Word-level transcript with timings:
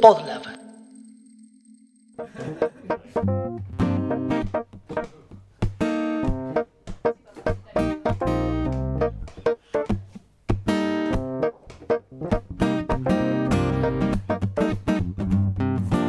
Podlab. 0.00 0.42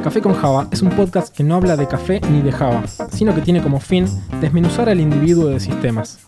Café 0.03 0.21
con 0.21 0.33
Java 0.33 0.67
es 0.71 0.81
un 0.81 0.89
podcast 0.91 1.35
que 1.35 1.43
no 1.43 1.55
habla 1.55 1.75
de 1.75 1.87
café 1.87 2.21
ni 2.31 2.41
de 2.41 2.51
Java, 2.51 2.85
sino 3.11 3.35
que 3.35 3.41
tiene 3.41 3.61
como 3.61 3.79
fin 3.79 4.05
desmenuzar 4.39 4.87
al 4.87 5.01
individuo 5.01 5.49
de 5.49 5.59
sistemas. 5.59 6.19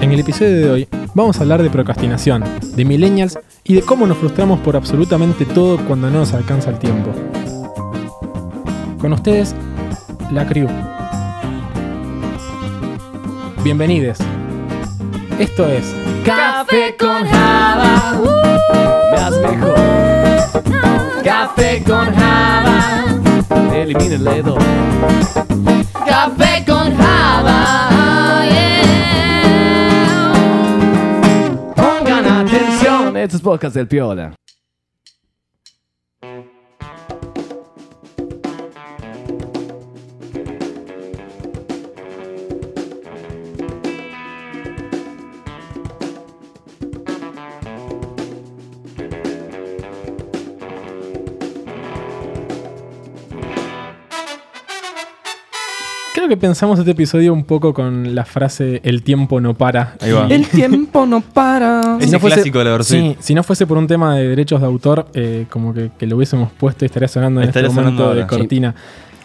En 0.00 0.10
el 0.10 0.20
episodio 0.20 0.56
de 0.56 0.70
hoy 0.70 0.88
vamos 1.14 1.38
a 1.38 1.42
hablar 1.42 1.62
de 1.62 1.70
procrastinación, 1.70 2.44
de 2.74 2.84
millennials 2.84 3.38
y 3.64 3.74
de 3.74 3.82
cómo 3.82 4.06
nos 4.06 4.18
frustramos 4.18 4.60
por 4.60 4.76
absolutamente 4.76 5.44
todo 5.44 5.78
cuando 5.86 6.10
no 6.10 6.20
nos 6.20 6.32
alcanza 6.32 6.70
el 6.70 6.78
tiempo. 6.78 7.10
Con 9.00 9.12
ustedes, 9.12 9.54
la 10.30 10.46
crew. 10.46 10.68
Bienvenidos. 13.62 14.18
Esto 15.38 15.68
es 15.68 15.94
Café 16.24 16.96
con 16.98 17.26
Java, 17.26 18.20
uh, 18.20 19.16
más 19.16 19.32
mejor. 19.40 19.74
Café 21.24 21.82
con 21.82 22.14
Java, 22.14 23.04
elimina 23.74 24.14
el 24.14 24.24
dedo. 24.24 24.56
Estos 33.40 33.52
podcasts 33.52 33.74
del 33.74 33.88
Piola. 33.88 34.39
Que 56.30 56.36
pensamos 56.36 56.78
este 56.78 56.92
episodio 56.92 57.34
un 57.34 57.42
poco 57.42 57.74
con 57.74 58.14
la 58.14 58.24
frase 58.24 58.80
el 58.84 59.02
tiempo 59.02 59.40
no 59.40 59.54
para. 59.54 59.96
Ahí 60.00 60.12
va. 60.12 60.28
El 60.28 60.46
tiempo 60.46 61.04
no 61.04 61.22
para. 61.22 61.98
Ese 62.00 62.20
clásico 62.20 62.60
de 62.60 62.64
la 62.66 62.70
versión. 62.70 63.00
Sí, 63.00 63.16
si 63.18 63.34
no 63.34 63.42
fuese 63.42 63.66
por 63.66 63.76
un 63.76 63.88
tema 63.88 64.14
de 64.16 64.28
derechos 64.28 64.60
de 64.60 64.66
autor, 64.68 65.08
eh, 65.12 65.46
como 65.50 65.74
que, 65.74 65.90
que 65.98 66.06
lo 66.06 66.14
hubiésemos 66.16 66.52
puesto 66.52 66.84
y 66.84 66.86
estaría 66.86 67.08
sonando 67.08 67.42
en 67.42 67.48
Estaría 67.48 67.68
este 67.68 67.80
momento 67.80 68.02
sonando 68.04 68.14
de 68.14 68.22
ahora, 68.22 68.46
sí. 68.48 68.74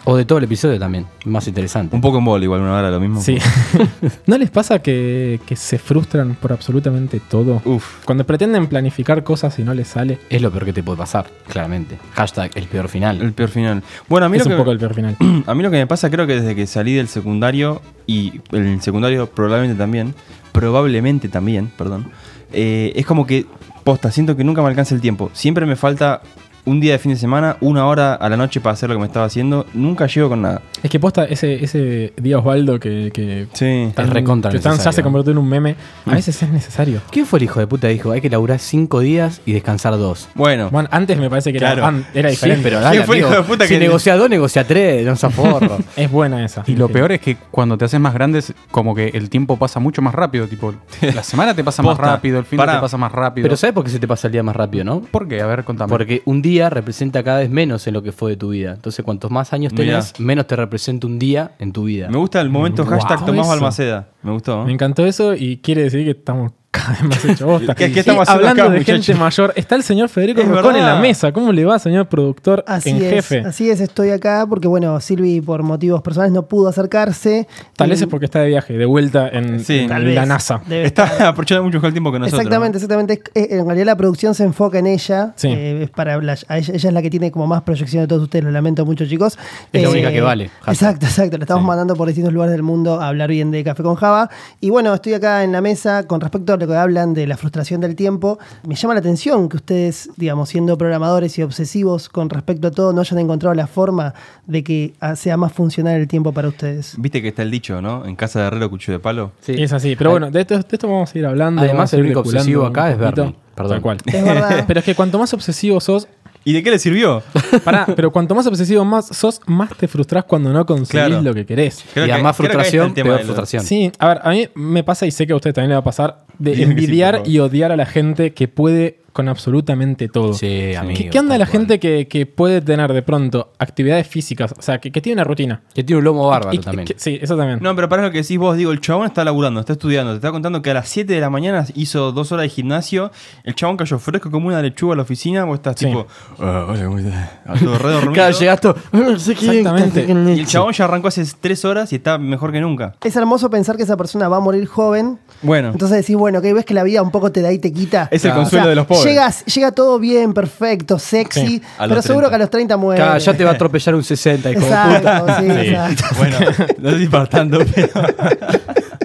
O 0.08 0.16
de 0.16 0.24
todo 0.24 0.38
el 0.38 0.44
episodio 0.44 0.78
también, 0.78 1.04
más 1.24 1.48
interesante. 1.48 1.96
Un 1.96 2.00
poco 2.00 2.18
en 2.18 2.24
bol, 2.24 2.40
igual, 2.40 2.60
una 2.60 2.76
hora 2.76 2.92
lo 2.92 3.00
mismo. 3.00 3.20
Sí. 3.20 3.38
¿No 4.26 4.38
les 4.38 4.50
pasa 4.50 4.78
que, 4.78 5.40
que 5.44 5.56
se 5.56 5.78
frustran 5.78 6.36
por 6.36 6.52
absolutamente 6.52 7.18
todo? 7.18 7.60
Uf. 7.64 8.04
Cuando 8.04 8.24
pretenden 8.24 8.68
planificar 8.68 9.24
cosas 9.24 9.58
y 9.58 9.64
no 9.64 9.74
les 9.74 9.88
sale, 9.88 10.20
Es 10.30 10.40
lo 10.40 10.52
peor 10.52 10.64
que 10.64 10.72
te 10.72 10.84
puede 10.84 10.96
pasar, 10.96 11.26
claramente. 11.48 11.98
Hashtag 12.12 12.52
el 12.54 12.68
peor 12.68 12.88
final. 12.88 13.20
El 13.20 13.32
peor 13.32 13.48
final. 13.48 13.82
Bueno, 14.08 14.26
a 14.26 14.28
mí, 14.28 14.36
es 14.36 14.44
lo 14.44 14.50
un 14.50 14.52
que, 14.52 14.58
poco 14.58 14.70
el 14.70 14.78
peor 14.78 14.94
final. 14.94 15.16
a 15.44 15.54
mí 15.56 15.62
lo 15.64 15.72
que 15.72 15.78
me 15.78 15.88
pasa, 15.88 16.08
creo 16.08 16.24
que 16.24 16.36
desde 16.36 16.54
que 16.54 16.68
salí 16.68 16.94
del 16.94 17.08
secundario, 17.08 17.82
y 18.06 18.40
el 18.52 18.80
secundario 18.82 19.28
probablemente 19.28 19.76
también, 19.76 20.14
probablemente 20.52 21.28
también, 21.28 21.72
perdón, 21.76 22.12
eh, 22.52 22.92
es 22.94 23.04
como 23.06 23.26
que, 23.26 23.46
posta, 23.82 24.12
siento 24.12 24.36
que 24.36 24.44
nunca 24.44 24.62
me 24.62 24.68
alcanza 24.68 24.94
el 24.94 25.00
tiempo. 25.00 25.30
Siempre 25.32 25.66
me 25.66 25.74
falta 25.74 26.22
un 26.66 26.80
día 26.80 26.92
de 26.92 26.98
fin 26.98 27.12
de 27.12 27.16
semana, 27.18 27.56
una 27.60 27.86
hora 27.86 28.14
a 28.14 28.28
la 28.28 28.36
noche 28.36 28.60
para 28.60 28.74
hacer 28.74 28.88
lo 28.90 28.94
que 28.96 29.00
me 29.00 29.06
estaba 29.06 29.24
haciendo. 29.24 29.64
Nunca 29.72 30.06
llego 30.06 30.28
con 30.28 30.42
nada. 30.42 30.60
Es 30.82 30.90
que 30.90 31.00
posta 31.00 31.24
ese, 31.24 31.64
ese 31.64 32.12
día 32.16 32.38
Osvaldo 32.38 32.78
que, 32.78 33.10
que, 33.14 33.46
Sí. 33.54 33.90
tan- 33.94 34.10
recontra 34.10 34.50
que 34.50 34.58
tan 34.58 34.76
se 34.78 34.88
hace 34.88 35.02
convertir 35.02 35.32
en 35.32 35.38
un 35.38 35.48
meme, 35.48 35.76
a 36.04 36.14
veces 36.14 36.42
es 36.42 36.50
necesario. 36.50 37.00
¿Quién 37.10 37.24
fue 37.24 37.38
el 37.38 37.44
hijo 37.44 37.58
de 37.60 37.66
puta 37.66 37.86
que 37.88 37.94
dijo? 37.94 38.10
Hay 38.12 38.20
que 38.20 38.28
laburar 38.28 38.58
cinco 38.58 39.00
días 39.00 39.40
y 39.46 39.52
descansar 39.52 39.96
dos. 39.96 40.28
Bueno, 40.34 40.68
Bueno, 40.70 40.88
antes 40.92 41.18
me 41.18 41.30
parece 41.30 41.52
que 41.52 41.58
era, 41.58 41.72
Claro. 41.72 41.86
an- 41.86 42.06
era 42.14 42.28
diferente. 42.30 42.62
pero 42.62 42.80
¿Quién 42.90 43.04
fue 43.04 43.16
el 43.16 43.22
hijo 43.22 43.30
de 43.34 43.42
puta 43.42 43.64
si 43.66 43.74
que- 43.74 43.80
negocia 43.80 44.16
dos, 44.16 44.28
negocia 44.28 44.66
tres, 44.66 45.06
no 45.06 45.16
se 45.16 45.30
forro. 45.30 45.78
Es 45.96 46.10
buena 46.10 46.44
esa. 46.44 46.62
Y 46.66 46.74
lo 46.76 46.88
Sí. 46.88 46.92
peor 46.92 47.12
es 47.12 47.20
que 47.20 47.36
cuando 47.50 47.78
te 47.78 47.84
haces 47.84 48.00
más 48.00 48.12
grandes, 48.12 48.52
como 48.70 48.94
que 48.94 49.08
el 49.14 49.30
tiempo 49.30 49.56
pasa 49.56 49.78
mucho 49.80 50.02
más 50.02 50.14
rápido. 50.14 50.46
Tipo, 50.48 50.74
la 51.00 51.22
semana 51.22 51.54
te 51.54 51.62
pasa 51.64 51.82
más 51.82 51.96
rápido, 51.96 52.38
el 52.38 52.44
fin 52.44 52.56
Pará. 52.56 52.74
te 52.74 52.80
pasa 52.80 52.96
más 52.96 53.12
rápido. 53.12 53.44
Pero 53.44 53.56
¿sabes 53.56 53.72
por 53.74 53.84
qué 53.84 53.90
se 53.90 53.98
te 54.00 54.08
pasa 54.08 54.26
el 54.28 54.32
día 54.32 54.42
más 54.42 54.56
rápido, 54.56 54.84
no? 54.84 55.00
¿Por 55.00 55.28
qué? 55.28 55.40
A 55.40 55.46
ver, 55.46 55.62
contame. 55.64 55.88
Porque 55.88 56.22
un 56.24 56.42
día 56.42 56.55
representa 56.70 57.22
cada 57.22 57.38
vez 57.38 57.50
menos 57.50 57.86
en 57.86 57.94
lo 57.94 58.02
que 58.02 58.12
fue 58.12 58.32
de 58.32 58.36
tu 58.36 58.50
vida. 58.50 58.72
Entonces, 58.74 59.04
cuantos 59.04 59.30
más 59.30 59.52
años 59.52 59.72
Mirá. 59.72 59.84
tenés, 60.00 60.18
menos 60.20 60.46
te 60.46 60.56
representa 60.56 61.06
un 61.06 61.18
día 61.18 61.52
en 61.58 61.72
tu 61.72 61.84
vida. 61.84 62.08
me 62.08 62.18
gusta 62.18 62.40
el 62.40 62.50
momento 62.50 62.84
Wow. 62.84 62.92
hashtag 62.92 63.24
Tomás. 63.26 63.48
Balmaceda. 63.48 64.08
Me 64.22 64.32
gustó. 64.32 64.64
Me 64.64 64.70
¿eh? 64.70 64.74
encantó 64.74 65.04
eso 65.06 65.34
y 65.34 65.58
quiere 65.58 65.82
decir 65.82 66.04
que 66.04 66.10
estamos 66.12 66.52
cada 66.76 66.92
vez 66.92 67.02
más 67.04 67.24
hechos 67.24 67.40
bosta. 67.48 67.74
¿Qué- 67.74 67.86
qué 67.90 67.96
Y 67.96 67.98
estamos 68.00 68.22
haciendo 68.22 68.40
hablando 68.48 68.62
acá, 68.64 68.72
de 68.72 68.78
muchachos? 68.78 69.06
gente 69.06 69.20
mayor, 69.20 69.52
está 69.56 69.74
el 69.76 69.82
señor 69.82 70.08
Federico 70.08 70.40
Es 70.42 70.48
Rocón 70.48 70.76
en 70.76 70.84
la 70.84 70.96
mesa. 71.00 71.32
¿Cómo 71.32 71.52
le 71.52 71.64
va, 71.64 71.78
señor 71.78 72.06
productor 72.08 72.64
Así 72.66 72.90
en 72.90 72.96
es, 72.96 73.10
jefe? 73.10 73.40
así 73.46 73.70
es, 73.70 73.80
estoy 73.80 74.10
acá 74.10 74.46
porque, 74.48 74.68
bueno, 74.68 75.00
Silvi 75.00 75.40
por 75.40 75.62
motivos 75.62 76.02
personales 76.02 76.32
no 76.32 76.46
pudo 76.46 76.68
acercarse. 76.68 77.46
Tal 77.76 77.88
Y- 77.88 77.90
vez 77.90 78.02
es 78.02 78.06
porque 78.08 78.26
está 78.26 78.40
de 78.40 78.48
viaje, 78.48 78.74
de 78.76 78.84
vuelta 78.86 79.28
en, 79.28 79.60
Sí. 79.60 79.80
en 79.80 79.88
Tal 79.88 80.14
la 80.14 80.20
vez. 80.20 80.28
NASA. 80.28 80.60
Debe 80.66 80.84
Está 80.86 81.04
estar. 81.06 81.26
aprovechando 81.28 81.62
mucho 81.64 81.76
mejor 81.78 81.88
el 81.88 81.94
tiempo 81.94 82.12
que 82.12 82.18
nosotros. 82.18 82.40
Exactamente, 82.40 82.78
exactamente. 82.78 83.22
Es- 83.34 83.42
eh, 83.50 83.56
En 83.58 83.66
realidad 83.66 83.86
la 83.86 83.96
producción 83.96 84.34
se 84.34 84.44
enfoca 84.44 84.78
en 84.78 84.86
ella. 84.86 85.32
Sí. 85.36 85.48
Eh, 85.48 85.82
es 85.84 85.90
para 85.90 86.20
la- 86.20 86.36
a 86.48 86.58
ella, 86.58 86.74
ella 86.74 86.88
es 86.88 86.94
la 86.94 87.02
que 87.02 87.10
tiene 87.10 87.30
como 87.30 87.46
más 87.46 87.62
proyección 87.62 88.02
de 88.02 88.08
todos 88.08 88.22
ustedes. 88.22 88.44
Lo 88.44 88.50
lamento 88.50 88.84
mucho, 88.84 89.06
chicos. 89.06 89.38
Es 89.72 89.82
la 89.82 89.88
Eh, 89.88 89.92
única 89.92 90.10
que 90.12 90.20
vale. 90.20 90.48
Hashtag. 90.62 90.74
Exacto, 90.74 91.06
exacto. 91.06 91.38
La 91.38 91.44
estamos 91.44 91.62
Sí. 91.62 91.66
mandando 91.68 91.96
por 91.96 92.06
distintos 92.08 92.32
lugares 92.32 92.52
del 92.52 92.62
mundo 92.62 93.00
a 93.00 93.08
hablar 93.08 93.30
bien 93.30 93.50
de 93.50 93.64
Café 93.64 93.82
con 93.82 93.94
Java. 93.96 94.28
Y 94.60 94.70
bueno, 94.70 94.92
estoy 94.94 95.14
acá 95.14 95.42
en 95.44 95.52
la 95.52 95.60
mesa 95.60 96.04
con 96.06 96.20
respecto 96.20 96.52
a 96.52 96.56
lo 96.56 96.65
que 96.66 96.74
hablan 96.74 97.14
de 97.14 97.26
la 97.26 97.36
frustración 97.36 97.80
del 97.80 97.96
tiempo. 97.96 98.38
Me 98.66 98.74
llama 98.74 98.94
la 98.94 99.00
atención 99.00 99.48
que 99.48 99.56
ustedes, 99.56 100.10
digamos, 100.16 100.48
siendo 100.48 100.76
programadores 100.76 101.38
y 101.38 101.42
obsesivos 101.42 102.08
con 102.08 102.30
respecto 102.30 102.68
a 102.68 102.70
todo, 102.70 102.92
no 102.92 103.00
hayan 103.00 103.18
encontrado 103.18 103.54
la 103.54 103.66
forma 103.66 104.14
de 104.46 104.64
que 104.64 104.94
ah, 105.00 105.16
sea 105.16 105.36
más 105.36 105.52
funcional 105.52 106.00
el 106.00 106.08
tiempo 106.08 106.32
para 106.32 106.48
ustedes. 106.48 106.94
Viste 106.98 107.22
que 107.22 107.28
está 107.28 107.42
el 107.42 107.50
dicho, 107.50 107.80
¿no? 107.80 108.04
En 108.04 108.16
casa 108.16 108.40
de 108.40 108.46
herrero, 108.46 108.70
cuchillo 108.70 108.94
de 108.94 109.00
palo. 109.00 109.32
Sí. 109.40 109.52
Y 109.52 109.62
es 109.62 109.72
así. 109.72 109.96
Pero 109.96 110.10
bueno, 110.10 110.30
de 110.30 110.40
esto, 110.40 110.54
de 110.54 110.64
esto 110.70 110.88
vamos 110.88 111.14
a 111.14 111.18
ir 111.18 111.26
hablando. 111.26 111.62
Además, 111.62 111.92
el 111.94 112.02
único 112.02 112.20
obsesivo 112.20 112.66
acá 112.66 112.90
es. 112.90 112.98
Bernie. 112.98 113.34
Perdón. 113.54 113.70
Tal 113.70 113.82
cual. 113.82 113.98
Es 114.04 114.24
verdad. 114.24 114.64
Pero 114.68 114.80
es 114.80 114.86
que 114.86 114.94
cuanto 114.94 115.18
más 115.18 115.32
obsesivo 115.32 115.80
sos, 115.80 116.08
¿Y 116.46 116.52
de 116.52 116.62
qué 116.62 116.70
le 116.70 116.78
sirvió? 116.78 117.22
pará, 117.64 117.84
pero 117.96 118.10
cuanto 118.12 118.34
más 118.34 118.46
obsesivo 118.46 118.84
más 118.84 119.08
sos, 119.08 119.40
más 119.46 119.70
te 119.76 119.88
frustrás 119.88 120.24
cuando 120.24 120.50
no 120.52 120.64
conseguís 120.64 120.90
Claro. 121.06 121.20
lo 121.20 121.34
que 121.34 121.44
querés. 121.44 121.84
Creo 121.92 122.06
y 122.06 122.10
a 122.12 122.16
que- 122.16 122.22
más 122.22 122.36
creo 122.36 122.50
que 122.50 122.56
ahí 122.56 122.62
está 122.62 122.76
el 122.76 122.80
frustración, 122.82 122.94
tema 122.94 123.04
peor 123.08 123.18
de 123.18 123.22
lo- 123.24 123.26
frustración. 123.34 123.62
Sí, 123.64 123.92
a 123.98 124.08
ver, 124.08 124.18
a 124.22 124.30
mí 124.30 124.48
me 124.54 124.82
pasa 124.84 125.04
y 125.06 125.10
sé 125.10 125.26
que 125.26 125.32
a 125.32 125.36
usted 125.36 125.52
también 125.52 125.70
le 125.70 125.74
va 125.74 125.80
a 125.80 125.84
pasar 125.84 126.24
de 126.38 126.54
sí, 126.56 126.62
envidiar 126.62 127.14
por 127.16 127.20
favor. 127.24 127.32
y 127.34 127.38
odiar 127.40 127.72
a 127.72 127.76
la 127.76 127.84
gente 127.86 128.32
que 128.32 128.46
puede 128.48 129.00
con 129.16 129.28
absolutamente 129.30 130.08
todo. 130.08 130.34
Sí, 130.34 130.74
amigo. 130.74 130.98
¿Qué, 130.98 131.08
qué 131.10 131.18
onda 131.18 131.38
la 131.38 131.46
cual. 131.46 131.52
gente 131.52 131.80
que, 131.80 132.06
que 132.06 132.26
puede 132.26 132.60
tener 132.60 132.92
de 132.92 133.00
pronto 133.00 133.50
actividades 133.58 134.06
físicas? 134.06 134.52
O 134.58 134.60
sea, 134.60 134.78
que, 134.78 134.92
que 134.92 135.00
tiene 135.00 135.14
una 135.14 135.24
rutina. 135.24 135.62
Que 135.74 135.82
tiene 135.82 135.98
un 136.00 136.04
lomo 136.04 136.26
bárbaro 136.28 136.52
Y- 136.54 136.58
también. 136.58 136.86
que- 136.86 136.94
sí, 136.98 137.18
eso 137.22 137.34
también. 137.34 137.60
No, 137.62 137.74
pero 137.74 137.88
para 137.88 138.02
lo 138.02 138.10
que 138.10 138.18
decís 138.20 138.36
vos, 138.38 138.56
digo, 138.58 138.72
el 138.72 138.80
chabón 138.82 139.06
está 139.06 139.24
laburando, 139.24 139.60
está 139.60 139.72
estudiando, 139.72 140.12
te 140.12 140.16
está 140.16 140.30
contando 140.32 140.60
que 140.60 140.70
a 140.70 140.74
las 140.74 140.88
7 140.90 141.14
de 141.14 141.20
la 141.20 141.30
mañana 141.30 141.64
hizo 141.74 142.12
dos 142.12 142.30
horas 142.32 142.42
de 142.44 142.48
gimnasio, 142.50 143.10
el 143.44 143.54
chabón 143.54 143.78
cayó 143.78 143.98
fresco 143.98 144.30
como 144.30 144.48
una 144.48 144.60
lechuga 144.60 144.92
a 144.92 144.96
la 144.96 145.02
oficina, 145.02 145.44
vos 145.44 145.54
estás 145.56 145.76
Sí. 145.78 145.86
tipo, 145.86 146.06
"Ah, 146.38 146.66
hola, 146.68 146.84
¿cómo 146.84 146.98
estás?", 146.98 147.30
a 147.46 147.54
todo 147.58 147.78
re 147.78 147.90
dormido. 147.92 148.12
Claro, 148.12 148.38
llegas 148.38 148.60
todo. 148.60 148.76
"No 148.92 149.18
sé 149.18 149.34
qué, 149.34 149.46
Exactamente. 149.60 150.04
Y 150.06 150.10
el 150.10 150.26
leche". 150.26 150.44
chabón 150.44 150.72
ya 150.74 150.84
arrancó 150.84 151.08
hace 151.08 151.24
3 151.40 151.64
horas 151.64 151.92
y 151.92 151.96
está 151.96 152.18
mejor 152.18 152.52
que 152.52 152.60
nunca. 152.60 152.94
Es 153.02 153.16
hermoso 153.16 153.48
pensar 153.48 153.76
que 153.78 153.84
esa 153.84 153.96
persona 153.96 154.28
va 154.28 154.36
a 154.36 154.40
morir 154.40 154.66
joven. 154.66 155.18
Bueno, 155.42 155.70
Entonces 155.70 155.98
decís, 155.98 156.16
bueno, 156.16 156.42
que 156.42 156.52
ves 156.52 156.64
que 156.66 156.74
la 156.74 156.82
vida 156.82 157.00
un 157.02 157.10
poco 157.10 157.32
te 157.32 157.40
da 157.42 157.52
y 157.52 157.58
te 157.58 157.72
quita. 157.72 158.08
es 158.10 158.24
el 158.24 158.32
consuelo 158.32 158.62
O 158.62 158.64
sea, 158.64 158.70
de 158.70 158.74
los 158.76 158.86
pobres. 158.86 159.02
Llegas, 159.08 159.44
llega 159.46 159.72
todo 159.72 159.98
bien, 159.98 160.34
perfecto, 160.34 160.98
sexy, 160.98 161.46
Sí, 161.46 161.62
pero 161.78 162.02
seguro 162.02 162.28
30. 162.28 162.30
que 162.30 162.34
a 162.34 162.38
los 162.38 162.50
30 162.50 162.76
muere. 162.76 163.02
Claro, 163.02 163.18
ya 163.18 163.34
te 163.34 163.44
va 163.44 163.50
a 163.50 163.54
atropellar 163.54 163.94
un 163.94 164.04
60, 164.04 164.50
hijo 164.50 164.60
de 164.60 164.66
puta. 164.66 164.96
Exacto, 164.96 165.32
sí, 165.40 165.50
exacto. 165.50 166.04
Bueno, 166.16 166.38
no 166.78 167.10
para 167.10 167.26
tanto, 167.26 167.58
pero. 167.74 167.88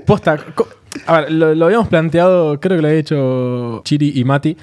Posta. 0.05 0.37
A 1.05 1.21
ver, 1.21 1.31
lo, 1.31 1.55
lo 1.55 1.65
habíamos 1.65 1.87
planteado, 1.87 2.59
creo 2.59 2.77
que 2.77 2.81
lo 2.81 2.87
había 2.87 2.99
hecho 2.99 3.81
Chiri 3.83 4.13
y 4.15 4.23
Mati. 4.23 4.57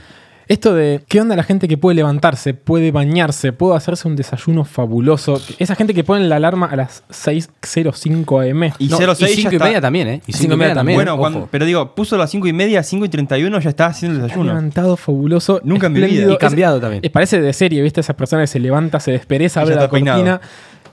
Esto 0.49 0.75
de 0.75 1.03
qué 1.09 1.21
onda 1.21 1.37
la 1.37 1.43
gente 1.43 1.69
que 1.69 1.77
puede 1.77 1.95
levantarse, 1.97 2.55
puede 2.55 2.91
bañarse, 2.91 3.53
puede 3.53 3.77
hacerse 3.77 4.09
un 4.09 4.17
desayuno 4.17 4.65
fabuloso. 4.65 5.41
Esa 5.59 5.75
gente 5.75 5.93
que 5.93 6.05
pone 6.05 6.27
la 6.27 6.37
alarma 6.37 6.67
a 6.67 6.75
las 6.77 7.03
6.05 7.11 8.50
am. 8.50 8.73
Y 8.79 8.89
No, 8.89 8.97
06 8.97 9.21
y 9.39 9.43
ya 9.43 9.50
5 9.50 9.53
y 9.53 9.56
está. 9.56 9.65
media 9.67 9.81
también, 9.81 10.09
¿eh? 10.09 10.23
Y 10.27 10.33
5 10.33 10.55
y 10.55 10.56
media 10.56 10.75
también. 10.75 10.97
Bueno, 10.97 11.17
cuando- 11.19 11.49
pero 11.50 11.65
digo, 11.67 11.95
puso 11.95 12.17
las 12.17 12.31
5 12.31 12.47
y 12.47 12.53
media, 12.53 12.83
5 12.83 13.05
y 13.05 13.09
31 13.11 13.61
ya 13.61 13.69
está 13.71 13.87
haciendo 13.87 14.17
el 14.19 14.25
Está 14.25 14.29
desayuno. 14.35 14.53
levantado, 14.55 14.97
fabuloso. 14.97 15.61
Nunca 15.65 15.89
en 15.89 15.93
mi 15.93 16.00
vida. 16.00 16.33
Y 16.33 16.37
cambiado 16.39 16.77
Es- 16.77 16.83
también. 16.83 17.05
eh, 17.05 17.11
parece 17.11 17.41
de 17.41 17.53
serie, 17.53 17.83
¿viste? 17.83 18.00
Esa 18.00 18.17
persona 18.17 18.43
que 18.43 18.47
se 18.49 18.59
levanta, 18.59 19.00
se 19.00 19.12
despereza, 19.12 19.61
abre 19.61 19.75
la 19.77 19.91
peinado. 19.91 20.19
cortina. 20.19 20.41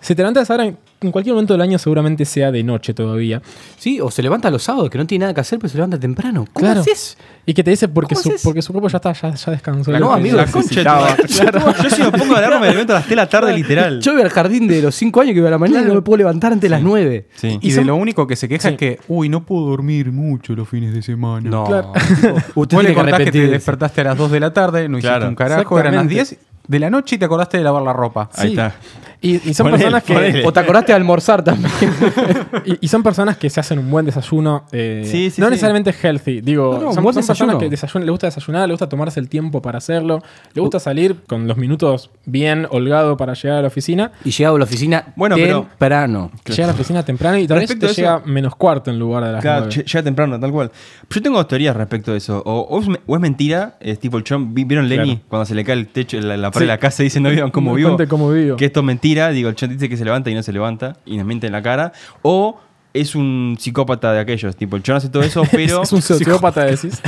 Se 0.02 0.14
te 0.16 0.22
levanta 0.22 0.42
a 0.42 0.44
esa 0.44 0.54
hora, 0.56 0.72
en 1.06 1.12
cualquier 1.12 1.34
momento 1.34 1.54
del 1.54 1.62
año 1.62 1.78
seguramente 1.80 2.26
sea 2.26 2.52
de 2.52 2.64
noche 2.64 2.94
todavía. 2.94 3.42
Sí, 3.78 4.00
o 4.02 4.12
se 4.12 4.22
levanta 4.24 4.50
los 4.52 4.64
sábados, 4.64 4.90
que 4.90 4.98
no 4.98 5.06
tiene 5.08 5.24
nada 5.24 5.34
que 5.34 5.42
hacer, 5.42 5.60
pero 5.60 5.70
se 5.70 5.78
levanta 5.78 6.00
temprano. 6.00 6.46
¿Cómo 6.52 6.66
Claro. 6.66 6.82
haces? 6.82 7.18
Y 7.46 7.54
que 7.54 7.64
te 7.64 7.70
dice 7.72 7.88
porque 7.88 8.16
¿Cómo 8.16 8.38
su, 8.38 8.44
porque 8.44 8.62
su 8.62 8.74
cuerpo 8.74 8.90
ya 8.90 8.98
está, 8.98 9.14
ya, 9.14 9.34
ya 9.36 9.52
descansó. 9.52 9.92
No, 10.00 10.12
amigo, 10.12 10.38
La 10.38 10.48
concha. 10.48 11.16
Yo 11.84 11.90
si 11.90 12.02
me 12.04 12.12
pongo 12.12 12.36
alarma 12.36 12.60
me 12.60 12.72
levanto 12.72 12.94
a 12.94 12.96
las 12.98 13.04
3 13.06 13.10
de 13.12 13.16
la 13.16 13.30
tarde, 13.30 13.54
literal. 13.54 14.02
Yo 14.02 14.14
iba 14.14 14.24
al 14.24 14.30
jardín 14.30 14.68
de 14.68 14.82
los 14.82 14.96
5 14.96 15.22
años 15.22 15.34
que 15.34 15.40
iba 15.40 15.48
a 15.48 15.52
la 15.52 15.58
mañana 15.60 15.82
y 15.84 15.88
no 15.88 15.94
me 15.96 16.02
puedo 16.02 16.18
levantar 16.18 16.52
antes 16.54 16.64
de 16.64 16.70
las 16.70 16.82
9. 16.82 17.28
Sí. 17.36 17.60
Y, 17.62 17.70
Y 17.70 17.72
de 17.74 17.86
lo 17.86 17.96
único 17.96 18.26
que 18.28 18.36
se 18.36 18.48
queja 18.50 18.70
Sí. 18.70 18.74
es 18.74 18.78
que, 18.78 19.00
uy, 19.08 19.30
no 19.30 19.46
puedo 19.46 19.68
dormir 19.68 20.12
mucho 20.12 20.56
los 20.56 20.68
fines 20.68 20.94
de 20.94 21.02
semana. 21.04 21.48
No. 21.50 21.66
Claro. 21.66 21.94
Usted 22.56 22.78
tiene 22.78 22.90
que 22.90 22.96
contás 22.96 23.20
que 23.20 23.32
te 23.32 23.48
despertaste 23.48 24.02
a 24.02 24.04
las 24.06 24.18
2 24.18 24.32
de 24.32 24.40
la 24.40 24.52
tarde, 24.54 24.90
no 24.90 24.98
hiciste 24.98 25.28
un 25.28 25.36
carajo, 25.36 25.80
eran 25.80 25.96
las 25.96 26.06
Exactamente. 26.06 26.14
10 26.14 26.38
de 26.68 26.80
la 26.80 26.90
noche 26.90 27.16
y 27.16 27.20
te 27.20 27.26
acordaste 27.26 27.58
de 27.60 27.64
lavar 27.64 27.84
la 27.84 27.94
ropa. 27.94 28.30
Ahí 28.36 28.50
está. 28.50 28.74
Y, 29.22 29.50
y 29.50 29.54
son 29.54 29.66
Ponele, 29.66 29.78
personas 29.84 30.04
que 30.04 30.14
ponele. 30.14 30.46
O 30.46 30.54
te 30.54 30.60
acordaste 30.60 30.92
de 30.92 30.96
almorzar 30.98 31.44
también. 31.44 31.72
y, 32.66 32.78
y 32.86 32.88
son 32.88 33.02
personas 33.04 33.38
que 33.38 33.50
se 33.50 33.60
hacen 33.60 33.80
un 33.80 33.90
buen 33.90 34.06
desayuno. 34.06 34.66
eh, 34.72 35.04
Sí, 35.06 35.30
sí, 35.30 35.42
no 35.42 35.48
sí. 35.48 35.52
necesariamente 35.52 35.94
healthy. 36.04 36.42
Digo, 36.42 36.74
No, 36.76 36.86
no, 36.88 36.94
son, 36.94 37.04
personas 37.04 37.56
que 37.58 37.70
desayunan, 37.70 38.06
le 38.06 38.12
gusta 38.12 38.28
desayunar, 38.28 38.68
le 38.68 38.74
gusta 38.74 38.88
tomarse 38.90 39.20
el 39.20 39.30
tiempo 39.30 39.62
para 39.62 39.78
hacerlo, 39.80 40.22
le 40.54 40.62
gusta 40.62 40.80
salir 40.80 41.16
con 41.28 41.48
los 41.48 41.58
minutos 41.58 42.12
bien 42.26 42.68
holgado 42.70 43.18
para 43.18 43.34
llegar 43.34 43.60
a 43.60 43.62
la 43.62 43.68
oficina. 43.68 44.12
Y 44.24 44.32
llegado 44.32 44.56
a 44.56 44.60
la 44.60 44.66
oficina 44.66 45.14
Bueno, 45.16 45.36
pero- 45.36 45.62
temprano. 45.64 46.32
Llega 46.46 46.64
a 46.66 46.68
la 46.68 46.74
oficina 46.74 47.04
temprano 47.04 47.38
y 47.38 47.48
tal 47.48 47.60
vez 47.60 47.68
te 47.80 47.86
a 47.86 47.90
eso- 47.90 47.96
llega 48.02 48.22
menos 48.26 48.56
cuarto 48.56 48.92
en 48.92 49.00
lugar 49.00 49.24
de 49.24 49.32
las 49.32 49.42
Claro, 49.42 49.66
nueve. 49.66 49.84
lle- 49.84 49.86
llega 49.92 50.04
temprano, 50.04 50.40
tal 50.40 50.52
cual. 50.52 50.72
Yo 51.10 51.22
tengo 51.22 51.38
dos 51.38 51.48
teorías 51.48 51.76
respecto 51.76 52.12
de 52.12 52.18
eso. 52.18 52.42
O, 52.46 52.62
o 52.62 52.82
es, 52.82 52.88
o 53.06 53.16
es 53.16 53.22
mentira, 53.22 53.78
es 53.80 54.00
tipo 54.00 54.18
el 54.18 54.24
chon. 54.24 54.54
vi- 54.54 54.64
¿Vieron 54.66 54.90
Lenny? 54.90 55.16
Claro. 55.16 55.22
Cuando 55.30 55.46
se 55.46 55.56
le 55.56 55.64
cae 55.64 55.76
el 55.76 55.88
techo, 55.88 56.20
la, 56.20 56.36
la 56.38 56.52
pared 56.52 56.66
Sí. 56.66 56.68
de 56.68 56.74
la 56.74 56.78
casa 56.80 57.04
y 57.04 57.06
dice 57.06 57.20
no 57.20 57.30
vieron 57.30 57.52
cómo 57.52 57.72
No 57.72 57.76
vivo. 57.78 57.98
cómo 58.10 58.30
vivo. 58.32 58.58
Que 58.58 58.66
esto 58.66 58.80
es 58.82 58.86
mentira. 58.86 59.05
Digo, 59.06 59.50
el 59.50 59.56
chon 59.56 59.70
dice 59.70 59.88
que 59.88 59.98
se 59.98 60.04
levanta 60.04 60.32
y 60.32 60.34
no 60.34 60.42
se 60.42 60.52
levanta 60.52 60.98
y 61.06 61.18
nos 61.18 61.28
miente 61.28 61.46
en 61.46 61.54
la 61.54 61.62
cara. 61.62 61.94
O 62.24 62.60
es 62.96 63.16
un 63.16 63.58
psicópata 63.60 64.12
de 64.14 64.20
aquellos. 64.20 64.56
Tipo, 64.56 64.76
el 64.78 64.84
chon 64.84 64.96
hace 64.96 65.10
todo 65.10 65.24
eso, 65.24 65.44
pero. 65.52 65.84
es 65.84 65.92
un 65.92 66.02
sociópata, 66.02 66.64
decís. 66.66 67.02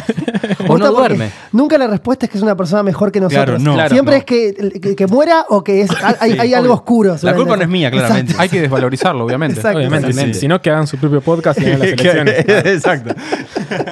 O 0.67 0.77
no 0.77 0.91
duerme. 0.91 1.31
Nunca 1.51 1.77
la 1.77 1.87
respuesta 1.87 2.25
es 2.25 2.31
que 2.31 2.37
es 2.37 2.43
una 2.43 2.55
persona 2.55 2.83
mejor 2.83 3.11
que 3.11 3.19
nosotros. 3.19 3.45
Claro, 3.45 3.59
no. 3.59 3.73
Claro, 3.73 3.89
Siempre 3.95 4.15
no. 4.15 4.17
es 4.19 4.25
que, 4.25 4.79
que, 4.81 4.95
que 4.95 5.07
muera 5.07 5.45
o 5.49 5.63
que 5.63 5.81
es, 5.81 5.89
hay, 6.19 6.37
hay 6.37 6.53
algo 6.53 6.73
oscuro. 6.73 7.15
La 7.21 7.33
culpa 7.35 7.55
no 7.55 7.63
es 7.63 7.69
mía, 7.69 7.89
claramente. 7.89 8.33
Hay 8.37 8.49
que 8.49 8.61
desvalorizarlo, 8.61 9.25
obviamente. 9.25 9.55
Exacto. 9.55 9.77
Obviamente, 9.79 10.13
Sí, 10.13 10.19
sí. 10.19 10.33
sí. 10.33 10.39
Si 10.41 10.47
no, 10.47 10.61
que 10.61 10.69
hagan 10.69 10.87
su 10.87 10.97
propio 10.97 11.21
podcast 11.21 11.59
y 11.61 11.65
hagan 11.65 11.79
las 11.79 11.87
elecciones. 11.93 12.45
Exacto. 12.47 13.13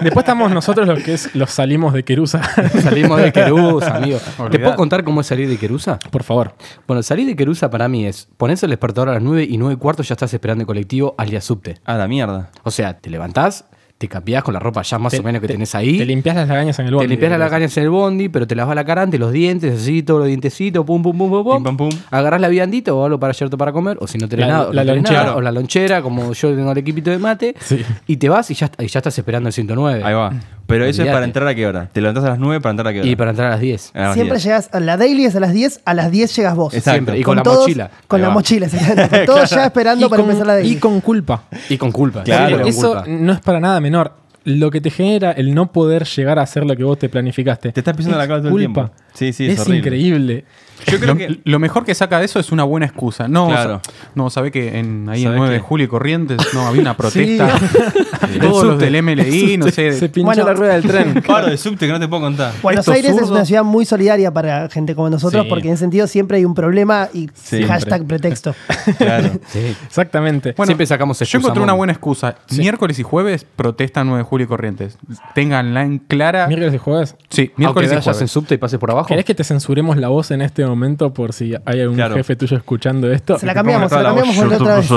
Después 0.01 0.17
estamos 0.23 0.51
nosotros 0.51 0.87
los 0.87 1.01
que 1.03 1.13
es 1.13 1.33
los 1.35 1.51
salimos 1.51 1.93
de 1.93 2.03
Querusa. 2.03 2.41
Salimos 2.81 3.21
de 3.21 3.31
Querusa, 3.31 3.95
amigo. 3.95 4.19
¿Te 4.51 4.59
puedo 4.59 4.75
contar 4.75 5.03
cómo 5.03 5.21
es 5.21 5.27
salir 5.27 5.47
de 5.49 5.57
Querusa? 5.57 5.99
Por 6.11 6.23
favor. 6.23 6.53
Bueno, 6.87 7.01
salir 7.03 7.25
de 7.27 7.35
Querusa 7.35 7.69
para 7.69 7.87
mí 7.87 8.05
es 8.05 8.27
ponerse 8.37 8.65
el 8.65 8.71
despertador 8.71 9.09
a 9.09 9.13
las 9.13 9.23
9 9.23 9.45
y 9.49 9.57
9 9.57 9.75
y 9.75 9.77
cuarto 9.77 10.03
ya 10.03 10.13
estás 10.13 10.33
esperando 10.33 10.61
el 10.63 10.67
colectivo 10.67 11.15
al 11.17 11.29
día 11.29 11.41
subte. 11.41 11.75
A 11.85 11.95
la 11.97 12.07
mierda. 12.07 12.49
O 12.63 12.71
sea, 12.71 12.97
te 12.97 13.09
levantás, 13.09 13.65
te 13.97 14.07
cambiás 14.09 14.43
con 14.43 14.53
la 14.53 14.59
ropa 14.59 14.81
ya 14.81 14.99
más 14.99 15.11
Te- 15.13 15.19
o 15.19 15.23
menos 15.23 15.39
que 15.39 15.47
te- 15.47 15.53
tenés 15.53 15.73
ahí. 15.75 15.97
Te 15.97 16.05
limpias 16.05 16.35
las 16.35 16.47
lagañas 16.49 16.77
en 16.79 16.87
el 16.87 16.93
bondi. 16.95 17.05
Te 17.05 17.09
limpias 17.09 17.29
las 17.31 17.39
lagañas 17.39 17.77
en 17.77 17.83
el 17.83 17.89
bondi, 17.89 18.27
pero 18.29 18.45
te 18.45 18.53
lavas 18.55 18.75
la 18.75 18.83
cara 18.83 19.03
antes, 19.03 19.19
los 19.19 19.31
dientes, 19.31 19.81
así, 19.81 20.03
todos 20.03 20.19
los 20.19 20.27
dientecitos, 20.27 20.83
pum, 20.85 21.01
pum, 21.01 21.17
pum, 21.17 21.29
pum, 21.29 21.43
pum. 21.43 21.63
Pam, 21.63 21.77
pum. 21.77 21.89
Agarrás 22.11 22.41
la 22.41 22.49
viandita 22.49 22.93
o 22.93 23.05
algo 23.05 23.19
para 23.19 23.31
llevarte 23.33 23.55
para 23.57 23.71
comer, 23.71 23.97
o 24.01 24.07
si 24.07 24.17
no 24.17 24.27
tenés 24.27 24.47
La- 24.47 24.53
nada, 24.53 24.69
o 24.69 24.73
la 24.73 24.83
no 24.83 24.87
tenés 24.91 24.95
lonchera. 25.03 25.23
nada, 25.23 25.35
o 25.37 25.41
la 25.41 25.51
lonchera, 25.51 26.01
como 26.01 26.33
yo 26.33 26.55
tengo 26.55 26.71
el 26.71 26.77
equipito 26.77 27.09
de 27.11 27.19
mate, 27.19 27.55
Sí. 27.59 27.81
y 28.07 28.17
te 28.17 28.27
vas 28.27 28.51
y 28.51 28.55
ya, 28.55 28.69
y 28.79 28.87
ya 28.87 28.99
estás 28.99 29.17
esperando 29.17 29.47
el 29.47 29.53
109. 29.53 30.03
Ahí 30.03 30.13
va. 30.13 30.33
Pero 30.67 30.85
eso 30.85 31.03
es 31.03 31.11
para 31.11 31.25
entrar 31.25 31.47
a 31.47 31.53
qué 31.53 31.67
hora. 31.67 31.89
Te 31.91 32.01
levantás 32.01 32.23
a 32.25 32.29
las 32.29 32.39
9 32.39 32.59
para 32.61 32.71
entrar 32.71 32.87
a 32.87 32.93
qué 32.93 32.99
hora. 33.01 33.07
Y 33.09 33.15
para 33.15 33.29
entrar 33.31 33.47
a 33.47 33.51
las 33.51 33.59
10. 33.59 33.91
A 33.93 33.99
las 34.01 34.13
Siempre 34.15 34.35
10. 34.37 34.43
llegas 34.43 34.69
a 34.73 34.79
la 34.79 34.97
daily 34.97 35.25
es 35.25 35.35
a 35.35 35.39
las 35.39 35.53
10, 35.53 35.81
a 35.85 35.93
las 35.93 36.11
10 36.11 36.35
llegas 36.35 36.55
vos. 36.55 36.73
Exacto. 36.73 36.91
Siempre. 36.95 37.19
Y 37.19 37.23
con, 37.23 37.37
la 37.37 37.43
todos- 37.43 37.59
mochila. 37.67 37.91
Con 38.07 38.21
la 38.21 38.27
va. 38.29 38.33
mochila, 38.33 38.65
exactamente. 38.65 39.25
Todos 39.25 39.49
ya 39.49 39.65
esperando 39.65 40.05
Y 40.05 40.09
para 40.09 40.21
con- 40.21 40.29
empezar 40.31 40.47
la 40.47 40.53
daily. 40.55 40.71
Y 40.71 40.75
con 40.77 41.01
culpa. 41.01 41.43
Y 41.69 41.77
con 41.77 41.91
culpa. 41.91 42.23
Claro. 42.23 42.57
con 42.59 42.67
Eso 42.67 42.93
culpa. 42.93 43.05
no 43.07 43.33
es 43.33 43.39
para 43.41 43.59
nada 43.59 43.79
menor. 43.79 44.13
Lo 44.43 44.69
que 44.69 44.79
te 44.79 44.91
genera 44.91 45.31
el 45.31 45.55
no 45.55 45.71
poder 45.71 46.03
llegar 46.05 46.37
a 46.37 46.43
hacer 46.43 46.65
lo 46.65 46.75
que 46.75 46.83
vos 46.83 46.99
te 46.99 47.09
planificaste. 47.09 47.71
Te 47.71 47.79
estás 47.79 47.95
pisando 47.97 48.19
es 48.19 48.23
la 48.23 48.27
cola 48.27 48.39
todo 48.47 48.57
el 48.57 48.65
culpa. 48.65 48.81
tiempo. 48.91 49.03
Sí, 49.13 49.33
sí, 49.33 49.47
es 49.47 49.53
es 49.53 49.59
horrible. 49.61 49.77
increíble. 49.79 50.45
Yo 50.87 50.99
creo 50.99 51.13
lo, 51.13 51.17
que. 51.17 51.39
lo 51.43 51.59
mejor 51.59 51.85
que 51.85 51.95
saca 51.95 52.19
de 52.19 52.25
eso 52.25 52.39
es 52.39 52.51
una 52.51 52.63
buena 52.63 52.85
excusa. 52.85 53.27
No, 53.27 53.47
Claro. 53.47 53.81
no 54.13 54.29
sabe 54.29 54.51
que 54.51 54.77
en, 54.79 55.07
ahí 55.09 55.21
en 55.21 55.27
¿Sabe 55.29 55.37
9 55.37 55.53
de 55.53 55.59
julio 55.59 55.85
y 55.85 55.87
Corrientes 55.89 56.37
no 56.53 56.67
había 56.67 56.81
una 56.81 56.97
protesta. 56.97 57.49
Todos 58.41 58.65
los 58.65 58.79
del 58.79 59.01
MLI, 59.01 59.57
no 59.57 59.69
sé. 59.69 59.93
Se 59.93 60.09
pinchó 60.09 60.25
Bueno. 60.25 60.45
la 60.45 60.53
rueda 60.53 60.73
del 60.73 60.83
tren. 60.83 61.23
Paro 61.27 61.47
de 61.47 61.57
subte 61.57 61.85
que 61.87 61.91
no 61.91 61.99
te 61.99 62.07
puedo 62.07 62.21
contar. 62.23 62.53
Buenos 62.61 62.87
Aires 62.89 63.15
es 63.17 63.29
una 63.29 63.45
ciudad 63.45 63.63
muy 63.63 63.85
solidaria 63.85 64.31
para 64.31 64.69
gente 64.69 64.95
como 64.95 65.09
nosotros 65.09 65.43
Sí. 65.43 65.49
porque 65.49 65.67
en 65.67 65.73
ese 65.73 65.81
sentido 65.81 66.07
siempre 66.07 66.37
hay 66.37 66.45
un 66.45 66.53
problema 66.55 67.09
y 67.13 67.29
hashtag 67.67 68.05
pretexto. 68.05 68.53
Claro. 68.97 69.29
Sí. 69.47 69.75
Exactamente. 69.85 70.53
Bueno, 70.55 70.67
Siempre 70.67 70.85
sacamos 70.85 71.17
Yo 71.19 71.23
excusa, 71.23 71.37
encontré 71.39 71.63
una 71.63 71.73
buena 71.73 71.93
excusa. 71.93 72.35
Miércoles 72.51 72.97
y 72.99 73.03
jueves 73.03 73.45
protestan 73.55 74.07
9 74.07 74.19
de 74.19 74.23
julio 74.23 74.45
y 74.45 74.47
Corrientes. 74.47 74.97
Ténganla 75.33 75.81
en 75.83 75.99
clara. 75.99 76.47
Miércoles 76.47 76.73
y 76.75 76.77
jueves. 76.77 77.15
Sí, 77.29 77.41
Aunque 77.41 77.53
miércoles 77.57 77.91
y 77.91 77.95
vayas 77.95 78.07
en 78.07 78.13
jueves. 78.13 78.31
subte 78.31 78.55
y 78.55 78.57
pases 78.57 78.79
por 78.79 78.91
abajo. 78.91 79.07
¿Querés 79.07 79.25
que 79.25 79.33
te 79.35 79.43
censuremos 79.43 79.97
la 79.97 80.07
voz 80.09 80.31
en 80.31 80.41
este 80.41 80.64
momento 80.67 81.13
por 81.13 81.33
si 81.33 81.53
hay 81.65 81.81
algún 81.81 81.95
Claro. 81.95 82.15
jefe 82.15 82.35
tuyo 82.35 82.57
escuchando 82.57 83.11
esto? 83.11 83.37
Se 83.39 83.45
la 83.45 83.53
cambiamos, 83.53 83.89
se 83.89 83.95
la 83.95 84.03
la 84.03 84.09
cambiamos 84.09 84.35
voz. 84.35 84.61
otra 84.61 84.75
vez. 84.77 84.91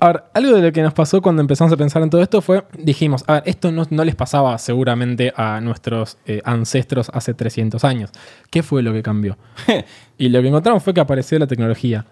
Ahora, 0.00 0.24
algo 0.34 0.54
de 0.56 0.62
lo 0.62 0.72
que 0.72 0.82
nos 0.82 0.92
pasó 0.94 1.20
cuando 1.22 1.42
empezamos 1.42 1.72
a 1.72 1.76
pensar 1.76 2.02
en 2.02 2.10
todo 2.10 2.22
esto 2.22 2.40
fue, 2.42 2.64
dijimos, 2.78 3.24
a 3.26 3.34
ver, 3.34 3.42
esto 3.46 3.72
no, 3.72 3.84
no 3.90 4.04
les 4.04 4.14
pasaba 4.14 4.56
seguramente 4.58 5.32
a 5.36 5.60
nuestros 5.60 6.18
eh, 6.26 6.40
ancestros 6.44 7.10
hace 7.14 7.34
300 7.34 7.84
años. 7.84 8.10
¿Qué 8.50 8.62
fue 8.62 8.82
lo 8.82 8.92
que 8.92 9.02
cambió? 9.02 9.36
y 10.18 10.28
lo 10.28 10.40
que 10.42 10.48
encontramos 10.48 10.82
fue 10.82 10.94
que 10.94 11.00
apareció 11.00 11.38
la 11.38 11.46
tecnología. 11.46 12.04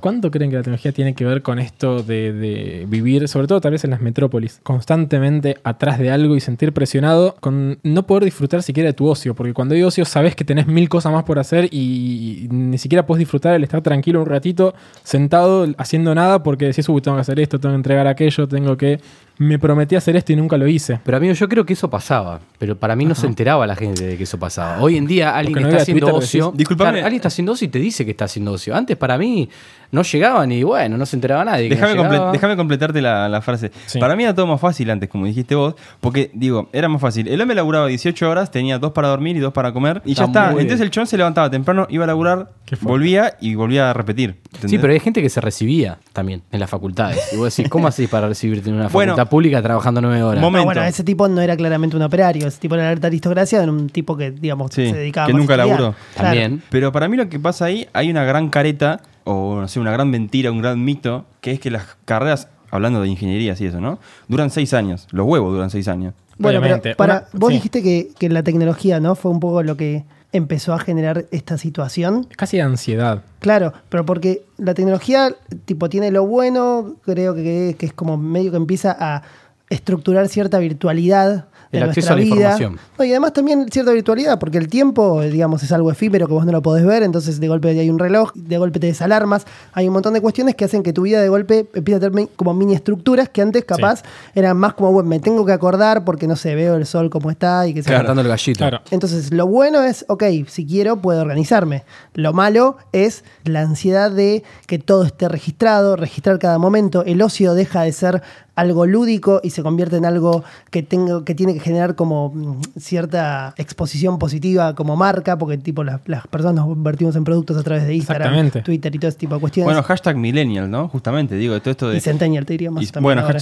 ¿Cuánto 0.00 0.30
creen 0.30 0.50
que 0.50 0.56
la 0.56 0.62
tecnología 0.62 0.92
tiene 0.92 1.14
que 1.14 1.24
ver 1.24 1.42
con 1.42 1.58
esto 1.58 2.02
de, 2.02 2.86
vivir, 2.88 3.28
sobre 3.28 3.46
todo 3.46 3.60
tal 3.60 3.72
vez 3.72 3.84
en 3.84 3.90
las 3.90 4.00
metrópolis, 4.00 4.58
constantemente 4.62 5.58
atrás 5.64 5.98
de 5.98 6.10
algo 6.10 6.34
y 6.34 6.40
sentir 6.40 6.72
presionado 6.72 7.36
con 7.40 7.78
no 7.82 8.06
poder 8.06 8.24
disfrutar 8.24 8.62
siquiera 8.62 8.88
de 8.88 8.94
tu 8.94 9.06
ocio? 9.06 9.34
Porque 9.34 9.52
cuando 9.52 9.74
hay 9.74 9.82
ocio 9.82 10.04
sabes 10.06 10.34
que 10.34 10.44
tenés 10.44 10.66
mil 10.66 10.88
cosas 10.88 11.12
más 11.12 11.24
por 11.24 11.38
hacer 11.38 11.68
y 11.72 12.48
ni 12.50 12.78
siquiera 12.78 13.04
puedes 13.04 13.18
disfrutar 13.18 13.54
el 13.54 13.62
estar 13.62 13.82
tranquilo 13.82 14.20
un 14.20 14.26
ratito 14.26 14.74
sentado 15.02 15.66
haciendo 15.76 16.14
nada 16.14 16.42
porque 16.42 16.66
decís, 16.66 16.88
uy, 16.88 17.02
tengo 17.02 17.16
que 17.18 17.22
hacer 17.22 17.38
esto, 17.38 17.58
tengo 17.58 17.74
que 17.74 17.76
entregar 17.76 18.06
aquello, 18.06 18.48
tengo 18.48 18.76
que... 18.76 18.98
Me 19.42 19.58
prometí 19.58 19.96
hacer 19.96 20.16
esto 20.16 20.32
y 20.32 20.36
nunca 20.36 20.58
lo 20.58 20.68
hice. 20.68 21.00
Pero 21.02 21.16
amigo, 21.16 21.32
yo 21.32 21.48
creo 21.48 21.64
que 21.64 21.72
eso 21.72 21.88
pasaba. 21.88 22.40
Pero 22.58 22.76
para 22.76 22.94
mí 22.94 23.06
no 23.06 23.14
se 23.14 23.26
enteraba 23.26 23.66
la 23.66 23.74
gente 23.74 24.04
de 24.06 24.16
que 24.18 24.24
eso 24.24 24.38
pasaba. 24.38 24.82
Hoy 24.82 24.98
en 24.98 25.06
día 25.06 25.34
alguien 25.34 25.62
no 25.62 25.68
está 25.70 25.80
haciendo 25.80 26.06
Twitter, 26.08 26.22
ocio. 26.22 26.52
Disculpame. 26.54 26.90
Claro, 26.90 27.06
alguien 27.06 27.20
está 27.20 27.28
haciendo 27.28 27.52
ocio 27.52 27.64
y 27.64 27.68
te 27.68 27.78
dice 27.78 28.04
que 28.04 28.10
está 28.10 28.26
haciendo 28.26 28.52
ocio. 28.52 28.76
Antes 28.76 28.98
para 28.98 29.16
mí 29.16 29.48
no 29.92 30.02
llegaban 30.02 30.52
y 30.52 30.62
bueno, 30.62 30.98
no 30.98 31.06
se 31.06 31.16
enteraba 31.16 31.42
nadie. 31.44 31.70
que 31.70 31.74
no 31.74 31.80
Déjame, 31.88 32.00
comple- 32.08 32.32
déjame 32.32 32.56
completarte 32.56 33.00
la, 33.00 33.30
la 33.30 33.40
frase. 33.40 33.72
Sí. 33.86 33.98
Para 33.98 34.14
mí 34.14 34.24
era 34.24 34.34
todo 34.34 34.46
más 34.46 34.60
fácil 34.60 34.90
antes, 34.90 35.08
como 35.08 35.24
dijiste 35.24 35.54
vos, 35.54 35.74
porque, 36.00 36.30
digo, 36.34 36.68
era 36.74 36.88
más 36.90 37.00
fácil. 37.00 37.26
El 37.26 37.40
hombre 37.40 37.54
laburaba 37.56 37.86
18 37.86 38.28
horas, 38.30 38.50
tenía 38.50 38.78
dos 38.78 38.92
para 38.92 39.08
dormir 39.08 39.36
y 39.36 39.40
dos 39.40 39.54
para 39.54 39.72
comer, 39.72 40.02
y 40.04 40.12
ya 40.14 40.26
Está 40.26 40.50
Entonces 40.50 40.66
bien. 40.68 40.82
el 40.82 40.90
chon 40.90 41.06
se 41.06 41.16
levantaba 41.16 41.50
temprano, 41.50 41.86
iba 41.90 42.04
a 42.04 42.06
laburar, 42.06 42.50
volvía 42.82 43.36
y 43.40 43.54
volvía 43.56 43.90
a 43.90 43.94
repetir. 43.94 44.36
Sí, 44.66 44.78
pero 44.78 44.92
hay 44.92 45.00
gente 45.00 45.22
que 45.22 45.30
se 45.30 45.40
recibía 45.40 45.98
también 46.12 46.42
en 46.52 46.60
las 46.60 46.68
facultades. 46.70 47.32
Y 47.32 47.36
vos 47.36 47.56
decís, 47.56 47.70
¿cómo 47.70 47.88
haces 47.88 48.08
para 48.08 48.28
recibirte 48.28 48.68
en 48.68 48.76
una 48.76 48.88
Bueno, 48.88 49.14
facultad 49.16 49.29
pública 49.30 49.62
trabajando 49.62 50.00
nueve 50.02 50.22
horas? 50.22 50.42
momento. 50.42 50.58
No, 50.58 50.64
bueno, 50.74 50.82
ese 50.84 51.04
tipo 51.04 51.26
no 51.28 51.40
era 51.40 51.56
claramente 51.56 51.96
un 51.96 52.02
operario, 52.02 52.46
ese 52.48 52.58
tipo 52.60 52.74
era 52.74 52.84
la 52.84 52.90
alta 52.90 53.06
aristocracia, 53.06 53.62
era 53.62 53.72
un 53.72 53.88
tipo 53.88 54.16
que, 54.16 54.30
digamos, 54.32 54.72
Sí, 54.74 54.90
se 54.90 54.96
dedicaba 54.96 55.26
que 55.28 55.32
a 55.32 55.36
nunca 55.36 55.54
estudiar. 55.54 55.80
laburó. 55.80 55.96
Claro. 56.14 56.28
También. 56.28 56.62
Pero 56.68 56.92
para 56.92 57.08
mí 57.08 57.16
lo 57.16 57.28
que 57.28 57.38
pasa 57.40 57.64
ahí, 57.66 57.86
hay 57.94 58.10
una 58.10 58.24
gran 58.24 58.50
careta, 58.50 59.00
o 59.24 59.60
no 59.60 59.68
sé, 59.68 59.80
una 59.80 59.92
gran 59.92 60.10
mentira, 60.10 60.50
un 60.52 60.60
gran 60.60 60.84
mito, 60.84 61.24
que 61.40 61.52
es 61.52 61.60
que 61.60 61.70
las 61.70 61.84
carreras, 62.04 62.48
hablando 62.70 63.00
de 63.00 63.08
ingenierías 63.08 63.60
y 63.60 63.66
eso, 63.66 63.80
¿no? 63.80 63.98
Duran 64.28 64.50
seis 64.50 64.74
años. 64.74 65.06
Los 65.12 65.26
huevos 65.26 65.52
duran 65.52 65.70
seis 65.70 65.88
años. 65.88 66.14
Bueno, 66.38 66.60
pero 66.62 66.96
para, 66.96 67.14
Una- 67.14 67.26
vos 67.34 67.48
sí. 67.48 67.54
dijiste 67.56 67.82
que, 67.82 68.08
que 68.18 68.28
la 68.30 68.42
tecnología, 68.42 68.98
¿no? 69.00 69.14
Fue 69.14 69.30
un 69.30 69.40
poco 69.40 69.62
lo 69.62 69.76
que 69.76 70.04
empezó 70.32 70.74
a 70.74 70.78
generar 70.78 71.26
esta 71.30 71.58
situación. 71.58 72.26
Casi 72.36 72.56
de 72.56 72.62
ansiedad. 72.62 73.22
Claro, 73.40 73.72
pero 73.88 74.04
porque 74.06 74.44
la 74.58 74.74
tecnología, 74.74 75.34
tipo, 75.64 75.88
tiene 75.88 76.10
lo 76.10 76.26
bueno, 76.26 76.96
creo 77.04 77.34
que, 77.34 77.76
que 77.78 77.86
es 77.86 77.92
como 77.92 78.16
medio 78.16 78.50
que 78.50 78.56
empieza 78.56 78.96
a 78.98 79.22
estructurar 79.68 80.28
cierta 80.28 80.58
virtualidad 80.58 81.46
El 81.72 81.84
acceso 81.84 82.12
a 82.12 82.16
la 82.16 82.22
vida. 82.22 82.34
información. 82.34 82.78
No, 82.98 83.04
y 83.04 83.10
además 83.10 83.32
también 83.32 83.66
cierta 83.70 83.92
virtualidad, 83.92 84.38
porque 84.38 84.58
el 84.58 84.68
tiempo, 84.68 85.20
digamos, 85.22 85.62
es 85.62 85.70
algo 85.72 85.90
efímero 85.90 86.26
que 86.26 86.32
vos 86.32 86.44
no 86.44 86.52
lo 86.52 86.62
podés 86.62 86.84
ver, 86.84 87.02
entonces 87.02 87.38
de 87.38 87.48
golpe 87.48 87.68
hay 87.68 87.88
un 87.88 87.98
reloj, 87.98 88.32
de 88.34 88.58
golpe 88.58 88.80
te 88.80 88.88
desalarmas, 88.88 89.46
hay 89.72 89.86
un 89.86 89.94
montón 89.94 90.14
de 90.14 90.20
cuestiones 90.20 90.56
que 90.56 90.64
hacen 90.64 90.82
que 90.82 90.92
tu 90.92 91.02
vida 91.02 91.20
de 91.20 91.28
golpe 91.28 91.66
empiece 91.74 91.96
a 92.04 92.10
tener 92.10 92.28
como 92.34 92.54
mini 92.54 92.74
estructuras 92.74 93.28
que 93.28 93.42
antes 93.42 93.64
capaz 93.64 94.02
eran 94.34 94.56
más 94.56 94.74
como, 94.74 94.92
bueno, 94.92 95.08
me 95.08 95.20
tengo 95.20 95.46
que 95.46 95.52
acordar 95.52 96.04
porque 96.04 96.26
no 96.26 96.36
sé, 96.36 96.54
veo 96.54 96.76
el 96.76 96.86
sol 96.86 97.08
como 97.08 97.30
está 97.30 97.66
y 97.66 97.74
que 97.74 97.82
se 97.82 97.90
Cantando 97.90 98.22
el 98.22 98.28
gallito. 98.28 98.58
Claro. 98.58 98.80
entonces, 98.90 99.32
lo 99.32 99.46
bueno 99.46 99.82
es, 99.82 100.04
ok, 100.08 100.24
si 100.48 100.66
quiero 100.66 101.00
puedo 101.00 101.20
organizarme. 101.20 101.84
Lo 102.14 102.32
malo 102.32 102.76
es 102.92 103.24
la 103.44 103.60
ansiedad 103.60 104.10
de 104.10 104.42
que 104.66 104.78
todo 104.78 105.04
esté 105.04 105.28
registrado, 105.28 105.96
registrar 105.96 106.38
cada 106.38 106.58
momento. 106.58 107.04
El 107.04 107.22
ocio 107.22 107.54
deja 107.54 107.82
de 107.82 107.92
ser 107.92 108.22
algo 108.54 108.84
lúdico 108.86 109.40
y 109.42 109.50
se 109.50 109.62
convierte 109.62 109.96
en 109.96 110.04
algo 110.04 110.44
que, 110.70 110.82
tenga, 110.82 111.24
que 111.24 111.34
tiene 111.34 111.54
que 111.54 111.60
generar 111.60 111.94
como 111.94 112.30
mm, 112.34 112.60
cierta 112.78 113.54
exposición 113.56 114.18
positiva 114.18 114.74
como 114.74 114.96
marca, 114.96 115.38
porque 115.38 115.56
tipo 115.58 115.84
las, 115.84 116.00
las 116.06 116.26
personas 116.26 116.56
nos 116.56 116.66
convertimos 116.66 117.16
en 117.16 117.24
productos 117.24 117.56
a 117.56 117.62
través 117.62 117.86
de 117.86 117.94
Instagram. 117.94 118.50
Twitter 118.62 118.94
y 118.94 118.98
todo 118.98 119.08
ese 119.08 119.18
tipo 119.18 119.34
de 119.34 119.40
cuestiones. 119.40 119.66
Bueno, 119.66 119.82
hashtag 119.82 120.16
millennial, 120.16 120.70
¿no? 120.70 120.88
Justamente, 120.88 121.36
digo, 121.36 121.58
todo 121.60 121.70
esto 121.70 121.88
de... 121.88 121.96
y 121.98 122.00
Centennial 122.00 122.44
te 122.44 122.54
diría 122.54 122.70
más 122.70 122.82
Y- 122.82 122.86
también 122.88 123.04
bueno, 123.04 123.22
ahora. 123.22 123.34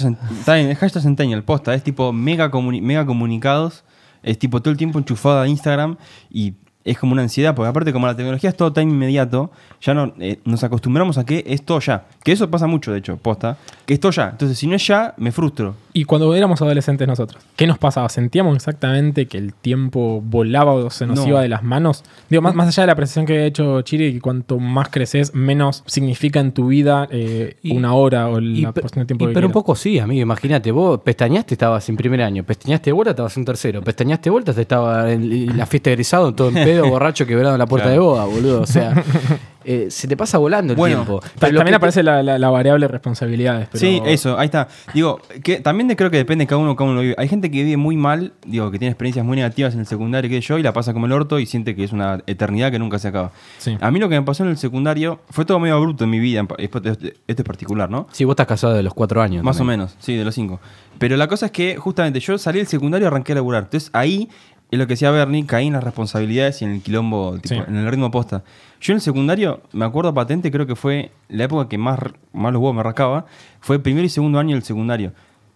hashtag, 0.77 1.03
Centennial, 1.03 1.43
posta, 1.43 1.75
es 1.75 1.83
tipo 1.83 2.13
mega, 2.13 2.51
comuni- 2.51 2.83
mega 2.83 3.05
comunicados, 3.07 3.85
es 4.23 4.39
tipo 4.39 4.61
todo 4.61 4.71
el 4.73 4.77
tiempo 4.77 4.99
enchufado 4.99 5.41
a 5.41 5.49
Instagram 5.49 5.97
y 6.31 6.55
es 6.91 6.99
como 6.99 7.13
una 7.13 7.23
ansiedad, 7.23 7.55
porque 7.55 7.69
aparte 7.69 7.93
como 7.93 8.07
la 8.07 8.17
tecnología 8.17 8.51
es 8.51 8.57
todo 8.57 8.73
tan 8.73 8.89
inmediato, 8.89 9.51
ya 9.81 9.95
no 9.95 10.15
eh, 10.19 10.41
nos 10.45 10.65
acostumbramos 10.65 11.19
a 11.19 11.25
que 11.25 11.45
es 11.47 11.63
todo 11.63 11.81
ya. 11.81 12.07
Que 12.25 12.33
eso 12.33 12.51
pasa 12.51 12.67
mucho, 12.67 12.93
de 12.93 12.99
hecho, 12.99 13.17
posta, 13.17 13.59
que 13.85 13.95
es 13.95 14.01
todo 14.01 14.13
ya. 14.13 14.31
Entonces, 14.31 14.59
si 14.59 14.67
no 14.67 14.75
es 14.75 14.87
ya, 14.87 15.15
me 15.19 15.33
frustro. 15.33 15.75
Y 15.99 16.05
cuando 16.05 16.33
éramos 16.33 16.63
adolescentes 16.63 17.09
nosotros, 17.09 17.43
¿qué 17.57 17.67
nos 17.67 17.77
pasaba? 17.77 18.09
¿Sentíamos 18.09 18.55
exactamente 18.55 19.27
que 19.27 19.37
el 19.37 19.53
tiempo 19.53 20.23
volaba 20.25 20.73
o 20.75 20.91
se 20.91 21.07
nos 21.07 21.19
No. 21.19 21.27
iba 21.27 21.43
de 21.43 21.49
las 21.49 21.65
manos? 21.65 22.05
Digo, 22.31 22.41
más, 22.41 22.55
más 22.55 22.69
allá 22.69 22.85
de 22.85 22.87
la 22.87 22.93
apreciación 22.93 23.27
que 23.27 23.39
ha 23.39 23.45
hecho 23.47 23.83
Chiri, 23.83 24.13
que 24.13 24.21
cuanto 24.21 24.61
más 24.61 24.91
creces, 24.91 25.35
menos 25.35 25.83
significa 25.87 26.39
en 26.39 26.53
tu 26.53 26.69
vida 26.69 27.09
eh, 27.11 27.57
Y- 27.63 27.77
una 27.77 27.95
hora 27.95 28.29
o 28.29 28.39
la 28.41 28.71
porción 28.73 29.03
de 29.03 29.07
tiempo 29.07 29.25
y 29.25 29.29
que 29.29 29.35
pero 29.35 29.49
un 29.49 29.53
poco 29.53 29.75
sí, 29.75 29.99
amigo. 29.99 30.23
Imagínate, 30.23 30.71
vos 30.71 31.01
pestañaste, 31.01 31.55
estabas 31.55 31.89
en 31.89 31.97
primer 31.97 32.23
año. 32.23 32.45
Pestañaste 32.45 32.93
vuelta, 32.93 33.11
estabas 33.11 33.37
en 33.37 33.45
tercero. 33.45 33.83
Pestañaste 33.83 34.31
vuelta, 34.31 34.55
te 34.55 34.61
estaba 34.61 35.11
en 35.11 35.57
la 35.57 35.67
fiesta 35.67 35.91
de 35.91 35.95
egresado, 35.95 36.33
todo 36.33 36.49
en 36.51 36.55
pedo, 36.55 36.87
borracho, 36.89 37.27
quebrado 37.27 37.57
en 37.57 37.59
la 37.59 37.67
puerta 37.67 37.89
Claro. 37.89 38.01
de 38.03 38.07
boda, 38.09 38.25
boludo. 38.27 38.61
O 38.63 38.67
sea, 38.67 39.03
eh, 39.71 39.91
se 39.91 40.09
te 40.09 40.17
pasa 40.17 40.39
volando 40.39 40.73
el 40.73 40.79
Bueno, 40.79 40.97
tiempo. 40.97 41.21
Pero 41.39 41.57
También 41.59 41.67
que 41.67 41.75
aparece 41.75 42.03
la, 42.03 42.23
la- 42.23 42.39
la 42.39 42.49
variable 42.49 42.89
responsabilidades. 42.89 43.69
pero- 43.71 43.79
Sí, 43.81 44.01
eso, 44.07 44.39
ahí 44.39 44.47
está. 44.47 44.67
Digo, 44.95 45.21
que 45.45 45.61
también 45.61 45.89
de- 45.89 45.95
creo 45.97 46.11
que 46.11 46.17
depende 46.17 46.45
de 46.45 46.47
cada 46.49 46.61
uno 46.63 46.75
cómo 46.75 46.95
lo 46.95 47.03
vive. 47.03 47.15
Hay 47.19 47.29
gente 47.29 47.51
que 47.51 47.63
vive 47.65 47.77
muy 47.77 47.97
mal, 47.99 48.33
digo, 48.47 48.71
que 48.71 48.79
tiene 48.79 48.93
experiencias 48.93 49.27
muy 49.27 49.37
negativas 49.37 49.75
en 49.75 49.81
el 49.81 49.87
secundario, 49.87 50.31
que 50.31 50.41
yo, 50.41 50.57
y 50.57 50.63
la 50.63 50.73
pasa 50.73 50.95
como 50.95 51.05
el 51.05 51.13
orto 51.13 51.39
y 51.39 51.45
siente 51.45 51.77
que 51.77 51.85
es 51.85 51.93
una 51.93 52.21
eternidad 52.27 52.71
que 52.71 52.79
nunca 52.79 52.99
se 52.99 53.09
acaba. 53.09 53.31
Sí. 53.59 53.77
A 53.81 53.91
mí 53.91 53.99
lo 53.99 54.09
que 54.09 54.15
me 54.19 54.23
pasó 54.25 54.43
en 54.45 54.49
el 54.49 54.57
secundario 54.57 55.21
fue 55.29 55.45
todo 55.45 55.59
medio 55.59 55.79
bruto 55.81 56.05
en 56.05 56.11
mi 56.11 56.19
vida, 56.19 56.47
esto 56.57 56.81
es 57.27 57.37
particular, 57.45 57.91
¿no? 57.91 58.07
Sí, 58.13 58.25
vos 58.25 58.33
estás 58.33 58.47
casado 58.47 58.73
de 58.73 58.83
los 58.83 58.95
cuatro 58.95 59.21
años. 59.21 59.45
Más 59.45 59.61
o 59.61 59.65
menos, 59.65 59.97
sí, 59.99 60.17
de 60.17 60.25
los 60.25 60.35
cinco. 60.35 60.61
Pero 60.99 61.17
la 61.17 61.29
cosa 61.29 61.47
es 61.47 61.53
que 61.53 61.77
justamente 61.77 62.21
yo 62.21 62.39
salí 62.39 62.59
del 62.59 62.67
secundario 62.69 63.05
y 63.05 63.09
arranqué 63.09 63.33
a 63.33 63.35
laburar. 63.37 63.65
Entonces 63.65 63.91
ahí, 63.93 64.29
es 64.71 64.79
lo 64.79 64.87
que 64.87 64.93
decía 64.95 65.11
Bernie, 65.11 65.47
caí 65.47 65.67
en 65.69 65.73
las 65.75 65.83
responsabilidades 65.85 66.61
y 66.63 66.65
en 66.67 66.73
el 66.73 66.83
quilombo, 66.83 67.39
tipo, 67.41 67.55
Sí. 67.55 67.61
en 67.69 67.77
el 67.77 67.87
ritmo 67.91 68.11
posta. 68.11 68.43
Yo 68.81 68.93
en 68.93 68.97
el 68.97 69.01
secundario, 69.01 69.61
me 69.73 69.85
acuerdo 69.85 70.13
patente, 70.15 70.51
creo 70.51 70.67
que 70.67 70.77
fue 70.77 71.11
la 71.29 71.45
época 71.45 71.69
que 71.69 71.79
más, 71.79 71.99
más 72.33 72.53
los 72.53 72.61
huevos 72.61 72.77
me 72.77 72.83
rascaba, 72.83 73.27
fue 73.61 73.79
primero 73.79 74.05
y 74.07 74.09
segundo 74.09 74.39
año 74.39 74.55
del 74.55 74.63
secundario. 74.63 75.13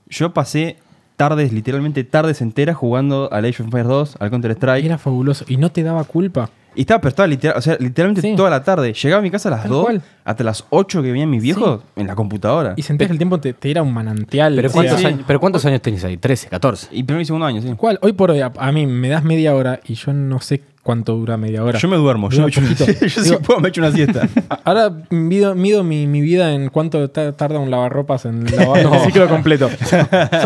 Yo 0.08 0.32
pasé 0.32 0.76
tardes, 1.16 1.52
literalmente 1.52 2.02
tardes 2.04 2.40
enteras 2.40 2.76
jugando 2.76 3.28
al 3.32 3.44
Age 3.44 3.62
of 3.62 3.66
Empires 3.66 3.86
2, 3.86 4.16
al 4.18 4.30
Counter 4.30 4.50
Strike. 4.52 4.84
Era 4.84 4.98
fabuloso. 4.98 5.44
¿Y 5.48 5.56
no 5.56 5.70
te 5.70 5.82
daba 5.82 6.02
culpa? 6.04 6.50
Y 6.74 6.82
estaba, 6.82 7.00
pero 7.00 7.10
estaba 7.10 7.26
literal, 7.26 7.56
o 7.58 7.60
sea, 7.60 7.76
literalmente 7.78 8.20
Sí. 8.22 8.34
toda 8.36 8.48
la 8.50 8.62
tarde. 8.64 8.92
Llegaba 8.94 9.20
a 9.20 9.22
mi 9.22 9.30
casa 9.30 9.48
a 9.48 9.52
las 9.52 9.62
Tal 9.62 9.70
2, 9.70 9.82
cual. 9.84 10.02
hasta 10.24 10.44
las 10.44 10.64
8 10.70 11.02
que 11.02 11.10
venían 11.12 11.28
mis 11.30 11.42
viejos 11.42 11.80
en 11.96 12.06
la 12.06 12.14
computadora. 12.14 12.74
Y 12.76 12.82
sentías 12.82 13.08
que 13.08 13.12
el 13.12 13.18
tiempo 13.18 13.38
te, 13.40 13.52
te 13.52 13.70
era 13.70 13.82
un 13.82 13.92
manantial. 13.92 14.54
Pero 14.56 14.70
¿cuántos, 14.70 15.00
sea, 15.00 15.08
años, 15.10 15.20
pero 15.26 15.38
¿cuántos 15.40 15.64
años 15.66 15.82
tenés 15.82 16.04
ahí? 16.04 16.16
13, 16.16 16.48
14. 16.48 16.88
Y 16.92 17.02
primero 17.02 17.20
y 17.22 17.24
segundo 17.26 17.46
año, 17.46 17.60
sí. 17.60 17.68
¿Cuál? 17.76 17.98
Hoy 18.02 18.12
por 18.14 18.30
hoy, 18.30 18.40
a, 18.40 18.52
a 18.56 18.72
mí 18.72 18.86
me 18.86 19.08
das 19.08 19.22
media 19.24 19.54
hora 19.54 19.80
y 19.86 19.94
yo 19.94 20.12
no 20.12 20.40
sé 20.40 20.62
cuánto 20.82 21.14
dura 21.14 21.36
media 21.36 21.62
hora. 21.62 21.78
Yo 21.78 21.86
me 21.88 21.96
duermo, 21.96 22.28
yo, 22.30 22.42
me 22.42 22.48
echo 22.48 22.60
yo 23.06 23.08
si 23.08 23.36
puedo 23.36 23.60
me 23.60 23.68
echo 23.68 23.80
una 23.80 23.92
siesta. 23.92 24.28
Ahora 24.64 24.92
mido, 25.10 25.54
mido 25.54 25.84
mi, 25.84 26.06
mi 26.08 26.20
vida 26.20 26.52
en 26.54 26.70
cuánto 26.70 27.08
ta- 27.10 27.32
tarda 27.32 27.58
un 27.60 27.70
lavarropas 27.70 28.24
en 28.24 28.44
lavar 28.56 28.80
el 28.80 29.00
ciclo 29.06 29.28
completo. 29.28 29.68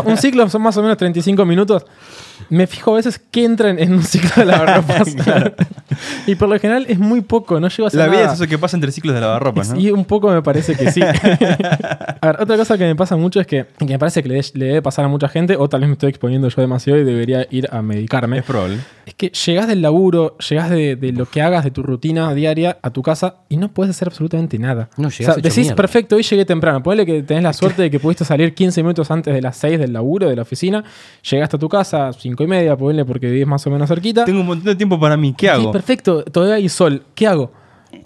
Un 0.04 0.16
ciclo 0.18 0.46
son 0.50 0.60
más 0.62 0.76
o 0.76 0.82
menos 0.82 0.96
35 0.98 1.46
minutos. 1.46 1.86
Me 2.48 2.66
fijo 2.66 2.92
a 2.92 2.96
veces 2.96 3.18
que 3.18 3.44
entran 3.44 3.78
en 3.78 3.92
un 3.92 4.02
ciclo 4.02 4.30
de 4.36 4.44
lavarropas. 4.44 5.14
y 6.26 6.34
por 6.34 6.48
lo 6.48 6.58
general 6.58 6.86
es 6.88 6.98
muy 6.98 7.20
poco, 7.20 7.60
no 7.60 7.68
llego 7.68 7.84
a 7.84 7.88
hacer 7.88 8.00
La 8.00 8.06
vida 8.06 8.22
nada. 8.22 8.32
es 8.34 8.40
eso 8.40 8.48
que 8.48 8.58
pasa 8.58 8.76
entre 8.76 8.92
ciclos 8.92 9.14
de 9.14 9.20
lavarropas, 9.20 9.70
¿no? 9.70 9.80
Y 9.80 9.90
un 9.90 10.04
poco 10.04 10.30
me 10.30 10.42
parece 10.42 10.74
que 10.74 10.90
sí. 10.92 11.00
a 12.20 12.26
ver, 12.26 12.36
otra 12.40 12.56
cosa 12.56 12.78
que 12.78 12.84
me 12.84 12.96
pasa 12.96 13.16
mucho 13.16 13.40
es 13.40 13.46
que, 13.46 13.66
que 13.78 13.84
me 13.84 13.98
parece 13.98 14.22
que 14.22 14.28
le, 14.28 14.40
le 14.54 14.64
debe 14.66 14.82
pasar 14.82 15.04
a 15.04 15.08
mucha 15.08 15.28
gente, 15.28 15.56
o 15.56 15.68
tal 15.68 15.80
vez 15.80 15.88
me 15.88 15.94
estoy 15.94 16.10
exponiendo 16.10 16.48
yo 16.48 16.60
demasiado 16.60 17.00
y 17.00 17.04
debería 17.04 17.46
ir 17.50 17.68
a 17.70 17.82
medicarme. 17.82 18.38
Es 18.38 18.44
probable. 18.44 18.78
Es 19.06 19.14
que 19.14 19.28
llegás 19.28 19.68
del 19.68 19.82
laburo, 19.82 20.36
llegás 20.38 20.70
de, 20.70 20.96
de 20.96 21.12
lo 21.12 21.26
que 21.26 21.42
hagas, 21.42 21.64
de 21.64 21.70
tu 21.70 21.82
rutina 21.82 22.34
diaria 22.34 22.78
a 22.82 22.90
tu 22.90 23.02
casa 23.02 23.36
y 23.48 23.56
no 23.56 23.68
puedes 23.68 23.94
hacer 23.94 24.08
absolutamente 24.08 24.58
nada. 24.58 24.88
No, 24.96 25.08
o 25.08 25.10
sea, 25.10 25.32
hecho 25.32 25.40
decís, 25.40 25.58
mierda. 25.58 25.76
perfecto, 25.76 26.16
hoy 26.16 26.22
llegué 26.22 26.44
temprano. 26.44 26.82
Ponele 26.82 27.06
que 27.06 27.22
tenés 27.22 27.42
la 27.42 27.52
suerte 27.52 27.82
de 27.82 27.90
que 27.90 28.00
pudiste 28.00 28.24
salir 28.24 28.54
15 28.54 28.82
minutos 28.82 29.10
antes 29.10 29.32
de 29.32 29.40
las 29.40 29.56
6 29.58 29.78
del 29.78 29.92
laburo, 29.92 30.28
de 30.28 30.36
la 30.36 30.42
oficina. 30.42 30.84
Llegaste 31.30 31.56
a 31.56 31.58
tu 31.58 31.68
casa, 31.68 32.10
5 32.36 32.44
y 32.44 32.46
media, 32.46 32.76
ponele 32.76 33.04
porque 33.06 33.26
vivís 33.30 33.46
más 33.46 33.66
o 33.66 33.70
menos 33.70 33.88
cerquita. 33.88 34.24
Tengo 34.26 34.40
un 34.40 34.46
montón 34.46 34.66
de 34.66 34.76
tiempo 34.76 35.00
para 35.00 35.16
mí. 35.16 35.34
¿Qué 35.36 35.46
Sí, 35.46 35.50
hago? 35.50 35.72
perfecto, 35.72 36.22
todavía 36.24 36.56
hay 36.56 36.68
sol. 36.68 37.02
¿Qué 37.14 37.26
hago? 37.26 37.50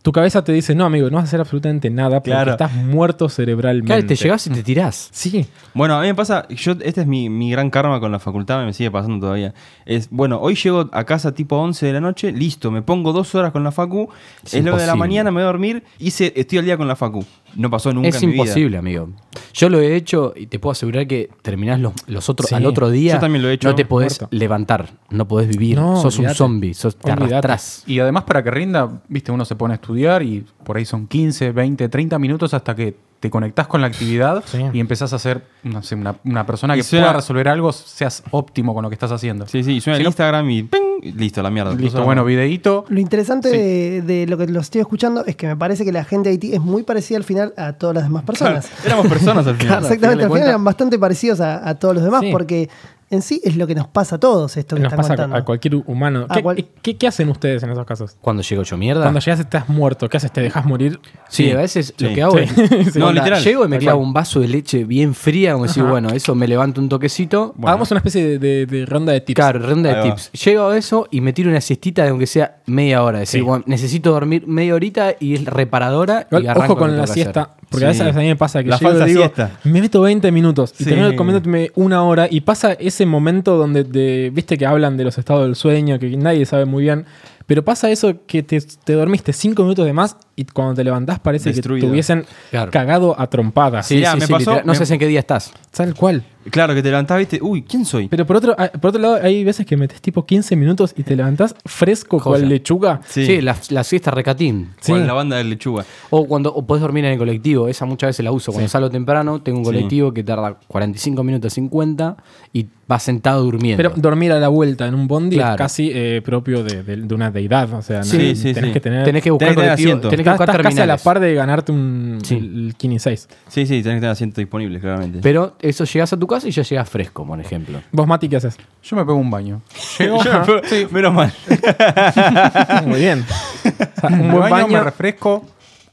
Tu 0.02 0.12
cabeza 0.12 0.42
te 0.42 0.52
dice, 0.52 0.74
no, 0.74 0.86
amigo, 0.86 1.10
no 1.10 1.16
vas 1.16 1.24
a 1.24 1.28
hacer 1.28 1.40
absolutamente 1.40 1.90
nada 1.90 2.20
porque 2.20 2.30
Claro. 2.30 2.52
estás 2.52 2.72
muerto 2.74 3.28
cerebralmente. 3.28 3.86
Claro, 3.86 4.06
te 4.06 4.16
llegás 4.16 4.46
y 4.46 4.50
te 4.50 4.62
tirás. 4.62 5.10
Sí. 5.12 5.46
Bueno, 5.74 5.94
a 5.96 6.00
mí 6.00 6.06
me 6.06 6.14
pasa, 6.14 6.48
yo 6.48 6.72
este 6.80 7.02
es 7.02 7.06
mi, 7.06 7.28
mi 7.28 7.50
gran 7.50 7.68
karma 7.68 8.00
con 8.00 8.10
la 8.10 8.18
facultad, 8.18 8.64
me 8.64 8.72
sigue 8.72 8.90
pasando 8.90 9.20
todavía. 9.26 9.52
Es, 9.84 10.08
bueno, 10.10 10.38
hoy 10.40 10.54
llego 10.54 10.88
a 10.92 11.04
casa 11.04 11.32
tipo 11.34 11.56
11 11.56 11.84
de 11.84 11.92
la 11.92 12.00
noche, 12.00 12.32
listo, 12.32 12.70
me 12.70 12.80
pongo 12.80 13.12
dos 13.12 13.34
horas 13.34 13.52
con 13.52 13.62
la 13.62 13.72
facu, 13.72 14.08
Es 14.44 14.54
lo 14.54 14.58
de 14.58 14.62
la 14.62 14.70
imposible. 14.70 14.94
mañana, 14.96 15.30
me 15.30 15.34
voy 15.34 15.42
a 15.42 15.46
dormir, 15.46 15.84
hice, 15.98 16.32
estoy 16.34 16.58
al 16.58 16.64
día 16.64 16.76
con 16.78 16.88
la 16.88 16.96
facu. 16.96 17.22
No 17.56 17.68
pasó 17.68 17.92
nunca 17.92 18.08
es 18.08 18.22
en 18.22 18.28
mi 18.28 18.34
vida. 18.34 18.44
imposible, 18.44 18.78
amigo. 18.78 19.10
Yo 19.52 19.68
lo 19.68 19.80
he 19.80 19.96
hecho 19.96 20.32
y 20.36 20.46
te 20.46 20.60
puedo 20.60 20.70
asegurar 20.70 21.08
que 21.08 21.28
terminás 21.42 21.80
los, 21.80 21.92
los 22.06 22.28
otros 22.28 22.48
Sí. 22.48 22.54
al 22.54 22.64
otro 22.64 22.90
día. 22.90 23.14
Yo 23.14 23.20
también 23.20 23.42
lo 23.42 23.48
he 23.48 23.54
hecho. 23.54 23.68
No 23.68 23.74
te 23.74 23.84
podés 23.84 24.20
Muerto. 24.20 24.36
levantar, 24.36 24.90
no 25.10 25.26
podés 25.26 25.48
vivir. 25.48 25.76
No, 25.76 26.00
sos 26.00 26.16
un 26.20 26.28
zombie, 26.30 26.72
sos, 26.74 26.96
te 26.96 27.10
arrastrás. 27.10 27.82
Y 27.88 27.98
además 27.98 28.22
para 28.22 28.44
que 28.44 28.52
rinda, 28.52 29.02
viste, 29.08 29.32
uno 29.32 29.44
se 29.44 29.56
pone 29.56 29.74
a 29.74 29.76
estudiar 29.90 30.22
y 30.22 30.44
por 30.64 30.76
ahí 30.76 30.84
son 30.84 31.06
15, 31.06 31.52
20, 31.52 31.88
30 31.88 32.18
minutos 32.18 32.54
hasta 32.54 32.74
que 32.74 32.94
te 33.18 33.28
conectás 33.28 33.66
con 33.66 33.82
la 33.82 33.86
actividad 33.88 34.42
Sí. 34.46 34.62
y 34.72 34.80
empezás 34.80 35.12
a 35.12 35.18
ser 35.18 35.42
no 35.62 35.82
sé, 35.82 35.94
una, 35.94 36.14
una 36.24 36.46
persona 36.46 36.74
Y 36.74 36.78
que 36.78 36.82
suena- 36.84 37.06
pueda 37.08 37.16
resolver 37.18 37.48
algo, 37.48 37.70
seas 37.72 38.22
óptimo 38.30 38.72
con 38.72 38.82
lo 38.82 38.88
que 38.88 38.94
estás 38.94 39.12
haciendo. 39.12 39.46
Sí, 39.46 39.62
sí, 39.62 39.78
suena 39.82 39.96
Si 39.96 40.00
el 40.00 40.04
no- 40.04 40.08
Instagram 40.08 40.48
y 40.50 40.62
¡ping! 40.62 41.14
listo, 41.16 41.42
la 41.42 41.50
mierda. 41.50 41.74
Listo, 41.74 42.02
bueno, 42.02 42.24
videíto. 42.24 42.84
Lo 42.88 42.98
interesante 43.00 43.50
Sí. 43.50 43.56
de, 43.58 44.02
de 44.02 44.26
lo 44.26 44.38
que 44.38 44.46
lo 44.46 44.60
estoy 44.60 44.80
escuchando 44.80 45.24
es 45.26 45.36
que 45.36 45.46
me 45.48 45.56
parece 45.56 45.84
que 45.84 45.92
la 45.92 46.04
gente 46.04 46.28
de 46.30 46.34
Haití 46.34 46.54
es 46.54 46.60
muy 46.60 46.82
parecida 46.82 47.18
al 47.18 47.24
final 47.24 47.52
a 47.58 47.74
todas 47.74 47.94
las 47.96 48.04
demás 48.04 48.22
personas. 48.22 48.66
Claro, 48.68 48.86
éramos 48.86 49.06
personas 49.12 49.46
al 49.46 49.56
final. 49.58 49.68
Claro, 49.80 49.86
exactamente, 49.86 50.24
al 50.24 50.30
al 50.30 50.36
final 50.36 50.48
eran 50.48 50.64
bastante 50.64 50.98
parecidos 50.98 51.40
a, 51.42 51.68
a 51.68 51.74
todos 51.74 51.94
los 51.96 52.04
demás, 52.04 52.20
Sí. 52.22 52.30
porque 52.32 52.70
en 53.10 53.22
sí 53.22 53.40
es 53.44 53.56
lo 53.56 53.66
que 53.66 53.74
nos 53.74 53.88
pasa 53.88 54.16
a 54.16 54.18
todos 54.20 54.56
esto 54.56 54.76
que 54.76 54.82
Nos 54.82 54.92
están 54.92 54.96
pasa 55.02 55.08
contando. 55.16 55.36
a 55.36 55.44
cualquier 55.44 55.74
humano. 55.86 56.26
A 56.28 56.34
¿Qué, 56.36 56.42
cual- 56.42 56.64
qué- 56.82 56.96
qué 56.96 57.06
hacen 57.08 57.28
ustedes 57.28 57.62
en 57.62 57.70
esos 57.70 57.84
casos? 57.84 58.16
Cuando 58.20 58.42
llego 58.42 58.62
yo 58.62 58.76
mierda. 58.76 59.02
Cuando 59.02 59.20
llegas 59.20 59.40
estás 59.40 59.68
muerto, 59.68 60.08
¿qué 60.08 60.16
haces? 60.16 60.32
¿Te 60.32 60.40
dejas 60.40 60.64
morir? 60.64 61.00
Sí, 61.28 61.44
Sí, 61.44 61.50
a 61.50 61.56
veces 61.56 61.94
lo 61.98 62.14
que 62.14 62.22
hago 62.22 62.38
Sí. 62.38 62.44
es. 62.44 62.50
Sí. 62.92 62.98
No, 62.98 63.08
onda, 63.08 63.20
literal. 63.22 63.42
Llego 63.42 63.64
y 63.64 63.68
me 63.68 63.78
clavo 63.78 64.00
un 64.02 64.12
vaso 64.12 64.40
de 64.40 64.48
leche 64.48 64.84
bien 64.84 65.14
fría, 65.14 65.52
como 65.52 65.66
decir, 65.66 65.82
bueno, 65.82 66.10
eso 66.10 66.34
me 66.34 66.46
levanto 66.46 66.80
un 66.80 66.88
toquecito. 66.88 67.52
Bueno. 67.56 67.68
Hagamos 67.68 67.90
una 67.90 67.98
especie 67.98 68.24
de, 68.24 68.38
de- 68.38 68.66
de 68.66 68.86
ronda 68.86 69.12
de 69.12 69.20
tips. 69.20 69.36
Claro, 69.36 69.58
ronda 69.58 69.94
de 69.94 70.02
tips. 70.10 70.30
Llego 70.32 70.68
a 70.68 70.76
eso 70.76 71.08
y 71.10 71.20
me 71.20 71.32
tiro 71.32 71.50
una 71.50 71.60
siestita 71.60 72.04
de 72.04 72.10
aunque 72.10 72.26
sea 72.26 72.58
media 72.66 73.02
hora. 73.02 73.18
Decir, 73.20 73.40
Sí. 73.40 73.44
bueno, 73.46 73.64
necesito 73.66 74.12
dormir 74.12 74.46
media 74.46 74.74
horita 74.74 75.14
y 75.18 75.34
es 75.34 75.44
reparadora. 75.44 76.26
Igual, 76.30 76.44
y 76.44 76.46
arranco 76.46 76.72
ojo 76.74 76.80
con 76.80 76.96
la 76.96 77.06
siesta, 77.06 77.56
porque 77.68 77.84
a 77.86 77.88
veces 77.88 78.14
a 78.14 78.18
mí 78.18 78.26
me 78.26 78.36
pasa 78.36 78.62
que 78.62 78.68
La 78.68 78.76
llego 78.78 78.90
y 78.90 78.92
falsa 78.92 79.04
digo, 79.06 79.20
siesta. 79.20 79.50
me 79.64 79.80
meto 79.80 80.00
20 80.02 80.30
minutos 80.32 80.74
y 80.78 80.84
termino 80.84 81.14
comiéndome 81.16 81.70
una 81.74 82.02
hora 82.04 82.26
y 82.30 82.40
pasa 82.40 82.72
ese 82.72 82.99
momento 83.06 83.56
donde 83.56 83.84
te- 83.84 84.30
viste 84.30 84.56
que 84.58 84.66
hablan 84.66 84.96
de 84.96 85.04
los 85.04 85.18
estados 85.18 85.44
del 85.44 85.54
sueño, 85.56 85.98
que 85.98 86.16
nadie 86.16 86.44
sabe 86.46 86.64
muy 86.64 86.82
bien, 86.84 87.06
pero 87.50 87.64
pasa 87.64 87.90
eso 87.90 88.14
que 88.28 88.44
te, 88.44 88.60
te 88.60 88.92
dormiste 88.92 89.32
5 89.32 89.60
minutos 89.64 89.84
de 89.84 89.92
más 89.92 90.16
y 90.36 90.44
cuando 90.44 90.72
te 90.74 90.84
levantás 90.84 91.18
parece 91.18 91.50
Destruido. 91.50 91.80
que 91.82 91.86
te 91.88 91.90
hubiesen 91.90 92.24
Claro. 92.52 92.70
cagado 92.70 93.18
a 93.20 93.26
trompadas. 93.26 93.88
Sí, 93.88 93.96
sí, 94.04 94.14
me 94.14 94.20
sí, 94.26 94.32
pasó- 94.32 94.38
literal. 94.52 94.62
No 94.66 94.72
me- 94.78 94.86
sé 94.86 94.94
en 94.94 95.00
qué 95.00 95.08
día 95.08 95.18
estás. 95.18 95.52
Tal 95.72 95.94
cual. 95.96 96.22
Claro, 96.50 96.74
que 96.74 96.82
te 96.82 96.88
levantás, 96.88 97.18
viste, 97.18 97.38
uy, 97.42 97.62
¿quién 97.62 97.84
soy? 97.84 98.08
Pero 98.08 98.24
por 98.24 98.36
otro, 98.36 98.54
ah, 98.56 98.70
por 98.80 98.88
otro 98.90 99.00
lado, 99.02 99.18
hay 99.22 99.42
veces 99.44 99.66
que 99.66 99.76
metes 99.76 100.00
tipo 100.00 100.24
15 100.24 100.54
minutos 100.56 100.94
y 100.96 101.02
te 101.02 101.14
levantás 101.16 101.54
fresco 101.66 102.18
Joya. 102.20 102.38
cual 102.38 102.48
lechuga. 102.48 103.00
Sí, 103.06 103.40
la, 103.42 103.56
la 103.70 103.84
siesta 103.84 104.10
recatín. 104.12 104.70
Sí. 104.80 104.92
Con 104.92 105.06
la 105.06 105.12
banda 105.12 105.36
de 105.36 105.44
lechuga. 105.44 105.84
O 106.08 106.26
cuando 106.26 106.54
o 106.54 106.64
podés 106.64 106.80
dormir 106.80 107.04
en 107.04 107.12
el 107.12 107.18
colectivo. 107.18 107.68
Esa 107.68 107.84
muchas 107.84 108.08
veces 108.10 108.24
la 108.24 108.32
uso. 108.32 108.52
Cuando 108.52 108.68
salgo 108.68 108.88
temprano, 108.88 109.42
tengo 109.42 109.58
un 109.58 109.64
Sí. 109.66 109.70
colectivo 109.72 110.14
que 110.14 110.22
tarda 110.24 110.56
45 110.68 111.22
minutos 111.24 111.52
50 111.52 112.16
y 112.54 112.66
vas 112.88 113.02
sentado 113.02 113.42
durmiendo. 113.44 113.76
Pero 113.76 113.92
dormir 113.96 114.32
a 114.32 114.40
la 114.40 114.48
vuelta 114.48 114.86
en 114.86 114.94
un 114.94 115.06
bondi 115.06 115.36
Claro. 115.36 115.52
es 115.54 115.58
casi 115.58 115.90
eh, 115.92 116.22
propio 116.24 116.64
de, 116.64 116.82
de- 116.82 116.96
de 116.96 117.14
una 117.14 117.30
deidad. 117.40 117.72
O 117.74 117.82
sea, 117.82 118.02
Sí, 118.02 118.16
no- 118.30 118.34
sí, 118.36 118.54
tenés 118.54 118.68
sí. 118.70 118.72
que 118.74 118.80
tener. 118.80 119.04
tenés 119.04 119.22
que 119.22 119.30
buscar 119.30 119.48
tenés 119.54 119.76
que 119.76 119.82
tener 119.84 120.00
tenés 120.00 120.24
que 120.24 120.30
buscar 120.30 120.48
estás 120.50 120.62
casi 120.62 120.80
a 120.80 120.86
la 120.86 120.96
par 120.98 121.20
de 121.20 121.34
ganarte 121.34 121.72
un 121.72 122.18
Sí. 122.22 122.36
el 122.36 122.74
Kini 122.76 122.98
6. 122.98 123.28
Sí, 123.48 123.66
sí, 123.66 123.82
tenés 123.82 123.96
que 123.96 124.00
tener 124.00 124.10
asiento 124.10 124.40
disponible, 124.40 124.78
claramente. 124.80 125.20
Pero 125.22 125.56
eso 125.60 125.84
llegas 125.84 126.12
a 126.12 126.16
tu 126.18 126.26
casa 126.26 126.48
y 126.48 126.50
ya 126.50 126.62
llegas 126.62 126.88
fresco, 126.88 127.26
por 127.26 127.40
ejemplo. 127.40 127.80
¿Vos, 127.92 128.06
Mati, 128.06 128.28
qué 128.28 128.36
haces? 128.36 128.56
Yo 128.82 128.96
me 128.96 129.02
pego 129.04 129.16
un 129.18 129.30
baño. 129.30 129.62
Yo 129.98 130.16
me 130.18 130.44
fue- 130.44 130.88
Menos 130.90 131.12
mal. 131.14 131.32
Muy 132.86 133.00
bien. 133.00 133.24
O 133.24 134.00
sea, 134.00 134.10
un 134.10 134.30
buen 134.30 134.40
baño, 134.50 134.50
baño. 134.50 134.68
me 134.68 134.80
refresco, 134.84 135.44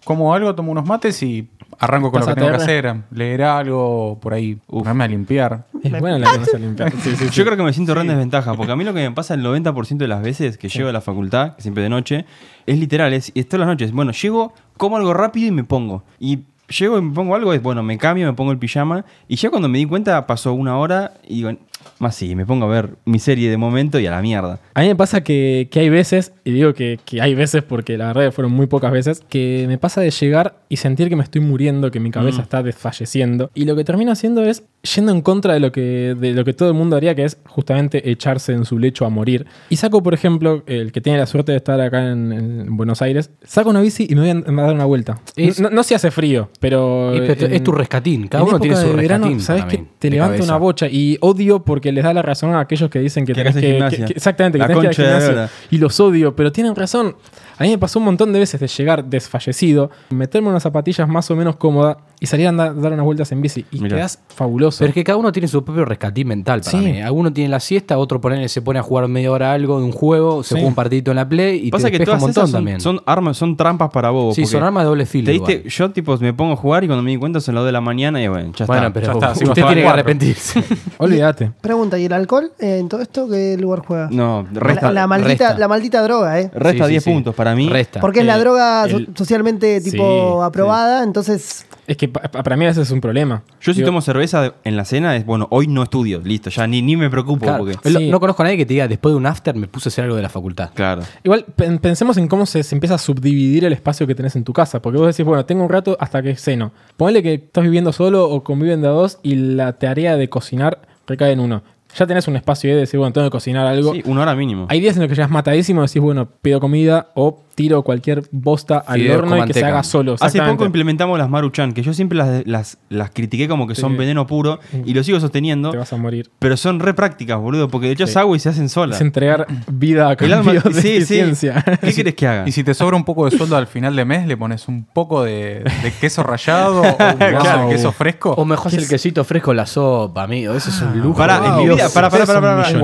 como 0.03 0.33
algo, 0.33 0.53
tomo 0.55 0.71
unos 0.71 0.85
mates 0.85 1.21
y 1.23 1.47
Arranco 1.79 2.11
con 2.11 2.21
lo 2.21 2.25
que 2.25 2.31
a 2.31 2.35
tengo 2.35 2.49
que 2.49 2.55
hacer, 2.55 2.95
leer 3.11 3.43
algo, 3.43 4.17
por 4.21 4.33
ahí, 4.33 4.55
ponerme 4.67 5.03
a 5.03 5.07
limpiar. 5.07 5.65
Es 5.83 5.99
buena 5.99 6.17
la 6.17 6.31
que 6.31 6.39
no 6.39 6.45
se 6.45 6.59
limpia. 6.59 6.89
Sí, 6.89 6.97
sí, 7.03 7.15
sí. 7.15 7.29
Yo 7.29 7.45
creo 7.45 7.57
que 7.57 7.63
me 7.63 7.73
siento 7.73 7.93
re 7.93 8.01
en 8.01 8.07
desventaja, 8.07 8.53
porque 8.55 8.71
a 8.71 8.75
mí 8.75 8.83
lo 8.83 8.93
que 8.93 9.01
me 9.01 9.11
pasa 9.11 9.35
el 9.35 9.43
90% 9.43 9.97
de 9.97 10.07
las 10.07 10.21
veces 10.21 10.57
que 10.57 10.69
llego 10.69 10.89
a 10.89 10.91
la 10.91 11.01
facultad, 11.01 11.55
que 11.55 11.61
siempre 11.61 11.83
de 11.83 11.89
noche, 11.89 12.25
es 12.65 12.79
literal, 12.79 13.13
es, 13.13 13.31
es 13.35 13.47
todas 13.47 13.59
las 13.59 13.67
noches. 13.67 13.91
Bueno, 13.91 14.11
llego, 14.11 14.53
como 14.77 14.97
algo 14.97 15.13
rápido 15.13 15.47
y 15.47 15.51
me 15.51 15.63
pongo. 15.63 16.03
Y 16.19 16.39
llego 16.67 16.97
y 16.97 17.01
me 17.01 17.13
pongo 17.13 17.35
algo, 17.35 17.53
es 17.53 17.61
bueno, 17.61 17.83
me 17.83 17.97
cambio, 17.97 18.25
me 18.25 18.33
pongo 18.33 18.51
el 18.51 18.57
pijama. 18.57 19.05
Y 19.27 19.35
ya 19.35 19.49
cuando 19.49 19.69
me 19.69 19.77
di 19.77 19.85
cuenta 19.85 20.25
pasó 20.27 20.53
una 20.53 20.77
hora 20.77 21.13
y 21.27 21.35
digo, 21.35 21.51
más 21.99 22.15
sí, 22.15 22.35
me 22.35 22.45
pongo 22.45 22.65
a 22.65 22.69
ver 22.69 22.89
mi 23.05 23.17
serie 23.19 23.49
de 23.49 23.57
momento 23.57 23.99
y 23.99 24.05
a 24.05 24.11
la 24.11 24.21
mierda. 24.21 24.59
A 24.75 24.81
mí 24.81 24.87
me 24.87 24.95
pasa 24.95 25.21
que, 25.23 25.67
que 25.71 25.79
hay 25.79 25.89
veces, 25.89 26.33
y 26.43 26.51
digo 26.51 26.73
que, 26.73 26.99
que 27.05 27.21
hay 27.21 27.33
veces 27.33 27.63
porque 27.63 27.97
la 27.97 28.07
verdad 28.13 28.31
fueron 28.31 28.51
muy 28.51 28.67
pocas 28.67 28.91
veces, 28.91 29.23
que 29.27 29.65
me 29.67 29.77
pasa 29.77 30.01
de 30.01 30.11
llegar 30.11 30.59
y 30.69 30.77
sentir 30.77 31.09
que 31.09 31.15
me 31.15 31.23
estoy 31.23 31.41
muriendo, 31.41 31.89
que 31.89 31.99
mi 31.99 32.11
cabeza 32.11 32.39
Mm. 32.39 32.41
está 32.41 32.61
desfalleciendo. 32.63 33.49
Y 33.55 33.65
lo 33.65 33.75
que 33.75 33.83
termino 33.83 34.11
haciendo 34.11 34.43
es 34.43 34.63
yendo 34.95 35.11
en 35.11 35.21
contra 35.21 35.53
de 35.53 35.59
lo, 35.59 35.71
que, 35.71 36.15
de 36.19 36.33
lo 36.33 36.45
que 36.45 36.53
todo 36.53 36.69
el 36.69 36.75
mundo 36.75 36.95
haría, 36.95 37.15
que 37.15 37.23
es 37.25 37.37
justamente 37.47 38.09
echarse 38.09 38.53
en 38.53 38.63
su 38.65 38.77
lecho 38.79 39.05
a 39.05 39.09
morir. 39.09 39.45
Y 39.69 39.77
saco, 39.77 40.03
por 40.03 40.13
ejemplo, 40.13 40.63
el 40.67 40.91
que 40.91 41.01
tiene 41.01 41.17
la 41.19 41.25
suerte 41.25 41.51
de 41.51 41.57
estar 41.57 41.79
acá 41.81 42.11
en, 42.11 42.31
en 42.31 42.77
Buenos 42.77 43.01
Aires, 43.01 43.31
saco 43.43 43.69
una 43.71 43.81
bici 43.81 44.07
y 44.09 44.15
me 44.15 44.21
voy 44.21 44.29
a, 44.29 44.63
dar 44.63 44.73
una 44.75 44.85
vuelta. 44.85 45.19
Es- 45.35 45.59
no, 45.59 45.69
no 45.69 45.83
si 45.83 45.93
hace 45.95 46.11
frío, 46.11 46.49
pero... 46.59 47.13
En- 47.15 47.23
es 47.53 47.63
tu 47.63 47.71
rescatín. 47.71 48.27
Cada 48.27 48.43
uno 48.43 48.59
tiene 48.59 48.75
su 48.75 48.87
de 48.89 48.93
verano, 48.93 49.25
rescatín. 49.25 49.41
sabes 49.45 49.65
que 49.65 49.83
te 49.99 50.09
levanta 50.09 50.43
una 50.43 50.57
bocha 50.57 50.87
y 50.87 51.17
odio 51.21 51.63
porque 51.77 51.91
les 51.91 52.03
da 52.03 52.11
la 52.11 52.23
razón 52.23 52.55
a 52.55 52.61
aquellos 52.61 52.89
que 52.89 52.97
dicen 52.97 53.23
que, 53.23 53.33
Que 53.33 53.43
tenés 53.43 53.55
que, 53.55 54.13
exactamente, 54.15 54.57
que 54.57 54.61
La 54.63 54.67
tenés 54.67 54.95
que 54.95 55.01
ir 55.03 55.07
al 55.09 55.21
gimnasio. 55.21 55.49
Y 55.69 55.77
los 55.77 55.99
odio, 55.99 56.35
pero 56.35 56.51
tienen 56.51 56.75
razón. 56.75 57.15
A 57.59 57.63
mí 57.63 57.69
me 57.69 57.77
pasó 57.77 57.99
un 57.99 58.05
montón 58.05 58.31
de 58.33 58.39
veces 58.39 58.59
de 58.59 58.67
llegar 58.67 59.03
desfallecido, 59.05 59.89
meterme 60.09 60.49
unas 60.49 60.63
zapatillas 60.63 61.07
más 61.07 61.29
o 61.31 61.35
menos 61.35 61.55
cómodas 61.55 61.97
y 62.19 62.25
salir 62.25 62.47
a 62.47 62.49
andar- 62.49 62.73
dar 62.75 62.93
unas 62.93 63.05
vueltas 63.05 63.31
en 63.31 63.41
bici. 63.41 63.65
Y 63.71 63.79
Mirá. 63.81 63.97
quedás 63.97 64.19
fabuloso. 64.29 64.79
Pero 64.79 64.89
es 64.89 64.93
que 64.95 65.03
cada 65.03 65.17
uno 65.17 65.31
tiene 65.31 65.47
su 65.47 65.63
propio 65.63 65.85
rescatín 65.85 66.27
mental 66.27 66.61
para 66.61 66.71
Sí. 66.71 66.77
mí. 66.77 67.01
Alguno 67.01 67.31
tiene 67.31 67.49
la 67.49 67.59
siesta, 67.59 67.97
otro 67.97 68.19
ponele, 68.21 68.47
se 68.49 68.61
pone 68.61 68.79
a 68.79 68.83
jugar 68.83 69.07
media 69.07 69.31
hora 69.31 69.53
algo 69.53 69.79
de 69.79 69.85
un 69.85 69.91
juego, 69.91 70.41
se 70.43 70.49
Sí. 70.49 70.53
juega 70.55 70.67
un 70.67 70.75
partidito 70.75 71.11
en 71.11 71.17
la 71.17 71.27
Play 71.29 71.61
y 71.67 71.69
Pasa 71.71 71.87
te 71.89 71.97
que 71.97 72.05
todas 72.05 72.21
un 72.21 72.27
montón 72.27 72.43
esas 72.43 72.51
son, 72.51 72.57
también. 72.59 72.79
son 72.81 73.01
armas, 73.05 73.37
son 73.37 73.55
trampas 73.57 73.89
para 73.91 74.09
vos. 74.09 74.35
sí, 74.35 74.45
son 74.45 74.63
armas 74.63 74.83
de 74.83 74.87
doble 74.89 75.05
filo. 75.05 75.25
Te 75.25 75.31
diste, 75.33 75.51
igual. 75.53 75.69
yo 75.69 75.91
tipo 75.91 76.17
me 76.17 76.33
pongo 76.33 76.53
a 76.53 76.57
jugar 76.57 76.83
y 76.83 76.87
cuando 76.87 77.03
me 77.03 77.11
di 77.11 77.17
cuenta 77.17 77.39
son 77.39 77.55
las 77.55 77.61
2 77.61 77.67
de 77.67 77.71
la 77.73 77.81
mañana 77.81 78.21
y 78.21 78.27
bueno, 78.27 78.51
ya 78.55 78.65
Bueno, 78.65 78.87
está. 78.87 78.93
pero 78.93 79.05
ya 79.07 79.13
está, 79.13 79.31
usted 79.49 79.53
tiene 79.65 79.81
que 79.81 79.87
arrepentirse. 79.87 80.63
Olvídate. 80.97 81.51
Pregunta, 81.61 81.97
¿y 81.99 82.05
el 82.05 82.13
alcohol 82.13 82.51
eh, 82.59 82.77
en 82.79 82.89
todo 82.89 83.01
esto 83.01 83.27
qué 83.29 83.57
lugar 83.57 83.79
juega? 83.85 84.09
No, 84.11 84.45
resta, 84.53 84.91
la 84.91 85.07
maldita, 85.07 85.29
resta. 85.49 85.57
la 85.59 85.67
maldita 85.67 86.01
droga, 86.01 86.39
¿eh? 86.39 86.49
resta 86.53 86.85
Sí, 86.85 86.89
sí, 86.89 86.91
10 86.91 87.03
sí. 87.03 87.11
puntos 87.11 87.35
para 87.35 87.46
mí. 87.55 87.69
Resta. 87.69 87.99
Porque 87.99 88.19
es 88.21 88.25
la 88.25 88.35
El- 88.35 88.41
droga 88.41 88.87
so- 88.89 88.97
el- 88.97 89.09
socialmente 89.15 89.81
tipo 89.81 90.39
sí. 90.41 90.45
aprobada, 90.45 91.03
entonces 91.03 91.65
Es 91.87 91.95
que 91.97 92.07
pa- 92.09 92.21
pa- 92.23 92.43
para 92.43 92.57
mí 92.57 92.65
a 92.65 92.67
veces 92.69 92.87
es 92.87 92.91
un 92.91 92.99
problema. 92.99 93.43
Yo 93.61 93.73
si 93.73 93.79
Digo, 93.79 93.87
tomo 93.87 94.01
cerveza 94.01 94.55
en 94.65 94.75
la 94.75 94.83
cena 94.83 95.15
es 95.15 95.25
bueno, 95.25 95.47
hoy 95.51 95.67
no 95.67 95.83
estudio, 95.83 96.19
listo, 96.23 96.49
ya 96.49 96.67
ni, 96.67 96.81
ni 96.81 96.97
me 96.97 97.09
preocupo 97.09 97.45
Claro. 97.45 97.59
porque 97.65 97.89
Lo- 97.89 97.99
Sí. 97.99 98.09
No 98.09 98.19
conozco 98.19 98.41
a 98.43 98.45
nadie 98.45 98.57
que 98.57 98.65
te 98.65 98.73
diga, 98.73 98.87
después 98.87 99.13
de 99.13 99.17
un 99.17 99.25
after 99.25 99.55
me 99.55 99.67
puse 99.67 99.87
a 99.87 99.89
hacer 99.89 100.03
algo 100.03 100.15
de 100.17 100.21
la 100.21 100.29
facultad. 100.29 100.71
claro. 100.73 101.01
Igual 101.23 101.45
pen- 101.55 101.79
pensemos 101.79 102.17
en 102.17 102.27
cómo 102.27 102.45
se, 102.45 102.63
se 102.63 102.75
empieza 102.75 102.95
a 102.95 102.97
subdividir 102.97 103.63
el 103.65 103.73
espacio 103.73 104.05
que 104.05 104.15
tenés 104.15 104.35
en 104.35 104.43
tu 104.43 104.51
casa. 104.53 104.81
Porque 104.81 104.97
vos 104.97 105.07
decís, 105.07 105.25
bueno, 105.25 105.45
tengo 105.45 105.63
un 105.63 105.69
rato 105.69 105.95
hasta 105.99 106.21
que 106.21 106.35
ceno. 106.35 106.71
Ponle 106.97 107.23
que 107.23 107.35
estás 107.35 107.63
viviendo 107.63 107.93
solo 107.93 108.29
o 108.29 108.43
conviven 108.43 108.81
de 108.81 108.87
a 108.87 108.91
dos 108.91 109.19
y 109.23 109.35
la 109.35 109.73
tarea 109.73 110.17
de 110.17 110.29
cocinar 110.29 110.81
recae 111.07 111.31
en 111.31 111.39
uno. 111.39 111.63
Ya 111.97 112.05
tenés 112.05 112.27
un 112.27 112.35
espacio 112.35 112.69
ahí 112.69 112.75
de 112.75 112.81
decir, 112.81 112.99
bueno, 112.99 113.11
tengo 113.11 113.25
que 113.25 113.31
cocinar 113.31 113.65
algo. 113.65 113.91
Sí, 113.91 114.03
una 114.05 114.21
hora 114.21 114.35
mínimo. 114.35 114.67
Hay 114.69 114.79
días 114.79 114.95
en 114.95 115.01
los 115.01 115.09
que 115.09 115.15
llegas 115.15 115.31
matadísimo 115.31 115.81
y 115.81 115.87
decís, 115.87 115.99
bueno, 115.99 116.29
pido 116.41 116.59
comida 116.59 117.11
o 117.15 117.43
tiro 117.57 117.81
cualquier 117.81 118.21
bosta 118.31 118.77
al 118.85 118.99
Fideo 118.99 119.17
horno 119.17 119.35
y 119.43 119.47
que 119.47 119.53
se 119.55 119.65
haga 119.65 119.81
solo. 119.81 120.15
Hace 120.19 120.39
poco 120.43 120.63
implementamos 120.63 121.17
las 121.17 121.27
Maruchan, 121.27 121.73
que 121.73 121.81
yo 121.81 121.91
siempre 121.91 122.15
las, 122.15 122.45
las, 122.45 122.77
las 122.89 123.09
critiqué 123.09 123.47
como 123.47 123.65
que 123.65 123.73
son 123.73 123.93
Sí. 123.93 123.97
veneno 123.97 124.27
puro 124.27 124.59
y 124.85 124.93
lo 124.93 125.03
sigo 125.03 125.19
sosteniendo, 125.19 125.71
Te 125.71 125.77
vas 125.77 125.91
a 125.91 125.97
morir. 125.97 126.29
pero 126.37 126.55
son 126.55 126.79
re 126.79 126.93
prácticas, 126.93 127.39
boludo, 127.39 127.67
porque 127.67 127.89
echas 127.89 128.11
Sí. 128.11 128.19
agua 128.19 128.37
y 128.37 128.39
se 128.39 128.49
hacen 128.49 128.69
solas. 128.69 128.97
Es 128.97 129.01
entregar 129.01 129.47
vida 129.71 130.09
a 130.09 130.13
El 130.13 130.33
alma- 130.33 130.53
cambio 130.53 130.61
de 130.71 130.73
sí, 130.75 130.81
sí. 130.81 130.95
eficiencia. 130.97 131.65
¿Qué 131.81 131.93
querés 131.95 132.13
que 132.13 132.27
haga? 132.27 132.43
Y 132.47 132.51
si 132.51 132.63
te 132.63 132.75
sobra 132.75 132.95
un 132.95 133.03
poco 133.03 133.27
de 133.27 133.35
sueldo 133.35 133.57
al 133.57 133.65
final 133.65 133.95
de 133.95 134.05
mes, 134.05 134.27
le 134.27 134.37
pones 134.37 134.67
un 134.67 134.83
poco 134.85 135.23
de, 135.23 135.63
de 135.81 135.93
queso 135.99 136.21
rallado 136.21 136.81
o 136.81 136.83
un 136.83 137.17
Claro. 137.17 137.67
de 137.69 137.75
queso 137.75 137.91
fresco. 137.91 138.33
O 138.37 138.45
mejor 138.45 138.71
el 138.75 138.87
quesito 138.87 139.23
fresco 139.23 139.49
en 139.49 139.57
la 139.57 139.65
sopa, 139.65 140.21
amigo. 140.21 140.53
Eso 140.53 140.69
es 140.69 140.79
un 140.81 140.99
lujo. 141.01 141.17
Pará, 141.17 141.37
en 141.37 141.55
mi 141.57 141.67
Wow, 141.67 141.75
vida, 141.75 141.89
pará, 141.89 142.09
pará, 142.11 142.25
pará, 142.27 142.39
son 142.65 142.81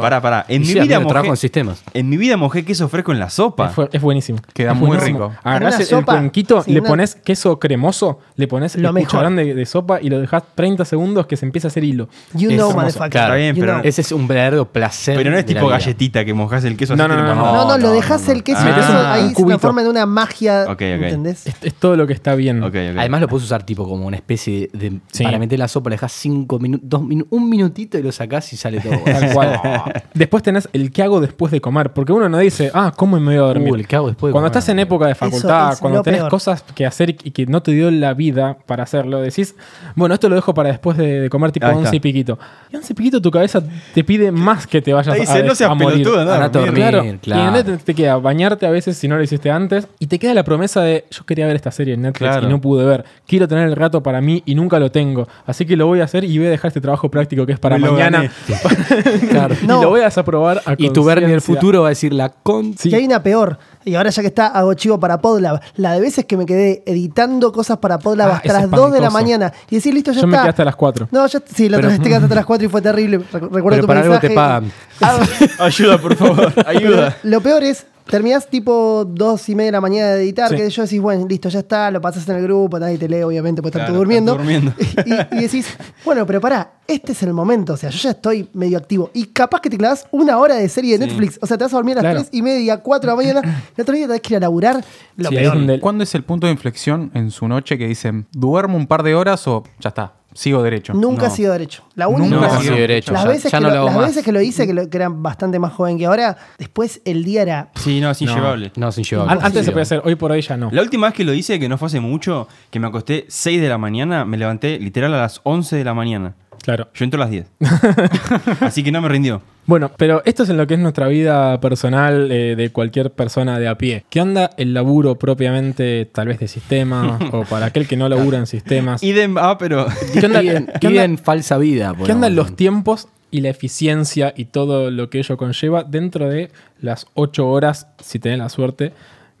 pará, 0.00 0.20
pará. 0.20 0.44
En 0.48 0.62
mi 0.62 0.74
vida 0.74 0.98
mojé, 0.98 1.28
en 1.28 1.36
sistemas. 1.36 1.84
en 1.94 2.08
mi 2.08 2.16
vida 2.16 2.36
mojé 2.36 2.64
queso 2.64 2.88
fresco 2.88 3.12
en 3.12 3.20
la 3.20 3.30
sopa. 3.30 3.72
Es, 3.92 4.00
buenísimo. 4.02 4.38
Queda 4.52 4.72
Es 4.72 4.76
muy 4.78 4.88
buenísimo. 4.88 5.28
rico. 5.28 5.40
Agarrás 5.42 5.80
el 5.80 5.86
sopa, 5.86 6.12
cuenquito, 6.12 6.62
sí, 6.62 6.72
le 6.72 6.80
una- 6.80 6.88
pones 6.88 7.14
queso 7.14 7.58
cremoso, 7.58 8.18
le 8.36 8.46
pones 8.48 8.76
Lo 8.76 8.90
el 8.90 8.94
cucharón 9.04 9.36
de, 9.36 9.54
de 9.54 9.66
sopa 9.66 10.00
y 10.00 10.08
lo 10.10 10.20
dejas 10.20 10.42
30 10.54 10.84
segundos 10.84 11.26
que 11.26 11.36
se 11.36 11.46
empieza 11.46 11.68
a 11.68 11.70
hacer 11.70 11.84
hilo. 11.84 12.08
you 12.32 12.50
Es 12.50 12.56
know, 12.56 12.68
hermoso. 12.70 12.74
motherfucker. 12.76 13.10
Claro. 13.10 13.26
Está 13.34 13.36
bien, 13.36 13.54
You 13.56 13.60
pero- 13.60 13.72
know. 13.74 13.84
Ese 13.84 14.00
es 14.00 14.12
un 14.12 14.26
verdadero 14.28 14.64
placer. 14.66 15.16
Pero 15.16 15.30
no 15.30 15.36
es 15.38 15.46
de 15.46 15.54
tipo 15.54 15.68
galletita 15.68 16.24
que 16.24 16.34
mojás 16.34 16.64
el 16.64 16.76
queso 16.76 16.96
No, 16.96 17.04
así 17.04 17.12
no, 17.12 17.22
no, 17.22 17.34
No, 17.34 17.34
no, 17.34 17.68
No, 17.68 17.78
lo 17.78 17.90
dejas 17.90 18.26
no, 18.26 18.32
el 18.32 18.42
queso 18.42 18.58
Ah. 18.62 19.14
ahí 19.14 19.34
se 19.34 19.44
transforma 19.44 19.82
en 19.82 19.88
una 19.88 20.06
magia. 20.06 20.62
Ok, 20.64 20.70
ok. 20.70 20.80
¿Entendés? 20.80 21.46
Es, 21.46 21.54
es 21.62 21.74
todo 21.74 21.96
lo 21.96 22.06
que 22.06 22.12
está 22.12 22.34
bien. 22.34 22.62
Además 22.62 23.20
lo 23.20 23.28
puedes 23.28 23.44
usar 23.44 23.64
tipo 23.64 23.88
como 23.88 24.06
una 24.06 24.16
especie 24.16 24.70
de... 24.72 25.00
Para 25.22 25.38
meter 25.38 25.58
la 25.58 25.68
sopa 25.68 25.90
le 25.90 25.94
dejas 25.94 26.12
cinco 26.12 26.58
minutos, 26.58 26.88
dos 26.88 27.02
minu- 27.02 27.26
un 27.30 27.48
minutito 27.48 27.98
y 27.98 28.02
lo 28.02 28.12
sacás 28.12 28.52
y 28.52 28.56
sale 28.56 28.80
todo. 28.80 28.94
Tal 29.04 29.32
cual. 29.32 29.60
después 30.14 30.42
tenés 30.42 30.68
el 30.72 30.90
que 30.92 31.02
hago 31.02 31.20
después 31.20 31.50
de 31.52 31.60
comer. 31.60 31.92
Porque 31.92 32.12
uno 32.12 32.28
no 32.28 32.38
dice, 32.38 32.70
ah, 32.74 32.92
¿cómo 32.96 33.18
me 33.18 33.26
voy 33.26 33.36
a 33.36 33.40
dormir? 33.46 33.68
El 33.74 33.86
que 33.86 33.96
hago 33.96 34.08
después 34.08 34.30
de 34.30 34.32
cuando 34.32 34.48
comer, 34.48 34.58
estás 34.58 34.68
en 34.70 34.78
época 34.78 35.06
de 35.06 35.12
Eso 35.12 35.18
facultad, 35.24 35.72
es 35.72 35.80
cuando 35.80 35.98
lo 35.98 36.02
tenés 36.02 36.20
peor. 36.20 36.30
cosas 36.30 36.62
que 36.74 36.86
hacer 36.86 37.10
y 37.10 37.30
que 37.32 37.46
no 37.46 37.62
te 37.62 37.72
dio 37.72 37.90
la 37.90 38.14
vida 38.14 38.56
para 38.66 38.82
hacerlo, 38.84 39.20
decís, 39.20 39.54
bueno, 39.94 40.14
esto 40.14 40.28
lo 40.28 40.34
dejo 40.34 40.54
para 40.54 40.68
después 40.70 40.96
de, 40.96 41.20
de 41.20 41.30
comer 41.30 41.52
tipo 41.52 41.66
Ahí 41.66 41.72
11 41.74 41.84
está. 41.84 41.96
y 41.96 42.00
piquito. 42.00 42.38
Y 42.72 42.76
11 42.76 42.92
y 42.92 42.96
piquito 42.96 43.22
tu 43.22 43.30
cabeza 43.30 43.62
te 43.94 44.04
pide 44.04 44.30
más 44.32 44.66
que 44.66 44.80
te 44.82 44.92
vayas 44.92 45.14
Ahí 45.14 45.20
a, 45.20 45.20
dice, 45.22 45.42
no 45.42 45.54
seas 45.54 45.70
a 45.70 45.74
morir. 45.74 46.02
pelotudo, 46.04 46.20
a 46.32 46.44
a 46.44 46.48
dormir. 46.48 46.64
dormir. 46.66 46.74
Claro, 46.74 47.18
claro. 47.22 47.42
y 47.42 47.46
en 47.46 47.52
Netflix 47.52 47.84
te 47.84 47.94
queda 47.94 48.16
bañarte 48.16 48.66
a 48.66 48.70
veces 48.70 48.96
si 48.96 49.08
no 49.08 49.16
lo 49.16 49.22
hiciste 49.22 49.50
antes 49.50 49.86
y 49.98 50.06
te 50.06 50.18
queda 50.18 50.34
la 50.34 50.44
promesa 50.44 50.80
de 50.82 51.04
yo 51.10 51.24
quería 51.26 51.46
ver 51.46 51.56
esta 51.56 51.70
serie 51.70 51.94
en 51.94 52.02
Netflix 52.02 52.30
Claro. 52.30 52.46
y 52.46 52.50
no 52.50 52.60
pude 52.60 52.84
ver. 52.84 53.04
Quiero 53.26 53.46
tener 53.48 53.68
el 53.68 53.76
rato 53.76 54.02
para 54.02 54.20
mí 54.20 54.42
y 54.46 54.54
nunca 54.54 54.78
lo 54.78 54.90
tengo. 54.90 55.28
Así 55.46 55.64
que 55.66 55.76
lo 55.76 55.86
voy 55.86 56.00
a 56.00 56.04
hacer 56.04 56.24
y 56.24 56.38
voy 56.38 56.46
a 56.46 56.50
dejar 56.50 56.68
este 56.68 56.80
trabajo 56.80 57.10
práctico 57.10 57.44
que 57.46 57.52
es 57.52 57.58
para 57.58 57.76
Me 57.78 57.86
lo 57.86 57.92
mañana. 57.92 58.18
gané. 58.18 58.30
Claro. 59.30 59.54
y 59.62 59.66
No. 59.66 59.82
lo 59.82 59.88
voy 59.90 60.00
a 60.00 60.04
desaprobar 60.04 60.62
a 60.66 60.74
Y 60.78 60.90
tu 60.90 61.04
Bernie 61.04 61.26
del 61.28 61.36
conciencia. 61.36 61.54
futuro 61.54 61.82
va 61.82 61.88
a 61.88 61.90
decir 61.90 62.12
la 62.12 62.28
con... 62.30 62.76
Sí. 62.76 62.90
Y 62.90 62.94
hay 62.94 63.04
una 63.06 63.22
peor. 63.22 63.58
Y 63.84 63.94
ahora 63.96 64.10
ya 64.10 64.22
que 64.22 64.28
está, 64.28 64.46
hago 64.46 64.72
chivo 64.74 64.98
para 64.98 65.20
Podlab. 65.20 65.60
La 65.76 65.92
de 65.92 66.00
veces 66.00 66.24
que 66.24 66.36
me 66.36 66.46
quedé 66.46 66.82
editando 66.86 67.52
cosas 67.52 67.78
para 67.78 67.98
Podlab 67.98 68.30
Ah, 68.30 68.36
hasta 68.36 68.52
las 68.52 68.70
2 68.70 68.92
de 68.92 69.00
la 69.00 69.10
mañana. 69.10 69.52
Y 69.70 69.76
decir, 69.76 69.92
listo, 69.92 70.12
ya 70.12 70.20
Yo 70.22 70.26
me 70.26 70.32
está. 70.34 70.42
quedé 70.44 70.50
hasta 70.50 70.64
las 70.64 70.76
4. 70.76 71.08
No, 71.10 71.26
ya, 71.26 71.40
sí, 71.54 71.68
la 71.68 71.76
otra 71.78 71.90
vez 71.90 71.98
te 72.00 72.04
quedaste 72.08 72.24
hasta 72.24 72.34
las 72.36 72.46
4 72.46 72.66
y 72.66 72.68
fue 72.70 72.80
terrible. 72.82 73.18
Re- 73.18 73.40
Recuerdo 73.40 73.68
Pero 73.70 73.80
tu 73.82 73.86
para 73.86 74.00
algo 74.00 74.12
mensaje. 74.12 74.28
te 74.28 74.34
pagan. 74.34 74.72
Ayuda, 75.58 75.98
por 75.98 76.16
favor. 76.16 76.52
Ayuda. 76.66 77.16
Lo 77.22 77.40
peor 77.40 77.62
es, 77.64 77.86
terminás 78.06 78.48
tipo 78.48 79.04
2 79.08 79.48
y 79.48 79.54
media 79.54 79.68
de 79.68 79.72
la 79.72 79.80
mañana 79.80 80.08
de 80.12 80.22
editar, 80.22 80.50
Sí. 80.50 80.56
que 80.56 80.68
yo 80.70 80.82
decís, 80.82 81.00
bueno, 81.00 81.26
listo, 81.26 81.48
ya 81.48 81.60
está, 81.60 81.90
lo 81.90 82.00
pasas 82.00 82.28
en 82.28 82.36
el 82.36 82.42
grupo, 82.42 82.78
nadie 82.78 82.98
te 82.98 83.08
lee, 83.08 83.22
obviamente, 83.22 83.62
porque 83.62 83.78
estás 83.78 83.88
Claro, 83.88 83.94
tú 83.94 83.98
durmiendo. 83.98 84.32
estás 84.32 84.46
durmiendo. 84.46 84.72
Y, 85.34 85.38
y 85.38 85.40
decís, 85.42 85.66
bueno, 86.04 86.26
pero 86.26 86.40
pará, 86.40 86.72
este 86.86 87.12
es 87.12 87.22
el 87.22 87.32
momento, 87.32 87.72
o 87.72 87.76
sea, 87.76 87.90
yo 87.90 87.98
ya 87.98 88.10
estoy 88.10 88.48
medio 88.52 88.76
activo. 88.78 89.10
Y 89.14 89.26
capaz 89.26 89.60
que 89.60 89.70
te 89.70 89.78
clavas 89.78 90.06
una 90.10 90.38
hora 90.38 90.54
de 90.56 90.68
serie 90.68 90.98
de 90.98 91.06
Netflix, 91.06 91.38
o 91.40 91.46
sea, 91.46 91.56
te 91.56 91.64
vas 91.64 91.72
a 91.72 91.76
dormir 91.76 91.98
a 91.98 92.02
las 92.02 92.12
Claro. 92.12 92.20
3 92.28 92.28
y 92.38 92.42
media, 92.42 92.78
4 92.78 93.10
de 93.10 93.12
la 93.12 93.16
mañana, 93.40 93.62
el 93.76 93.82
otro 93.82 93.94
día 93.94 94.06
tenés 94.06 94.20
que 94.20 94.34
ir 94.34 94.36
a 94.36 94.40
laburar, 94.40 94.84
lo 95.16 95.28
Sí, 95.30 95.34
peor. 95.34 95.46
es 95.54 95.58
donde- 95.60 95.80
¿Cuándo 95.80 96.04
es 96.04 96.14
el 96.14 96.24
punto 96.24 96.46
de 96.46 96.52
inflexión 96.52 97.10
en 97.14 97.30
su 97.30 97.48
noche 97.48 97.78
que 97.78 97.86
dicen, 97.86 98.26
duermo 98.32 98.76
un 98.76 98.86
par 98.86 99.02
de 99.02 99.14
horas 99.14 99.46
o 99.48 99.64
ya 99.80 99.88
está, 99.88 100.12
sigo 100.34 100.62
derecho? 100.62 100.92
Nunca 100.94 101.22
No. 101.22 101.28
ha 101.28 101.30
sido 101.30 101.52
derecho. 101.52 101.84
La 101.94 102.06
Nunca 102.06 102.18
única 102.22 102.36
No, 102.36 102.42
ha 102.42 102.46
así 102.56 102.64
sido 102.66 102.76
derecho. 102.76 103.12
las 103.12 103.22
ya, 103.22 103.28
veces, 103.28 103.52
ya 103.52 103.58
que, 103.58 103.64
no 103.64 103.70
lo, 103.70 103.84
las 103.86 103.96
veces 103.98 104.24
que 104.24 104.32
lo 104.32 104.40
hice, 104.40 104.66
que, 104.66 104.74
lo- 104.74 104.90
que 104.90 104.96
era 104.96 105.08
bastante 105.08 105.58
más 105.58 105.72
joven 105.72 105.96
que 105.98 106.06
ahora, 106.06 106.36
después 106.58 107.00
el 107.04 107.24
día 107.24 107.42
era. 107.42 107.70
Sí, 107.76 108.00
no, 108.00 108.10
es 108.10 108.20
inllevable. 108.20 108.72
No, 108.76 108.92
sin 108.92 109.04
llevar. 109.04 109.30
An- 109.30 109.38
Antes 109.42 109.64
se 109.64 109.70
podía 109.72 109.82
hacer, 109.84 110.02
hoy 110.04 110.14
por 110.16 110.30
hoy 110.32 110.42
ya 110.42 110.56
no. 110.56 110.68
La 110.72 110.82
última 110.82 111.06
vez 111.06 111.14
que 111.16 111.24
lo 111.24 111.32
hice, 111.32 111.58
que 111.58 111.68
no 111.68 111.78
fue 111.78 111.86
hace 111.86 112.00
mucho, 112.00 112.48
que 112.70 112.80
me 112.80 112.86
acosté 112.88 113.24
6 113.28 113.60
de 113.60 113.68
la 113.68 113.78
mañana, 113.78 114.24
me 114.24 114.36
levanté 114.36 114.78
literal 114.78 115.14
a 115.14 115.18
las 115.18 115.40
11 115.44 115.76
de 115.76 115.84
la 115.84 115.94
mañana. 115.94 116.34
Claro. 116.64 116.88
Yo 116.94 117.04
entro 117.04 117.20
a 117.22 117.26
las 117.26 117.30
10. 117.30 117.46
Así 118.60 118.82
que 118.82 118.90
no 118.90 119.02
me 119.02 119.08
rindió. 119.10 119.42
Bueno, 119.66 119.90
pero 119.96 120.22
esto 120.24 120.44
es 120.44 120.48
en 120.48 120.56
lo 120.56 120.66
que 120.66 120.74
es 120.74 120.80
nuestra 120.80 121.08
vida 121.08 121.60
personal 121.60 122.30
eh, 122.32 122.56
de 122.56 122.70
cualquier 122.70 123.10
persona 123.12 123.58
de 123.58 123.68
a 123.68 123.76
pie. 123.76 124.04
¿Qué 124.08 124.20
onda 124.22 124.50
el 124.56 124.72
laburo 124.74 125.14
propiamente, 125.16 126.06
tal 126.10 126.28
vez 126.28 126.38
de 126.38 126.48
sistemas, 126.48 127.20
o 127.32 127.44
para 127.50 127.66
aquel 127.66 127.86
que 127.86 127.96
no 127.96 128.08
labura 128.08 128.38
en 128.38 128.46
sistemas? 128.46 129.02
Idem, 129.02 129.36
ah, 129.38 129.56
pero. 129.58 129.86
¿Qué 130.18 130.24
onda, 130.24 130.42
Y 130.42 130.48
en, 130.50 130.66
qué 130.80 130.86
y 130.86 130.90
onda- 130.92 131.04
en 131.04 131.18
falsa 131.18 131.58
vida. 131.58 131.94
qué 132.04 132.12
andan 132.12 132.34
los 132.34 132.56
tiempos 132.56 133.08
y 133.30 133.40
la 133.40 133.48
eficiencia 133.50 134.32
y 134.36 134.46
todo 134.46 134.90
lo 134.90 135.10
que 135.10 135.18
ello 135.18 135.36
conlleva 135.36 135.82
dentro 135.84 136.28
de 136.28 136.50
las 136.80 137.06
ocho 137.14 137.48
horas, 137.48 137.88
si 138.02 138.18
tenés 138.18 138.38
la 138.38 138.48
suerte, 138.48 138.92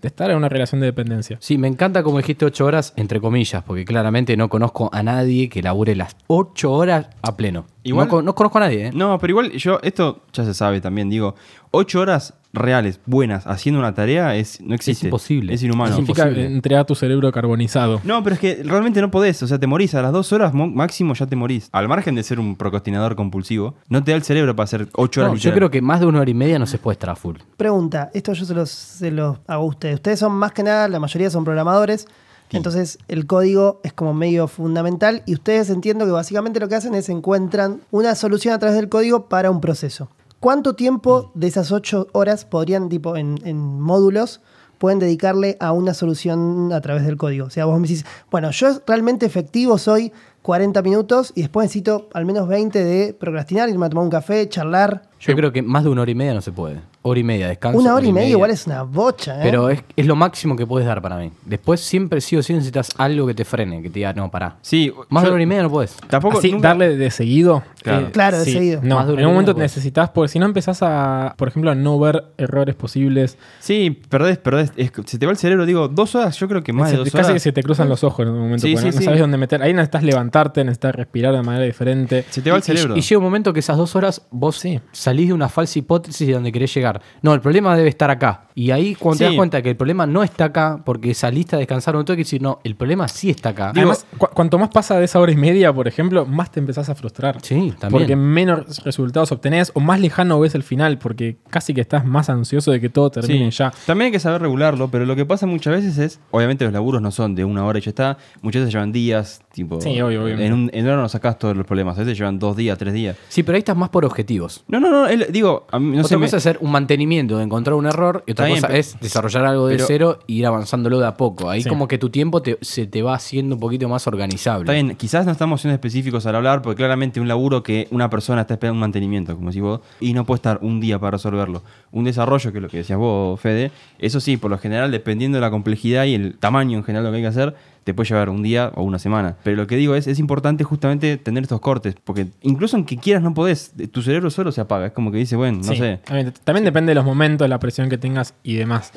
de 0.04 0.08
estar 0.08 0.30
en 0.30 0.36
una 0.36 0.48
relación 0.50 0.80
de 0.80 0.86
dependencia? 0.86 1.38
Sí, 1.40 1.56
me 1.58 1.66
encanta 1.66 2.02
como 2.02 2.18
dijiste 2.18 2.44
ocho 2.44 2.66
horas, 2.66 2.92
entre 2.96 3.20
comillas, 3.20 3.62
porque 3.64 3.84
claramente 3.86 4.36
no 4.36 4.48
conozco 4.50 4.90
a 4.92 5.02
nadie 5.02 5.48
que 5.48 5.62
labure 5.62 5.96
las 5.96 6.14
ocho 6.26 6.72
horas 6.72 7.08
a 7.22 7.36
pleno. 7.36 7.64
Igual- 7.82 8.06
no, 8.06 8.10
con- 8.10 8.24
no 8.26 8.34
conozco 8.34 8.58
a 8.58 8.60
nadie, 8.62 8.86
¿eh? 8.88 8.90
No, 8.94 9.18
pero 9.18 9.30
igual 9.30 9.50
yo, 9.52 9.78
esto 9.82 10.22
ya 10.32 10.44
se 10.44 10.52
sabe 10.54 10.80
también, 10.80 11.08
digo, 11.08 11.34
8 11.70 12.00
horas 12.00 12.34
reales, 12.54 13.00
buenas, 13.04 13.46
haciendo 13.46 13.80
una 13.80 13.92
tarea, 13.94 14.36
es, 14.36 14.60
no 14.60 14.74
existe. 14.74 15.06
imposible. 15.08 15.52
Es 15.52 15.62
inhumano. 15.62 15.94
Significa 15.94 16.22
imposible. 16.28 16.46
entregar 16.54 16.84
tu 16.86 16.94
cerebro 16.94 17.30
carbonizado. 17.32 18.00
No, 18.04 18.22
pero 18.22 18.34
es 18.34 18.40
que 18.40 18.62
realmente 18.64 19.00
no 19.00 19.10
podés. 19.10 19.42
O 19.42 19.46
sea, 19.46 19.58
te 19.58 19.66
morís. 19.66 19.94
A 19.94 20.02
las 20.02 20.12
dos 20.12 20.32
horas 20.32 20.54
mo- 20.54 20.68
máximo 20.68 21.14
ya 21.14 21.26
te 21.26 21.36
morís. 21.36 21.68
Al 21.72 21.88
margen 21.88 22.14
de 22.14 22.22
ser 22.22 22.40
un 22.40 22.56
procrastinador 22.56 23.16
compulsivo, 23.16 23.74
no 23.88 24.02
te 24.02 24.12
da 24.12 24.16
el 24.16 24.22
cerebro 24.22 24.54
para 24.56 24.64
hacer 24.64 24.88
ocho 24.94 25.20
horas 25.20 25.32
No, 25.32 25.38
yo 25.38 25.52
creo 25.52 25.70
que 25.70 25.82
más 25.82 26.00
de 26.00 26.06
una 26.06 26.20
hora 26.20 26.30
y 26.30 26.34
media 26.34 26.58
no 26.58 26.66
se 26.66 26.78
puede 26.78 26.94
estar 26.94 27.10
a 27.10 27.16
full. 27.16 27.36
Pregunta, 27.56 28.10
esto 28.14 28.32
yo 28.32 28.44
se 28.44 28.54
los, 28.54 28.70
se 28.70 29.10
los 29.10 29.38
hago 29.46 29.62
a 29.64 29.66
ustedes. 29.66 29.96
Ustedes 29.96 30.18
son 30.20 30.32
más 30.32 30.52
que 30.52 30.62
nada, 30.62 30.88
la 30.88 31.00
mayoría 31.00 31.30
son 31.30 31.44
programadores. 31.44 32.06
Sí. 32.50 32.58
Entonces 32.58 32.98
el 33.08 33.26
código 33.26 33.80
es 33.82 33.92
como 33.94 34.12
medio 34.14 34.46
fundamental 34.48 35.22
y 35.26 35.32
ustedes 35.34 35.70
entiendo 35.70 36.04
que 36.04 36.10
básicamente 36.12 36.60
lo 36.60 36.68
que 36.68 36.74
hacen 36.74 36.94
es 36.94 37.08
encuentran 37.08 37.80
una 37.90 38.14
solución 38.14 38.52
a 38.54 38.58
través 38.58 38.76
del 38.76 38.88
código 38.90 39.28
para 39.28 39.50
un 39.50 39.60
proceso. 39.62 40.10
¿Cuánto 40.44 40.74
tiempo 40.74 41.30
de 41.32 41.46
esas 41.46 41.72
ocho 41.72 42.06
horas 42.12 42.44
podrían, 42.44 42.90
tipo, 42.90 43.16
en, 43.16 43.38
en 43.46 43.80
módulos, 43.80 44.42
pueden 44.76 44.98
dedicarle 44.98 45.56
a 45.58 45.72
una 45.72 45.94
solución 45.94 46.70
a 46.74 46.82
través 46.82 47.06
del 47.06 47.16
código? 47.16 47.46
O 47.46 47.50
sea, 47.50 47.64
vos 47.64 47.80
me 47.80 47.88
decís, 47.88 48.04
bueno, 48.30 48.50
yo 48.50 48.68
realmente 48.86 49.24
efectivo 49.24 49.78
soy 49.78 50.12
40 50.42 50.82
minutos 50.82 51.32
y 51.34 51.40
después 51.40 51.64
necesito 51.64 52.10
al 52.12 52.26
menos 52.26 52.46
20 52.46 52.84
de 52.84 53.14
procrastinar, 53.14 53.70
irme 53.70 53.86
a 53.86 53.88
tomar 53.88 54.04
un 54.04 54.10
café, 54.10 54.46
charlar. 54.46 55.08
Yo 55.26 55.36
creo 55.36 55.52
que 55.52 55.62
más 55.62 55.84
de 55.84 55.90
una 55.90 56.02
hora 56.02 56.10
y 56.10 56.14
media 56.14 56.34
no 56.34 56.40
se 56.40 56.52
puede. 56.52 56.80
Hora 57.02 57.20
y 57.20 57.24
media, 57.24 57.48
descanso. 57.48 57.78
Una 57.78 57.94
hora 57.94 58.06
y 58.06 58.12
media 58.12 58.30
igual 58.30 58.50
es 58.50 58.66
una 58.66 58.82
bocha, 58.82 59.36
¿eh? 59.36 59.40
Pero 59.42 59.68
es, 59.70 59.82
es 59.96 60.06
lo 60.06 60.16
máximo 60.16 60.56
que 60.56 60.66
puedes 60.66 60.86
dar 60.88 61.02
para 61.02 61.16
mí. 61.18 61.30
Después 61.44 61.80
siempre 61.80 62.20
sí 62.20 62.36
o 62.36 62.42
sí 62.42 62.52
necesitas 62.54 62.90
algo 62.96 63.26
que 63.26 63.34
te 63.34 63.44
frene, 63.44 63.82
que 63.82 63.88
te 63.90 63.94
diga, 64.00 64.12
no, 64.14 64.30
pará. 64.30 64.56
Sí, 64.62 64.92
Más 65.10 65.22
de 65.22 65.26
yo 65.26 65.30
una 65.32 65.34
hora 65.34 65.42
y 65.42 65.46
media 65.46 65.62
no 65.64 65.70
puedes. 65.70 65.96
Tampoco. 66.08 66.38
Así, 66.38 66.52
nunca- 66.52 66.68
darle 66.68 66.96
de 66.96 67.10
seguido. 67.10 67.62
Claro. 67.82 68.06
eh, 68.06 68.10
Claro, 68.12 68.38
de 68.38 68.44
seguido. 68.46 68.80
No, 68.82 68.96
Más 68.96 69.06
de 69.06 69.12
una 69.12 69.22
en 69.22 69.28
un 69.28 69.34
momento 69.34 69.54
necesitas, 69.54 70.08
porque 70.10 70.28
si 70.28 70.38
no 70.38 70.46
empezás 70.46 70.78
a, 70.82 71.34
por 71.36 71.48
ejemplo, 71.48 71.70
a 71.70 71.74
no 71.74 71.98
ver 71.98 72.24
errores 72.38 72.74
posibles. 72.74 73.36
Sí, 73.60 73.90
perdés, 74.08 74.38
perdés. 74.38 74.72
es- 74.76 74.92
se 75.04 75.18
te 75.18 75.26
va 75.26 75.32
el 75.32 75.38
cerebro. 75.38 75.66
Digo, 75.66 75.88
dos 75.88 76.14
horas, 76.14 76.38
yo 76.38 76.48
creo 76.48 76.62
que 76.62 76.72
más 76.72 76.88
se- 76.90 76.96
de 76.96 76.98
dos 77.00 77.10
casi 77.10 77.18
horas. 77.24 77.32
que 77.34 77.40
se 77.40 77.52
te 77.52 77.62
cruzan 77.62 77.88
los 77.88 78.02
ojos 78.04 78.26
en 78.26 78.32
un 78.32 78.38
momento. 78.40 78.66
Sí, 78.66 78.72
porque 78.74 78.80
sí, 78.80 78.86
no, 78.86 78.92
no 78.94 78.98
sí. 79.00 79.04
sabes 79.04 79.20
dónde 79.20 79.36
meter. 79.36 79.62
Ahí 79.62 79.72
necesitas 79.74 80.02
levantarte, 80.02 80.64
necesitas 80.64 80.94
respirar 80.94 81.34
de 81.34 81.42
manera 81.42 81.64
diferente. 81.64 82.24
Se 82.30 82.40
te 82.40 82.50
va 82.50 82.56
el 82.56 82.62
Y- 82.62 82.66
cerebro. 82.66 82.96
Y, 82.96 83.00
llega 83.02 83.18
un 83.18 83.24
momento 83.24 83.52
que 83.52 83.60
esas 83.60 83.76
dos 83.76 83.94
horas 83.96 84.22
vos 84.30 84.56
Sí. 84.56 84.80
salís 84.92 85.13
de 85.16 85.32
una 85.32 85.48
falsa 85.48 85.78
hipótesis 85.78 86.26
de 86.26 86.34
donde 86.34 86.52
querés 86.52 86.72
llegar. 86.74 87.00
No, 87.22 87.32
el 87.34 87.40
problema 87.40 87.76
debe 87.76 87.88
estar 87.88 88.10
acá. 88.10 88.48
Y 88.54 88.70
ahí 88.70 88.94
cuando 88.94 89.18
te 89.18 89.24
das 89.24 89.34
cuenta 89.34 89.62
que 89.62 89.70
el 89.70 89.76
problema 89.76 90.06
no 90.06 90.22
está 90.22 90.44
acá, 90.46 90.80
porque 90.84 91.14
saliste 91.14 91.56
a 91.56 91.58
descansar 91.58 91.96
un 91.96 92.04
toque 92.04 92.20
y 92.20 92.24
decir, 92.24 92.40
no, 92.42 92.60
el 92.64 92.76
problema 92.76 93.08
sí 93.08 93.30
está 93.30 93.50
acá. 93.50 93.70
Además, 93.70 94.06
cu- 94.18 94.28
cuanto 94.32 94.58
más 94.58 94.68
pasa 94.68 94.98
de 94.98 95.04
esa 95.06 95.18
hora 95.20 95.32
y 95.32 95.36
media, 95.36 95.72
por 95.72 95.88
ejemplo, 95.88 96.24
más 96.26 96.50
te 96.52 96.60
empezás 96.60 96.88
a 96.88 96.94
frustrar. 96.94 97.38
sí, 97.42 97.72
también. 97.78 97.90
Porque 98.02 98.16
menos 98.16 98.82
resultados 98.84 99.32
obtenés 99.32 99.70
o 99.74 99.80
más 99.80 100.00
lejano 100.00 100.38
ves 100.40 100.54
el 100.54 100.62
final, 100.62 100.98
porque 100.98 101.38
casi 101.50 101.74
que 101.74 101.80
estás 101.80 102.04
más 102.04 102.28
ansioso 102.30 102.70
de 102.72 102.80
que 102.80 102.88
todo 102.88 103.10
termine 103.10 103.50
Sí. 103.50 103.58
ya. 103.58 103.72
También 103.86 104.06
hay 104.06 104.12
que 104.12 104.20
saber 104.20 104.42
regularlo, 104.42 104.88
pero 104.88 105.04
lo 105.04 105.14
que 105.16 105.24
pasa 105.26 105.46
muchas 105.46 105.74
veces 105.74 105.98
es, 105.98 106.20
obviamente 106.30 106.64
los 106.64 106.72
laburos 106.72 107.02
no 107.02 107.10
son 107.10 107.34
de 107.34 107.44
una 107.44 107.64
hora 107.64 107.78
y 107.78 107.82
ya 107.82 107.90
está, 107.90 108.18
muchas 108.42 108.62
veces 108.62 108.72
llevan 108.74 108.92
días, 108.92 109.42
tipo, 109.54 109.80
Sí, 109.80 110.00
obvio, 110.00 110.24
obviamente. 110.24 110.46
en 110.46 110.52
un 110.52 110.70
en 110.72 110.84
una 110.84 110.94
hora 110.94 111.02
no 111.02 111.08
sacás 111.08 111.38
todos 111.38 111.56
los 111.56 111.64
problemas, 111.64 111.96
a 111.96 112.00
veces 112.00 112.18
llevan 112.18 112.38
dos 112.38 112.56
días, 112.56 112.76
tres 112.76 112.92
días. 112.92 113.16
Sí, 113.28 113.42
pero 113.44 113.54
ahí 113.54 113.60
estás 113.60 113.76
más 113.76 113.88
por 113.88 114.04
objetivos. 114.04 114.64
No, 114.66 114.80
no, 114.80 114.90
no, 114.90 115.06
él- 115.06 115.26
digo, 115.30 115.66
a 115.70 115.78
mí 115.78 115.92
no 115.96 115.98
otra 116.02 116.08
sé, 116.08 116.16
me- 116.16 116.26
cosa 116.26 116.36
es 116.38 116.46
hacer 116.46 116.58
un 116.60 116.72
mantenimiento 116.72 117.38
de 117.38 117.44
encontrar 117.44 117.74
un 117.74 117.86
error 117.86 118.24
y 118.26 118.32
otra 118.32 118.48
cosa 118.48 118.66
pero- 118.66 118.78
es 118.80 118.98
desarrollar 119.00 119.44
algo 119.46 119.68
de 119.68 119.76
pero- 119.76 119.86
cero 119.86 120.18
e 120.26 120.32
ir 120.32 120.46
avanzándolo 120.46 120.98
de 120.98 121.06
a 121.06 121.16
poco. 121.16 121.48
Ahí 121.48 121.62
Sí. 121.62 121.68
como 121.68 121.86
que 121.88 121.98
tu 121.98 122.10
tiempo 122.10 122.42
te- 122.42 122.58
se 122.62 122.86
te 122.86 123.02
va 123.02 123.14
haciendo 123.14 123.54
un 123.54 123.60
poquito 123.60 123.88
más 123.88 124.06
organizable. 124.08 124.62
Está 124.64 124.72
bien, 124.72 124.96
quizás 124.96 125.24
no 125.24 125.32
estamos 125.32 125.60
siendo 125.60 125.74
específicos 125.74 126.26
al 126.26 126.34
hablar, 126.34 126.60
porque 126.60 126.76
claramente 126.78 127.20
un 127.20 127.28
laburo 127.28 127.62
que 127.62 127.86
una 127.92 128.10
persona 128.10 128.40
está 128.42 128.54
esperando 128.54 128.74
un 128.74 128.80
mantenimiento, 128.80 129.34
como 129.36 129.50
decís 129.50 129.62
vos, 129.62 129.80
y 130.00 130.12
no 130.14 130.24
puede 130.26 130.38
estar 130.38 130.58
un 130.62 130.80
día 130.80 130.98
para 130.98 131.12
resolverlo. 131.12 131.62
Un 131.92 132.04
desarrollo, 132.04 132.50
que 132.50 132.58
es 132.58 132.62
lo 132.62 132.68
que 132.68 132.78
decías 132.78 132.98
vos, 132.98 133.40
Fede, 133.40 133.70
eso 133.98 134.18
sí, 134.18 134.36
por 134.36 134.50
lo 134.50 134.58
general, 134.58 134.90
dependiendo 134.90 135.36
de 135.36 135.42
la 135.42 135.50
complejidad 135.50 136.04
y 136.06 136.14
el 136.14 136.36
tamaño 136.38 136.78
en 136.78 136.84
general 136.84 137.04
de 137.04 137.10
lo 137.10 137.12
que 137.12 137.16
hay 137.18 137.22
que 137.22 137.28
hacer, 137.28 137.54
te 137.84 137.94
puede 137.94 138.08
llevar 138.08 138.30
un 138.30 138.42
día 138.42 138.72
o 138.74 138.82
una 138.82 138.98
semana. 138.98 139.36
Pero 139.44 139.56
lo 139.56 139.66
que 139.66 139.76
digo 139.76 139.94
es, 139.94 140.06
es 140.06 140.18
importante 140.18 140.64
justamente 140.64 141.16
tener 141.18 141.42
estos 141.42 141.60
cortes, 141.60 141.94
porque 142.02 142.28
incluso 142.42 142.76
aunque 142.76 142.96
quieras 142.96 143.22
no 143.22 143.34
podés, 143.34 143.72
tu 143.92 144.02
cerebro 144.02 144.30
solo 144.30 144.50
se 144.52 144.60
apaga, 144.60 144.86
es 144.86 144.92
como 144.92 145.12
que 145.12 145.18
dice, 145.18 145.36
bueno, 145.36 145.58
no 145.58 145.64
Sí, 145.64 145.76
sé. 145.76 146.00
También, 146.04 146.32
también 146.44 146.64
depende 146.64 146.90
de 146.90 146.94
los 146.96 147.04
momentos, 147.04 147.48
la 147.48 147.58
presión 147.58 147.88
que 147.88 147.98
tengas 147.98 148.34
y 148.42 148.54
demás. 148.54 148.92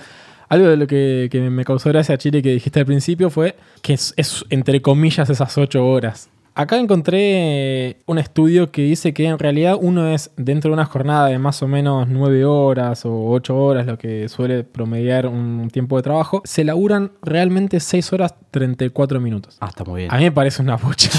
Algo 0.49 0.67
de 0.69 0.77
lo 0.77 0.87
que, 0.87 1.27
que 1.29 1.41
me 1.49 1.65
causó 1.65 1.89
gracia, 1.89 2.17
Chile, 2.17 2.41
que 2.41 2.51
dijiste 2.53 2.79
al 2.79 2.85
principio 2.85 3.29
fue 3.29 3.57
que 3.81 3.93
es, 3.93 4.13
es, 4.15 4.45
entre 4.49 4.81
comillas 4.81 5.29
esas 5.29 5.57
ocho 5.57 5.85
horas. 5.85 6.29
Acá 6.59 6.77
encontré 6.77 7.97
un 8.07 8.17
estudio 8.17 8.71
que 8.71 8.81
dice 8.81 9.13
que 9.13 9.25
en 9.27 9.37
realidad 9.37 9.77
uno 9.79 10.07
es 10.07 10.31
dentro 10.37 10.69
de 10.71 10.73
una 10.73 10.85
jornada 10.85 11.27
de 11.27 11.37
más 11.37 11.61
o 11.61 11.67
menos 11.67 12.07
nueve 12.07 12.45
horas 12.45 13.05
o 13.05 13.29
ocho 13.29 13.55
horas, 13.55 13.85
lo 13.85 13.97
que 13.97 14.27
suele 14.27 14.63
promediar 14.63 15.27
un 15.27 15.69
tiempo 15.71 15.97
de 15.97 16.03
trabajo, 16.03 16.41
se 16.45 16.63
laburan 16.63 17.11
realmente 17.21 17.79
6 17.79 18.11
horas 18.13 18.33
34 18.51 19.19
minutos. 19.21 19.57
Ah, 19.59 19.67
está 19.69 19.83
muy 19.83 20.01
bien. 20.01 20.11
A 20.13 20.17
mí 20.17 20.23
me 20.23 20.31
parece 20.31 20.61
una 20.63 20.77
bocha. 20.77 21.09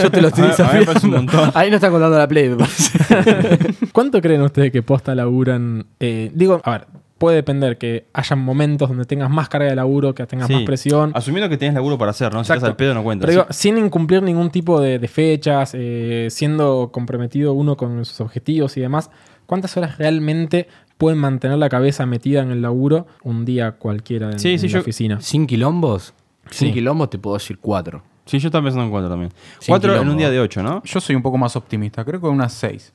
Yo 0.00 0.10
te 0.10 0.22
lo 0.22 0.28
estoy 0.28 0.44
mí- 0.44 0.54
a 0.58 0.72
mí 0.72 0.78
me 0.78 0.86
parece 0.86 1.06
un 1.06 1.12
montón. 1.12 1.50
Ahí 1.54 1.70
no 1.70 1.76
está 1.76 1.90
contando 1.90 2.16
la 2.16 2.28
play, 2.28 2.50
me 2.50 2.56
parece. 2.56 3.58
¿Cuánto 3.92 4.20
creen 4.20 4.42
ustedes 4.42 4.70
que 4.70 4.82
posta 4.82 5.14
laburan? 5.14 5.86
Eh, 5.98 6.30
digo, 6.34 6.60
a 6.62 6.70
ver, 6.70 6.86
puede 7.24 7.36
depender 7.36 7.78
que 7.78 8.06
hayan 8.12 8.38
momentos 8.38 8.90
donde 8.90 9.06
tengas 9.06 9.30
más 9.30 9.48
carga 9.48 9.70
de 9.70 9.74
laburo, 9.76 10.14
que 10.14 10.26
tengas 10.26 10.46
Sí. 10.48 10.52
más 10.52 10.62
presión. 10.64 11.10
Asumiendo 11.14 11.48
que 11.48 11.56
tenés 11.56 11.72
laburo 11.74 11.96
para 11.96 12.10
hacer, 12.10 12.30
¿no? 12.34 12.44
Si 12.44 12.52
estás 12.52 12.68
al 12.68 12.76
pedo 12.76 12.92
no 12.92 13.02
cuenta. 13.02 13.26
Pero 13.26 13.40
digo, 13.42 13.46
sin 13.52 13.78
incumplir 13.78 14.22
ningún 14.22 14.50
tipo 14.50 14.78
de, 14.78 14.98
de 14.98 15.08
fechas, 15.08 15.72
eh, 15.74 16.28
siendo 16.30 16.90
comprometido 16.92 17.54
uno 17.54 17.78
con 17.78 18.04
sus 18.04 18.20
objetivos 18.20 18.76
y 18.76 18.82
demás, 18.82 19.10
¿cuántas 19.46 19.74
horas 19.78 19.96
realmente 19.96 20.68
pueden 20.98 21.18
mantener 21.18 21.56
la 21.56 21.70
cabeza 21.70 22.04
metida 22.04 22.42
en 22.42 22.50
el 22.50 22.60
laburo 22.60 23.06
un 23.22 23.46
día 23.46 23.72
cualquiera 23.72 24.30
en, 24.30 24.38
Sí, 24.38 24.52
en 24.52 24.58
sí, 24.58 24.66
la 24.68 24.72
yo- 24.74 24.80
oficina? 24.80 25.20
Sin 25.22 25.46
quilombos. 25.46 26.12
Sin 26.50 26.68
Sí. 26.68 26.74
quilombos 26.74 27.08
te 27.08 27.18
puedo 27.18 27.36
decir 27.36 27.58
cuatro. 27.58 28.02
Sí, 28.26 28.38
yo 28.38 28.48
estaba 28.48 28.64
pensando 28.64 28.84
en 28.84 28.90
cuatro 28.90 29.08
también. 29.08 29.32
Sin 29.60 29.72
cuatro 29.72 29.96
en 30.00 30.08
un 30.08 30.16
día 30.18 30.30
de 30.30 30.40
ocho, 30.40 30.62
¿no? 30.62 30.82
Yo 30.84 31.00
soy 31.00 31.16
un 31.16 31.22
poco 31.22 31.38
más 31.38 31.56
optimista, 31.56 32.04
creo 32.04 32.20
que 32.20 32.26
unas 32.26 32.52
6. 32.52 32.92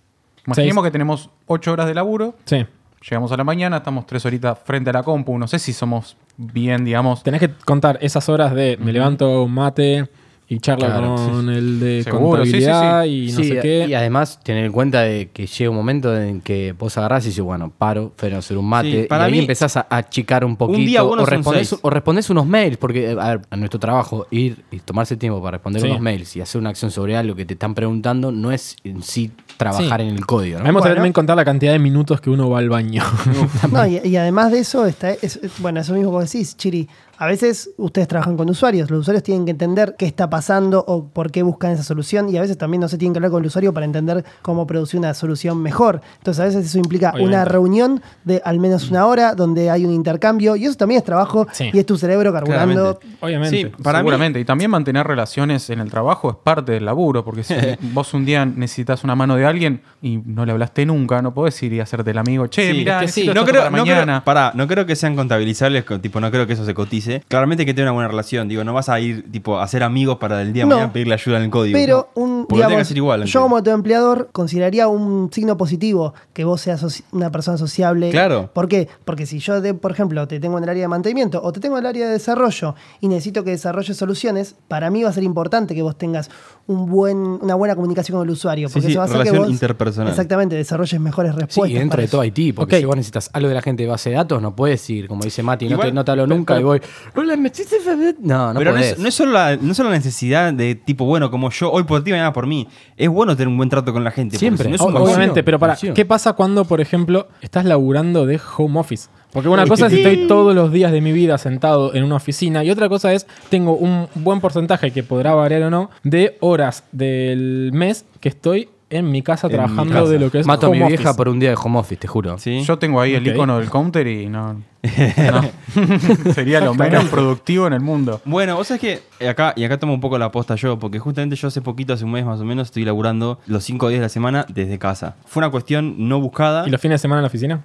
Imaginemos 0.47 0.81
Seis. 0.83 0.87
que 0.87 0.91
tenemos 0.91 1.29
8 1.47 1.71
horas 1.73 1.85
de 1.87 1.93
laburo, 1.93 2.35
Sí. 2.45 2.65
Llegamos 3.01 3.31
a 3.31 3.37
la 3.37 3.43
mañana, 3.43 3.77
estamos 3.77 4.05
3 4.05 4.25
horitas 4.25 4.59
frente 4.63 4.89
a 4.89 4.93
la 4.93 5.03
compu, 5.03 5.37
no 5.37 5.47
sé 5.47 5.59
si 5.59 5.73
somos 5.73 6.17
bien, 6.37 6.85
digamos, 6.85 7.23
Tenés 7.23 7.39
que 7.39 7.49
contar 7.49 7.97
esas 8.01 8.29
horas 8.29 8.53
de 8.53 8.77
me 8.77 8.91
levanto 8.93 9.47
mate 9.47 10.07
y 10.51 10.59
charlo 10.59 10.87
Claro, 10.87 11.15
con 11.15 11.47
el 11.49 11.79
de 11.79 12.03
Seguro, 12.03 12.43
sí, 12.43 12.51
sí, 12.51 12.57
contabilidad 12.65 13.03
sí. 13.03 13.09
y 13.09 13.31
no 13.31 13.37
Sí, 13.37 13.43
sé 13.49 13.59
qué. 13.61 13.85
Y 13.87 13.93
además, 13.93 14.39
tener 14.43 14.65
en 14.65 14.71
cuenta 14.71 15.01
de 15.01 15.29
que 15.31 15.45
llega 15.45 15.69
un 15.69 15.75
momento 15.75 16.19
en 16.19 16.41
que 16.41 16.73
vos 16.77 16.97
agarrás 16.97 17.23
y 17.25 17.27
dices, 17.29 17.43
bueno, 17.43 17.71
paro, 17.77 18.13
freno 18.17 18.37
a 18.37 18.39
hacer 18.39 18.57
un 18.57 18.65
mate. 18.67 19.03
Sí, 19.03 19.07
para 19.07 19.25
y 19.25 19.27
ahí 19.27 19.31
mí, 19.33 19.39
empezás 19.39 19.77
a 19.77 19.85
achicar 19.89 20.43
un 20.43 20.55
poquito. 20.57 20.79
día 20.79 21.03
o, 21.03 21.23
respondés, 21.23 21.75
o 21.79 21.89
respondés 21.91 22.29
unos 22.31 22.47
mails, 22.47 22.77
porque, 22.77 23.11
a 23.11 23.35
ver, 23.35 23.41
a 23.49 23.55
nuestro 23.57 23.79
trabajo, 23.79 24.25
ir 24.31 24.63
y 24.71 24.79
tomarse 24.79 25.15
tiempo 25.17 25.39
para 25.39 25.57
responder 25.57 25.83
Sí. 25.83 25.87
unos 25.87 26.01
mails 26.01 26.35
y 26.35 26.41
hacer 26.41 26.59
una 26.59 26.71
acción 26.71 26.89
sobre 26.89 27.15
algo 27.15 27.35
que 27.35 27.45
te 27.45 27.53
están 27.53 27.75
preguntando, 27.75 28.31
no 28.31 28.51
es 28.51 28.75
en 28.83 29.03
sí 29.03 29.31
trabajar 29.57 30.01
Sí. 30.01 30.07
en 30.07 30.15
el 30.15 30.25
código. 30.25 30.57
¿no? 30.57 30.65
Vamos 30.65 30.79
a 30.81 30.83
Bueno. 30.85 30.95
también 30.95 31.13
contar 31.13 31.35
la 31.37 31.45
cantidad 31.45 31.73
de 31.73 31.79
minutos 31.79 32.21
que 32.21 32.31
uno 32.31 32.49
va 32.49 32.57
al 32.57 32.69
baño. 32.69 33.03
No, 33.71 33.85
y, 33.85 33.99
y 34.03 34.15
además 34.15 34.51
de 34.51 34.59
eso, 34.59 34.85
está, 34.87 35.11
es- 35.11 35.35
es- 35.35 35.51
bueno, 35.59 35.79
eso 35.81 35.93
mismo 35.93 36.09
que 36.09 36.13
vos 36.15 36.31
decís, 36.31 36.57
Chiri. 36.57 36.87
A 37.21 37.27
veces 37.27 37.71
ustedes 37.75 38.07
trabajan 38.07 38.37
con 38.37 38.49
usuarios, 38.49 38.89
los 38.89 39.01
usuarios 39.01 39.23
tienen 39.23 39.43
que 39.43 39.51
entender 39.51 39.95
qué 39.99 40.05
está 40.05 40.29
pasando 40.29 40.85
o 40.87 41.09
por 41.09 41.31
qué 41.31 41.43
buscan 41.43 41.71
esa 41.71 41.83
solución 41.83 42.29
y 42.29 42.37
a 42.37 42.41
veces 42.41 42.57
también 42.57 42.79
no 42.79 42.87
se 42.87 42.97
tienen 42.97 43.11
que 43.13 43.17
hablar 43.17 43.31
con 43.31 43.43
el 43.43 43.47
usuario 43.47 43.73
para 43.73 43.85
entender 43.85 44.23
cómo 44.41 44.65
producir 44.65 44.99
una 45.01 45.13
solución 45.13 45.61
mejor. 45.61 45.99
Entonces 46.19 46.39
a 46.41 46.45
veces 46.45 46.65
eso 46.65 46.77
implica 46.79 47.13
una 47.19 47.43
reunión 47.43 48.01
de 48.23 48.41
al 48.45 48.59
menos 48.59 48.89
una 48.89 49.05
hora 49.05 49.35
donde 49.35 49.69
hay 49.69 49.83
un 49.85 49.91
intercambio 49.91 50.55
y 50.55 50.63
eso 50.63 50.75
también 50.77 50.99
es 50.99 51.03
trabajo 51.03 51.45
Sí. 51.51 51.69
y 51.73 51.79
es 51.79 51.85
tu 51.85 51.97
cerebro 51.97 52.31
carburando. 52.31 52.99
Claramente. 52.99 53.17
Obviamente. 53.19 53.57
Sí, 53.57 53.65
para 53.83 53.99
mí- 53.99 54.03
seguramente. 54.03 54.39
Y 54.39 54.45
también 54.45 54.71
mantener 54.71 55.05
relaciones 55.05 55.69
en 55.69 55.79
el 55.81 55.91
trabajo 55.91 56.29
es 56.29 56.37
parte 56.41 56.71
del 56.71 56.85
laburo, 56.85 57.25
porque 57.25 57.43
si 57.43 57.53
vos 57.93 58.13
un 58.13 58.23
día 58.23 58.45
necesitas 58.45 59.03
una 59.03 59.15
mano 59.15 59.35
de 59.35 59.45
alguien 59.45 59.81
y 60.01 60.19
no 60.25 60.45
le 60.45 60.53
hablaste 60.53 60.85
nunca, 60.85 61.21
no 61.21 61.33
podés 61.33 61.61
ir 61.63 61.73
y 61.73 61.81
hacerte 61.81 62.11
el 62.11 62.17
amigo, 62.17 62.47
che, 62.47 62.71
Sí, 62.71 62.77
mirá, 62.77 62.99
es 63.03 63.07
que 63.07 63.07
sí. 63.11 63.19
necesito 63.27 63.33
no 63.33 63.45
creo, 63.45 63.63
para 63.63 63.75
no 63.75 63.83
creo- 63.83 63.95
mañana. 63.97 64.23
pará, 64.23 64.53
no 64.55 64.67
creo 64.69 64.85
que 64.85 64.95
sean 64.95 65.17
contabilizables, 65.17 65.83
con- 65.83 65.99
tipo, 66.01 66.21
no 66.21 66.31
creo 66.31 66.47
que 66.47 66.53
eso 66.53 66.63
se 66.63 66.73
cotice. 66.73 67.08
Claramente 67.27 67.65
que 67.65 67.73
tenga 67.73 67.89
una 67.89 67.93
buena 67.93 68.07
relación, 68.07 68.47
digo, 68.47 68.63
no 68.63 68.73
vas 68.73 68.89
a 68.89 68.99
ir 68.99 69.31
tipo 69.31 69.59
a 69.59 69.67
ser 69.67 69.83
amigos 69.83 70.17
para 70.17 70.41
el 70.41 70.53
día 70.53 70.63
de 70.63 70.69
No. 70.69 70.75
mañana 70.75 70.93
pedirle 70.93 71.13
ayuda 71.15 71.37
en 71.37 71.43
el 71.43 71.49
código. 71.49 71.77
Pero 71.77 72.09
no. 72.15 72.21
un, 72.23 72.47
que 72.47 72.55
digamos, 72.55 72.81
hacer 72.81 72.97
igual. 72.97 73.23
yo 73.25 73.41
como 73.41 73.61
tu 73.63 73.69
empleador 73.71 74.29
consideraría 74.31 74.87
un 74.87 75.29
signo 75.31 75.57
positivo 75.57 76.13
que 76.33 76.43
vos 76.43 76.61
seas 76.61 77.03
una 77.11 77.31
persona 77.31 77.57
sociable. 77.57 78.09
Claro. 78.11 78.49
¿Por 78.53 78.67
qué? 78.67 78.87
Porque 79.05 79.25
si 79.25 79.39
yo, 79.39 79.61
te- 79.61 79.73
por 79.73 79.91
ejemplo, 79.91 80.27
te 80.27 80.39
tengo 80.39 80.57
en 80.57 80.63
el 80.63 80.69
área 80.69 80.81
de 80.83 80.87
mantenimiento 80.87 81.41
o 81.43 81.51
te 81.51 81.59
tengo 81.59 81.77
en 81.77 81.83
el 81.83 81.87
área 81.87 82.05
de 82.07 82.13
desarrollo 82.13 82.75
y 83.01 83.07
necesito 83.07 83.43
que 83.43 83.51
desarrolles 83.51 83.97
soluciones, 83.97 84.55
para 84.67 84.89
mí 84.89 85.03
va 85.03 85.09
a 85.09 85.13
ser 85.13 85.23
importante 85.23 85.73
que 85.75 85.81
vos 85.81 85.97
tengas 85.97 86.29
un 86.67 86.85
buen, 86.89 87.17
una 87.17 87.55
buena 87.55 87.75
comunicación 87.75 88.17
con 88.19 88.27
el 88.27 88.31
usuario. 88.31 88.67
Sí, 88.69 88.73
Porque 88.73 88.87
sí, 88.87 88.91
eso 88.91 88.99
va 88.99 89.03
a 89.03 89.07
hacer 89.07 89.17
que 89.17 89.23
relación 89.23 89.43
vos 89.45 89.51
interpersonal. 89.51 90.09
exactamente 90.09 90.55
desarrolles 90.55 90.99
mejores 90.99 91.33
Sí, 91.33 91.39
respuestas. 91.39 91.75
y 91.75 91.79
dentro 91.79 92.01
de 92.01 92.07
todo. 92.07 92.21
Haití, 92.21 92.53
porque 92.53 92.77
si 92.79 92.85
vos 92.85 92.95
necesitas 92.95 93.29
algo 93.33 93.49
de 93.49 93.55
la 93.55 93.61
gente 93.61 93.83
de 93.83 93.89
base 93.89 94.09
de 94.11 94.15
datos, 94.17 94.41
no 94.41 94.55
puedes 94.55 94.87
ir, 94.89 95.07
como 95.07 95.23
dice 95.23 95.41
Mati, 95.41 95.67
no, 95.67 95.79
te, 95.79 95.91
no 95.91 96.05
te 96.05 96.11
hablo 96.11 96.25
pero- 96.25 96.35
nunca 96.37 96.53
pero- 96.55 96.61
y 96.61 96.63
voy, 96.79 96.81
hola, 97.15 97.35
¿me 97.37 97.49
hiciste 97.49 97.79
saber?". 97.81 98.15
No, 98.19 98.53
no 98.53 98.59
Pero 98.59 98.71
no 98.71 98.77
podés. 98.77 98.93
es, 98.93 98.99
no 98.99 99.07
es 99.07 99.13
solo 99.15 99.31
la, 99.33 99.55
no 99.57 99.71
es 99.71 99.77
solo 99.77 99.89
la 99.89 99.95
necesidad 99.95 100.53
de 100.53 100.75
tipo, 100.75 101.05
bueno, 101.05 101.29
como 101.31 101.49
yo 101.49 101.71
hoy 101.71 101.83
por 101.83 102.03
ti, 102.03 102.11
mañana 102.11 102.33
por 102.33 102.47
mí. 102.47 102.67
Es 102.97 103.09
bueno 103.09 103.35
tener 103.35 103.47
un 103.47 103.57
buen 103.57 103.69
trato 103.69 103.91
con 103.93 104.03
la 104.03 104.11
gente. 104.11 104.33
porque 104.35 104.39
Siempre. 104.39 104.63
si 104.65 104.69
no 104.69 104.75
es 104.75 104.81
un. 104.81 104.95
Obviamente, 104.97 105.43
pero 105.43 105.59
para. 105.59 105.75
¿qué 105.75 106.05
pasa 106.05 106.33
cuando, 106.33 106.65
por 106.65 106.81
ejemplo, 106.81 107.27
estás 107.41 107.65
laburando 107.65 108.25
de 108.25 108.39
home 108.57 108.79
office? 108.79 109.09
Porque 109.31 109.47
una 109.47 109.67
cosa 109.67 109.87
es 109.87 109.93
estoy 109.93 110.25
todos 110.27 110.55
los 110.55 110.71
días 110.71 110.91
de 110.91 111.01
mi 111.01 111.11
vida 111.11 111.37
sentado 111.37 111.93
en 111.93 112.03
una 112.03 112.15
oficina 112.15 112.63
y 112.63 112.71
otra 112.71 112.89
cosa 112.89 113.13
es 113.13 113.27
tengo 113.49 113.75
un 113.75 114.07
buen 114.15 114.39
porcentaje 114.41 114.89
que 114.89 115.03
podrá 115.03 115.35
variar 115.35 115.61
o 115.63 115.69
no 115.69 115.91
de 116.01 116.37
horas 116.39 116.83
del 116.91 117.69
mes 117.73 118.05
que 118.21 118.29
estoy 118.29 118.69
en 118.89 119.11
mi 119.11 119.21
casa 119.21 119.45
En 119.45 119.51
mi 119.51 119.57
trabajando 119.57 119.93
casa. 119.93 120.07
de 120.11 120.17
lo 120.19 120.31
que 120.31 120.39
es 120.39 120.47
Mato 120.47 120.65
a 120.65 120.69
mi 120.71 120.77
home 120.79 120.87
vieja 120.87 121.03
office. 121.11 121.17
por 121.17 121.29
un 121.29 121.39
día 121.39 121.49
de 121.51 121.57
home 121.63 121.77
office, 121.77 121.97
te 121.97 122.07
juro. 122.07 122.39
Sí. 122.39 122.63
Yo 122.63 122.79
tengo 122.79 122.99
ahí 122.99 123.13
Ok. 123.15 123.21
el 123.21 123.27
icono 123.27 123.59
del 123.59 123.69
counter 123.69 124.07
y 124.07 124.27
no. 124.27 124.63
no. 125.31 126.33
Sería 126.33 126.61
lo 126.61 126.73
menos 126.73 127.05
productivo 127.05 127.67
en 127.67 127.73
el 127.73 127.81
mundo. 127.81 128.21
Bueno, 128.25 128.55
vos 128.55 128.67
sabés 128.67 128.81
que 129.19 129.27
acá, 129.27 129.53
y 129.55 129.63
acá 129.63 129.77
tomo 129.77 129.93
un 129.93 129.99
poco 129.99 130.17
la 130.17 130.31
posta 130.31 130.55
yo, 130.55 130.79
porque 130.79 130.99
justamente 130.99 131.35
yo 131.35 131.47
hace 131.49 131.61
poquito, 131.61 131.93
hace 131.93 132.05
un 132.05 132.11
mes 132.11 132.25
más 132.25 132.39
o 132.39 132.45
menos, 132.45 132.69
estoy 132.69 132.85
laburando 132.85 133.39
los 133.47 133.63
cinco 133.63 133.89
días 133.89 133.99
de 133.99 134.05
la 134.05 134.09
semana 134.09 134.45
desde 134.49 134.79
casa. 134.79 135.15
Fue 135.25 135.41
una 135.41 135.49
cuestión 135.51 136.07
no 136.07 136.19
buscada. 136.21 136.65
¿Y 136.67 136.71
los 136.71 136.79
fines 136.79 136.95
de 136.95 137.01
semana 137.01 137.19
en 137.19 137.23
la 137.23 137.27
oficina? 137.27 137.61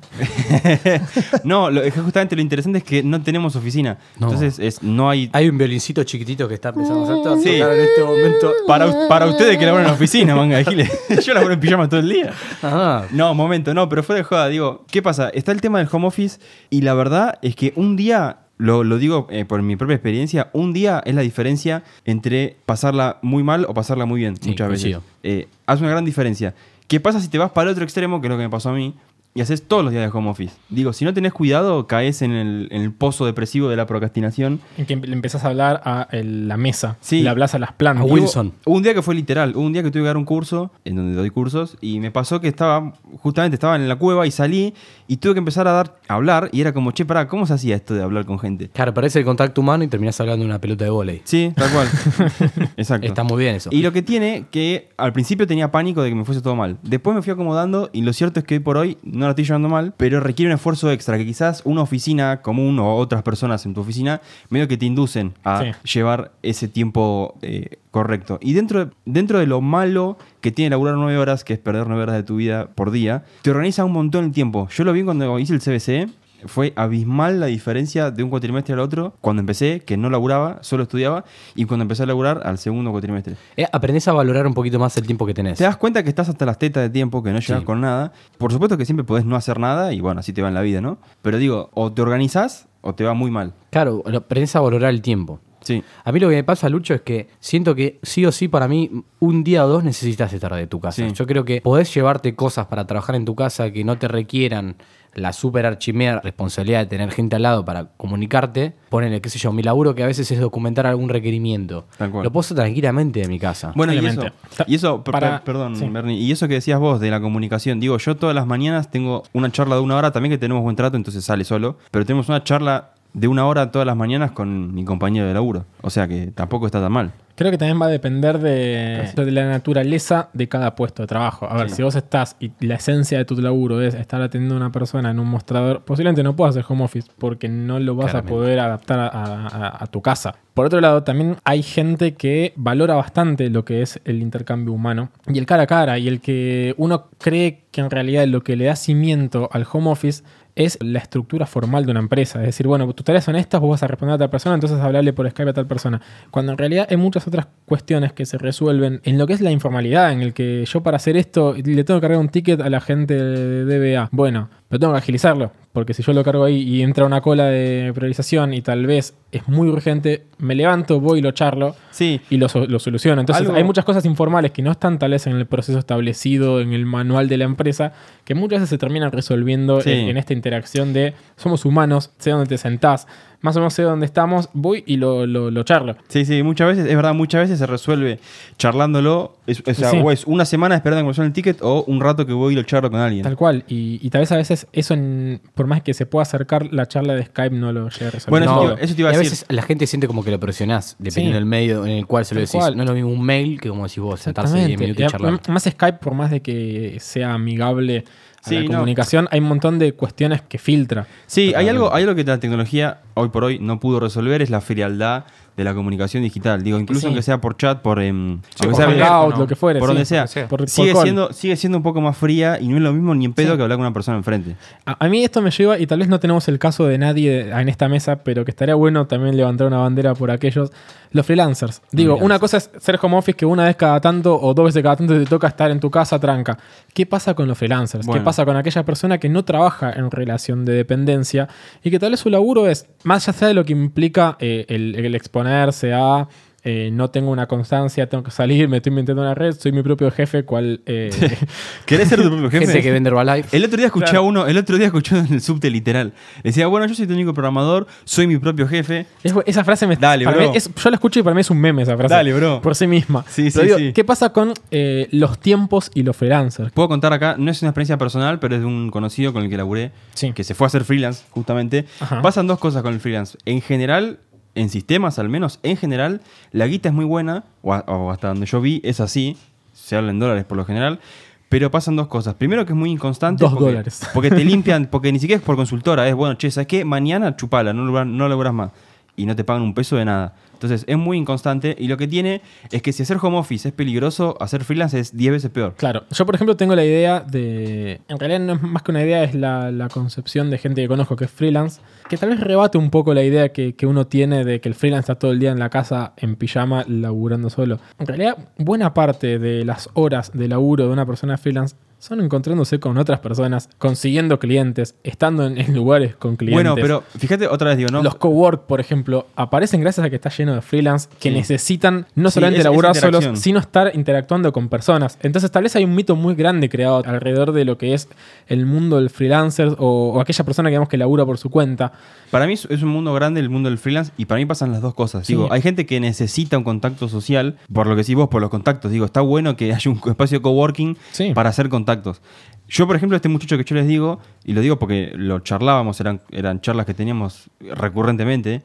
no, 1.44 1.70
lo- 1.70 1.83
justamente 1.90 2.35
lo 2.37 2.42
interesante 2.42 2.79
es 2.79 2.85
que 2.85 3.03
no 3.03 3.22
tenemos 3.22 3.57
oficina. 3.57 3.98
No. 4.18 4.27
Entonces 4.27 4.59
es, 4.59 4.83
no 4.83 5.09
hay... 5.11 5.31
Hay 5.33 5.48
un 5.48 5.57
violincito 5.59 6.03
chiquitito 6.05 6.48
que 6.48 6.55
está 6.55 6.70
empezando 6.70 7.05
a 7.05 7.09
tocar 7.22 7.38
Sí. 7.42 7.55
en 7.61 7.81
este 7.81 8.03
momento. 8.05 8.53
Para 8.66 9.27
ustedes 9.27 9.57
que 9.59 9.64
laburan 9.66 9.85
en 9.87 9.90
la 9.92 9.94
oficina, 9.96 10.35
manga 10.35 10.57
de 10.59 10.64
giles. 10.64 10.90
Yo 11.24 11.35
laburo 11.35 11.55
en 11.55 11.61
pijama 11.61 11.88
todo 11.88 12.00
el 12.00 12.09
día. 12.09 12.33
Ah, 12.62 13.05
No, 13.12 13.35
momento, 13.35 13.72
no, 13.74 13.88
pero 13.88 14.03
fue 14.03 14.16
de 14.16 14.22
joda. 14.24 14.48
Digo, 14.48 14.85
¿qué 14.90 15.03
pasa? 15.03 15.29
Está 15.31 15.53
el 15.53 15.61
tema 15.61 15.79
del 15.79 15.88
home 15.90 16.07
office 16.07 16.38
y 16.70 16.81
la 16.83 16.94
verdad 16.94 17.03
es 17.42 17.56
que 17.56 17.72
un 17.76 17.96
día, 17.96 18.38
lo, 18.58 18.84
lo 18.84 18.98
digo 18.98 19.26
eh, 19.30 19.44
por 19.44 19.60
mi 19.62 19.76
propia 19.76 19.94
experiencia, 19.96 20.50
un 20.52 20.72
día 20.72 21.02
es 21.04 21.14
la 21.14 21.22
diferencia 21.22 21.82
entre 22.04 22.56
pasarla 22.66 23.18
muy 23.22 23.42
mal 23.42 23.66
o 23.68 23.74
pasarla 23.74 24.06
muy 24.06 24.20
bien, 24.20 24.36
Sí, 24.40 24.50
muchas 24.50 24.68
veces. 24.68 24.98
Eh, 25.22 25.48
hace 25.66 25.82
una 25.82 25.90
gran 25.90 26.04
diferencia. 26.04 26.54
¿Qué 26.88 27.00
pasa 27.00 27.20
si 27.20 27.28
te 27.28 27.38
vas 27.38 27.50
para 27.50 27.68
el 27.68 27.72
otro 27.72 27.84
extremo, 27.84 28.20
que 28.20 28.26
es 28.26 28.30
lo 28.30 28.36
que 28.36 28.44
me 28.44 28.50
pasó 28.50 28.70
a 28.70 28.74
mí, 28.74 28.94
y 29.36 29.40
haces 29.40 29.66
todos 29.66 29.82
los 29.82 29.90
días 29.92 30.04
de 30.12 30.16
home 30.16 30.28
office? 30.30 30.54
Digo, 30.68 30.92
si 30.92 31.04
no 31.04 31.12
tenés 31.12 31.32
cuidado, 31.32 31.88
caes 31.88 32.22
en 32.22 32.30
el, 32.30 32.68
en 32.70 32.82
el 32.82 32.92
pozo 32.92 33.26
depresivo 33.26 33.68
de 33.68 33.74
la 33.74 33.84
procrastinación. 33.86 34.60
En 34.76 34.86
que 34.86 34.94
le 34.94 35.12
empezás 35.12 35.44
a 35.44 35.48
hablar 35.48 35.80
a 35.84 36.06
el- 36.12 36.46
la 36.46 36.56
mesa, 36.56 36.98
Sí. 37.00 37.22
le 37.22 37.30
hablas 37.30 37.52
a 37.54 37.58
las 37.58 37.72
plantas. 37.72 38.04
A 38.08 38.12
Wilson. 38.12 38.52
Hubo 38.64 38.76
un 38.76 38.82
día 38.84 38.94
que 38.94 39.02
fue 39.02 39.14
literal, 39.16 39.56
hubo 39.56 39.64
un 39.64 39.72
día 39.72 39.82
que 39.82 39.90
tuve 39.90 40.02
que 40.02 40.06
dar 40.06 40.16
un 40.18 40.24
curso, 40.24 40.70
en 40.84 40.94
donde 40.94 41.14
doy 41.16 41.30
cursos, 41.30 41.76
y 41.80 41.98
me 41.98 42.12
pasó 42.12 42.40
que 42.40 42.46
estaba, 42.46 42.92
justamente 43.18 43.54
estaba 43.56 43.74
en 43.74 43.88
la 43.88 43.96
cueva 43.96 44.24
y 44.26 44.30
salí, 44.30 44.72
y 45.06 45.18
tuve 45.18 45.34
que 45.34 45.38
empezar 45.38 45.68
a 45.68 45.72
dar, 45.72 45.96
a 46.08 46.14
hablar, 46.14 46.48
y 46.52 46.60
era 46.60 46.72
como, 46.72 46.90
che, 46.92 47.04
pará, 47.04 47.28
¿cómo 47.28 47.46
se 47.46 47.54
hacía 47.54 47.76
esto 47.76 47.94
de 47.94 48.02
hablar 48.02 48.24
con 48.24 48.38
gente? 48.38 48.70
claro, 48.70 48.94
parece 48.94 49.18
el 49.18 49.24
contacto 49.24 49.60
humano 49.60 49.84
y 49.84 49.88
terminás 49.88 50.18
hablando 50.20 50.44
de 50.44 50.48
una 50.50 50.60
pelota 50.60 50.84
de 50.84 50.90
volei. 50.90 51.20
Sí, 51.24 51.52
tal 51.56 51.70
cual. 51.70 51.88
Exacto. 52.76 53.06
Está 53.06 53.22
muy 53.24 53.42
bien 53.42 53.56
eso. 53.56 53.70
Y 53.72 53.82
lo 53.82 53.92
que 53.92 54.02
tiene, 54.02 54.46
que 54.50 54.90
al 54.96 55.12
principio 55.12 55.46
tenía 55.46 55.70
pánico 55.70 56.02
de 56.02 56.08
que 56.10 56.14
me 56.14 56.24
fuese 56.24 56.40
todo 56.40 56.56
mal. 56.56 56.78
Después 56.82 57.14
me 57.14 57.22
fui 57.22 57.32
acomodando 57.32 57.90
y 57.92 58.02
lo 58.02 58.12
cierto 58.12 58.40
es 58.40 58.46
que 58.46 58.54
hoy 58.54 58.60
por 58.60 58.76
hoy 58.76 58.98
no 59.02 59.24
la 59.26 59.30
estoy 59.30 59.44
llevando 59.44 59.68
mal, 59.68 59.94
pero 59.96 60.20
requiere 60.20 60.50
un 60.50 60.54
esfuerzo 60.54 60.90
extra, 60.90 61.16
que 61.18 61.24
quizás 61.26 61.62
una 61.64 61.82
oficina 61.82 62.40
común 62.42 62.78
o 62.78 62.94
otras 62.96 63.22
personas 63.22 63.64
en 63.66 63.74
tu 63.74 63.80
oficina 63.80 64.20
medio 64.48 64.68
que 64.68 64.76
te 64.76 64.86
inducen 64.86 65.34
a 65.44 65.62
Sí. 65.62 65.70
llevar 65.98 66.32
ese 66.42 66.68
tiempo 66.68 67.38
eh, 67.42 67.78
correcto. 67.94 68.40
Y 68.42 68.54
dentro 68.54 68.87
de, 68.87 68.90
dentro 69.04 69.38
de 69.38 69.46
lo 69.46 69.61
malo 69.61 70.18
que 70.40 70.50
tiene 70.50 70.70
laburar 70.70 70.96
nueve 70.96 71.16
horas, 71.16 71.44
que 71.44 71.52
es 71.52 71.61
perder 71.61 71.87
nueve 71.87 72.02
horas 72.02 72.16
de 72.16 72.24
tu 72.24 72.35
vida 72.35 72.66
por 72.74 72.90
día, 72.90 73.22
te 73.42 73.52
organiza 73.52 73.85
un 73.85 73.92
montón 73.92 74.24
el 74.24 74.33
tiempo. 74.33 74.66
Yo 74.70 74.83
lo 74.83 74.92
vi 74.92 75.04
cuando 75.04 75.38
hice 75.38 75.54
el 75.54 75.61
CBC. 75.61 76.11
Fue 76.46 76.72
abismal 76.74 77.38
la 77.38 77.46
diferencia 77.46 78.11
de 78.11 78.22
un 78.24 78.30
cuatrimestre 78.30 78.74
al 78.74 78.80
otro 78.80 79.14
cuando 79.20 79.38
empecé, 79.40 79.80
que 79.80 79.96
no 79.96 80.11
laburaba, 80.11 80.59
solo 80.62 80.83
estudiaba, 80.83 81.24
y 81.54 81.66
cuando 81.66 81.83
empecé 81.83 82.02
a 82.02 82.07
laburar 82.07 82.42
al 82.44 82.59
segundo 82.59 82.90
cuatrimestre. 82.90 83.37
Eh, 83.57 83.64
aprendés 83.72 84.09
a 84.09 84.12
valorar 84.12 84.44
un 84.48 84.54
poquito 84.54 84.80
más 84.80 84.96
el 84.98 85.07
tiempo 85.07 85.24
que 85.24 85.33
tenés. 85.33 85.57
Te 85.57 85.64
das 85.64 85.76
cuenta 85.76 86.02
que 86.02 86.09
estás 86.09 86.28
hasta 86.28 86.44
las 86.44 86.59
tetas 86.59 86.83
de 86.83 86.90
tiempo, 86.90 87.22
que 87.22 87.30
no 87.30 87.38
llegas 87.38 87.61
Sí. 87.61 87.64
con 87.64 87.80
nada. 87.80 88.12
Por 88.38 88.52
supuesto 88.52 88.76
que 88.76 88.85
siempre 88.85 89.04
podés 89.04 89.24
no 89.24 89.37
hacer 89.37 89.61
nada 89.61 89.92
y 89.92 90.00
bueno, 90.00 90.18
así 90.18 90.33
te 90.33 90.42
va 90.42 90.48
en 90.48 90.54
la 90.54 90.62
vida, 90.62 90.80
¿no? 90.80 90.98
Pero 91.22 91.38
digo, 91.38 91.70
o 91.74 91.92
te 91.92 92.02
organizás 92.02 92.66
o 92.83 92.94
te 92.94 93.04
va 93.04 93.14
muy 93.14 93.30
mal. 93.30 93.54
Claro, 93.70 94.02
aprendés 94.14 94.54
a 94.57 94.61
valorar 94.61 94.90
el 94.90 95.00
tiempo. 95.00 95.40
Sí. 95.64 95.83
A 96.05 96.12
mí 96.12 96.20
lo 96.20 96.29
que 96.29 96.37
me 96.37 96.44
pasa, 96.44 96.68
Lucho, 96.68 96.94
es 96.94 97.00
que 97.03 97.29
siento 97.40 97.74
que 97.74 97.98
sí 98.03 98.24
o 98.24 98.31
sí 98.31 98.46
para 98.48 98.68
mí 98.68 98.90
un 99.18 99.42
día 99.42 99.64
o 99.64 99.68
dos 99.68 99.83
necesitas 99.83 100.33
estar 100.33 100.55
de 100.55 100.66
tu 100.68 100.79
casa. 100.79 101.07
Sí. 101.09 101.12
Yo 101.14 101.27
creo 101.27 101.44
que 101.44 101.61
podés 101.61 101.92
llevarte 101.92 102.35
cosas 102.37 102.66
para 102.66 102.87
trabajar 102.87 103.16
en 103.16 103.24
tu 103.24 103.35
casa 103.35 103.70
que 103.72 103.83
no 103.83 103.98
te 103.98 104.07
requieran 104.07 104.77
la 105.14 105.33
super 105.33 105.64
archimea 105.64 106.20
responsabilidad 106.20 106.81
de 106.81 106.87
tener 106.87 107.09
gente 107.12 107.37
al 107.37 107.42
lado 107.42 107.64
para 107.64 107.90
comunicarte. 107.96 108.74
Ponele, 108.88 109.20
qué 109.20 109.29
sé 109.31 109.38
yo, 109.38 109.53
mi 109.53 109.62
laburo 109.62 109.94
que 109.94 110.03
a 110.03 110.07
veces 110.07 110.29
es 110.33 110.40
documentar 110.40 110.88
algún 110.88 111.09
requerimiento. 111.09 111.87
Tal 111.96 112.11
cual. 112.11 112.24
Lo 112.24 112.33
puedo 112.33 112.40
hacer 112.40 112.57
tranquilamente 112.57 113.20
de 113.20 113.29
mi 113.29 113.38
casa. 113.38 113.72
Bueno, 113.77 113.92
y 113.94 114.05
eso, 114.05 114.22
y 114.66 114.74
eso 114.74 115.05
per- 115.05 115.12
Para- 115.12 115.31
per- 115.37 115.44
perdón, 115.44 115.77
sí. 115.77 115.87
Bernie, 115.88 116.16
y 116.18 116.33
eso 116.33 116.48
que 116.48 116.55
decías 116.55 116.81
vos 116.81 116.98
de 116.98 117.11
la 117.12 117.20
comunicación, 117.20 117.79
digo, 117.79 117.96
yo 117.98 118.16
todas 118.16 118.35
las 118.35 118.46
mañanas 118.48 118.90
tengo 118.90 119.22
una 119.33 119.53
charla 119.53 119.77
de 119.77 119.83
una 119.83 119.96
hora, 119.96 120.11
también 120.11 120.33
que 120.33 120.38
tenemos 120.38 120.64
buen 120.64 120.74
trato, 120.74 120.96
entonces 120.96 121.24
sale 121.24 121.44
solo, 121.44 121.79
pero 121.92 122.05
tenemos 122.05 122.29
una 122.29 122.42
charla 122.42 122.90
de 123.14 123.29
una 123.29 123.46
hora 123.46 123.70
todas 123.70 123.87
las 123.87 123.96
mañanas 123.96 124.33
con 124.33 124.74
mi 124.74 124.85
compañero 124.85 125.27
de 125.27 125.35
laburo, 125.35 125.64
o 125.81 125.88
sea 125.90 126.07
que 126.07 126.27
tampoco 126.35 126.66
está 126.66 126.81
tan 126.81 126.92
mal. 126.92 127.12
Creo 127.37 127.50
que 127.50 127.59
también 127.59 127.83
va 127.83 127.87
a 127.87 127.88
depender 127.88 128.38
de, 128.38 129.11
de 129.16 129.31
la 129.33 129.48
naturaleza 129.48 130.29
de 130.35 130.48
cada 130.48 130.77
puesto 130.77 131.03
de 131.03 131.09
trabajo. 131.09 131.48
A 131.50 131.57
ver, 131.57 131.68
Sí. 131.70 131.77
si 131.77 131.83
vos 131.83 131.96
estás 131.96 132.37
y 132.38 132.53
la 132.61 132.77
esencia 132.77 133.18
de 133.18 133.24
tu 133.24 133.35
laburo 133.40 133.81
es 133.83 133.94
estar 133.94 134.22
atendiendo 134.22 134.55
a 134.55 134.59
una 134.59 134.70
persona 134.70 135.11
en 135.11 135.18
un 135.18 135.27
mostrador, 135.29 135.83
posiblemente 135.83 136.22
no 136.22 136.37
puedas 136.37 136.55
hacer 136.55 136.64
home 136.68 136.85
office 136.85 137.09
porque 137.18 137.48
no 137.48 137.81
lo 137.81 137.96
vas 137.96 138.12
Claramente. 138.12 138.33
a 138.33 138.37
poder 138.37 138.59
adaptar 138.61 139.00
a, 139.00 139.09
a- 139.09 139.83
a 139.83 139.87
tu 139.88 140.00
casa. 140.00 140.37
Por 140.55 140.66
otro 140.66 140.81
lado, 140.81 141.03
también 141.03 141.35
hay 141.42 141.64
gente 141.64 142.14
que 142.14 142.53
valora 142.55 142.94
bastante 142.94 143.50
lo 143.50 143.64
que 143.64 143.83
es 143.83 144.00
el 144.05 144.22
intercambio 144.22 144.72
humano 144.72 145.11
y 145.27 145.37
el 145.40 145.46
cara 145.46 145.64
a 145.64 145.66
cara 145.66 145.98
y 145.98 146.07
el 146.07 146.20
que 146.20 146.74
uno 146.79 147.09
cree 147.18 147.64
que 147.72 147.81
en 147.81 147.90
realidad 147.90 148.24
lo 148.29 148.44
que 148.44 148.55
le 148.55 148.66
da 148.66 148.77
cimiento 148.77 149.48
al 149.53 149.66
home 149.72 149.90
office 149.90 150.22
es 150.56 150.78
la 150.80 151.00
estructura 151.00 151.46
formal 151.46 151.84
de 151.84 151.90
una 151.90 152.00
empresa. 152.00 152.40
Es 152.40 152.46
decir, 152.46 152.66
bueno, 152.66 152.92
tus 152.92 153.04
tareas 153.04 153.24
son 153.24 153.36
estas, 153.36 153.60
vos 153.60 153.70
vas 153.70 153.82
a 153.82 153.86
responder 153.86 154.14
a 154.14 154.18
tal 154.18 154.30
persona, 154.30 154.54
entonces 154.54 154.78
hablarle 154.78 155.12
por 155.12 155.28
Skype 155.28 155.50
a 155.50 155.52
tal 155.52 155.66
persona. 155.66 156.00
Cuando 156.30 156.52
en 156.52 156.58
realidad 156.58 156.86
hay 156.90 156.96
muchas 156.96 157.26
otras 157.26 157.46
cuestiones 157.66 158.12
que 158.12 158.26
se 158.26 158.38
resuelven 158.38 159.00
en 159.04 159.18
lo 159.18 159.26
que 159.26 159.32
es 159.32 159.40
la 159.40 159.50
informalidad, 159.50 160.12
en 160.12 160.22
el 160.22 160.32
que 160.32 160.64
yo 160.64 160.82
para 160.82 160.96
hacer 160.96 161.16
esto 161.16 161.54
le 161.54 161.84
tengo 161.84 162.00
que 162.00 162.02
cargar 162.02 162.18
un 162.18 162.28
ticket 162.28 162.60
a 162.60 162.70
la 162.70 162.80
gente 162.80 163.14
de 163.14 163.64
DBA. 163.64 164.08
Bueno, 164.12 164.48
pero 164.68 164.80
tengo 164.80 164.92
que 164.92 164.98
agilizarlo, 164.98 165.52
porque 165.74 165.92
si 165.92 166.02
yo 166.02 166.14
lo 166.14 166.24
cargo 166.24 166.44
ahí 166.44 166.62
y 166.62 166.80
entra 166.82 167.04
una 167.04 167.20
cola 167.20 167.44
de 167.46 167.92
priorización 167.94 168.54
y 168.54 168.62
tal 168.62 168.87
vez 168.87 169.14
es 169.32 169.46
muy 169.48 169.68
urgente, 169.68 170.24
me 170.38 170.54
levanto, 170.54 171.00
voy 171.00 171.18
y 171.18 171.22
lo 171.22 171.32
charlo 171.32 171.74
Sí, 171.90 172.20
y 172.30 172.38
lo, 172.38 172.48
so- 172.48 172.66
lo 172.66 172.78
soluciono. 172.78 173.20
Entonces 173.20 173.44
Algo- 173.46 173.56
hay 173.58 173.64
muchas 173.64 173.84
cosas 173.84 174.06
informales 174.06 174.52
que 174.52 174.62
no 174.62 174.70
están 174.70 174.98
tal 174.98 175.10
vez 175.10 175.26
en 175.26 175.34
el 175.37 175.44
proceso 175.46 175.78
establecido, 175.78 176.60
en 176.60 176.72
el 176.72 176.87
manual 176.87 177.28
de 177.28 177.37
la 177.38 177.44
empresa, 177.44 177.92
que 178.24 178.34
muchas 178.34 178.60
veces 178.60 178.70
se 178.70 178.78
terminan 178.78 179.12
resolviendo 179.12 179.80
Sí. 179.82 179.90
en, 179.90 180.08
en 180.10 180.16
esta 180.16 180.32
interacción 180.32 180.92
de 180.94 181.12
somos 181.37 181.64
humanos, 181.64 182.12
sé 182.18 182.30
dónde 182.30 182.46
te 182.46 182.56
sentás, 182.56 183.06
más 183.44 183.54
o 183.57 183.59
menos 183.61 183.74
sé 183.74 183.83
dónde 183.83 184.07
estamos, 184.07 184.48
voy 184.54 184.83
y 184.87 184.96
lo, 184.96 185.26
lo, 185.26 185.50
lo 185.50 185.62
charlo. 185.64 185.96
Sí, 186.09 186.24
sí, 186.24 186.42
muchas 186.42 186.68
veces, 186.68 186.87
es 186.87 186.96
verdad, 186.96 187.12
muchas 187.12 187.42
veces 187.42 187.59
se 187.59 187.66
resuelve 187.66 188.18
charlándolo, 188.59 189.37
es, 189.46 189.61
o 189.66 189.74
sea, 189.74 189.90
Sí. 189.90 190.00
o 190.02 190.11
es 190.11 190.24
una 190.26 190.44
semana 190.46 190.74
esperando 190.74 191.02
que 191.04 191.09
me 191.09 191.14
suene 191.14 191.26
el 191.28 191.33
ticket 191.35 191.59
o 191.61 191.85
un 191.85 192.00
rato 192.00 192.24
que 192.24 192.33
voy 192.33 192.54
y 192.54 192.57
lo 192.57 192.62
charlo 192.62 192.90
con 192.90 193.00
alguien. 193.00 193.22
Tal 193.22 193.37
cual. 193.37 193.64
Y, 193.68 193.98
y 194.02 194.09
tal 194.11 194.20
vez 194.22 194.33
a 194.33 194.37
veces 194.37 194.66
eso, 194.72 194.94
en- 194.94 195.40
por 195.54 195.66
más 195.66 195.83
que 195.83 195.92
se 195.92 196.07
pueda 196.07 196.22
acercar, 196.22 196.72
la 196.72 196.87
charla 196.87 197.14
de 197.14 197.24
Skype 197.26 197.54
no 197.54 197.70
lo 197.72 197.90
llegue 197.90 198.07
a 198.07 198.11
resolver. 198.12 198.30
Bueno, 198.30 198.46
eso 198.46 198.54
No, 198.54 198.61
te 198.61 198.66
iba- 198.66 198.80
eso 198.80 198.94
te 198.94 199.00
iba 199.02 199.11
a 199.11 199.12
y 199.12 199.16
decir. 199.18 199.30
veces 199.33 199.46
la 199.50 199.62
gente 199.62 199.87
siente 199.87 200.07
como 200.07 200.24
que 200.24 200.30
lo 200.30 200.40
presionás, 200.40 200.96
dependiendo 200.98 201.33
Sí. 201.33 201.35
del 201.35 201.44
medio 201.46 201.85
en 201.85 201.92
el 201.92 202.07
cual 202.07 202.24
se 202.24 202.35
lo 202.35 202.40
Tal 202.40 202.46
decís. 202.46 202.59
cual. 202.61 202.76
No 202.76 202.83
es 202.85 202.88
lo 202.88 202.94
mismo 202.94 203.11
un 203.11 203.22
mail 203.22 203.61
que 203.61 203.68
como 203.68 203.83
decís 203.85 203.98
vos, 203.98 204.20
sentarse 204.20 204.54
10 204.54 204.70
Exactamente. 204.70 204.85
minutos 204.87 205.00
Y 205.00 205.02
y 205.02 205.04
a- 205.04 205.11
charlar. 205.11 205.52
Más 205.52 205.64
Skype, 205.64 205.98
por 205.98 206.14
más 206.14 206.30
de 206.30 206.40
que 206.40 206.96
sea 207.00 207.35
amigable 207.35 207.98
a 207.98 208.04
Sí, 208.44 208.57
la 208.57 208.62
no. 208.62 208.70
comunicación, 208.72 209.28
hay 209.30 209.40
un 209.40 209.48
montón 209.48 209.78
de 209.78 209.94
cuestiones 209.94 210.42
que 210.42 210.59
filtra. 210.59 211.07
Sí, 211.26 211.54
hay 211.54 211.68
algo, 211.68 211.94
hay 211.94 212.02
algo 212.02 212.14
que 212.14 212.24
la 212.24 212.38
tecnología 212.38 213.00
hoy 213.14 213.30
por 213.30 213.44
hoy 213.44 213.59
no 213.59 213.80
pudo 213.80 214.00
resolver, 214.00 214.42
es 214.42 214.50
la 214.50 214.61
frialdad 214.61 215.24
de 215.56 215.64
la 215.64 215.74
comunicación 215.74 216.22
digital. 216.22 216.62
Digo, 216.62 216.78
incluso 216.78 217.02
Sí. 217.02 217.06
aunque 217.06 217.22
sea 217.22 217.40
por 217.40 217.56
chat, 217.56 217.80
por... 217.80 218.00
em, 218.02 218.40
Sí, 218.54 218.64
por 218.66 218.74
sea 218.74 219.26
lo 219.36 219.46
que 219.46 219.54
fuere. 219.56 219.78
por 219.78 219.88
sí. 219.88 219.94
donde 219.94 220.04
sea. 220.04 220.26
Por- 220.48 220.68
sigue, 220.68 220.94
siendo, 220.96 221.32
sigue 221.32 221.56
siendo 221.56 221.78
un 221.78 221.84
poco 221.84 222.00
más 222.00 222.16
fría 222.16 222.58
y 222.60 222.68
no 222.68 222.76
es 222.76 222.82
lo 222.82 222.92
mismo 222.92 223.14
ni 223.14 223.24
en 223.26 223.32
pedo 223.34 223.52
Sí. 223.52 223.56
que 223.56 223.62
hablar 223.62 223.78
con 223.78 223.86
una 223.86 223.92
persona 223.94 224.16
enfrente. 224.18 224.56
A, 224.86 225.04
a 225.04 225.08
mí 225.08 225.22
esto 225.24 225.40
me 225.42 225.50
lleva, 225.50 225.78
y 225.78 225.86
tal 225.86 225.98
vez 226.00 226.08
no 226.08 226.18
tenemos 226.20 226.48
el 226.48 226.58
caso 226.58 226.86
de 226.86 226.98
nadie 226.98 227.50
en 227.50 227.68
esta 227.68 227.88
mesa, 227.88 228.16
pero 228.24 228.44
que 228.44 228.50
estaría 228.50 228.74
bueno 228.74 229.06
también 229.06 229.36
levantar 229.36 229.66
una 229.66 229.78
bandera 229.78 230.14
por 230.14 230.30
aquellos, 230.30 230.72
los 231.12 231.24
freelancers. 231.24 231.80
Digo, 231.92 232.14
Freelancers. 232.16 232.24
una 232.24 232.38
cosa 232.40 232.56
es 232.56 232.70
ser 232.80 232.98
home 233.00 233.16
office 233.16 233.36
que 233.36 233.46
una 233.46 233.64
vez 233.64 233.76
cada 233.76 234.00
tanto 234.00 234.38
o 234.40 234.52
dos 234.54 234.66
veces 234.66 234.82
cada 234.82 234.96
tanto 234.96 235.14
te 235.16 235.24
toca 235.26 235.46
estar 235.46 235.70
en 235.70 235.78
tu 235.78 235.90
casa 235.90 236.18
tranca. 236.18 236.58
¿Qué 236.92 237.06
pasa 237.06 237.34
con 237.34 237.46
los 237.46 237.56
freelancers? 237.56 238.06
¿Qué 238.06 238.20
pasa 238.20 238.44
con 238.44 238.56
aquella 238.56 238.84
persona 238.84 239.18
que 239.18 239.28
no 239.28 239.44
trabaja 239.44 239.92
en 239.92 240.10
relación 240.10 240.64
de 240.64 240.72
dependencia 240.72 241.48
y 241.82 241.90
que 241.90 241.98
tal 241.98 242.10
vez 242.10 242.20
su 242.20 242.30
laburo 242.30 242.68
es, 242.68 242.86
más 243.04 243.28
allá 243.28 243.46
de 243.48 243.54
lo 243.54 243.64
que 243.64 243.72
implica 243.72 244.36
eh, 244.40 244.66
el, 244.68 244.94
el 244.96 245.14
exponerse 245.48 245.92
a 245.92 246.28
eh, 246.66 246.88
no 246.90 247.11
tengo 247.11 247.30
una 247.30 247.46
constancia, 247.46 248.09
tengo 248.09 248.24
que 248.24 248.30
salir, 248.30 248.68
me 248.70 248.78
estoy 248.78 248.88
inventando 248.88 249.20
una 249.20 249.35
red, 249.35 249.52
soy 249.54 249.70
mi 249.72 249.83
propio 249.83 250.11
jefe, 250.11 250.44
cual... 250.46 250.80
eh, 250.87 251.11
¿Querés 251.85 252.09
ser 252.09 252.22
tu 252.22 252.30
propio 252.30 252.50
jefe? 252.50 252.64
Gente 252.64 252.83
que 252.83 252.90
vende 252.90 253.09
Herbalife. 253.11 253.54
El 253.54 253.64
otro 253.66 253.76
día 253.76 253.85
escuché 253.88 254.16
a 254.16 254.22
uno, 254.22 254.46
el 254.46 254.57
otro 254.57 254.78
día 254.78 254.87
escuché 254.87 255.18
en 255.18 255.30
el 255.30 255.40
subte 255.42 255.68
literal. 255.68 256.14
Decía, 256.42 256.66
bueno, 256.68 256.87
yo 256.87 256.94
soy 256.94 257.07
tu 257.07 257.12
único 257.12 257.35
programador, 257.35 257.87
soy 258.04 258.26
mi 258.26 258.38
propio 258.38 258.66
jefe. 258.66 259.04
es- 259.22 259.35
esa 259.44 259.62
frase 259.62 259.87
me... 259.87 259.96
Dale, 259.96 260.24
bro. 260.24 260.40
mí 260.52 260.57
es- 260.57 260.70
yo 260.74 260.88
la 260.88 260.94
escucho 260.96 261.20
y 261.20 261.22
para 261.22 261.35
mí 261.35 261.42
es 261.42 261.50
un 261.50 261.59
meme 261.61 261.83
esa 261.83 261.98
frase. 261.98 262.14
Dale, 262.14 262.33
bro. 262.33 262.62
Por 262.62 262.74
sí 262.74 262.87
misma. 262.87 263.26
Sí, 263.28 263.50
Pero 263.52 263.61
sí, 263.61 263.66
digo, 263.66 263.76
sí. 263.78 263.92
¿Qué 263.92 264.04
pasa 264.04 264.30
con 264.33 264.54
eh, 264.70 265.07
los 265.11 265.38
tiempos 265.38 265.90
y 265.92 266.02
los 266.02 266.16
freelancers? 266.16 266.72
Puedo 266.72 266.88
contar 266.88 267.12
acá, 267.12 267.37
no 267.38 267.50
es 267.50 267.61
una 267.61 267.72
experiencia 267.72 267.98
personal, 267.98 268.38
pero 268.38 268.54
es 268.54 268.62
de 268.62 268.66
un 268.66 268.90
conocido 268.90 269.35
con 269.35 269.42
el 269.42 269.50
que 269.50 269.59
laburé, 269.59 269.92
Sí. 270.14 270.33
que 270.33 270.44
se 270.44 270.54
fue 270.54 270.64
a 270.64 270.68
hacer 270.68 270.85
freelance, 270.85 271.24
justamente. 271.28 271.85
Ajá. 272.00 272.22
Pasan 272.22 272.46
dos 272.46 272.59
cosas 272.59 272.80
con 272.83 272.94
el 272.94 273.00
freelance. 273.00 273.37
En 273.44 273.61
general, 273.61 274.18
en 274.54 274.68
sistemas 274.68 275.18
al 275.18 275.28
menos, 275.28 275.58
en 275.62 275.76
general, 275.76 276.20
la 276.52 276.66
guita 276.66 276.88
es 276.88 276.94
muy 276.94 277.04
buena, 277.04 277.44
o, 277.62 277.74
a- 277.74 277.84
o 277.86 278.10
hasta 278.10 278.28
donde 278.28 278.46
yo 278.46 278.60
vi 278.60 278.80
es 278.84 279.00
así, 279.00 279.36
se 279.72 279.96
habla 279.96 280.10
en 280.10 280.18
dólares 280.18 280.44
por 280.44 280.56
lo 280.56 280.64
general, 280.64 281.00
pero 281.48 281.70
pasan 281.70 281.94
dos 281.96 282.08
cosas. 282.08 282.34
Primero 282.34 282.64
que 282.66 282.72
es 282.72 282.78
muy 282.78 282.90
inconstante. 282.90 283.42
Dos 283.44 283.52
porque, 283.52 283.66
dólares. 283.66 284.00
Porque 284.14 284.30
te 284.30 284.44
limpian, 284.44 284.86
porque 284.86 285.12
ni 285.12 285.18
siquiera 285.18 285.38
es 285.38 285.44
por 285.44 285.56
consultora, 285.56 286.08
es 286.08 286.14
bueno, 286.14 286.36
che, 286.36 286.50
¿sabes 286.50 286.66
qué? 286.66 286.84
Mañana 286.84 287.36
chupala, 287.36 287.72
no, 287.72 288.04
no 288.04 288.28
logras 288.28 288.52
más. 288.54 288.70
Y 289.16 289.26
no 289.26 289.36
te 289.36 289.44
pagan 289.44 289.62
un 289.62 289.74
peso 289.74 289.94
de 289.96 290.04
nada. 290.04 290.34
Entonces 290.54 290.84
es 290.86 290.96
muy 290.96 291.18
inconstante 291.18 291.76
y 291.78 291.88
lo 291.88 291.96
que 291.96 292.08
tiene 292.08 292.42
es 292.70 292.82
que 292.82 292.92
si 292.92 293.02
hacer 293.02 293.18
home 293.20 293.38
office 293.38 293.68
es 293.68 293.74
peligroso, 293.74 294.36
hacer 294.40 294.64
freelance 294.64 294.98
es 294.98 295.16
10 295.16 295.32
veces 295.32 295.50
peor. 295.50 295.74
Claro, 295.76 296.04
yo 296.10 296.26
por 296.26 296.34
ejemplo 296.34 296.56
tengo 296.56 296.74
la 296.74 296.84
idea 296.84 297.20
de... 297.20 298.00
En 298.08 298.18
realidad 298.18 298.40
no 298.40 298.54
es 298.54 298.62
más 298.62 298.82
que 298.82 298.90
una 298.90 299.02
idea, 299.02 299.24
es 299.24 299.34
la, 299.34 299.70
la 299.70 299.88
concepción 299.88 300.50
de 300.50 300.58
gente 300.58 300.82
que 300.82 300.88
conozco 300.88 301.16
que 301.16 301.24
es 301.24 301.30
freelance, 301.30 301.80
que 302.08 302.16
tal 302.16 302.30
vez 302.30 302.40
rebate 302.40 302.78
un 302.78 302.90
poco 302.90 303.14
la 303.14 303.22
idea 303.22 303.50
que, 303.50 303.74
que 303.74 303.86
uno 303.86 304.06
tiene 304.06 304.44
de 304.44 304.60
que 304.60 304.68
el 304.68 304.74
freelance 304.74 305.04
está 305.04 305.14
todo 305.16 305.32
el 305.32 305.38
día 305.38 305.50
en 305.50 305.58
la 305.58 305.70
casa 305.70 306.12
en 306.16 306.36
pijama 306.36 306.84
laburando 306.88 307.50
solo. 307.50 307.78
En 307.98 308.06
realidad, 308.06 308.36
buena 308.58 308.94
parte 308.94 309.38
de 309.38 309.64
las 309.64 309.88
horas 309.94 310.30
de 310.34 310.48
laburo 310.48 310.86
de 310.86 310.92
una 310.92 311.06
persona 311.06 311.36
freelance 311.36 311.76
son 312.04 312.20
encontrándose 312.20 312.80
con 312.80 312.98
otras 312.98 313.20
personas, 313.20 313.70
consiguiendo 313.78 314.38
clientes, 314.38 314.94
estando 315.04 315.46
en, 315.46 315.56
en 315.56 315.74
lugares 315.74 316.14
con 316.16 316.36
clientes. 316.36 316.62
Bueno, 316.62 316.74
pero 316.74 317.02
fíjate, 317.18 317.48
otra 317.48 317.70
vez 317.70 317.78
digo, 317.78 317.88
¿no? 317.90 318.02
Los 318.02 318.16
cowork, 318.16 318.66
por 318.66 318.78
ejemplo, 318.78 319.26
aparecen 319.36 319.80
gracias 319.80 320.04
a 320.04 320.10
que 320.10 320.16
está 320.16 320.28
lleno 320.28 320.43
de 320.52 320.61
freelance 320.61 321.09
que 321.20 321.30
Sí. 321.30 321.35
necesitan 321.35 322.07
no 322.14 322.28
Sí, 322.30 322.35
solamente 322.35 322.59
es- 322.59 322.64
laburar 322.64 322.94
solos, 322.96 323.26
sino 323.35 323.61
estar 323.61 323.92
interactuando 323.94 324.52
con 324.52 324.68
personas. 324.68 325.18
Entonces, 325.22 325.50
tal 325.50 325.62
vez 325.62 325.74
hay 325.76 325.85
un 325.85 325.94
mito 325.94 326.16
muy 326.16 326.35
grande 326.35 326.68
creado 326.68 327.02
alrededor 327.07 327.52
de 327.52 327.64
lo 327.64 327.78
que 327.78 327.94
es 327.94 328.09
el 328.48 328.66
mundo 328.66 328.96
del 328.96 329.09
freelancer 329.09 329.68
o, 329.78 330.12
o 330.14 330.20
aquella 330.20 330.44
persona 330.44 330.68
que 330.68 330.72
digamos 330.72 330.88
que 330.88 330.98
labura 330.98 331.24
por 331.24 331.38
su 331.38 331.48
cuenta. 331.48 331.92
Para 332.30 332.46
mí 332.46 332.54
es 332.54 332.64
un 332.83 332.88
mundo 332.88 333.14
grande 333.14 333.40
el 333.40 333.48
mundo 333.48 333.70
del 333.70 333.78
freelance 333.78 334.12
y 334.18 334.24
para 334.26 334.38
mí 334.40 334.44
pasan 334.46 334.72
las 334.72 334.83
dos 334.83 334.92
cosas. 334.94 335.26
Sí. 335.26 335.33
Digo, 335.35 335.48
hay 335.52 335.62
gente 335.62 335.87
que 335.87 336.00
necesita 336.00 336.59
un 336.59 336.64
contacto 336.64 337.09
social, 337.09 337.57
por 337.72 337.87
lo 337.87 337.94
que 337.94 338.00
decís 338.02 338.16
vos, 338.16 338.28
por 338.28 338.40
los 338.42 338.50
contactos. 338.50 338.90
Digo, 338.90 339.04
está 339.07 339.20
bueno 339.20 339.57
que 339.57 339.72
haya 339.72 339.90
un 339.90 340.00
espacio 340.04 340.38
de 340.38 340.42
coworking 340.42 340.96
Sí. 341.12 341.33
para 341.33 341.50
hacer 341.50 341.68
contactos. 341.68 342.20
Yo, 342.66 342.87
por 342.87 342.96
ejemplo, 342.96 343.14
este 343.14 343.28
muchacho 343.28 343.59
que 343.59 343.64
yo 343.64 343.74
les 343.76 343.87
digo, 343.87 344.18
y 344.44 344.54
lo 344.54 344.62
digo 344.62 344.78
porque 344.78 345.12
lo 345.14 345.38
charlábamos, 345.40 346.00
eran, 346.00 346.22
eran 346.30 346.61
charlas 346.62 346.87
que 346.87 346.94
teníamos 346.94 347.50
recurrentemente, 347.61 348.62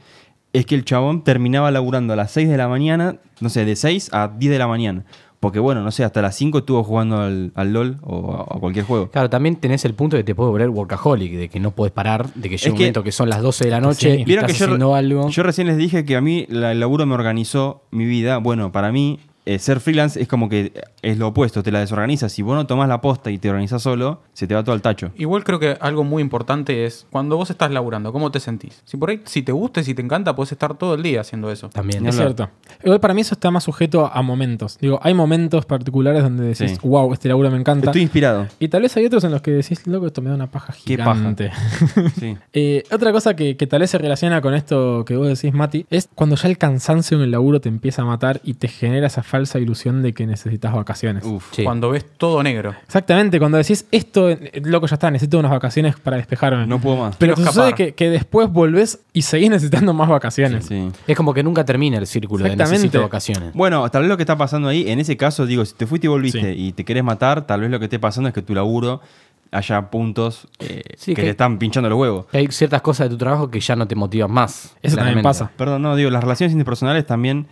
es 0.53 0.65
que 0.65 0.75
el 0.75 0.85
chabón 0.85 1.23
terminaba 1.23 1.71
laburando 1.71 2.13
a 2.13 2.15
las 2.15 2.31
6 2.31 2.49
de 2.49 2.57
la 2.57 2.67
mañana, 2.67 3.17
no 3.39 3.49
sé, 3.49 3.65
de 3.65 3.75
6 3.75 4.09
a 4.13 4.29
10 4.37 4.51
de 4.51 4.59
la 4.59 4.67
mañana. 4.67 5.05
Porque 5.39 5.59
bueno, 5.59 5.81
no 5.83 5.91
sé, 5.91 6.03
hasta 6.03 6.21
las 6.21 6.35
5 6.35 6.57
estuvo 6.57 6.83
jugando 6.83 7.17
al, 7.21 7.53
al 7.55 7.71
LOL 7.71 7.99
o 8.01 8.33
a, 8.33 8.41
a 8.57 8.59
cualquier 8.59 8.83
juego. 8.83 9.09
Claro, 9.09 9.29
también 9.29 9.55
tenés 9.55 9.85
el 9.85 9.93
punto 9.93 10.17
de 10.17 10.23
que 10.23 10.25
te 10.27 10.35
puede 10.35 10.49
volver 10.49 10.67
workaholic, 10.69 11.31
de 11.33 11.47
que 11.49 11.61
no 11.61 11.71
puedes 11.71 11.93
parar, 11.93 12.33
de 12.33 12.49
que 12.49 12.57
llega 12.57 12.71
un 12.71 12.77
que- 12.77 12.83
momento 12.83 13.03
que 13.03 13.13
son 13.13 13.29
las 13.29 13.41
12 13.41 13.63
de 13.63 13.71
la 13.71 13.79
noche 13.79 14.17
Sí. 14.17 14.23
y 14.27 14.33
estás 14.33 14.51
que 14.51 14.57
yo, 14.57 14.65
haciendo 14.65 14.95
algo. 14.95 15.29
yo 15.29 15.43
recién 15.43 15.67
les 15.67 15.77
dije 15.77 16.03
que 16.03 16.17
a 16.17 16.21
mí 16.21 16.45
la- 16.49 16.73
el 16.73 16.79
laburo 16.81 17.05
me 17.05 17.13
organizó 17.13 17.83
mi 17.91 18.03
vida. 18.05 18.39
Bueno, 18.39 18.73
para 18.73 18.91
mí 18.91 19.19
eh, 19.45 19.57
ser 19.59 19.79
freelance 19.79 20.21
es 20.21 20.27
como 20.27 20.49
que 20.49 20.73
es 21.01 21.17
lo 21.17 21.27
opuesto, 21.29 21.63
te 21.63 21.71
la 21.71 21.79
desorganizas. 21.79 22.31
Si 22.31 22.41
vos 22.41 22.55
no 22.55 22.67
tomás 22.67 22.87
la 22.89 23.01
posta 23.01 23.31
y 23.31 23.37
te 23.37 23.49
organizás 23.49 23.81
solo, 23.81 24.21
se 24.33 24.47
te 24.47 24.53
va 24.55 24.63
todo 24.63 24.73
al 24.73 24.81
tacho. 24.81 25.11
Igual 25.15 25.43
creo 25.43 25.59
que 25.59 25.77
algo 25.79 26.03
muy 26.03 26.21
importante 26.21 26.85
es 26.85 27.07
cuando 27.09 27.37
vos 27.37 27.49
estás 27.49 27.71
laburando, 27.71 28.11
¿cómo 28.11 28.31
te 28.31 28.39
sentís? 28.39 28.81
Si 28.85 28.97
por 28.97 29.09
ahí, 29.09 29.21
si 29.25 29.41
te 29.41 29.51
gusta 29.51 29.79
y 29.81 29.83
si 29.85 29.93
te 29.95 30.01
encanta, 30.01 30.35
puedes 30.35 30.51
estar 30.51 30.77
todo 30.77 30.93
el 30.95 31.03
día 31.03 31.21
haciendo 31.21 31.51
eso. 31.51 31.69
También. 31.69 32.05
Es 32.05 32.15
hablar. 32.19 32.35
cierto. 32.35 32.49
Igual 32.83 32.99
para 32.99 33.13
mí 33.13 33.21
eso 33.21 33.33
está 33.35 33.49
más 33.51 33.63
sujeto 33.63 34.09
a 34.13 34.21
momentos. 34.21 34.77
Digo, 34.79 34.99
hay 35.01 35.13
momentos 35.13 35.65
particulares 35.65 36.21
donde 36.23 36.43
decís, 36.43 36.71
Sí. 36.71 36.77
wow, 36.83 37.11
este 37.13 37.29
laburo 37.29 37.49
me 37.49 37.57
encanta. 37.57 37.87
Estoy 37.91 38.01
inspirado. 38.03 38.47
Y 38.59 38.67
tal 38.67 38.81
vez 38.83 38.95
hay 38.97 39.05
otros 39.05 39.23
en 39.23 39.31
los 39.31 39.41
que 39.41 39.51
decís, 39.51 39.87
loco, 39.87 40.07
esto 40.07 40.21
me 40.21 40.29
da 40.29 40.35
una 40.35 40.47
paja 40.51 40.73
Qué 40.85 40.97
paja. 40.97 41.15
gigante. 41.15 41.51
Sí. 42.19 42.37
Eh, 42.53 42.83
otra 42.91 43.11
cosa 43.11 43.35
que, 43.35 43.55
que 43.57 43.67
tal 43.67 43.79
vez 43.81 43.89
se 43.91 43.97
relaciona 43.97 44.41
con 44.41 44.53
esto 44.53 45.05
que 45.05 45.15
vos 45.15 45.27
decís, 45.27 45.53
Mati, 45.53 45.85
es 45.89 46.09
cuando 46.13 46.35
ya 46.35 46.49
el 46.49 46.57
cansancio 46.57 47.17
en 47.17 47.23
el 47.23 47.31
laburo 47.31 47.61
te 47.61 47.69
empieza 47.69 48.01
a 48.01 48.05
matar 48.05 48.41
y 48.43 48.55
te 48.55 48.67
genera 48.67 49.07
esa 49.07 49.23
falsa 49.29 49.59
ilusión 49.59 50.01
de 50.01 50.13
que 50.13 50.25
necesitas 50.27 50.73
vacaciones. 50.73 51.23
Uf. 51.23 51.45
Sí. 51.51 51.63
Cuando 51.63 51.89
ves 51.91 52.05
todo 52.17 52.43
negro. 52.43 52.75
Exactamente, 52.85 53.39
cuando 53.39 53.57
decís 53.57 53.85
esto, 53.91 54.29
loco, 54.63 54.87
ya 54.87 54.95
está, 54.95 55.09
necesito 55.11 55.39
unas 55.39 55.51
vacaciones 55.51 55.95
para 55.97 56.17
despejarme. 56.17 56.67
No 56.67 56.79
puedo 56.79 56.97
más. 56.97 57.15
Pero 57.17 57.35
quiero 57.35 57.51
sucede 57.51 57.73
que, 57.73 57.93
que 57.93 58.09
después 58.09 58.49
volvés 58.51 58.99
y 59.13 59.21
seguís 59.21 59.49
necesitando 59.49 59.93
más 59.93 60.09
vacaciones. 60.09 60.65
Sí. 60.65 60.89
Es 61.07 61.15
como 61.15 61.33
que 61.33 61.43
nunca 61.43 61.63
termina 61.63 61.97
el 61.97 62.07
círculo 62.07 62.43
de 62.43 62.49
Exactamente. 62.51 62.77
necesito 62.87 63.01
vacaciones. 63.01 63.53
Bueno, 63.53 63.87
tal 63.89 64.01
vez 64.01 64.09
lo 64.09 64.17
que 64.17 64.23
está 64.23 64.37
pasando 64.37 64.67
ahí, 64.67 64.89
en 64.89 64.99
ese 64.99 65.15
caso, 65.15 65.45
digo, 65.45 65.63
si 65.63 65.75
te 65.75 65.85
fuiste 65.87 66.07
y 66.07 66.09
volviste 66.09 66.41
Sí. 66.41 66.47
y 66.67 66.71
te 66.73 66.83
querés 66.83 67.03
matar, 67.03 67.45
tal 67.47 67.61
vez 67.61 67.69
lo 67.69 67.79
que 67.79 67.85
esté 67.85 67.99
pasando 67.99 68.27
es 68.29 68.33
que 68.33 68.41
tu 68.41 68.53
laburo 68.55 69.01
haya 69.51 69.89
puntos 69.89 70.47
eh, 70.59 70.83
Sí, 70.95 71.11
que, 71.11 71.15
que- 71.15 71.21
te 71.23 71.29
están 71.31 71.57
pinchando 71.57 71.89
los 71.89 71.97
huevos. 71.99 72.25
Hay 72.33 72.47
ciertas 72.51 72.81
cosas 72.81 73.05
de 73.05 73.09
tu 73.09 73.17
trabajo 73.17 73.49
que 73.49 73.59
ya 73.59 73.75
no 73.75 73.87
te 73.87 73.95
motivan 73.95 74.31
más. 74.31 74.75
Eso 74.81 74.95
también 74.95 75.21
pasa. 75.23 75.51
Perdón, 75.57 75.81
no, 75.81 75.95
digo, 75.95 76.09
las 76.11 76.23
relaciones 76.23 76.51
interpersonales 76.53 77.05
también 77.07 77.47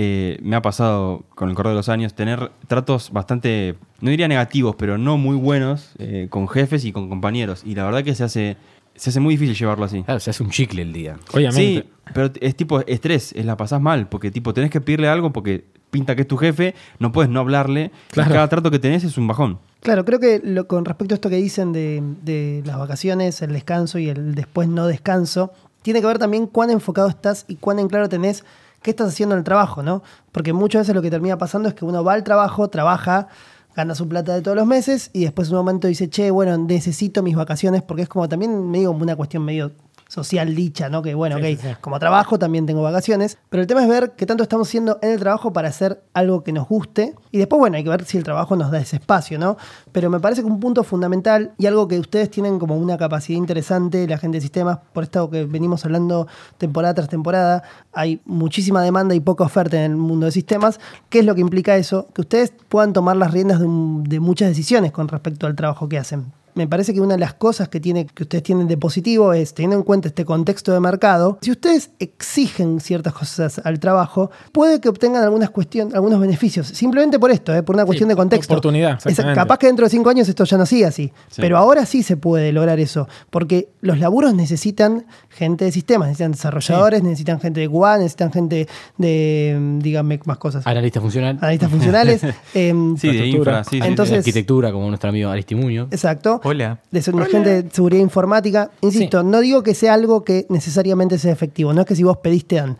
eh, 0.00 0.38
me 0.42 0.54
ha 0.54 0.62
pasado 0.62 1.24
con 1.34 1.48
el 1.50 1.56
correr 1.56 1.72
de 1.72 1.76
los 1.76 1.88
años 1.88 2.14
tener 2.14 2.52
tratos 2.68 3.10
bastante, 3.12 3.74
no 4.00 4.10
diría 4.10 4.28
negativos, 4.28 4.76
pero 4.76 4.96
no 4.96 5.18
muy 5.18 5.34
buenos 5.36 5.90
eh, 5.98 6.28
con 6.30 6.46
jefes 6.48 6.84
y 6.84 6.92
con 6.92 7.08
compañeros. 7.08 7.62
Y 7.66 7.74
la 7.74 7.84
verdad 7.84 8.04
que 8.04 8.14
se 8.14 8.22
hace, 8.22 8.56
se 8.94 9.10
hace 9.10 9.18
muy 9.18 9.34
difícil 9.34 9.56
llevarlo 9.56 9.84
así. 9.84 10.04
Claro, 10.04 10.20
se 10.20 10.30
hace 10.30 10.42
un 10.44 10.50
chicle 10.50 10.82
el 10.82 10.92
día. 10.92 11.16
Obviamente. 11.34 11.82
Sí, 11.82 11.90
pero 12.14 12.30
es 12.40 12.54
tipo 12.54 12.78
estrés, 12.86 13.32
es 13.32 13.44
la 13.44 13.56
pasás 13.56 13.80
mal, 13.80 14.08
porque 14.08 14.30
tipo 14.30 14.54
tenés 14.54 14.70
que 14.70 14.80
pedirle 14.80 15.08
algo 15.08 15.32
porque 15.32 15.64
pinta 15.90 16.14
que 16.14 16.22
es 16.22 16.28
tu 16.28 16.36
jefe, 16.36 16.76
no 17.00 17.10
puedes 17.10 17.28
no 17.30 17.40
hablarle. 17.40 17.90
Claro. 18.12 18.30
cada 18.32 18.48
trato 18.48 18.70
que 18.70 18.78
tenés 18.78 19.02
es 19.02 19.18
un 19.18 19.26
bajón. 19.26 19.58
Claro, 19.80 20.04
creo 20.04 20.20
que 20.20 20.40
lo- 20.44 20.68
con 20.68 20.84
respecto 20.84 21.14
a 21.14 21.16
esto 21.16 21.28
que 21.28 21.36
dicen 21.36 21.72
de, 21.72 22.02
de 22.22 22.62
las 22.64 22.78
vacaciones, 22.78 23.42
el 23.42 23.52
descanso 23.52 23.98
y 23.98 24.08
el 24.08 24.36
después 24.36 24.68
no 24.68 24.86
descanso, 24.86 25.52
tiene 25.82 26.00
que 26.00 26.06
ver 26.06 26.18
también 26.18 26.46
cuán 26.46 26.70
enfocado 26.70 27.08
estás 27.08 27.44
y 27.48 27.56
cuán 27.56 27.78
en 27.80 27.88
claro 27.88 28.08
tenés 28.08 28.44
qué 28.82 28.90
estás 28.90 29.08
haciendo 29.08 29.34
en 29.34 29.40
el 29.40 29.44
trabajo, 29.44 29.82
¿no? 29.82 30.02
Porque 30.32 30.52
muchas 30.52 30.82
veces 30.82 30.94
lo 30.94 31.02
que 31.02 31.10
termina 31.10 31.38
pasando 31.38 31.68
es 31.68 31.74
que 31.74 31.84
uno 31.84 32.04
va 32.04 32.14
al 32.14 32.24
trabajo, 32.24 32.68
trabaja, 32.68 33.28
gana 33.74 33.94
su 33.94 34.08
plata 34.08 34.34
de 34.34 34.42
todos 34.42 34.56
los 34.56 34.66
meses 34.66 35.10
y 35.12 35.22
después 35.22 35.48
en 35.48 35.54
un 35.54 35.60
momento 35.60 35.88
dice, 35.88 36.08
che, 36.08 36.30
bueno, 36.30 36.56
necesito 36.58 37.22
mis 37.22 37.36
vacaciones 37.36 37.82
porque 37.82 38.02
es 38.02 38.08
como 38.08 38.28
también 38.28 38.70
medio 38.70 38.88
como 38.88 39.02
una 39.02 39.16
cuestión 39.16 39.44
medio 39.44 39.72
social 40.08 40.54
dicha, 40.54 40.88
¿no? 40.88 41.02
Que 41.02 41.14
bueno, 41.14 41.36
Sí, 41.36 41.42
ok, 41.54 41.60
sí, 41.60 41.68
sí. 41.68 41.74
como 41.80 41.98
trabajo 42.00 42.38
también 42.38 42.66
tengo 42.66 42.82
vacaciones, 42.82 43.38
pero 43.50 43.60
el 43.60 43.66
tema 43.66 43.82
es 43.82 43.88
ver 43.88 44.12
qué 44.16 44.26
tanto 44.26 44.42
estamos 44.42 44.66
haciendo 44.66 44.98
en 45.02 45.10
el 45.12 45.20
trabajo 45.20 45.52
para 45.52 45.68
hacer 45.68 46.02
algo 46.14 46.42
que 46.42 46.50
nos 46.52 46.66
guste 46.66 47.14
y 47.30 47.38
después, 47.38 47.60
bueno, 47.60 47.76
hay 47.76 47.84
que 47.84 47.90
ver 47.90 48.04
si 48.04 48.16
el 48.18 48.24
trabajo 48.24 48.56
nos 48.56 48.70
da 48.70 48.78
ese 48.80 48.96
espacio, 48.96 49.38
¿no? 49.38 49.56
Pero 49.92 50.10
me 50.10 50.18
parece 50.18 50.40
que 50.42 50.46
un 50.48 50.58
punto 50.60 50.82
fundamental 50.82 51.52
y 51.58 51.66
algo 51.66 51.86
que 51.86 51.98
ustedes 52.00 52.30
tienen 52.30 52.58
como 52.58 52.76
una 52.76 52.96
capacidad 52.98 53.36
interesante, 53.38 54.08
la 54.08 54.18
gente 54.18 54.38
de 54.38 54.40
sistemas, 54.40 54.78
por 54.92 55.04
esto 55.04 55.28
que 55.30 55.44
venimos 55.44 55.84
hablando 55.84 56.26
temporada 56.56 56.94
tras 56.94 57.08
temporada, 57.08 57.62
hay 57.92 58.20
muchísima 58.24 58.82
demanda 58.82 59.14
y 59.14 59.20
poca 59.20 59.44
oferta 59.44 59.76
en 59.84 59.92
el 59.92 59.96
mundo 59.98 60.26
de 60.26 60.32
sistemas. 60.32 60.80
¿Qué 61.10 61.18
es 61.18 61.26
lo 61.26 61.34
que 61.34 61.42
implica 61.42 61.76
eso? 61.76 62.08
Que 62.14 62.22
ustedes 62.22 62.52
puedan 62.68 62.92
tomar 62.94 63.16
las 63.16 63.30
riendas 63.32 63.60
de, 63.60 63.66
un- 63.66 64.04
de 64.04 64.20
muchas 64.20 64.48
decisiones 64.48 64.90
con 64.92 65.06
respecto 65.08 65.46
al 65.46 65.54
trabajo 65.54 65.88
que 65.88 65.98
hacen 65.98 66.32
me 66.58 66.66
parece 66.66 66.92
que 66.92 67.00
una 67.00 67.14
de 67.14 67.20
las 67.20 67.34
cosas 67.34 67.68
que, 67.68 67.78
tiene, 67.80 68.04
que 68.06 68.24
ustedes 68.24 68.42
tienen 68.42 68.66
de 68.66 68.76
positivo 68.76 69.32
es, 69.32 69.54
teniendo 69.54 69.76
en 69.76 69.82
cuenta 69.84 70.08
este 70.08 70.24
contexto 70.24 70.72
de 70.72 70.80
mercado, 70.80 71.38
si 71.40 71.52
ustedes 71.52 71.90
exigen 72.00 72.80
ciertas 72.80 73.12
cosas 73.14 73.60
al 73.64 73.78
trabajo, 73.78 74.30
puede 74.52 74.80
que 74.80 74.88
obtengan 74.88 75.22
algunas 75.22 75.50
cuestiones, 75.50 75.94
algunos 75.94 76.20
beneficios, 76.20 76.66
simplemente 76.66 77.18
por 77.18 77.30
esto, 77.30 77.54
¿eh? 77.54 77.62
por 77.62 77.76
una 77.76 77.86
cuestión 77.86 78.08
de 78.08 78.16
contexto. 78.16 78.52
oportunidad, 78.52 78.98
capaz 79.34 79.58
que 79.58 79.68
dentro 79.68 79.86
de 79.86 79.90
cinco 79.90 80.10
años 80.10 80.28
esto 80.28 80.42
ya 80.44 80.58
no 80.58 80.66
sigue 80.66 80.84
así, 80.84 81.12
Sí. 81.30 81.40
pero 81.40 81.56
ahora 81.56 81.86
sí 81.86 82.02
se 82.02 82.16
puede 82.16 82.52
lograr 82.52 82.80
eso, 82.80 83.08
porque 83.30 83.68
los 83.80 83.98
laburos 84.00 84.34
necesitan 84.34 85.06
gente 85.30 85.64
de 85.64 85.70
sistemas, 85.72 86.08
necesitan 86.08 86.32
desarrolladores, 86.32 87.02
necesitan 87.04 87.38
gente 87.40 87.60
de 87.60 87.68
QA, 87.70 87.98
necesitan 87.98 88.32
gente 88.32 88.66
de, 88.96 89.56
mm, 89.60 89.78
díganme 89.78 90.18
más 90.24 90.38
cosas, 90.38 90.66
Analista 90.66 91.00
funcional. 91.00 91.38
analistas 91.40 91.70
funcionales. 91.70 92.22
em, 92.54 92.96
Sí, 92.96 93.08
de 93.12 93.26
infra, 93.28 93.62
sí, 93.64 93.80
sí. 93.80 93.86
Entonces- 93.86 94.12
de 94.14 94.18
arquitectura, 94.18 94.72
como 94.72 94.88
nuestro 94.88 95.10
amigo 95.10 95.30
Aristimuño. 95.30 95.86
exacto. 95.90 96.40
Hola. 96.48 96.80
de 96.90 97.02
gente 97.02 97.62
de 97.62 97.70
seguridad 97.70 98.00
informática. 98.02 98.70
Insisto, 98.80 99.22
no 99.22 99.40
digo 99.40 99.62
que 99.62 99.74
sea 99.74 99.94
algo 99.94 100.24
que 100.24 100.46
necesariamente 100.48 101.18
sea 101.18 101.32
efectivo, 101.32 101.72
no 101.72 101.82
es 101.82 101.86
que 101.86 101.94
si 101.94 102.02
vos 102.02 102.16
pedís 102.18 102.46
te 102.46 102.56
dan, 102.56 102.76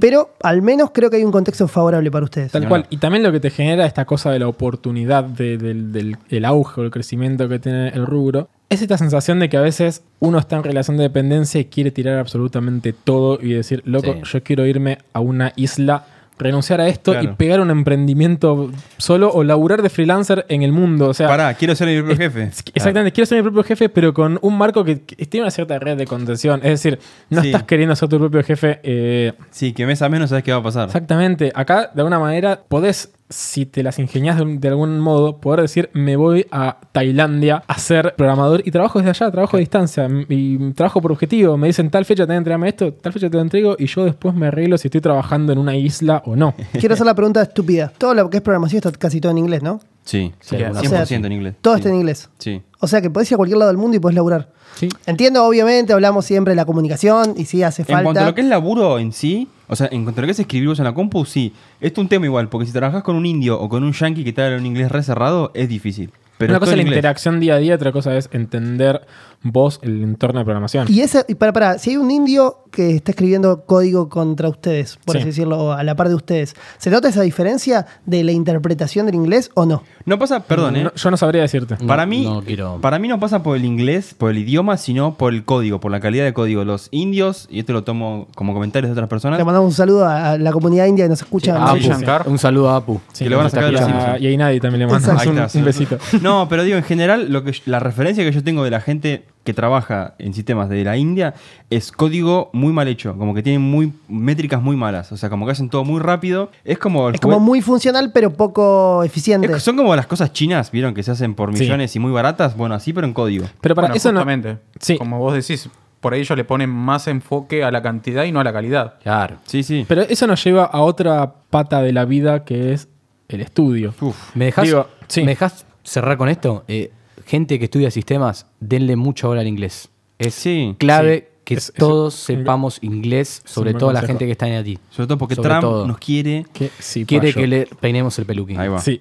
pero 0.00 0.30
al 0.42 0.62
menos 0.62 0.90
creo 0.92 1.10
que 1.10 1.16
hay 1.16 1.24
un 1.24 1.32
contexto 1.32 1.68
favorable 1.68 2.10
para 2.10 2.24
ustedes. 2.24 2.52
Tal 2.52 2.68
cual. 2.68 2.86
Y 2.90 2.96
también 2.98 3.22
lo 3.22 3.32
que 3.32 3.40
te 3.40 3.50
genera 3.50 3.86
esta 3.86 4.04
cosa 4.04 4.30
de 4.30 4.38
la 4.38 4.48
oportunidad, 4.48 5.24
de- 5.24 5.58
del, 5.58 5.92
del- 5.92 6.16
el 6.28 6.44
auge 6.44 6.80
o 6.80 6.84
el 6.84 6.90
crecimiento 6.90 7.48
que 7.48 7.58
tiene 7.58 7.88
el 7.88 8.06
rubro, 8.06 8.48
es 8.70 8.82
esta 8.82 8.98
sensación 8.98 9.38
de 9.38 9.48
que 9.48 9.56
a 9.56 9.62
veces 9.62 10.02
uno 10.20 10.38
está 10.38 10.56
en 10.56 10.62
relación 10.64 10.96
de 10.98 11.04
dependencia 11.04 11.58
y 11.60 11.64
quiere 11.66 11.90
tirar 11.90 12.18
absolutamente 12.18 12.92
todo 12.92 13.38
y 13.40 13.52
decir, 13.54 13.82
loco, 13.86 14.12
Sí. 14.12 14.20
yo 14.32 14.42
quiero 14.42 14.66
irme 14.66 14.98
a 15.14 15.20
una 15.20 15.52
isla 15.56 16.04
renunciar 16.38 16.80
a 16.80 16.88
esto 16.88 17.20
y 17.20 17.26
pegar 17.28 17.60
un 17.60 17.70
emprendimiento 17.70 18.70
solo 18.96 19.30
o 19.30 19.44
laburar 19.44 19.82
de 19.82 19.90
freelancer 19.90 20.46
en 20.48 20.62
el 20.62 20.72
mundo. 20.72 21.08
O 21.08 21.14
sea, 21.14 21.28
Pará, 21.28 21.54
quiero 21.54 21.74
ser 21.74 21.88
mi 21.88 21.96
propio 21.96 22.12
es- 22.12 22.18
jefe. 22.18 22.42
Exactamente, 22.74 23.12
quiero 23.12 23.26
ser 23.26 23.38
mi 23.38 23.42
propio 23.42 23.62
jefe, 23.64 23.88
pero 23.88 24.14
con 24.14 24.38
un 24.42 24.56
marco 24.56 24.84
que, 24.84 25.00
que 25.02 25.26
tiene 25.26 25.44
una 25.44 25.50
cierta 25.50 25.78
red 25.78 25.96
de 25.96 26.06
contención. 26.06 26.60
Es 26.62 26.70
decir, 26.82 26.98
no 27.30 27.40
Sí. 27.42 27.48
estás 27.48 27.64
queriendo 27.64 27.94
ser 27.96 28.08
tu 28.08 28.18
propio 28.18 28.42
jefe. 28.42 28.80
eh, 28.82 29.32
Sí, 29.50 29.72
que 29.72 29.86
mes 29.86 30.00
a 30.02 30.08
mes 30.08 30.20
no 30.20 30.26
sabes 30.28 30.44
qué 30.44 30.52
va 30.52 30.58
a 30.58 30.62
pasar. 30.62 30.86
exactamente. 30.86 31.50
Acá, 31.54 31.90
de 31.94 32.00
alguna 32.00 32.18
manera, 32.18 32.60
podés, 32.68 33.12
si 33.30 33.66
te 33.66 33.82
las 33.82 33.98
ingenias 33.98 34.38
de, 34.38 34.58
de 34.58 34.68
algún 34.68 35.00
modo, 35.00 35.38
poder 35.38 35.60
decir, 35.60 35.90
me 35.92 36.16
voy 36.16 36.46
a 36.50 36.78
Tailandia 36.92 37.62
a 37.66 37.78
ser 37.78 38.14
programador 38.16 38.62
y 38.64 38.70
trabajo 38.70 38.98
desde 38.98 39.10
allá, 39.10 39.30
trabajo 39.30 39.56
a 39.56 39.60
distancia 39.60 40.08
y 40.28 40.72
trabajo 40.72 41.00
por 41.00 41.12
objetivo. 41.12 41.56
Me 41.56 41.66
dicen, 41.66 41.90
tal 41.90 42.04
fecha 42.04 42.24
te 42.24 42.28
voy 42.28 42.34
a 42.36 42.38
entregarme 42.38 42.68
esto, 42.68 42.92
tal 42.92 43.12
fecha 43.12 43.28
te 43.28 43.36
lo 43.36 43.42
entrego 43.42 43.76
y 43.78 43.86
yo 43.86 44.04
después 44.04 44.34
me 44.34 44.46
arreglo 44.46 44.78
si 44.78 44.88
estoy 44.88 45.00
trabajando 45.00 45.52
en 45.52 45.58
una 45.58 45.76
isla 45.76 46.22
o 46.26 46.36
no. 46.36 46.54
Quiero 46.72 46.94
hacer 46.94 47.06
la 47.06 47.14
pregunta 47.14 47.42
estúpida. 47.42 47.92
Todo 47.98 48.14
lo 48.14 48.30
que 48.30 48.38
es 48.38 48.42
programación 48.42 48.78
está 48.78 48.92
casi 48.92 49.20
todo 49.20 49.32
en 49.32 49.38
inglés, 49.38 49.62
¿no? 49.62 49.80
Sí, 50.04 50.32
Sí, 50.40 50.56
sí, 50.56 50.62
o 50.62 50.70
100% 50.70 51.04
sea, 51.04 51.16
en 51.18 51.32
inglés. 51.32 51.54
Todo 51.60 51.74
sí. 51.74 51.80
está 51.80 51.90
en 51.90 51.96
inglés. 51.96 52.30
Sí. 52.38 52.62
O 52.80 52.86
sea 52.86 53.02
que 53.02 53.10
podés 53.10 53.30
ir 53.30 53.34
a 53.34 53.36
cualquier 53.36 53.58
lado 53.58 53.70
del 53.70 53.76
mundo 53.76 53.96
y 53.96 54.00
podés 54.00 54.14
laburar. 54.14 54.48
Sí. 54.78 54.88
Entiendo, 55.06 55.44
obviamente, 55.44 55.92
hablamos 55.92 56.24
siempre 56.24 56.52
de 56.52 56.56
la 56.56 56.64
comunicación 56.64 57.34
y 57.36 57.46
sí 57.46 57.62
hace 57.64 57.82
En 57.82 57.86
cuanto 57.86 58.10
a 58.10 58.14
falta. 58.14 58.26
lo 58.26 58.34
que 58.34 58.42
es 58.42 58.46
laburo 58.46 58.98
en 59.00 59.12
sí, 59.12 59.48
o 59.66 59.74
sea, 59.74 59.88
en 59.90 60.04
cuanto 60.04 60.20
a 60.20 60.22
lo 60.22 60.26
que 60.26 60.32
es 60.32 60.38
escribir 60.38 60.68
vos 60.68 60.78
en 60.78 60.84
la 60.84 60.94
compu, 60.94 61.24
sí. 61.24 61.52
Esto 61.80 62.00
es 62.00 62.04
un 62.04 62.08
tema 62.08 62.26
igual, 62.26 62.48
porque 62.48 62.66
si 62.66 62.72
trabajas 62.72 63.02
con 63.02 63.16
un 63.16 63.26
indio 63.26 63.60
o 63.60 63.68
con 63.68 63.82
un 63.82 63.92
yankee 63.92 64.22
que 64.22 64.32
te 64.32 64.42
habla 64.42 64.56
un 64.56 64.66
inglés 64.66 64.92
re 64.92 65.02
cerrado, 65.02 65.50
es 65.54 65.68
difícil. 65.68 66.10
Pero 66.38 66.52
una 66.52 66.60
cosa 66.60 66.72
es 66.72 66.76
la 66.76 66.82
inglés. 66.82 66.96
interacción 66.98 67.40
día 67.40 67.54
a 67.54 67.58
día, 67.58 67.74
otra 67.74 67.92
cosa 67.92 68.16
es 68.16 68.28
entender 68.32 69.02
vos 69.42 69.78
el 69.82 70.02
entorno 70.02 70.40
de 70.40 70.44
programación. 70.44 70.86
Y 70.88 71.00
ese, 71.00 71.24
y 71.28 71.34
para, 71.36 71.52
para, 71.52 71.78
si 71.78 71.90
hay 71.90 71.96
un 71.96 72.10
indio 72.10 72.64
que 72.72 72.96
está 72.96 73.12
escribiendo 73.12 73.64
código 73.64 74.08
contra 74.08 74.48
ustedes, 74.48 74.98
por 75.04 75.14
Sí. 75.14 75.18
así 75.20 75.28
decirlo, 75.28 75.58
o 75.58 75.72
a 75.72 75.82
la 75.84 75.94
par 75.94 76.08
de 76.08 76.14
ustedes, 76.16 76.54
¿se 76.78 76.90
nota 76.90 77.08
esa 77.08 77.22
diferencia 77.22 77.86
de 78.04 78.24
la 78.24 78.32
interpretación 78.32 79.06
del 79.06 79.14
inglés 79.14 79.50
o 79.54 79.64
no? 79.64 79.82
No 80.04 80.18
pasa, 80.18 80.40
perdón, 80.40 80.76
¿eh? 80.76 80.84
No, 80.84 80.92
yo 80.94 81.10
no 81.10 81.16
sabría 81.16 81.42
decirte. 81.42 81.76
No, 81.80 81.86
para 81.86 82.04
mí, 82.04 82.24
no 82.24 82.42
quiero- 82.42 82.78
para 82.80 82.98
mí 82.98 83.06
no 83.08 83.20
pasa 83.20 83.42
por 83.42 83.56
el 83.56 83.64
inglés, 83.64 84.14
por 84.16 84.30
el 84.32 84.38
idioma, 84.38 84.76
sino 84.76 85.14
por 85.14 85.32
el 85.32 85.44
código, 85.44 85.78
por 85.80 85.92
la 85.92 86.00
calidad 86.00 86.24
de 86.24 86.32
código. 86.32 86.64
Los 86.64 86.88
indios, 86.90 87.46
y 87.50 87.60
esto 87.60 87.72
lo 87.72 87.84
tomo 87.84 88.26
como 88.34 88.52
comentarios 88.54 88.88
de 88.88 88.92
otras 88.92 89.08
personas, 89.08 89.38
Le 89.38 89.44
mandamos 89.44 89.68
un 89.70 89.74
saludo 89.76 90.04
a, 90.04 90.32
a 90.32 90.38
la 90.38 90.50
comunidad 90.52 90.86
india 90.86 91.04
que 91.04 91.10
nos 91.10 91.20
escucha. 91.22 91.54
Ah, 91.58 91.76
Sí, 91.80 91.88
Apu. 91.90 92.30
Un 92.30 92.38
saludo 92.38 92.70
a 92.70 92.76
Apu. 92.76 93.00
Sí, 93.12 93.24
que 93.26 93.34
van 93.34 93.46
a 93.46 93.50
sacar 93.50 93.70
de 93.70 93.78
Simpsons. 93.78 94.20
Y 94.20 94.26
ahí 94.26 94.36
nadie 94.36 94.60
también 94.60 94.80
le 94.80 94.92
manda 94.92 95.16
Ahí 95.18 95.28
un, 95.28 95.38
un 95.38 95.64
besito. 95.64 95.96
No, 96.28 96.48
pero 96.48 96.62
digo, 96.64 96.76
en 96.76 96.84
general, 96.84 97.32
lo 97.32 97.42
que 97.44 97.52
yo- 97.52 97.62
la 97.66 97.80
referencia 97.80 98.24
que 98.24 98.32
yo 98.32 98.42
tengo 98.44 98.64
de 98.64 98.70
la 98.70 98.80
gente 98.80 99.24
que 99.44 99.54
trabaja 99.54 100.14
en 100.18 100.34
sistemas 100.34 100.68
de 100.68 100.84
la 100.84 100.96
India 100.98 101.32
es 101.70 101.90
código 101.90 102.50
muy 102.52 102.72
mal 102.72 102.86
hecho, 102.86 103.16
como 103.16 103.32
que 103.34 103.42
tienen 103.42 103.62
muy 103.62 103.92
métricas 104.08 104.60
muy 104.60 104.76
malas, 104.76 105.10
o 105.10 105.16
sea, 105.16 105.30
como 105.30 105.46
que 105.46 105.52
hacen 105.52 105.70
todo 105.70 105.84
muy 105.84 106.00
rápido. 106.00 106.50
Es 106.64 106.78
como 106.78 107.08
el 107.08 107.14
Es 107.14 107.20
como 107.20 107.40
muy 107.40 107.62
funcional, 107.62 108.10
pero 108.12 108.30
poco 108.34 109.02
eficiente. 109.04 109.50
es- 109.50 109.62
son 109.62 109.76
como 109.76 109.96
las 109.96 110.06
cosas 110.06 110.32
chinas, 110.34 110.70
vieron 110.70 110.92
que 110.92 111.02
se 111.02 111.12
hacen 111.12 111.34
por 111.34 111.54
Sí. 111.56 111.62
millones 111.62 111.96
y 111.96 111.98
muy 111.98 112.12
baratas, 112.12 112.56
bueno, 112.58 112.74
así 112.74 112.92
pero 112.92 113.06
en 113.06 113.14
código. 113.14 113.46
Pero 113.62 113.74
para 113.74 113.86
Bueno, 113.88 113.96
eso 113.96 114.12
no. 114.12 114.20
justamente, 114.20 114.58
Sí. 114.80 114.98
como 114.98 115.18
vos 115.18 115.32
decís, 115.32 115.70
por 116.00 116.12
ahí 116.12 116.20
ellos 116.20 116.36
le 116.36 116.44
ponen 116.44 116.68
más 116.68 117.08
enfoque 117.08 117.64
a 117.64 117.70
la 117.70 117.80
cantidad 117.82 118.24
y 118.24 118.32
no 118.32 118.40
a 118.40 118.44
la 118.44 118.52
calidad. 118.52 118.94
Claro. 119.02 119.36
Sí, 119.46 119.62
sí. 119.62 119.86
Pero 119.88 120.02
eso 120.02 120.26
nos 120.26 120.44
lleva 120.44 120.64
a 120.64 120.80
otra 120.82 121.32
pata 121.48 121.80
de 121.82 121.92
la 121.94 122.04
vida 122.04 122.44
que 122.44 122.74
es 122.74 122.86
el 123.28 123.40
estudio. 123.40 123.94
Uf. 124.00 124.16
¿Me 124.36 124.44
dejas, 124.46 124.64
Digo, 124.66 124.86
sí. 125.06 125.22
¿Me 125.22 125.28
dejás 125.32 125.64
cerrar 125.88 126.16
con 126.18 126.28
esto? 126.28 126.64
Eh, 126.68 126.90
gente 127.26 127.58
que 127.58 127.64
estudia 127.66 127.90
sistemas, 127.90 128.46
denle 128.60 128.96
mucha 128.96 129.28
hora 129.28 129.40
al 129.40 129.46
inglés. 129.46 129.88
Es 130.18 130.34
Sí, 130.34 130.74
clave 130.78 131.30
que 131.44 131.54
Es- 131.54 131.72
todos 131.76 132.14
es- 132.14 132.20
sepamos 132.20 132.78
inglés, 132.82 133.42
sobre 133.44 133.72
todo 133.74 133.92
la 133.92 134.02
gente 134.02 134.26
que 134.26 134.32
está 134.32 134.46
en 134.48 134.54
allí. 134.54 134.78
Sobre 134.90 135.06
todo 135.06 135.18
porque 135.18 135.34
Sobre 135.34 135.48
Trump 135.48 135.60
todo. 135.62 135.86
nos 135.86 135.98
quiere. 135.98 136.44
Que 136.52 136.70
sí, 136.78 137.04
Quiere 137.06 137.32
que 137.32 137.46
le 137.46 137.66
peinemos 137.80 138.18
el 138.18 138.26
peluquín. 138.26 138.58
Ahí 138.60 138.68
va. 138.68 138.80
Sí. 138.80 139.00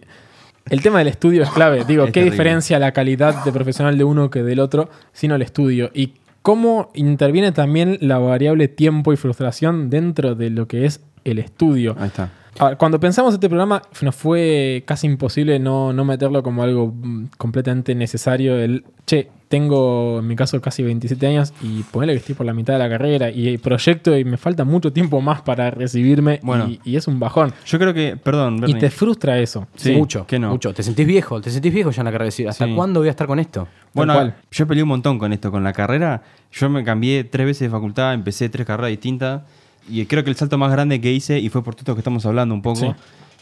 El 0.70 0.82
tema 0.82 1.00
del 1.00 1.08
estudio 1.08 1.44
es 1.44 1.50
clave. 1.50 1.86
Digo, 1.86 2.04
Es 2.04 2.08
¿qué 2.08 2.14
terrible. 2.20 2.32
diferencia 2.32 2.78
la 2.80 2.92
calidad 2.92 3.44
de 3.46 3.52
profesional 3.52 3.98
de 3.98 4.04
uno 4.04 4.30
que 4.30 4.44
del 4.44 4.60
otro, 4.60 4.90
sino 5.14 5.36
el 5.36 5.42
estudio? 5.42 5.90
Y 5.94 6.14
cómo 6.42 6.92
interviene 6.94 7.52
también 7.54 7.98
la 8.02 8.18
variable 8.20 8.68
tiempo 8.68 9.14
y 9.14 9.18
frustración 9.18 9.90
dentro 9.90 10.36
de 10.36 10.50
lo 10.50 10.68
que 10.68 10.86
es 10.86 11.00
el 11.24 11.40
estudio. 11.40 11.96
Ahí 12.00 12.08
está. 12.08 12.32
A 12.60 12.70
ver, 12.70 12.78
cuando 12.78 12.99
pensamos 12.99 13.34
este 13.34 13.47
programa, 13.49 13.82
nos 14.01 14.16
fue 14.16 14.84
casi 14.88 15.05
imposible 15.08 15.60
no, 15.60 15.93
no 15.93 16.03
meterlo 16.05 16.41
como 16.41 16.64
algo 16.64 16.88
mm, 16.95 17.26
completamente 17.38 17.93
necesario. 17.93 18.58
El, 18.58 18.84
che, 19.05 19.30
tengo 19.47 20.20
en 20.20 20.28
mi 20.28 20.36
caso 20.36 20.60
casi 20.60 20.84
27 20.84 21.26
años 21.28 21.53
y 21.62 21.84
ponele 21.84 22.14
que 22.14 22.20
estoy 22.20 22.36
por 22.36 22.45
la 22.45 22.53
mitad 22.53 22.74
de 22.74 22.80
la 22.80 22.89
carrera 22.89 23.30
y 23.30 23.58
proyecto 23.60 24.18
y 24.18 24.26
me 24.26 24.38
falta 24.38 24.66
mucho 24.66 24.91
tiempo 24.91 25.22
más 25.22 25.41
para 25.41 25.72
recibirme 25.72 26.39
Bueno. 26.43 26.68
y, 26.68 26.82
y 26.84 26.95
es 26.97 27.08
un 27.08 27.20
bajón. 27.20 27.53
Yo 27.66 27.78
creo 27.80 27.93
que, 27.93 28.18
perdón, 28.18 28.58
Y 28.58 28.62
Bernie. 28.62 28.80
te 28.80 28.89
frustra 28.89 29.39
eso. 29.39 29.68
Sí, 29.76 29.93
mucho, 29.93 30.26
que 30.28 30.38
no. 30.39 30.49
mucho. 30.49 30.74
Te 30.74 30.84
sentís 30.84 31.08
viejo, 31.08 31.39
te 31.39 31.49
sentís 31.51 31.74
viejo 31.74 31.91
ya 31.91 32.01
en 32.01 32.05
la 32.05 32.12
carrera. 32.12 32.26
Decir, 32.26 32.49
¿hasta 32.49 32.66
Sí. 32.66 32.74
cuándo 32.76 32.99
voy 32.99 33.08
a 33.08 33.12
estar 33.12 33.28
con 33.28 33.39
esto? 33.39 33.68
Bueno, 33.93 34.14
cual. 34.14 34.36
yo 34.51 34.68
peleé 34.68 34.84
un 34.84 34.89
montón 34.89 35.18
con 35.20 35.32
esto, 35.32 35.51
con 35.51 35.64
la 35.64 35.74
carrera. 35.74 36.22
Yo 36.51 36.70
me 36.70 36.84
cambié 36.84 37.24
tres 37.24 37.45
veces 37.45 37.62
de 37.62 37.70
facultad, 37.70 38.14
empecé 38.14 38.49
tres 38.49 38.66
carreras 38.68 38.89
distintas. 38.89 39.43
Y 39.90 40.06
creo 40.06 40.24
que 40.24 40.30
el 40.30 40.36
salto 40.36 40.58
más 40.58 40.72
grande 40.72 41.00
que 41.02 41.12
hice, 41.12 41.40
y 41.40 41.50
fue 41.50 41.64
por 41.64 41.76
todo 41.76 41.82
esto 41.84 41.96
que 41.96 42.00
estamos 42.02 42.26
hablando 42.26 42.54
un 42.56 42.62
poco, 42.62 42.80
Sí. 42.80 42.88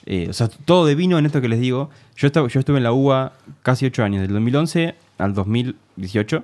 eh, 0.05 0.27
o 0.29 0.33
sea, 0.33 0.47
todo 0.47 0.85
devino 0.85 1.17
en 1.17 1.25
esto 1.25 1.41
que 1.41 1.47
les 1.49 1.59
digo. 1.59 1.89
Yo, 2.15 2.27
estaba, 2.27 2.47
yo 2.47 2.59
estuve 2.59 2.77
en 2.77 2.83
la 2.83 2.91
UBA 2.91 3.33
casi 3.63 3.85
ocho 3.85 4.03
años, 4.03 4.21
del 4.21 4.31
2011 4.31 4.95
al 5.17 5.33
2018. 5.33 6.43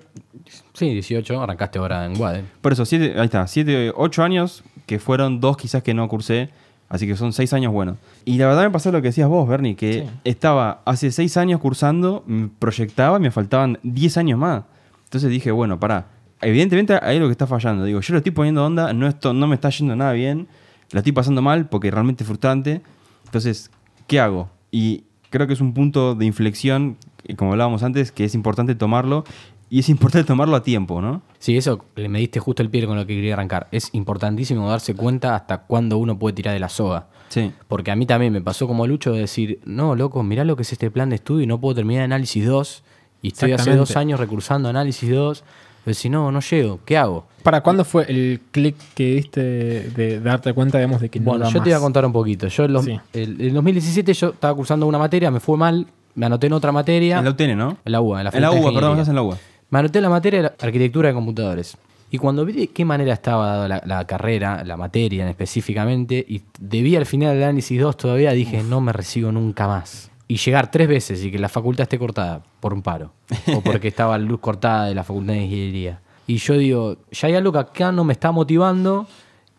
Sí, 0.74 0.90
18, 0.94 1.42
arrancaste 1.42 1.80
ahora 1.80 2.06
en 2.06 2.20
Wade. 2.20 2.44
Por 2.62 2.74
eso, 2.74 2.86
siete, 2.86 3.14
ahí 3.18 3.26
está, 3.26 3.46
siete, 3.48 3.92
ocho 3.96 4.24
años, 4.24 4.64
que 4.86 5.00
fueron 5.00 5.40
dos 5.40 5.58
quizás 5.58 5.84
que 5.84 5.94
no 5.94 6.08
cursé, 6.08 6.50
así 6.90 7.06
que 7.08 7.16
son 7.16 7.32
seis 7.34 7.54
años 7.54 7.72
buenos. 7.72 7.98
Y 8.26 8.38
la 8.38 8.48
verdad 8.48 8.64
me 8.64 8.72
pasó 8.72 8.92
lo 8.92 9.02
que 9.02 9.10
decías 9.10 9.30
vos, 9.30 9.48
Bernie, 9.48 9.76
que 9.76 9.94
Sí. 9.94 10.04
estaba 10.24 10.82
hace 10.86 11.12
seis 11.12 11.38
años 11.38 11.60
cursando, 11.62 12.26
proyectaba 12.60 13.18
y 13.18 13.22
me 13.22 13.32
faltaban 13.32 13.78
diez 13.84 14.18
años 14.18 14.40
más. 14.40 14.64
Entonces 15.06 15.30
dije, 15.30 15.52
bueno, 15.52 15.80
pará, 15.80 16.08
evidentemente 16.42 16.98
hay 17.02 17.18
algo 17.18 17.28
que 17.28 17.34
está 17.34 17.48
fallando. 17.48 17.86
Digo, 17.86 18.02
yo 18.02 18.14
lo 18.14 18.18
estoy 18.18 18.32
poniendo 18.32 18.66
onda, 18.66 18.94
no, 18.94 19.08
esto, 19.08 19.34
no 19.34 19.48
me 19.48 19.56
está 19.56 19.70
yendo 19.70 19.96
nada 19.96 20.14
bien, 20.14 20.48
la 20.92 21.00
estoy 21.00 21.14
pasando 21.14 21.42
mal 21.42 21.70
porque 21.70 21.92
realmente 21.92 22.24
es 22.24 22.28
frustrante. 22.28 22.82
Entonces, 23.26 23.72
¿qué 24.08 24.20
hago? 24.20 24.50
Y 24.72 25.04
creo 25.30 25.48
que 25.48 25.54
es 25.54 25.62
un 25.62 25.74
punto 25.74 26.16
de 26.16 26.26
inflexión, 26.26 26.98
eh, 27.24 27.36
como 27.36 27.52
hablábamos 27.52 27.84
antes, 27.84 28.12
que 28.12 28.26
es 28.26 28.36
importante 28.36 28.76
tomarlo. 28.76 29.24
Y 29.70 29.80
es 29.80 29.88
importante 29.88 30.28
tomarlo 30.28 30.58
a 30.58 30.64
tiempo, 30.64 31.02
¿no? 31.02 31.22
Sí, 31.40 31.56
eso 31.56 31.86
le 31.96 32.10
me 32.10 32.20
diste 32.20 32.42
justo 32.42 32.62
el 32.62 32.70
pie 32.70 32.86
con 32.86 32.98
lo 32.98 33.08
que 33.08 33.16
quería 33.16 33.36
arrancar. 33.36 33.70
Es 33.72 33.90
importantísimo 33.94 34.70
darse 34.70 34.96
cuenta 34.96 35.34
hasta 35.34 35.60
cuándo 35.60 35.98
uno 35.98 36.20
puede 36.20 36.36
tirar 36.36 36.54
de 36.54 36.60
la 36.60 36.68
soga. 36.68 37.08
Sí. 37.30 37.54
Porque 37.70 37.90
a 37.90 37.96
mí 37.96 38.06
también 38.06 38.34
me 38.34 38.42
pasó 38.42 38.68
como 38.68 38.86
Lucho 38.86 39.14
de 39.14 39.22
decir, 39.22 39.62
no, 39.64 39.96
loco, 39.96 40.24
mirá 40.24 40.44
lo 40.44 40.58
que 40.58 40.64
es 40.64 40.74
este 40.74 40.92
plan 40.92 41.10
de 41.10 41.16
estudio 41.16 41.44
y 41.44 41.48
no 41.48 41.62
puedo 41.62 41.74
terminar 41.74 42.04
análisis 42.04 42.46
2. 42.46 42.84
Y 43.22 43.30
estoy 43.30 43.54
hace 43.54 43.74
dos 43.78 43.96
años 43.96 44.20
recursando 44.20 44.68
análisis 44.68 45.10
2. 45.10 45.46
Pero 45.84 45.96
si 45.96 46.10
no, 46.10 46.32
no 46.32 46.40
llego, 46.42 46.80
¿qué 46.86 46.98
hago? 46.98 47.26
¿Para 47.44 47.62
cuándo 47.62 47.84
fue 47.84 48.06
el 48.08 48.40
clic 48.52 48.76
que 48.94 49.16
diste 49.16 49.42
de, 49.42 50.20
darte 50.20 50.54
cuenta, 50.54 50.78
digamos, 50.78 51.02
de 51.02 51.10
que 51.10 51.20
no 51.20 51.26
Bueno, 51.32 51.46
yo 51.50 51.54
te 51.62 51.70
voy 51.70 51.74
a 51.74 51.80
contar 51.80 52.06
un 52.06 52.14
poquito. 52.14 52.48
Yo 52.48 52.66
en 52.66 52.74
los- 52.74 52.86
Sí. 52.86 53.00
el, 53.14 53.42
en 53.42 53.54
2017 53.56 54.14
yo 54.14 54.30
estaba 54.30 54.54
cursando 54.54 54.86
una 54.86 55.00
materia, 55.00 55.32
me 55.32 55.40
fue 55.40 55.58
mal, 55.58 55.88
me 56.14 56.26
anoté 56.28 56.48
en 56.48 56.54
otra 56.54 56.72
materia. 56.72 57.18
En 57.18 57.26
la 57.26 57.32
UTN, 57.32 57.56
¿no? 57.56 57.78
En 57.84 57.92
la 57.92 58.02
UBA, 58.02 58.20
en 58.20 58.24
la 58.26 58.30
En 58.32 58.42
la 58.42 58.52
UBA, 58.52 58.74
perdón, 58.74 58.92
estás 58.92 59.10
en 59.10 59.16
la 59.16 59.24
UBA. 59.24 59.38
Me 59.72 59.80
anoté 59.80 60.00
en 60.00 60.04
la 60.04 60.10
materia 60.10 60.42
de 60.44 60.52
arquitectura 60.60 61.08
de 61.10 61.16
computadores. 61.16 61.78
Y 62.12 62.18
cuando 62.18 62.46
vi 62.46 62.52
de 62.54 62.68
qué 62.68 62.84
manera 62.86 63.14
estaba 63.14 63.48
dada 63.48 63.68
la, 63.70 63.82
la 63.86 64.06
carrera, 64.06 64.64
la 64.66 64.76
materia 64.78 65.24
en 65.24 65.30
específicamente, 65.30 66.24
y 66.28 66.42
debía 66.60 67.00
al 67.00 67.06
final 67.06 67.34
del 67.34 67.44
análisis 67.44 67.80
2 67.82 67.96
todavía, 67.98 68.32
dije, 68.34 68.62
no 68.64 68.82
me 68.82 68.92
recibo 68.92 69.32
nunca 69.32 69.68
más. 69.68 70.11
Y 70.32 70.38
llegar 70.38 70.72
tres 70.72 70.88
veces 70.88 71.24
y 71.26 71.32
que 71.32 71.40
la 71.40 71.50
facultad 71.50 71.84
esté 71.84 72.00
cortada 72.00 72.42
por 72.60 72.74
un 72.74 72.82
paro. 72.82 73.12
o 73.56 73.62
porque 73.64 73.90
estaba 73.90 74.18
la 74.18 74.24
luz 74.26 74.40
cortada 74.40 74.86
de 74.86 74.96
la 74.96 75.04
facultad 75.04 75.34
de 75.34 75.42
ingeniería. 75.44 76.00
Y 76.28 76.38
yo 76.38 76.54
digo, 76.58 76.98
ya 77.12 77.28
hay 77.28 77.36
algo 77.36 77.52
que 77.52 77.60
acá 77.60 77.92
no 77.92 78.04
me 78.04 78.14
está 78.14 78.32
motivando. 78.32 79.08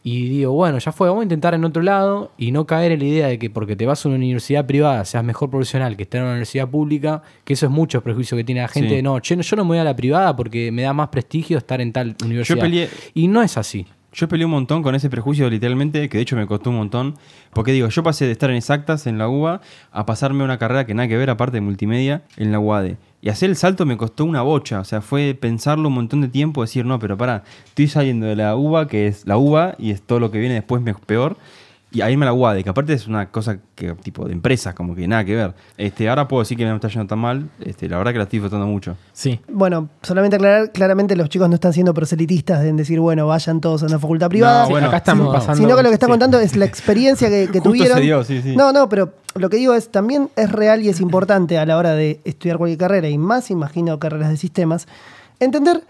Y 0.05 0.29
digo, 0.31 0.53
bueno, 0.53 0.79
ya 0.79 0.91
fue, 0.91 1.07
vamos 1.09 1.21
a 1.23 1.25
intentar 1.25 1.55
en 1.55 1.65
otro 1.65 1.81
lado 1.83 2.33
y 2.37 2.51
no 2.51 2.67
caer 2.67 2.91
en 2.93 2.99
la 2.99 3.05
idea 3.05 3.27
de 3.29 3.39
que 3.39 3.51
porque 3.51 3.77
te 3.77 3.87
vas 3.87 4.05
a 4.05 4.09
una 4.09 4.17
universidad 4.17 4.67
privada 4.67 5.05
seas 5.05 5.23
mejor 5.23 5.49
profesional 5.49 5.97
que 5.97 6.03
estar 6.03 6.19
en 6.19 6.25
una 6.25 6.33
universidad 6.33 6.69
pública, 6.69 7.23
que 7.45 7.53
eso 7.53 7.67
es 7.67 7.73
mucho 7.73 8.03
prejuicio 8.03 8.37
que 8.37 8.43
tiene 8.43 8.63
la 8.63 8.69
gente. 8.69 8.97
Sí. 8.97 9.03
No, 9.03 9.21
che, 9.21 9.37
yo 9.41 9.57
no 9.57 9.65
me 9.65 9.69
voy 9.69 9.79
a 9.79 9.85
la 9.85 9.95
privada 9.95 10.35
porque 10.35 10.73
me 10.73 10.83
da 10.83 10.93
más 10.93 11.09
prestigio 11.09 11.57
estar 11.59 11.81
en 11.81 11.93
tal 11.93 12.17
universidad. 12.25 12.65
peleé- 12.65 12.89
Y 13.15 13.29
no 13.29 13.43
es 13.43 13.57
así. 13.57 13.87
Yo 14.15 14.29
peleé 14.29 14.45
un 14.45 14.51
montón 14.51 14.83
con 14.83 14.95
ese 14.95 15.09
prejuicio, 15.09 15.49
literalmente, 15.49 16.09
que 16.11 16.19
de 16.19 16.23
hecho 16.23 16.37
me 16.37 16.47
costó 16.47 16.69
un 16.71 16.77
montón. 16.77 17.15
Porque 17.55 17.73
digo, 17.73 17.89
yo 17.89 18.03
pasé 18.03 18.27
de 18.27 18.33
estar 18.33 18.51
en 18.51 18.57
exactas 18.57 19.07
en 19.07 19.17
la 19.17 19.29
UBA 19.29 19.63
a 19.91 20.07
pasarme 20.07 20.45
una 20.45 20.59
carrera 20.59 20.85
que 20.85 20.93
nada 20.93 21.09
que 21.09 21.17
ver, 21.17 21.31
aparte 21.31 21.57
de 21.57 21.61
multimedia, 21.63 22.23
en 22.37 22.53
la 22.53 22.59
UADE. 22.59 22.99
Y 23.23 23.31
hacer 23.31 23.49
el 23.49 23.57
salto 23.57 23.87
me 23.87 23.97
costó 23.97 24.25
una 24.27 24.43
bocha. 24.43 24.81
O 24.81 24.85
sea, 24.85 25.01
fue 25.01 25.33
pensarlo 25.35 25.89
un 25.89 25.95
montón 25.95 26.21
de 26.21 26.29
tiempo, 26.29 26.61
decir, 26.61 26.85
no, 26.85 26.99
pero 26.99 27.17
para, 27.17 27.45
estoy 27.65 27.89
saliendo 27.89 28.27
de 28.27 28.37
la 28.37 28.55
UBA, 28.55 28.87
que 28.89 29.07
es 29.07 29.27
la 29.27 29.39
UBA, 29.39 29.77
y 29.79 29.93
es 29.93 30.03
todo 30.03 30.21
lo 30.21 30.31
que 30.31 30.39
viene 30.41 30.55
después 30.57 30.83
me- 30.83 30.93
peor. 30.95 31.39
Y 31.93 32.01
a 32.01 32.11
irme 32.11 32.25
a 32.25 32.31
la 32.31 32.33
UADE, 32.33 32.65
que 32.65 32.71
aparte 32.71 32.95
es 32.95 33.07
una 33.07 33.31
cosa 33.31 33.59
que 33.75 33.93
tipo 33.95 34.27
de 34.27 34.33
empresas, 34.33 34.75
como 34.75 34.95
que 34.95 35.07
nada 35.07 35.25
que 35.25 35.35
ver. 35.35 35.55
Este, 35.77 36.09
ahora 36.09 36.27
puedo 36.27 36.43
decir 36.43 36.57
que 36.57 36.65
no 36.65 36.71
me 36.71 36.77
está 36.77 36.89
yendo 36.89 37.07
tan 37.07 37.19
mal, 37.19 37.49
este, 37.65 37.89
la 37.89 37.99
verdad 37.99 38.13
que 38.13 38.19
la 38.19 38.25
estoy 38.25 38.39
disfrutando 38.39 38.67
mucho. 38.67 38.97
Sí. 39.13 39.41
Bueno, 39.49 39.91
solamente 40.03 40.37
aclarar, 40.37 40.73
claramente 40.73 41.15
los 41.17 41.29
chicos 41.29 41.49
no 41.49 41.55
están 41.55 41.73
siendo 41.73 41.93
proselitistas 41.93 42.65
en 42.65 42.77
decir, 42.77 42.99
bueno, 42.99 43.27
vayan 43.27 43.61
todos 43.61 43.83
a 43.83 43.87
una 43.87 43.99
facultad 43.99 44.29
privada. 44.29 44.65
No, 44.65 44.71
bueno, 44.71 44.89
acá 44.89 44.99
estamos 44.99 45.27
sí, 45.27 45.33
pasando. 45.33 45.57
sino 45.63 45.77
que 45.77 45.83
lo 45.83 45.89
que 45.91 45.95
está 45.95 46.07
sí. 46.07 46.11
contando 46.13 46.39
es 46.39 46.57
la 46.57 46.65
experiencia 46.65 47.29
que, 47.29 47.49
que 47.53 47.59
Justo 47.61 47.71
tuvieron. 47.71 47.99
se 47.99 48.03
dio, 48.03 48.25
sí, 48.25 48.41
sí. 48.43 48.57
No, 48.57 48.73
no, 48.73 48.89
pero 48.89 49.13
lo 49.35 49.51
que 49.51 49.59
digo 49.59 49.75
es, 49.75 49.91
también 49.91 50.31
es 50.37 50.51
real 50.51 50.83
y 50.83 50.89
es 50.89 51.01
importante 51.01 51.59
a 51.59 51.67
la 51.67 51.77
hora 51.77 51.93
de 51.95 52.21
estudiar 52.25 52.57
cualquier 52.57 52.79
carrera, 52.79 53.09
y 53.09 53.19
más 53.19 53.51
imagino 53.51 53.99
carreras 53.99 54.31
de 54.31 54.39
sistemas, 54.39 54.87
entender 55.41 55.83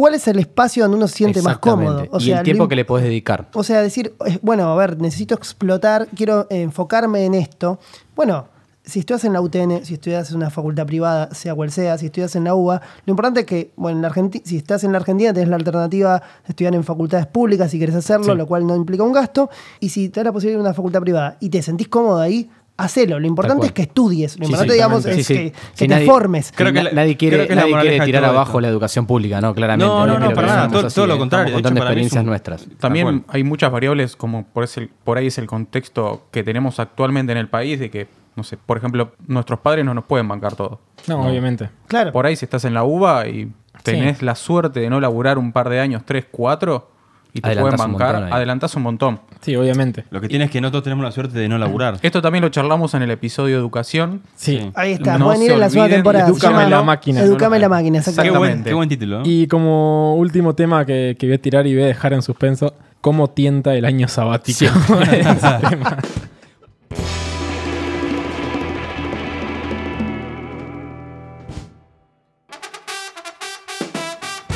cuál 0.00 0.14
es 0.14 0.26
el 0.28 0.38
espacio 0.38 0.84
donde 0.84 0.96
uno 0.96 1.08
se 1.08 1.14
siente 1.16 1.42
más 1.42 1.58
cómodo. 1.58 1.98
Exactamente. 2.00 2.24
y 2.26 2.32
el 2.32 2.42
tiempo 2.42 2.68
que 2.68 2.76
le 2.76 2.84
podés 2.86 3.04
dedicar. 3.04 3.48
O 3.54 3.62
sea, 3.62 3.82
decir, 3.82 4.14
eh, 4.26 4.38
bueno, 4.40 4.64
a 4.72 4.74
ver, 4.76 4.98
necesito 5.00 5.34
explotar, 5.34 6.08
quiero 6.16 6.46
enfocarme 6.48 7.24
en 7.26 7.34
esto. 7.34 7.78
Bueno, 8.16 8.46
si 8.82 9.00
estudias 9.00 9.24
en 9.26 9.34
la 9.34 9.40
UTN, 9.42 9.84
si 9.84 9.94
estudias 9.94 10.30
en 10.30 10.36
una 10.38 10.48
facultad 10.50 10.86
privada, 10.86 11.32
sea 11.34 11.54
cual 11.54 11.70
sea, 11.70 11.98
si 11.98 12.06
estudias 12.06 12.34
en 12.34 12.44
la 12.44 12.54
UBA, 12.54 12.80
lo 13.04 13.10
importante 13.10 13.40
es 13.40 13.46
que, 13.46 13.72
bueno, 13.76 13.98
en 13.98 14.02
la 14.02 14.10
Argenti- 14.10 14.40
si 14.44 14.56
estás 14.56 14.82
en 14.84 14.92
la 14.92 14.98
Argentina, 14.98 15.32
tenés 15.34 15.48
la 15.50 15.56
alternativa 15.56 16.18
de 16.18 16.48
estudiar 16.48 16.74
en 16.74 16.82
facultades 16.82 17.26
públicas 17.26 17.70
si 17.70 17.78
querés 17.78 17.94
hacerlo, 17.94 18.32
Sí. 18.32 18.38
lo 18.38 18.46
cual 18.46 18.66
no 18.66 18.74
implica 18.74 19.02
un 19.04 19.12
gasto. 19.12 19.50
Y 19.80 19.90
si 19.90 20.08
te 20.08 20.20
da 20.20 20.24
la 20.24 20.32
posibilidad 20.32 20.58
de 20.58 20.62
una 20.64 20.74
facultad 20.74 21.00
privada 21.02 21.36
y 21.40 21.50
te 21.50 21.60
sentís 21.62 21.88
cómodo 21.88 22.18
ahí, 22.20 22.50
hacelo. 22.80 23.18
Lo 23.20 23.26
importante 23.26 23.66
es 23.66 23.72
que 23.72 23.82
estudies. 23.82 24.38
Lo 24.38 24.44
importante, 24.46 24.72
sí, 24.72 24.76
digamos, 24.76 25.06
es 25.06 25.16
Sí, 25.16 25.24
sí. 25.24 25.34
que, 25.34 25.52
te 25.76 25.88
nadie- 25.88 26.06
formes. 26.06 26.52
Creo 26.54 26.72
que 26.72 26.82
la- 26.82 26.92
nadie 26.92 27.16
quiere, 27.16 27.46
que 27.46 27.54
nadie 27.54 28.00
tirar 28.04 28.24
abajo 28.24 28.50
esto. 28.52 28.60
la 28.60 28.68
educación 28.68 29.06
pública, 29.06 29.40
¿no? 29.40 29.54
Claramente. 29.54 29.86
No, 29.86 30.06
no, 30.06 30.18
no, 30.18 30.28
que 30.28 30.34
para 30.34 30.46
nada. 30.46 30.68
Todo- 30.68 30.86
así, 30.86 30.94
todo 30.94 31.06
lo 31.06 31.18
contrario. 31.18 31.48
Hecho, 31.48 31.54
contando 31.56 31.80
experiencias 31.80 32.20
un- 32.22 32.26
nuestras. 32.28 32.66
También 32.78 33.24
hay 33.28 33.44
muchas 33.44 33.70
variables, 33.70 34.16
como 34.16 34.44
por, 34.46 34.64
ese, 34.64 34.88
por 35.04 35.18
ahí 35.18 35.26
es 35.28 35.38
el 35.38 35.46
contexto 35.46 36.26
que 36.30 36.42
tenemos 36.42 36.78
actualmente 36.80 37.32
en 37.32 37.38
el 37.38 37.48
país, 37.48 37.78
de 37.80 37.90
que, 37.90 38.08
no 38.36 38.42
sé, 38.44 38.56
por 38.56 38.76
ejemplo, 38.78 39.12
nuestros 39.26 39.60
padres 39.60 39.84
no 39.84 39.94
nos 39.94 40.04
pueden 40.04 40.28
bancar 40.28 40.54
todo. 40.54 40.80
No, 41.06 41.26
obviamente. 41.28 41.70
Claro. 41.86 42.12
Por 42.12 42.26
ahí 42.26 42.36
si 42.36 42.44
estás 42.44 42.64
en 42.64 42.74
la 42.74 42.84
UBA 42.84 43.28
y 43.28 43.52
tenés 43.82 44.18
Sí. 44.18 44.24
la 44.24 44.34
suerte 44.34 44.80
de 44.80 44.90
no 44.90 45.00
laburar 45.00 45.38
un 45.38 45.52
par 45.52 45.68
de 45.68 45.80
años, 45.80 46.02
tres, 46.04 46.26
cuatro, 46.30 46.89
y 47.32 47.40
te 47.40 47.46
Adelantás 47.48 47.76
pueden 47.76 47.90
un 47.90 47.92
bancar, 47.98 48.14
montón 48.14 48.24
ahí. 48.32 48.36
adelantás 48.36 48.74
un 48.76 48.82
montón. 48.82 49.20
Sí, 49.40 49.56
obviamente. 49.56 50.04
Lo 50.10 50.20
que 50.20 50.28
tiene 50.28 50.44
es 50.46 50.50
que 50.50 50.60
no 50.60 50.70
todos 50.70 50.84
tenemos 50.84 51.04
la 51.04 51.12
suerte 51.12 51.38
de 51.38 51.48
no 51.48 51.56
laburar. 51.58 51.98
Esto 52.02 52.20
también 52.20 52.42
lo 52.42 52.48
charlamos 52.50 52.92
en 52.94 53.02
el 53.02 53.10
episodio 53.10 53.54
de 53.56 53.60
educación. 53.60 54.22
Sí. 54.36 54.58
Sí. 54.58 54.70
Ahí 54.74 54.92
está, 54.92 55.16
No 55.16 55.26
pueden 55.26 55.42
ir 55.42 55.52
en 55.52 55.60
la 55.60 55.70
segunda 55.70 55.94
temporada. 55.94 56.30
llama 56.38 56.68
la 56.68 56.82
máquina. 56.82 57.20
Educame 57.20 57.56
No, 57.56 57.62
la 57.62 57.68
máquina, 57.68 58.00
Qué 58.02 58.10
exactamente. 58.10 58.38
buen, 58.38 58.64
qué 58.64 58.74
buen 58.74 58.88
título. 58.88 59.22
Y 59.24 59.46
como 59.46 60.16
último 60.16 60.54
tema 60.54 60.84
que, 60.84 61.16
que 61.18 61.26
voy 61.26 61.34
a 61.36 61.38
tirar 61.42 61.66
y 61.66 61.74
voy 61.74 61.84
a 61.84 61.86
dejar 61.86 62.12
en 62.12 62.22
suspenso, 62.22 62.74
¿cómo 63.00 63.30
tienta 63.30 63.74
el 63.74 63.84
año 63.84 64.08
sabático? 64.08 64.64
Ese 65.12 65.58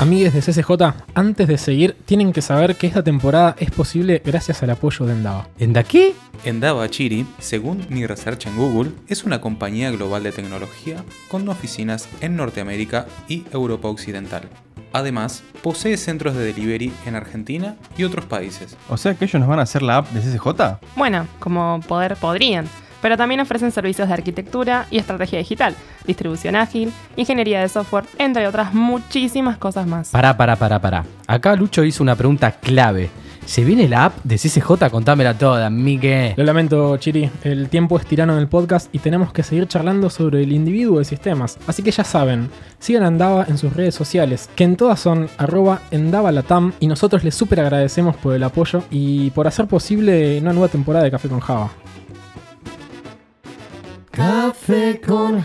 Amigues 0.01 0.35
de 0.35 0.41
CCJ, 0.41 0.71
antes 1.15 1.49
de 1.49 1.57
seguir, 1.57 1.97
tienen 2.05 2.33
que 2.33 2.43
saber 2.43 2.77
que 2.77 2.87
esta 2.87 3.05
temporada 3.05 3.55
es 3.59 3.71
posible 3.71 4.21
gracias 4.25 4.63
al 4.63 4.71
apoyo 4.71 5.07
de 5.07 5.13
Endava. 5.13 5.49
¿En 5.59 5.73
de 5.73 5.81
aquí? 5.81 6.15
Endava 6.45 6.89
Chiri, 6.91 7.27
según 7.39 7.87
mi 7.89 8.05
research 8.05 8.47
en 8.47 8.57
Google, 8.57 8.91
es 9.09 9.25
una 9.25 9.41
compañía 9.41 9.91
global 9.93 10.25
de 10.25 10.33
tecnología 10.33 11.05
con 11.29 11.49
oficinas 11.49 12.09
en 12.21 12.37
Norteamérica 12.37 13.07
y 13.29 13.45
Europa 13.53 13.89
Occidental. 13.89 14.49
Además, 14.93 15.43
posee 15.63 15.97
centros 15.97 16.35
de 16.35 16.45
delivery 16.45 16.93
en 17.07 17.15
Argentina 17.15 17.77
y 17.97 18.05
otros 18.05 18.27
países. 18.27 18.77
O 18.89 18.97
sea 18.97 19.15
que 19.15 19.25
ellos 19.25 19.41
nos 19.41 19.49
van 19.49 19.59
a 19.59 19.63
hacer 19.63 19.83
la 19.83 19.99
app 19.99 20.11
de 20.11 20.21
CCJ. 20.21 20.79
Bueno, 20.97 21.27
como 21.39 21.81
poder 21.87 22.17
podrían, 22.17 22.69
pero 23.05 23.19
también 23.19 23.39
ofrecen 23.39 23.71
servicios 23.71 24.09
de 24.09 24.15
arquitectura 24.15 24.87
y 24.91 24.97
estrategia 24.97 25.39
digital, 25.39 25.77
distribución 26.07 26.57
ágil, 26.57 26.91
ingeniería 27.17 27.61
de 27.61 27.69
software, 27.69 28.07
entre 28.17 28.49
otras 28.49 28.73
muchísimas 28.73 29.59
cosas 29.59 29.87
más. 29.87 30.09
Pará, 30.09 30.35
pará, 30.39 30.57
pará, 30.57 30.81
pará. 30.81 31.05
Acá 31.27 31.55
Lucho 31.55 31.85
hizo 31.85 32.03
una 32.03 32.17
pregunta 32.17 32.53
clave. 32.53 33.11
¿Se 33.45 33.63
viene 33.63 33.89
la 33.89 34.07
app 34.07 34.15
de 34.25 34.37
CCJ? 34.37 34.89
Contámela 34.91 35.37
toda, 35.37 35.69
Miguel. 35.69 36.33
Lo 36.39 36.45
lamento, 36.45 36.97
Chiri, 36.97 37.29
el 37.43 37.69
tiempo 37.69 37.99
es 37.99 38.07
tirano 38.07 38.33
en 38.33 38.39
el 38.39 38.49
podcast 38.49 38.89
y 38.95 39.01
tenemos 39.01 39.35
que 39.35 39.43
seguir 39.43 39.69
charlando 39.69 40.09
sobre 40.09 40.43
el 40.43 40.53
individuo 40.53 40.99
de 40.99 41.05
sistemas. 41.05 41.59
Así 41.67 41.83
que 41.83 41.91
ya 41.91 42.05
saben, 42.05 42.49
sigan 42.79 43.03
a 43.03 43.09
Endava 43.09 43.45
en 43.47 43.59
sus 43.59 43.75
redes 43.75 43.95
sociales, 43.95 44.49
que 44.57 44.65
en 44.65 44.77
todas 44.77 44.99
son 44.99 45.29
arroba 45.37 45.83
endavalatam 45.91 46.73
y 46.81 46.87
nosotros 46.87 47.23
les 47.23 47.35
súper 47.35 47.61
agradecemos 47.61 48.17
por 48.17 48.35
el 48.35 48.43
apoyo 48.45 48.83
y 48.91 49.29
por 49.33 49.47
hacer 49.47 49.67
posible 49.67 50.41
una 50.41 50.55
nueva 50.55 50.69
temporada 50.69 51.05
de 51.05 51.11
Café 51.11 51.29
con 51.29 51.41
Java. 51.41 51.71
Café 54.15 55.01
con 55.05 55.43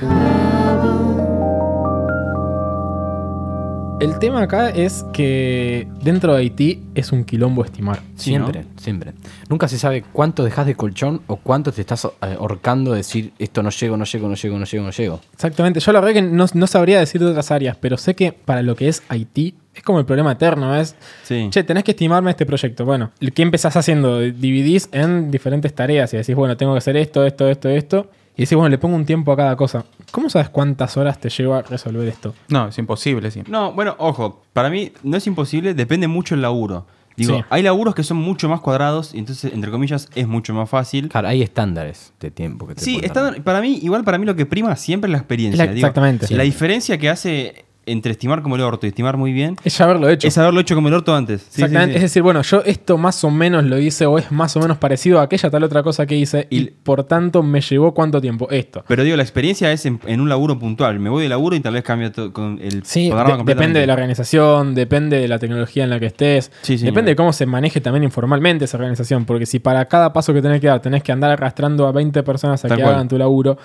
El 3.99 4.19
tema 4.19 4.43
acá 4.43 4.69
es 4.69 5.03
que 5.11 5.87
dentro 6.03 6.33
de 6.33 6.39
Haití 6.41 6.83
es 6.93 7.11
un 7.11 7.23
quilombo 7.25 7.65
estimar. 7.65 7.99
Sí, 8.15 8.29
siempre, 8.29 8.65
siempre. 8.77 9.13
Nunca 9.49 9.67
se 9.67 9.79
sabe 9.79 10.03
cuánto 10.13 10.43
dejas 10.43 10.67
de 10.67 10.75
colchón 10.75 11.21
o 11.25 11.37
cuánto 11.37 11.71
te 11.71 11.81
estás 11.81 12.05
eh, 12.05 12.09
ahorcando 12.39 12.91
de 12.91 12.97
decir 12.97 13.33
esto 13.39 13.63
no 13.63 13.71
llego, 13.71 13.97
no 13.97 14.05
llego, 14.05 14.29
no 14.29 14.35
llego, 14.35 14.59
no 14.59 14.65
llego, 14.65 14.85
no 14.85 14.91
llego. 14.91 15.19
Exactamente, 15.33 15.79
yo 15.79 15.91
la 15.91 15.99
verdad 15.99 16.13
que 16.13 16.21
no, 16.21 16.45
no 16.53 16.67
sabría 16.67 16.99
decir 16.99 17.19
de 17.21 17.27
otras 17.27 17.49
áreas, 17.49 17.75
pero 17.81 17.97
sé 17.97 18.15
que 18.15 18.31
para 18.33 18.61
lo 18.61 18.75
que 18.75 18.87
es 18.87 19.01
Haití 19.09 19.55
es 19.73 19.81
como 19.83 19.99
el 19.99 20.05
problema 20.05 20.31
eterno, 20.33 20.75
es, 20.75 20.95
Sí. 21.23 21.47
che, 21.49 21.63
tenés 21.63 21.83
que 21.83 21.91
estimarme 21.91 22.29
este 22.31 22.45
proyecto. 22.45 22.85
Bueno, 22.85 23.11
¿qué 23.33 23.41
empezás 23.41 23.75
haciendo? 23.75 24.19
Dividís 24.19 24.89
en 24.91 25.31
diferentes 25.31 25.73
tareas 25.73 26.13
y 26.13 26.17
decís, 26.17 26.35
bueno, 26.35 26.55
tengo 26.55 26.73
que 26.73 26.77
hacer 26.77 26.95
esto, 26.97 27.25
esto, 27.25 27.49
esto, 27.49 27.69
esto. 27.69 28.09
Y 28.39 28.43
decís, 28.43 28.55
bueno, 28.55 28.69
le 28.69 28.77
pongo 28.77 28.95
un 28.95 29.05
tiempo 29.05 29.31
a 29.33 29.35
cada 29.37 29.55
cosa. 29.57 29.83
¿Cómo 30.11 30.29
sabes 30.29 30.47
cuántas 30.49 30.95
horas 30.95 31.19
te 31.19 31.29
lleva 31.29 31.61
resolver 31.61 32.07
esto? 32.07 32.33
No, 32.47 32.69
es 32.69 32.77
imposible, 32.77 33.29
sí. 33.31 33.43
No, 33.47 33.73
bueno, 33.73 33.95
ojo, 33.99 34.41
para 34.53 34.69
mí 34.69 34.93
no 35.03 35.17
es 35.17 35.27
imposible, 35.27 35.73
depende 35.73 36.07
mucho 36.07 36.35
el 36.35 36.41
laburo. 36.41 36.85
Digo, 37.17 37.35
Sí. 37.35 37.43
hay 37.49 37.63
laburos 37.63 37.93
que 37.95 38.03
son 38.03 38.15
mucho 38.15 38.47
más 38.47 38.61
cuadrados 38.61 39.13
y 39.13 39.17
entonces, 39.19 39.51
entre 39.53 39.69
comillas, 39.71 40.07
es 40.15 40.25
mucho 40.25 40.53
más 40.53 40.69
fácil. 40.69 41.09
Claro, 41.09 41.27
hay 41.27 41.41
estándares 41.41 42.13
de 42.21 42.31
tiempo 42.31 42.65
que 42.65 42.75
te 42.75 42.81
Sí, 42.81 42.93
pueden 42.93 43.05
está- 43.07 43.21
tardar. 43.25 43.43
para 43.43 43.59
mí, 43.59 43.77
igual 43.83 44.05
para 44.05 44.17
mí 44.17 44.25
lo 44.25 44.37
que 44.37 44.45
prima 44.45 44.73
siempre 44.77 45.09
es 45.09 45.11
la 45.11 45.17
experiencia. 45.17 45.65
La- 45.65 45.71
digo. 45.73 45.85
exactamente. 45.85 46.33
La 46.33 46.43
diferencia 46.43 46.97
que 46.97 47.09
hace 47.09 47.65
entre 47.91 48.11
estimar 48.11 48.41
como 48.41 48.55
el 48.55 48.61
orto 48.61 48.85
y 48.85 48.89
estimar 48.89 49.17
muy 49.17 49.33
bien 49.33 49.55
Es 49.63 49.79
haberlo 49.81 50.09
hecho. 50.09 50.27
es 50.27 50.37
haberlo 50.37 50.59
hecho 50.61 50.75
como 50.75 50.87
el 50.87 50.93
orto 50.93 51.15
antes. 51.15 51.41
Sí, 51.41 51.61
Exactamente, 51.61 51.93
sí. 51.93 51.97
es 51.97 52.01
decir, 52.03 52.21
bueno, 52.23 52.41
yo 52.41 52.61
esto 52.65 52.97
más 52.97 53.23
o 53.23 53.31
menos 53.31 53.63
lo 53.65 53.77
hice 53.79 54.05
o 54.05 54.17
es 54.17 54.31
más 54.31 54.55
o 54.55 54.59
menos 54.59 54.77
parecido 54.77 55.19
a 55.19 55.23
aquella 55.23 55.49
tal 55.49 55.63
otra 55.63 55.83
cosa 55.83 56.05
que 56.05 56.15
hice 56.15 56.47
y, 56.49 56.59
Y- 56.59 56.65
por 56.83 57.03
tanto 57.03 57.43
me 57.43 57.61
llevó 57.61 57.93
cuánto 57.93 58.19
tiempo 58.21 58.49
esto. 58.49 58.83
Pero 58.87 59.03
digo, 59.03 59.15
la 59.17 59.23
experiencia 59.23 59.71
es 59.71 59.85
en, 59.85 59.99
en 60.05 60.21
un 60.21 60.29
laburo 60.29 60.57
puntual. 60.59 60.99
Me 60.99 61.09
voy 61.09 61.23
de 61.23 61.29
laburo 61.29 61.55
y 61.55 61.59
tal 61.59 61.73
vez 61.73 61.83
cambia 61.83 62.11
todo 62.11 62.31
con 62.33 62.59
el 62.61 62.83
Sí, 62.85 63.09
de- 63.09 63.43
depende 63.45 63.79
de 63.79 63.87
la 63.87 63.93
organización, 63.93 64.75
depende 64.75 65.19
de 65.19 65.27
la 65.27 65.39
tecnología 65.39 65.83
en 65.83 65.89
la 65.89 65.99
que 65.99 66.07
estés, 66.07 66.51
Sí, 66.61 66.77
sí, 66.77 66.85
depende 66.85 67.11
de 67.11 67.15
cómo 67.15 67.33
se 67.33 67.45
maneje 67.45 67.81
también 67.81 68.03
informalmente 68.03 68.65
esa 68.65 68.77
organización, 68.77 69.25
porque 69.25 69.45
si 69.45 69.59
para 69.59 69.85
cada 69.85 70.13
paso 70.13 70.33
que 70.33 70.41
tenés 70.41 70.61
que 70.61 70.67
dar 70.67 70.81
tenés 70.81 71.03
que 71.03 71.11
andar 71.11 71.31
arrastrando 71.31 71.87
a 71.87 71.91
20 71.91 72.23
personas 72.23 72.63
a 72.63 72.67
Tal 72.67 72.77
que 72.77 72.83
cual. 72.83 72.95
hagan 72.95 73.07
tu 73.07 73.17
laburo 73.17 73.57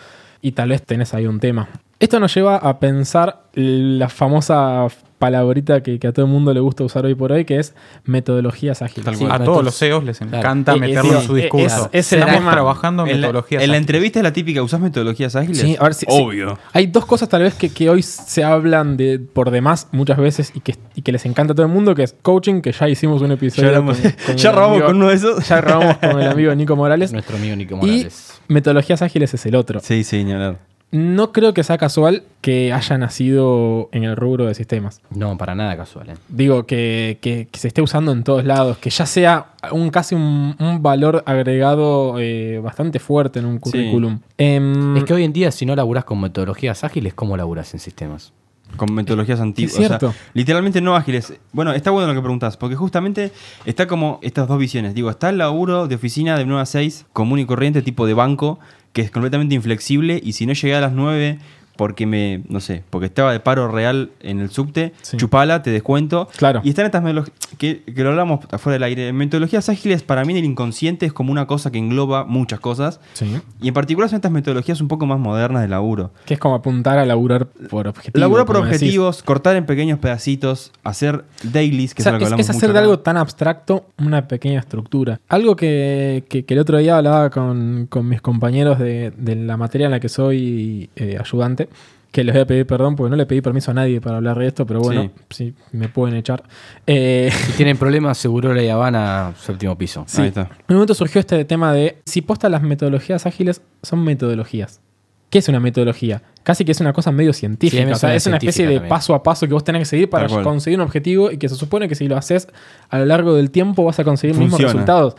y 0.44 0.52
tal 0.52 0.68
vez 0.68 0.82
tenés 0.82 1.14
ahí 1.14 1.26
un 1.26 1.40
tema. 1.40 1.68
Esto 1.98 2.20
nos 2.20 2.34
lleva 2.34 2.56
a 2.56 2.78
pensar 2.78 3.44
la 3.54 4.10
famosa 4.10 4.86
palabrita 5.24 5.82
que, 5.82 5.98
que 5.98 6.06
a 6.06 6.12
todo 6.12 6.26
el 6.26 6.30
mundo 6.32 6.52
le 6.52 6.60
gusta 6.60 6.84
usar 6.84 7.04
hoy 7.06 7.14
por 7.14 7.32
hoy, 7.32 7.44
que 7.44 7.58
es 7.58 7.74
metodologías 8.04 8.82
ágiles. 8.82 9.18
Sí. 9.18 9.26
A 9.30 9.42
todos 9.42 9.64
los 9.64 9.76
CEOs 9.78 10.04
les 10.04 10.20
encanta 10.20 10.74
Eh, 10.74 10.78
meterlo 10.80 11.12
eh, 11.14 11.16
en 11.20 11.22
su 11.26 11.34
sí, 11.34 11.40
discurso. 11.42 11.88
es- 11.92 12.06
es 12.06 12.12
el 12.12 12.18
Estamos 12.20 12.40
tema. 12.40 12.52
trabajando 12.52 13.02
en 13.04 13.08
En 13.10 13.20
la, 13.20 13.26
metodologías 13.28 13.62
en 13.62 13.70
la 13.70 13.76
entrevista 13.76 14.18
es 14.18 14.22
la 14.22 14.32
típica, 14.32 14.62
¿usás 14.62 14.80
metodologías 14.80 15.34
ágiles? 15.36 15.58
Sí, 15.58 15.76
a 15.78 15.84
ver 15.84 15.94
si- 15.94 16.06
Obvio. 16.08 16.58
hay 16.72 16.86
dos 16.88 17.06
cosas 17.06 17.28
tal 17.28 17.42
vez 17.42 17.54
que, 17.54 17.70
que 17.70 17.88
hoy 17.90 18.02
se 18.02 18.44
hablan 18.44 18.96
de 18.96 19.18
por 19.18 19.50
demás 19.50 19.88
muchas 19.92 20.18
veces 20.18 20.52
y 20.54 20.60
que, 20.60 20.76
y 20.94 21.02
que 21.02 21.12
les 21.12 21.24
encanta 21.26 21.52
a 21.52 21.56
todo 21.56 21.66
el 21.66 21.72
mundo, 21.72 21.94
que 21.94 22.02
es 22.02 22.14
coaching, 22.22 22.60
que 22.60 22.72
ya 22.72 22.88
hicimos 22.88 23.22
un 23.22 23.28
Ya, 23.28 23.34
episodio. 23.34 23.68
hablamos- 23.68 23.98
con- 23.98 24.12
con 24.26 24.36
ya 24.36 24.52
robamos 24.52 24.72
amigo- 24.76 24.86
con 24.86 24.96
uno 24.96 25.08
de 25.08 25.14
esos. 25.14 25.48
Ya 25.48 25.60
robamos 25.60 25.96
con 25.98 26.20
el 26.20 26.28
amigo 26.28 26.54
Nico 26.54 26.76
Morales. 26.82 27.12
Nuestro 27.12 27.36
amigo 27.36 27.56
Nico 27.56 27.74
y 27.74 27.78
Morales. 27.78 28.40
metodologías 28.48 29.02
ágiles 29.02 29.32
es 29.34 29.46
el 29.46 29.54
otro. 29.56 29.80
Sí, 29.80 30.04
sí, 30.04 30.20
hablar. 30.30 30.58
No 30.96 31.32
creo 31.32 31.52
que 31.54 31.64
sea 31.64 31.76
casual 31.76 32.22
que 32.40 32.72
haya 32.72 32.96
nacido 32.98 33.88
en 33.90 34.04
el 34.04 34.14
rubro 34.14 34.46
de 34.46 34.54
sistemas. 34.54 35.00
No, 35.10 35.36
para 35.36 35.56
nada 35.56 35.76
casual. 35.76 36.10
¿eh? 36.10 36.14
Digo, 36.28 36.66
que, 36.66 37.18
que- 37.20 37.48
que 37.50 37.58
se 37.58 37.66
esté 37.66 37.82
usando 37.82 38.12
en 38.12 38.22
todos 38.22 38.44
lados, 38.44 38.78
que 38.78 38.90
ya 38.90 39.04
sea 39.04 39.46
un 39.72 39.90
casi 39.90 40.14
un, 40.14 40.54
un 40.58 40.82
valor 40.82 41.24
agregado 41.26 42.14
eh, 42.20 42.60
bastante 42.62 43.00
fuerte 43.00 43.40
en 43.40 43.46
un 43.46 43.58
currículum. 43.58 44.20
Em, 44.38 44.96
Es 44.96 45.02
que 45.02 45.14
hoy 45.14 45.24
en 45.24 45.32
día, 45.32 45.50
si 45.50 45.66
no 45.66 45.74
laburás 45.74 46.04
con 46.04 46.20
metodologías 46.20 46.84
ágiles, 46.84 47.12
¿cómo 47.12 47.36
laburás 47.36 47.74
en 47.74 47.80
sistemas? 47.80 48.32
Con 48.76 48.94
metodologías 48.94 49.40
antiguas. 49.40 49.72
Es 49.74 49.78
cierto. 49.86 50.08
O 50.08 50.12
sea, 50.12 50.20
literalmente 50.32 50.80
no 50.80 50.94
ágiles. 50.94 51.32
Bueno, 51.52 51.72
está 51.72 51.90
bueno 51.90 52.06
lo 52.08 52.14
que 52.14 52.20
preguntás, 52.22 52.56
porque 52.56 52.76
justamente 52.76 53.32
está 53.64 53.86
como 53.88 54.20
estas 54.22 54.46
dos 54.46 54.58
visiones. 54.58 54.94
Digo, 54.94 55.10
está 55.10 55.30
el 55.30 55.38
laburo 55.38 55.88
de 55.88 55.94
oficina 55.96 56.36
de 56.38 56.44
9 56.44 56.62
a 56.62 56.66
6, 56.66 57.06
común 57.12 57.40
y 57.40 57.46
corriente, 57.46 57.82
tipo 57.82 58.06
de 58.06 58.14
banco, 58.14 58.58
que 58.94 59.02
es 59.02 59.10
completamente 59.10 59.54
inflexible 59.54 60.18
y 60.24 60.32
si 60.32 60.46
no 60.46 60.54
llega 60.54 60.78
a 60.78 60.80
las 60.80 60.92
9 60.92 61.38
porque 61.76 62.06
me, 62.06 62.42
no 62.48 62.60
sé, 62.60 62.84
porque 62.90 63.06
estaba 63.06 63.32
de 63.32 63.40
paro 63.40 63.68
real 63.68 64.10
en 64.20 64.40
el 64.40 64.50
subte, 64.50 64.92
Sí. 65.02 65.16
chupala, 65.16 65.62
te 65.62 65.70
descuento. 65.70 66.28
Claro. 66.36 66.60
Y 66.64 66.68
están 66.68 66.86
estas 66.86 67.02
metodologías, 67.02 67.36
que, 67.58 67.82
que 67.82 68.02
lo 68.04 68.10
hablamos 68.10 68.40
afuera 68.50 68.74
del 68.74 68.82
aire. 68.84 69.12
Metodologías 69.12 69.68
ágiles 69.68 70.02
para 70.02 70.24
mí 70.24 70.32
en 70.32 70.38
el 70.38 70.44
inconsciente 70.44 71.06
es 71.06 71.12
como 71.12 71.32
una 71.32 71.46
cosa 71.46 71.70
que 71.72 71.78
engloba 71.78 72.24
muchas 72.24 72.60
cosas. 72.60 73.00
Sí. 73.14 73.26
Y 73.60 73.68
en 73.68 73.74
particular 73.74 74.08
son 74.08 74.16
estas 74.16 74.30
metodologías 74.32 74.80
un 74.80 74.88
poco 74.88 75.06
más 75.06 75.18
modernas 75.18 75.62
de 75.62 75.68
laburo. 75.68 76.12
Que 76.26 76.34
es 76.34 76.40
como 76.40 76.54
apuntar 76.54 76.98
a 76.98 77.06
laburar 77.06 77.46
por 77.70 77.88
objetivos. 77.88 78.20
Laburar 78.20 78.46
por 78.46 78.56
decís. 78.56 78.72
objetivos, 78.74 79.22
cortar 79.22 79.56
en 79.56 79.66
pequeños 79.66 79.98
pedacitos, 79.98 80.72
hacer 80.84 81.24
dailies, 81.42 81.94
que 81.94 82.02
O 82.02 82.04
sea, 82.04 82.12
es 82.16 82.22
algo 82.24 82.36
que 82.36 82.42
es, 82.42 82.50
hacer 82.50 82.72
de 82.72 82.78
algo 82.78 82.98
tan 83.00 83.16
abstracto 83.16 83.86
una 83.98 84.28
pequeña 84.28 84.60
estructura. 84.60 85.20
Algo 85.28 85.56
que, 85.56 86.24
que- 86.28 86.44
que 86.44 86.54
el 86.54 86.60
otro 86.60 86.78
día 86.78 86.96
hablaba 86.98 87.30
con, 87.30 87.86
con 87.88 88.08
mis 88.08 88.20
compañeros 88.20 88.78
de, 88.78 89.12
de 89.16 89.36
la 89.36 89.56
materia 89.56 89.86
en 89.86 89.90
la 89.90 90.00
que 90.00 90.08
soy 90.08 90.90
eh, 90.96 91.16
ayudante, 91.20 91.63
que 92.12 92.22
les 92.22 92.32
voy 92.32 92.42
a 92.42 92.46
pedir 92.46 92.64
perdón 92.66 92.94
porque 92.94 93.10
no 93.10 93.16
le 93.16 93.26
pedí 93.26 93.40
permiso 93.40 93.72
a 93.72 93.74
nadie 93.74 94.00
para 94.00 94.18
hablar 94.18 94.38
de 94.38 94.46
esto, 94.46 94.64
pero 94.66 94.80
bueno, 94.80 95.10
sí, 95.30 95.52
me 95.72 95.88
pueden 95.88 96.16
echar. 96.16 96.44
Eh, 96.86 97.30
Si 97.46 97.52
tienen 97.54 97.76
problemas, 97.76 98.18
seguro 98.18 98.54
la 98.54 98.72
Habana, 98.72 99.32
séptimo 99.40 99.76
piso. 99.76 100.04
Sí. 100.06 100.22
Ahí 100.22 100.28
está. 100.28 100.42
En 100.42 100.48
un 100.68 100.76
momento 100.76 100.94
surgió 100.94 101.18
este 101.20 101.44
tema 101.44 101.72
de 101.72 101.98
si 102.06 102.22
posta 102.22 102.48
las 102.48 102.62
metodologías 102.62 103.26
ágiles 103.26 103.62
son 103.82 104.04
metodologías. 104.04 104.80
¿Qué 105.28 105.38
es 105.38 105.48
una 105.48 105.58
metodología? 105.58 106.22
Casi 106.44 106.64
que 106.64 106.70
es 106.70 106.80
una 106.80 106.92
cosa 106.92 107.10
medio 107.10 107.32
científica. 107.32 107.84
Sí, 107.84 107.90
o 107.90 107.96
sea, 107.96 108.14
es 108.14 108.24
una 108.28 108.36
especie 108.36 108.52
científica 108.52 108.68
de 108.70 108.76
también. 108.76 108.88
paso 108.90 109.14
a 109.14 109.22
paso 109.24 109.48
que 109.48 109.52
vos 109.54 109.64
tenés 109.64 109.80
que 109.80 109.86
seguir 109.86 110.08
para 110.08 110.26
Tal 110.26 110.34
cual. 110.34 110.44
conseguir 110.44 110.78
un 110.78 110.84
objetivo 110.84 111.32
y 111.32 111.38
que 111.38 111.48
se 111.48 111.56
supone 111.56 111.88
que 111.88 111.96
si 111.96 112.06
lo 112.06 112.16
haces 112.16 112.46
a 112.90 112.98
lo 113.00 113.06
largo 113.06 113.34
del 113.34 113.50
tiempo 113.50 113.82
vas 113.82 113.98
a 113.98 114.04
conseguir 114.04 114.36
los 114.36 114.40
mismos 114.44 114.60
Funciona. 114.60 114.72
resultados. 114.72 115.16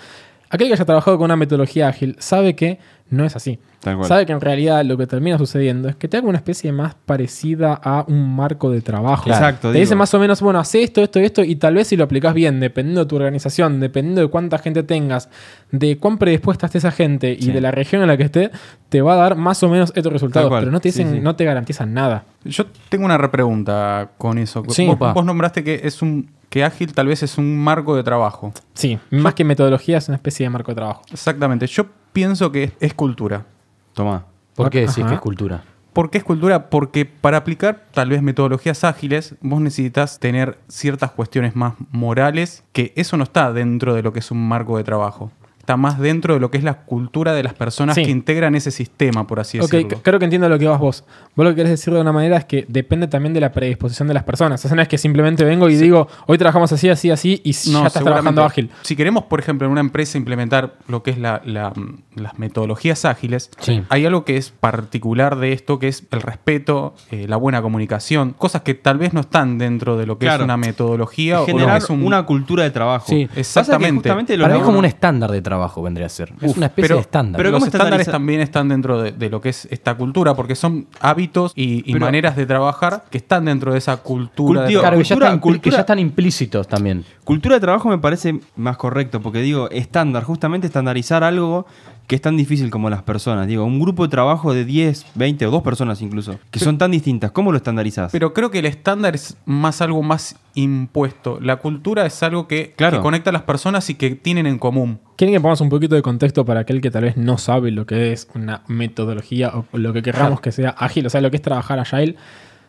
Aquel 0.49 0.67
que 0.67 0.75
haya 0.75 0.85
trabajado 0.85 1.17
con 1.17 1.25
una 1.25 1.35
metodología 1.35 1.89
ágil 1.89 2.15
sabe 2.19 2.55
que 2.55 2.79
no 3.09 3.23
es 3.23 3.35
así. 3.35 3.59
Tal 3.81 3.97
cual. 3.97 4.07
Sabe 4.09 4.25
que 4.25 4.33
en 4.33 4.41
realidad 4.41 4.83
lo 4.83 4.97
que 4.97 5.05
termina 5.05 5.37
sucediendo 5.37 5.87
es 5.87 5.95
que 5.95 6.07
te 6.07 6.17
haga 6.17 6.27
una 6.27 6.37
especie 6.39 6.71
más 6.71 6.95
parecida 6.95 7.79
a 7.83 8.03
un 8.07 8.35
marco 8.35 8.71
de 8.71 8.81
trabajo. 8.81 9.25
Claro. 9.25 9.45
Exacto, 9.45 9.71
Te 9.71 9.77
dice 9.79 9.93
más 9.95 10.11
o 10.15 10.19
menos, 10.19 10.41
bueno, 10.41 10.57
hace 10.59 10.81
esto, 10.81 11.03
esto, 11.03 11.19
esto, 11.19 11.43
y 11.43 11.55
tal 11.55 11.75
vez 11.75 11.87
si 11.87 11.95
lo 11.97 12.03
aplicas 12.05 12.33
bien, 12.33 12.59
dependiendo 12.59 13.01
de 13.01 13.07
tu 13.07 13.15
organización, 13.15 13.79
dependiendo 13.79 14.21
de 14.21 14.27
cuánta 14.27 14.57
gente 14.57 14.81
tengas, 14.81 15.29
de 15.71 15.97
cuán 15.97 16.17
predispuesta 16.17 16.65
esté 16.65 16.79
esa 16.79 16.91
gente 16.91 17.31
y 17.39 17.43
Sí. 17.43 17.51
de 17.51 17.61
la 17.61 17.69
región 17.71 18.01
en 18.01 18.07
la 18.07 18.17
que 18.17 18.23
esté, 18.23 18.49
te 18.89 19.01
va 19.01 19.13
a 19.13 19.17
dar 19.17 19.35
más 19.35 19.61
o 19.61 19.69
menos 19.69 19.91
estos 19.95 20.11
resultados. 20.11 20.51
Pero 20.59 20.71
no 20.71 20.79
te 20.79 20.89
dicen, 20.89 21.11
sí. 21.11 21.19
no 21.21 21.35
te 21.35 21.45
garantizan 21.45 21.93
nada. 21.93 22.23
Yo 22.43 22.65
tengo 22.89 23.05
una 23.05 23.17
repregunta 23.19 24.09
con 24.17 24.39
eso. 24.39 24.63
Sí. 24.69 24.87
vos, 24.87 25.13
vos 25.13 25.25
nombraste 25.25 25.63
que 25.63 25.81
es 25.83 26.01
un 26.01 26.31
que 26.49 26.63
ágil 26.63 26.93
tal 26.93 27.07
vez 27.07 27.21
es 27.21 27.37
un 27.37 27.57
marco 27.57 27.95
de 27.95 28.03
trabajo. 28.03 28.53
Sí, 28.73 28.97
más 29.11 29.33
que 29.33 29.43
metodología 29.43 29.97
es 29.97 30.07
una 30.07 30.15
especie 30.15 30.45
de 30.45 30.49
marco 30.49 30.71
de 30.71 30.75
trabajo. 30.75 31.01
Exactamente. 31.11 31.67
Yo 31.67 31.85
pienso 32.15 32.51
que 32.51 32.63
es, 32.63 32.73
es 32.79 32.93
cultura. 32.93 33.45
Tomá. 33.93 34.25
¿Por 34.55 34.69
qué 34.69 34.79
decís 34.79 34.99
Ajá. 34.99 35.09
que 35.09 35.15
es 35.15 35.21
cultura? 35.21 35.63
¿Por 35.91 36.09
qué 36.09 36.17
es 36.17 36.23
cultura? 36.23 36.69
Porque 36.69 37.05
para 37.05 37.37
aplicar 37.37 37.87
tal 37.91 38.09
vez 38.09 38.21
metodologías 38.21 38.83
ágiles, 38.83 39.35
vos 39.41 39.61
necesitas 39.61 40.19
tener 40.19 40.57
ciertas 40.67 41.11
cuestiones 41.11 41.55
más 41.55 41.73
morales, 41.91 42.63
que 42.71 42.93
eso 42.95 43.17
no 43.17 43.23
está 43.23 43.51
dentro 43.51 43.93
de 43.93 44.01
lo 44.01 44.13
que 44.13 44.19
es 44.19 44.31
un 44.31 44.47
marco 44.47 44.77
de 44.77 44.83
trabajo. 44.85 45.31
Está 45.65 45.77
más 45.77 45.97
dentro 45.97 46.35
de 46.35 46.39
lo 46.39 46.51
que 46.51 46.59
es 46.59 46.63
la 46.63 46.81
cultura 46.81 47.33
de 47.33 47.41
las 47.41 47.55
personas 47.55 47.95
Sí. 47.95 48.03
que 48.05 48.11
integran 48.11 48.53
ese 48.53 48.69
sistema, 48.69 49.25
por 49.25 49.39
así 49.39 49.57
Ok, 49.59 49.71
decirlo. 49.71 49.97
c- 49.97 50.03
creo 50.03 50.19
que 50.19 50.25
entiendo 50.25 50.47
lo 50.47 50.59
que 50.59 50.67
vas 50.67 50.79
vos. 50.79 51.03
Vos 51.35 51.43
lo 51.43 51.49
que 51.49 51.55
querés 51.55 51.71
decir 51.71 51.91
de 51.91 51.99
una 51.99 52.11
manera 52.11 52.37
es 52.37 52.45
que 52.45 52.65
depende 52.67 53.07
también 53.07 53.33
de 53.33 53.39
la 53.41 53.51
predisposición 53.51 54.07
de 54.07 54.13
las 54.13 54.21
personas. 54.23 54.63
O 54.63 54.67
sea, 54.67 54.75
no 54.75 54.83
es 54.83 54.87
que 54.87 54.99
simplemente 54.99 55.43
vengo 55.43 55.67
y 55.67 55.75
digo, 55.75 56.07
hoy 56.27 56.37
trabajamos 56.37 56.71
así, 56.71 56.87
así, 56.89 57.09
así, 57.09 57.41
y 57.43 57.53
ya 57.53 57.87
estás 57.87 58.03
trabajando 58.03 58.43
ágil. 58.43 58.69
Si 58.83 58.95
queremos, 58.95 59.23
por 59.23 59.39
ejemplo, 59.39 59.65
en 59.65 59.71
una 59.71 59.81
empresa 59.81 60.19
implementar 60.19 60.75
lo 60.87 61.01
que 61.01 61.09
es 61.09 61.17
la- 61.17 61.41
la- 61.43 61.73
las 62.13 62.37
metodologías 62.37 63.03
ágiles, 63.03 63.49
Sí. 63.59 63.81
hay 63.89 64.05
algo 64.05 64.23
que 64.23 64.37
es 64.37 64.51
particular 64.51 65.37
de 65.37 65.51
esto, 65.51 65.79
que 65.79 65.87
es 65.87 66.03
el 66.11 66.21
respeto, 66.21 66.93
eh, 67.09 67.25
la 67.27 67.37
buena 67.37 67.63
comunicación, 67.63 68.33
cosas 68.37 68.61
que 68.61 68.75
tal 68.75 68.99
vez 68.99 69.13
no 69.13 69.21
están 69.21 69.57
dentro 69.57 69.97
de 69.97 70.05
lo 70.05 70.19
que 70.19 70.27
Claro. 70.27 70.43
es 70.43 70.45
una 70.45 70.57
metodología 70.57 71.41
o 71.41 71.45
que 71.47 71.53
Generar 71.53 71.77
es 71.79 71.89
un... 71.89 72.03
una 72.05 72.23
cultura 72.27 72.63
de 72.63 72.69
trabajo. 72.69 73.05
Sí, 73.07 73.25
Pasa 73.25 73.33
que 73.33 73.39
exactamente. 73.39 73.93
justamente 74.09 74.37
los 74.37 74.45
Para 74.45 74.53
mí 74.55 74.59
es 74.59 74.65
como 74.65 74.77
un 74.77 74.85
estándar 74.85 75.31
de 75.31 75.41
trabajo, 75.41 75.54
vendría 75.83 76.05
a 76.07 76.09
ser. 76.09 76.33
es 76.41 76.55
una 76.57 76.67
especie 76.67 76.83
pero- 76.89 76.95
de 76.95 77.01
estándar. 77.01 77.37
pero 77.37 77.51
los 77.51 77.59
¿cómo 77.59 77.65
estándares 77.71 78.07
también 78.07 78.41
están 78.41 78.69
dentro 78.69 79.01
de, 79.01 79.11
de 79.11 79.29
lo 79.29 79.41
que 79.41 79.49
es 79.49 79.67
esta 79.71 79.95
cultura, 79.95 80.33
porque 80.35 80.55
son 80.55 80.87
hábitos 80.99 81.51
y, 81.55 81.79
y 81.89 81.93
Pero- 81.93 82.05
maneras 82.05 82.35
de 82.35 82.45
trabajar 82.45 83.03
que 83.09 83.17
están 83.17 83.45
dentro 83.45 83.71
de 83.71 83.77
esa 83.79 83.97
cultura. 83.97 84.61
de 84.61 84.67
Cultivo- 84.67 84.79
claro, 84.81 84.97
que 84.97 85.03
ya, 85.03 85.15
cultura- 85.15 85.33
están, 85.35 85.59
que 85.59 85.71
ya 85.71 85.79
están 85.79 85.99
implícitos 85.99 86.67
también. 86.67 87.03
Cultura 87.23 87.55
de 87.55 87.61
trabajo 87.61 87.89
me 87.89 87.97
parece 87.97 88.39
más 88.55 88.77
correcto, 88.77 89.21
porque 89.21 89.41
digo, 89.41 89.69
estándar, 89.71 90.23
justamente 90.23 90.67
estandarizar 90.67 91.23
algo 91.23 91.65
que 92.07 92.15
es 92.15 92.21
tan 92.21 92.37
difícil 92.37 92.69
como 92.69 92.87
las 92.91 93.01
personas. 93.01 93.47
Digo, 93.47 93.63
un 93.65 93.79
grupo 93.79 94.03
de 94.03 94.09
trabajo 94.09 94.53
de 94.53 94.63
10, 94.63 95.07
20 95.15 95.47
o 95.47 95.49
dos 95.51 95.63
personas 95.63 96.03
incluso, 96.03 96.37
que 96.51 96.59
son 96.59 96.77
tan 96.77 96.91
distintas, 96.91 97.31
¿cómo 97.31 97.51
lo 97.51 97.57
estandarizás? 97.57 98.11
Pero 98.11 98.31
creo 98.31 98.51
que 98.51 98.59
el 98.59 98.65
estándar 98.67 99.15
es 99.15 99.37
más 99.47 99.81
algo 99.81 100.03
más 100.03 100.35
impuesto. 100.53 101.39
La 101.41 101.55
cultura 101.57 102.05
es 102.05 102.21
algo 102.21 102.47
que, 102.47 102.73
Claro. 102.75 102.97
que 102.97 103.01
conecta 103.01 103.31
a 103.31 103.33
las 103.33 103.41
personas 103.41 103.89
y 103.89 103.95
que 103.95 104.11
tienen 104.11 104.45
en 104.45 104.59
común. 104.59 104.99
¿Quieren 105.15 105.33
que 105.33 105.39
pongamos 105.39 105.61
un 105.61 105.69
poquito 105.69 105.95
de 105.95 106.01
contexto 106.01 106.43
para 106.43 106.61
aquel 106.61 106.81
que 106.81 106.91
tal 106.91 107.03
vez 107.03 107.15
no 107.15 107.37
sabe 107.37 107.71
lo 107.71 107.85
que 107.85 108.11
es 108.11 108.27
una 108.35 108.63
metodología 108.67 109.53
o 109.55 109.77
lo 109.77 109.93
que 109.93 110.01
querramos 110.01 110.41
que 110.41 110.51
sea 110.51 110.71
ágil, 110.71 111.05
o 111.05 111.09
sea, 111.09 111.21
lo 111.21 111.31
que 111.31 111.37
es 111.37 111.41
trabajar 111.41 111.79
agile? 111.79 112.15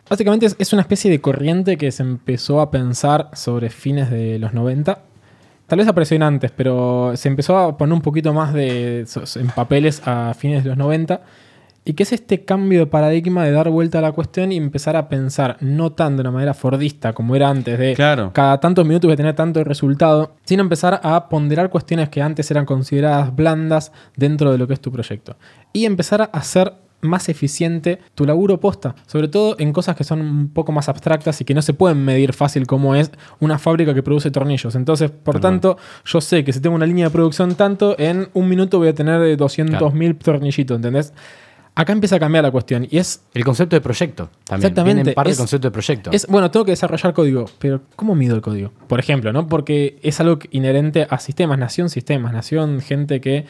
Básicamente 0.09 0.45
es, 0.45 0.55
es 0.57 0.71
una 0.71 0.81
especie 0.81 1.11
de 1.11 1.19
corriente 1.19 1.77
que 1.77 1.91
se 1.91 2.03
empezó 2.03 2.61
a 2.61 2.71
pensar 2.71 3.29
sobre 3.33 3.69
fines 3.69 4.09
de 4.09 4.39
los 4.39 4.53
90. 4.53 4.99
Tal 5.67 5.79
vez 5.79 5.87
apareció 5.89 6.23
antes, 6.23 6.51
pero 6.51 7.11
se 7.17 7.27
empezó 7.27 7.57
a 7.57 7.77
poner 7.77 7.93
un 7.93 8.01
poquito 8.01 8.33
más 8.33 8.53
de, 8.53 9.05
en 9.35 9.47
papeles 9.47 10.01
a 10.05 10.33
fines 10.33 10.63
de 10.63 10.69
los 10.69 10.77
90. 10.77 11.19
Y 11.87 11.93
que 11.93 12.03
es 12.03 12.11
este 12.11 12.43
cambio 12.43 12.81
de 12.81 12.87
paradigma 12.87 13.45
de 13.45 13.51
dar 13.51 13.69
vuelta 13.69 13.99
a 13.99 14.01
la 14.01 14.11
cuestión 14.11 14.51
y 14.51 14.57
empezar 14.57 14.97
a 14.97 15.07
pensar 15.07 15.55
no 15.61 15.93
tan 15.93 16.17
de 16.17 16.21
una 16.21 16.31
manera 16.31 16.53
fordista 16.53 17.13
como 17.13 17.33
era 17.33 17.49
antes, 17.49 17.79
de 17.79 17.93
Claro. 17.93 18.31
cada 18.33 18.59
tantos 18.59 18.85
minutos 18.85 19.07
voy 19.07 19.13
a 19.13 19.15
tener 19.15 19.35
tanto 19.35 19.63
resultado, 19.63 20.35
sino 20.43 20.63
empezar 20.63 20.99
a 21.01 21.29
ponderar 21.29 21.69
cuestiones 21.69 22.09
que 22.09 22.21
antes 22.21 22.51
eran 22.51 22.65
consideradas 22.65 23.33
blandas 23.33 23.93
dentro 24.17 24.51
de 24.51 24.57
lo 24.57 24.67
que 24.67 24.73
es 24.73 24.81
tu 24.81 24.91
proyecto. 24.91 25.37
Y 25.71 25.85
empezar 25.85 26.21
a 26.21 26.25
hacer 26.25 26.73
más 26.99 27.29
eficiente 27.29 27.99
tu 28.15 28.25
laburo 28.25 28.59
posta, 28.59 28.93
sobre 29.05 29.29
todo 29.29 29.55
en 29.57 29.71
cosas 29.71 29.95
que 29.95 30.03
son 30.03 30.19
un 30.19 30.49
poco 30.49 30.73
más 30.73 30.89
abstractas 30.89 31.39
y 31.39 31.45
que 31.45 31.53
no 31.53 31.61
se 31.61 31.73
pueden 31.73 32.03
medir 32.03 32.33
fácil 32.33 32.67
como 32.67 32.95
es 32.95 33.11
una 33.39 33.59
fábrica 33.59 33.93
que 33.93 34.03
produce 34.03 34.29
tornillos. 34.29 34.75
Entonces, 34.75 35.09
por 35.09 35.39
tanto, 35.39 35.77
yo 36.03 36.19
sé 36.19 36.43
que 36.43 36.51
si 36.51 36.59
tengo 36.59 36.75
una 36.75 36.85
línea 36.85 37.05
de 37.05 37.11
producción 37.11 37.55
tanto, 37.55 37.95
en 37.97 38.27
un 38.33 38.49
minuto 38.49 38.77
voy 38.77 38.89
a 38.89 38.93
tener 38.93 39.21
eh, 39.21 39.37
200.000 39.37 40.17
tornillitos, 40.17 40.75
¿entendés? 40.75 41.13
Acá 41.77 41.93
empieza 41.93 42.15
a 42.15 42.19
cambiar 42.19 42.43
la 42.43 42.49
cuestión 42.49 42.87
y 42.89 42.97
es 42.97 43.21
El 43.35 43.45
concepto 43.45 43.75
de 43.75 43.81
proyecto 43.81 44.31
también. 44.43 44.71
Exactamente, 44.71 45.11
parte 45.13 45.29
del 45.29 45.37
concepto 45.37 45.67
de 45.67 45.71
proyecto. 45.71 46.09
es, 46.11 46.25
bueno, 46.25 46.49
tengo 46.49 46.65
que 46.65 46.71
desarrollar 46.71 47.13
código, 47.13 47.45
pero 47.59 47.81
¿cómo 47.95 48.15
mido 48.15 48.35
el 48.35 48.41
código? 48.41 48.71
Por 48.87 48.99
ejemplo, 48.99 49.31
¿no? 49.31 49.47
Porque 49.47 49.99
es 50.01 50.19
algo 50.19 50.39
inherente 50.49 51.05
a 51.07 51.19
sistemas, 51.19 51.59
nació 51.59 51.83
en 51.83 51.91
sistemas, 51.91 52.33
nació 52.33 52.63
en 52.63 52.81
gente 52.81 53.21
que 53.21 53.45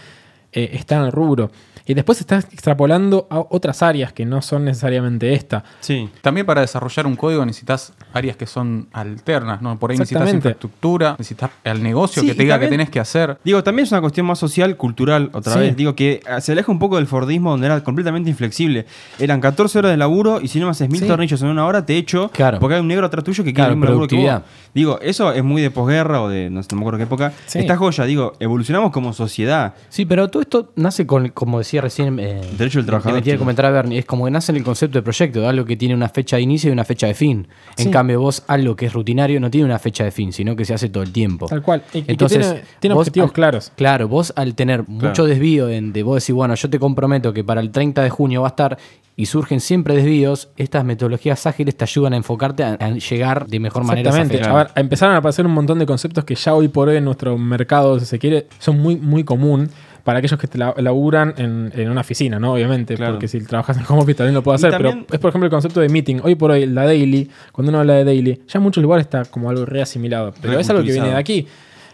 eh, 0.51 0.69
está 0.73 0.97
en 0.97 1.03
el 1.03 1.13
rubro. 1.13 1.51
Y 1.87 1.93
después 1.93 2.17
se 2.17 2.23
está 2.23 2.37
extrapolando 2.37 3.27
a 3.29 3.39
otras 3.39 3.81
áreas 3.81 4.11
que 4.13 4.25
no 4.25 4.41
son 4.41 4.65
necesariamente 4.65 5.33
esta. 5.33 5.63
Sí. 5.79 6.09
También 6.21 6.45
para 6.45 6.61
desarrollar 6.61 7.07
un 7.07 7.15
código 7.15 7.45
necesitas 7.45 7.93
áreas 8.13 8.35
que 8.35 8.45
son 8.45 8.87
alternas, 8.91 9.61
¿no? 9.61 9.79
Por 9.79 9.91
ahí 9.91 9.97
necesitas 9.97 10.33
infraestructura, 10.33 11.11
necesitas 11.17 11.51
el 11.63 11.81
negocio 11.81 12.21
Sí, 12.21 12.27
que 12.27 12.35
te 12.35 12.43
diga 12.43 12.59
que 12.59 12.67
tenés 12.67 12.89
que 12.89 12.99
hacer. 12.99 13.37
Digo, 13.43 13.63
también 13.63 13.85
es 13.85 13.91
una 13.91 14.01
cuestión 14.01 14.25
más 14.25 14.37
social, 14.37 14.75
cultural, 14.75 15.29
otra 15.33 15.53
Sí. 15.53 15.59
vez. 15.59 15.77
Digo 15.77 15.95
que 15.95 16.21
eh, 16.27 16.41
se 16.41 16.51
aleja 16.51 16.71
un 16.71 16.79
poco 16.79 16.97
del 16.97 17.07
Fordismo 17.07 17.51
donde 17.51 17.67
era 17.67 17.81
completamente 17.83 18.29
inflexible. 18.29 18.85
Eran 19.17 19.39
14 19.39 19.79
horas 19.79 19.91
de 19.91 19.97
laburo 19.97 20.41
y 20.41 20.49
si 20.49 20.59
no 20.59 20.65
me 20.65 20.71
haces 20.71 20.89
mil 20.89 21.01
Sí. 21.01 21.07
tornillos 21.07 21.41
en 21.41 21.47
una 21.47 21.65
hora, 21.65 21.85
te 21.85 21.97
echo 21.97 22.29
Claro. 22.33 22.59
porque 22.59 22.75
hay 22.75 22.81
un 22.81 22.87
negro 22.87 23.05
atrás 23.05 23.23
tuyo 23.23 23.43
que 23.43 23.53
Claro, 23.53 23.69
quiere 23.69 23.75
mismo 23.77 23.85
laburo 23.85 24.07
que 24.07 24.15
vos. 24.15 24.23
productividad. 24.25 24.43
Digo, 24.73 24.99
eso 25.01 25.31
es 25.31 25.43
muy 25.43 25.61
de 25.61 25.71
posguerra 25.71 26.21
o 26.21 26.29
de 26.29 26.49
no, 26.49 26.61
sé, 26.63 26.69
no 26.71 26.77
me 26.77 26.81
acuerdo 26.81 26.97
qué 26.97 27.03
época. 27.05 27.31
Sí. 27.45 27.59
Esta 27.59 27.77
joya, 27.77 28.03
digo, 28.03 28.33
evolucionamos 28.39 28.91
como 28.91 29.13
sociedad. 29.13 29.73
Sí, 29.89 30.05
pero 30.05 30.27
todo 30.29 30.41
esto 30.41 30.71
nace 30.75 31.07
con, 31.07 31.29
como 31.29 31.59
decía 31.59 31.76
recién. 31.81 32.19
Eh, 32.19 32.41
Derecho 32.57 32.79
del 32.79 32.85
trabajador, 32.85 33.21
Que 33.21 33.33
me 33.33 33.37
comentar 33.37 33.65
a 33.65 33.71
Bernie. 33.71 33.99
Es 33.99 34.05
como 34.05 34.25
que 34.25 34.31
nace 34.31 34.51
en 34.51 34.57
el 34.57 34.63
concepto 34.63 34.97
de 34.97 35.03
proyecto, 35.03 35.41
de 35.41 35.47
algo 35.47 35.65
que 35.65 35.75
tiene 35.77 35.93
una 35.93 36.09
fecha 36.09 36.35
de 36.37 36.41
inicio 36.43 36.69
y 36.69 36.73
una 36.73 36.83
fecha 36.85 37.07
de 37.07 37.13
fin. 37.13 37.47
En 37.77 37.85
Sí. 37.85 37.91
cambio, 37.91 38.19
vos, 38.19 38.43
algo 38.47 38.75
que 38.75 38.87
es 38.87 38.93
rutinario, 38.93 39.39
no 39.39 39.49
tiene 39.51 39.65
una 39.65 39.79
fecha 39.79 40.03
de 40.03 40.11
fin, 40.11 40.31
sino 40.33 40.55
que 40.55 40.65
se 40.65 40.73
hace 40.73 40.89
todo 40.89 41.03
el 41.03 41.11
tiempo. 41.11 41.47
Tal 41.47 41.61
cual. 41.61 41.83
Y, 41.93 41.99
y 41.99 42.01
que 42.03 42.11
Entonces, 42.13 42.45
tiene, 42.45 42.61
tiene 42.79 42.93
vos 42.95 43.01
objetivos 43.01 43.29
al- 43.29 43.33
claros. 43.33 43.71
Claro, 43.75 44.07
vos 44.07 44.33
al 44.35 44.55
tener 44.55 44.87
mucho 44.87 45.25
desvío 45.25 45.69
en, 45.69 45.93
de 45.93 46.03
vos 46.03 46.15
decir, 46.15 46.35
bueno, 46.35 46.55
yo 46.55 46.69
te 46.69 46.79
comprometo 46.79 47.33
que 47.33 47.43
para 47.43 47.61
el 47.61 47.71
30 47.71 48.01
de 48.03 48.09
junio 48.09 48.41
va 48.41 48.47
a 48.47 48.49
estar 48.49 48.77
y 49.19 49.25
surgen 49.25 49.59
siempre 49.61 49.95
desvíos, 49.95 50.49
estas 50.57 50.85
metodologías 50.85 51.47
ágiles 51.47 51.75
te 51.75 51.83
ayudan 51.83 52.13
a 52.13 52.17
enfocarte 52.17 52.63
a, 52.63 52.73
a 52.73 52.89
llegar 52.91 53.47
de 53.47 53.59
mejor 53.59 53.83
manera 53.83 54.11
Exactamente. 54.11 54.47
A 54.47 54.53
ver, 54.53 54.67
empezaron 54.75 55.15
a 55.15 55.17
aparecer 55.17 55.43
un 55.47 55.53
montón 55.53 55.79
de 55.79 55.87
conceptos 55.87 56.23
que 56.23 56.35
ya 56.35 56.53
hoy 56.53 56.67
por 56.67 56.87
hoy 56.89 56.97
en 56.97 57.05
nuestro 57.05 57.35
mercado, 57.35 57.99
si 57.99 58.05
se 58.05 58.19
quiere, 58.19 58.45
son 58.59 58.77
muy, 58.79 58.95
muy 58.95 59.23
común 59.23 59.71
para 60.07 60.19
aquellos 60.19 60.39
que 60.39 60.47
te 60.47 60.57
la- 60.57 60.73
laburan 60.77 61.33
en, 61.35 61.69
en 61.75 61.89
una 61.91 61.99
oficina, 61.99 62.39
¿no? 62.39 62.53
Obviamente, 62.53 62.95
Claro. 62.95 63.15
porque 63.15 63.27
si 63.27 63.41
trabajas 63.43 63.75
en 63.75 63.83
home 63.89 64.03
office 64.03 64.15
también 64.15 64.35
lo 64.35 64.41
puedo 64.41 64.55
hacer, 64.55 64.71
también- 64.71 65.03
pero 65.05 65.15
es 65.15 65.19
por 65.19 65.27
ejemplo 65.31 65.47
el 65.47 65.51
concepto 65.51 65.81
de 65.81 65.89
meeting. 65.89 66.21
Hoy 66.23 66.35
por 66.35 66.51
hoy, 66.51 66.65
la 66.65 66.85
daily, 66.85 67.29
cuando 67.51 67.71
uno 67.71 67.79
habla 67.81 67.95
de 67.95 68.05
daily, 68.05 68.41
ya 68.47 68.59
en 68.59 68.63
muchos 68.63 68.81
lugares 68.81 69.05
está 69.05 69.25
como 69.25 69.49
algo 69.49 69.65
re 69.65 69.81
asimilado, 69.81 70.33
pero 70.41 70.57
es 70.57 70.69
algo 70.69 70.81
que 70.81 70.93
viene 70.93 71.09
de 71.09 71.15
aquí. 71.15 71.45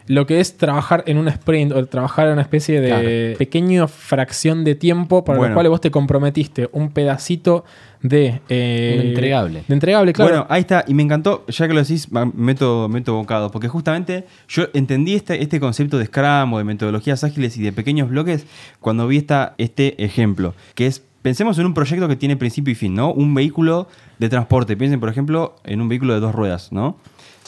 Lo 0.08 0.26
que 0.26 0.40
es 0.40 0.58
trabajar 0.58 1.04
en 1.08 1.18
un 1.18 1.28
sprint 1.28 1.72
o 1.72 1.86
trabajar 1.86 2.28
en 2.28 2.34
una 2.34 2.42
especie 2.42 2.82
de 2.82 2.88
Claro. 2.90 3.38
pequeña 3.38 3.88
fracción 3.88 4.64
de 4.64 4.76
tiempo 4.76 5.24
para 5.24 5.38
Bueno. 5.38 5.54
lo 5.54 5.56
cual 5.56 5.70
vos 5.70 5.82
te 5.82 5.92
comprometiste 5.92 6.70
un 6.74 6.92
pedacito 6.92 7.64
de... 8.02 8.42
eh, 8.50 8.98
Un 9.02 9.08
entregable. 9.08 9.64
De 9.68 9.74
entregable, 9.74 10.12
claro. 10.12 10.30
Bueno, 10.32 10.46
ahí 10.50 10.62
está, 10.62 10.84
y 10.88 10.94
me 10.94 11.04
encantó, 11.04 11.46
ya 11.48 11.68
que 11.68 11.74
lo 11.74 11.80
decís, 11.80 12.10
meto, 12.34 12.90
meto 12.90 13.14
bocado, 13.14 13.50
porque 13.50 13.70
justamente 13.70 14.26
yo 14.50 14.66
entendí 14.74 15.14
este, 15.16 15.42
este 15.42 15.60
concepto 15.62 15.98
de 15.98 16.06
Scrum 16.08 16.52
o 16.54 16.58
de 16.58 16.64
metodologías 16.66 17.24
ágiles 17.24 17.56
y 17.58 17.62
de 17.64 17.72
pequeños 17.72 18.10
bloques 18.10 18.46
cuando 18.82 19.08
vi 19.08 19.18
esta, 19.18 19.56
este 19.58 20.04
ejemplo, 20.04 20.54
que 20.76 20.88
es, 20.88 21.02
pensemos 21.22 21.58
en 21.60 21.66
un 21.66 21.74
proyecto 21.74 22.10
que 22.10 22.18
tiene 22.18 22.36
principio 22.36 22.74
y 22.74 22.76
fin, 22.76 22.94
¿no? 22.94 23.14
Un 23.14 23.34
vehículo 23.34 23.88
de 24.20 24.28
transporte, 24.28 24.76
piensen 24.76 25.00
por 25.00 25.08
ejemplo 25.08 25.56
en 25.64 25.80
un 25.80 25.88
vehículo 25.88 26.14
de 26.14 26.20
dos 26.20 26.36
ruedas, 26.36 26.74
¿no? 26.74 26.98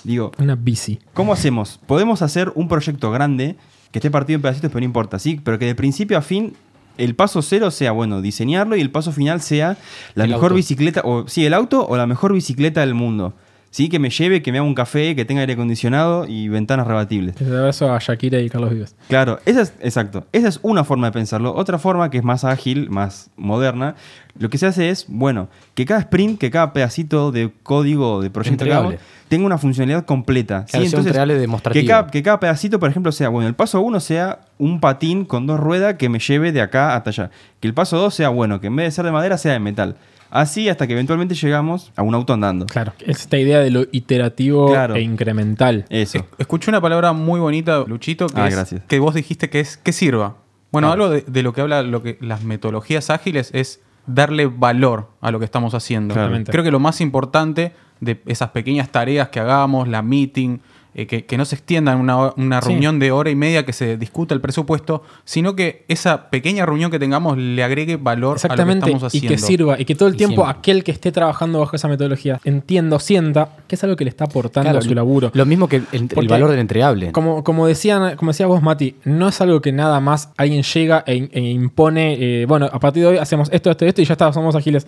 Digo, 0.06 0.32
Una 0.38 0.56
bici. 0.56 0.99
¿Cómo 1.14 1.34
hacemos? 1.34 1.80
Podemos 1.86 2.22
hacer 2.22 2.51
un 2.56 2.68
proyecto 2.68 3.12
grande 3.12 3.56
que 3.91 3.99
esté 3.99 4.12
partido 4.12 4.36
en 4.36 4.41
pedacitos, 4.41 4.70
pero 4.70 4.82
no 4.82 4.86
importa, 4.86 5.20
¿sí? 5.20 5.41
Pero 5.43 5.58
que 5.60 5.66
de 5.66 5.76
principio 5.76 6.18
a 6.18 6.22
fin 6.22 6.53
el 6.97 7.16
paso 7.16 7.41
cero 7.41 7.72
sea, 7.72 7.91
bueno, 7.91 8.22
diseñarlo 8.22 8.76
y 8.78 8.82
el 8.82 8.89
paso 8.91 9.12
final 9.12 9.41
sea 9.41 9.78
la 10.14 10.24
El 10.26 10.30
mejor 10.30 10.45
auto. 10.45 10.56
bicicleta, 10.56 11.01
o 11.03 11.28
sí, 11.28 11.45
el 11.45 11.53
auto 11.53 11.86
o 11.86 11.97
la 11.97 12.08
mejor 12.08 12.32
bicicleta 12.34 12.82
del 12.82 12.93
mundo. 12.93 13.34
¿Sí? 13.72 13.89
Que 13.89 13.99
me 13.99 14.10
lleve, 14.10 14.41
que 14.41 14.53
me 14.53 14.60
haga 14.60 14.66
un 14.66 14.74
café, 14.74 15.18
que 15.18 15.26
tenga 15.26 15.41
aire 15.41 15.51
acondicionado 15.51 16.26
y 16.26 16.47
ventanas 16.47 16.88
rebatibles. 16.88 17.36
Abrazo 17.41 17.91
a 17.93 17.99
Shakira 17.99 18.39
y 18.39 18.49
Carlos 18.49 18.70
Vives. 18.70 18.95
Claro, 19.10 19.39
esa 19.45 19.64
es, 19.64 19.74
exacto. 19.82 20.26
Esa 20.32 20.47
es 20.47 20.60
una 20.62 20.86
forma 20.86 21.08
de 21.08 21.12
pensarlo. 21.12 21.53
Otra 21.53 21.78
forma 21.78 22.10
que 22.10 22.18
es 22.20 22.24
más 22.24 22.45
ágil, 22.45 22.89
más 22.89 23.32
moderna, 23.36 23.95
lo 24.39 24.49
que 24.49 24.58
se 24.58 24.66
hace 24.68 24.89
es, 24.91 25.03
bueno, 25.10 25.49
que 25.74 25.84
cada 25.84 25.99
sprint, 25.99 26.39
que 26.39 26.51
cada 26.51 26.72
pedacito 26.72 27.34
de 27.34 27.51
código 27.64 28.22
de 28.22 28.30
proyecto 28.30 28.64
que 28.64 28.70
Entregable. 28.72 28.95
hagamos, 28.95 29.14
tenga 29.28 29.45
una 29.45 29.57
funcionalidad 29.57 30.05
completa. 30.05 30.65
¿sí? 30.67 30.80
Demostrativo. 30.88 31.71
que 31.73 31.86
cada, 31.88 32.07
que 32.07 32.23
cada 32.23 32.39
pedacito, 32.39 32.80
por 32.80 32.89
ejemplo, 32.89 33.11
sea, 33.11 33.30
bueno, 33.30 33.47
el 33.47 33.55
paso 33.55 33.82
uno 33.82 33.99
sea 33.99 34.39
un 34.57 34.80
patín 34.80 35.26
con 35.26 35.47
dos 35.47 35.59
ruedas 35.59 35.95
que 35.95 36.09
me 36.09 36.19
lleve 36.19 36.51
de 36.51 36.61
acá 36.61 36.95
hasta 36.95 37.09
allá. 37.09 37.32
Que 37.59 37.67
el 37.67 37.73
paso 37.73 37.97
dos 37.97 38.13
sea, 38.13 38.30
bueno, 38.30 38.59
que 38.61 38.67
en 38.67 38.76
vez 38.76 38.86
de 38.88 38.91
ser 38.91 39.05
de 39.05 39.11
madera 39.11 39.38
sea 39.38 39.53
de 39.53 39.59
metal. 39.59 39.95
Así 40.32 40.67
hasta 40.69 40.86
que 40.88 40.93
eventualmente 40.93 41.34
llegamos 41.36 41.91
a 41.95 42.01
un 42.01 42.13
auto 42.13 42.34
andando. 42.34 42.65
Claro. 42.65 42.93
Es 43.05 43.21
esta 43.21 43.38
idea 43.38 43.59
de 43.59 43.69
lo 43.71 43.86
iterativo 43.91 44.67
Claro. 44.67 44.95
e 44.95 45.01
incremental. 45.01 45.86
Eso. 45.89 46.17
Es- 46.17 46.23
Escuché 46.39 46.69
una 46.71 46.82
palabra 46.82 47.13
muy 47.13 47.39
bonita, 47.39 47.84
Luchito, 47.88 48.28
que, 48.28 48.41
Ah, 48.41 48.47
es- 48.47 48.55
gracias. 48.55 48.82
que 48.88 48.99
vos 48.99 49.13
dijiste 49.15 49.49
que 49.49 49.59
es 49.61 49.78
que 49.78 49.93
sirva. 49.93 50.36
Bueno, 50.71 50.89
Claro. 50.89 51.03
algo 51.05 51.15
de, 51.15 51.23
de 51.26 51.43
lo 51.43 51.53
que 51.53 51.61
habla 51.61 51.84
lo 51.84 52.03
que, 52.03 52.17
las 52.21 52.43
metodologías 52.43 53.09
ágiles 53.09 53.49
es 53.53 53.80
darle 54.07 54.47
valor 54.47 55.09
a 55.21 55.32
lo 55.32 55.39
que 55.39 55.45
estamos 55.45 55.73
haciendo. 55.73 56.13
Claramente. 56.13 56.51
Creo 56.51 56.63
que 56.63 56.71
lo 56.71 56.80
más 56.80 56.99
importante 57.01 57.71
de 58.01 58.21
esas 58.25 58.49
pequeñas 58.49 58.89
tareas 58.91 59.29
que 59.29 59.39
hagamos, 59.39 59.87
la 59.87 60.01
meeting, 60.01 60.59
eh, 60.97 61.07
que, 61.07 61.25
que 61.25 61.37
no 61.37 61.43
se 61.43 61.55
extienda 61.55 61.91
en 61.91 61.99
una, 61.99 62.31
una 62.37 62.61
Sí. 62.61 62.69
reunión 62.69 62.99
de 62.99 63.11
hora 63.11 63.29
y 63.29 63.35
media 63.35 63.65
que 63.65 63.73
se 63.73 63.97
discuta 63.97 64.33
el 64.33 64.39
presupuesto, 64.39 65.03
sino 65.25 65.53
que 65.53 65.83
esa 65.89 66.29
pequeña 66.29 66.65
reunión 66.65 66.89
que 66.89 66.99
tengamos 66.99 67.37
le 67.37 67.61
agregue 67.65 67.97
valor 67.97 68.29
a 68.29 68.31
lo 68.31 68.33
que 68.35 68.35
Exactamente, 68.47 68.85
estamos 68.85 69.03
y 69.13 69.17
haciendo. 69.17 69.27
que 69.29 69.37
sirva, 69.37 69.75
y 69.81 69.83
que 69.83 69.93
todo 69.95 70.07
el 70.07 70.15
Y 70.15 70.17
tiempo 70.19 70.43
siempre. 70.43 70.57
aquel 70.59 70.83
que 70.85 70.91
esté 70.91 71.11
trabajando 71.11 71.59
bajo 71.59 71.75
esa 71.75 71.89
metodología 71.89 72.39
entienda 72.45 72.95
o 72.95 72.99
sienta 72.99 73.49
que 73.67 73.75
es 73.75 73.83
algo 73.83 73.97
que 73.97 74.05
le 74.05 74.09
está 74.09 74.23
aportando 74.23 74.67
Claro, 74.69 74.79
a 74.79 74.81
su 74.81 74.95
laburo. 74.95 75.31
Lo 75.33 75.45
mismo 75.45 75.67
que 75.67 75.77
el, 75.77 75.87
el 75.91 76.07
Porque- 76.07 76.29
valor 76.29 76.49
del 76.51 76.59
entregable. 76.59 77.11
Como, 77.11 77.43
como, 77.43 77.67
decían, 77.67 78.15
como 78.15 78.31
decías 78.31 78.47
vos, 78.47 78.61
Mati, 78.61 78.95
no 79.03 79.27
es 79.27 79.41
algo 79.41 79.61
que 79.61 79.73
nada 79.73 79.99
más 79.99 80.29
alguien 80.37 80.63
llega 80.63 81.03
e, 81.05 81.27
e 81.33 81.41
impone, 81.41 82.15
eh, 82.41 82.45
bueno, 82.45 82.69
a 82.71 82.79
partir 82.79 83.03
de 83.03 83.09
hoy 83.09 83.17
hacemos 83.17 83.49
esto, 83.51 83.69
esto, 83.69 83.85
esto 83.85 84.01
y 84.01 84.05
ya 84.05 84.13
está, 84.13 84.31
somos 84.31 84.55
ágiles. 84.55 84.87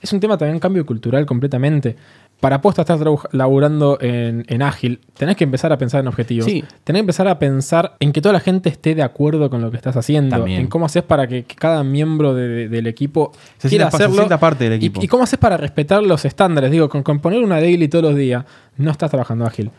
Es 0.00 0.12
un 0.12 0.20
tema 0.20 0.36
también 0.36 0.58
cambio 0.58 0.84
cultural 0.84 1.24
completamente. 1.24 1.96
Para 2.44 2.60
posta 2.60 2.82
estar 2.82 2.98
trabaj- 2.98 3.28
laburando 3.32 3.98
en, 4.00 4.44
en 4.48 4.62
ágil, 4.62 5.00
tenés 5.16 5.34
que 5.36 5.44
empezar 5.44 5.72
a 5.72 5.78
pensar 5.78 6.00
en 6.00 6.08
objetivos. 6.08 6.44
Sí. 6.46 6.62
Tenés 6.84 6.98
que 7.00 7.04
empezar 7.04 7.26
a 7.28 7.38
pensar 7.38 7.96
en 8.00 8.12
que 8.12 8.20
toda 8.20 8.34
la 8.34 8.40
gente 8.40 8.68
esté 8.68 8.94
de 8.94 9.02
acuerdo 9.02 9.50
con 9.50 9.62
lo 9.62 9.70
que 9.70 9.76
estás 9.76 9.96
haciendo. 9.96 10.36
También. 10.36 10.60
En 10.60 10.66
cómo 10.68 10.86
haces 10.86 11.02
para 11.02 11.26
que, 11.26 11.44
que 11.44 11.54
cada 11.56 11.82
miembro 11.82 12.34
de- 12.34 12.48
de- 12.48 12.68
del 12.68 12.86
equipo 12.86 13.32
Se 13.58 13.68
quiera 13.68 13.90
se 13.90 13.96
hacerlo. 14.04 14.28
parte 14.38 14.64
del 14.64 14.74
Y- 14.74 14.76
equipo. 14.86 15.02
Y, 15.02 15.08
cómo 15.08 15.24
haces 15.24 15.38
para 15.38 15.56
respetar 15.56 16.02
los 16.02 16.24
estándares. 16.24 16.70
Digo, 16.70 16.88
con, 16.88 17.02
con 17.02 17.20
poner 17.20 17.42
una 17.42 17.56
daily 17.60 17.88
todos 17.88 18.04
los 18.04 18.16
días, 18.16 18.44
no 18.76 18.90
estás 18.90 19.10
trabajando 19.10 19.46
ágil. 19.46 19.70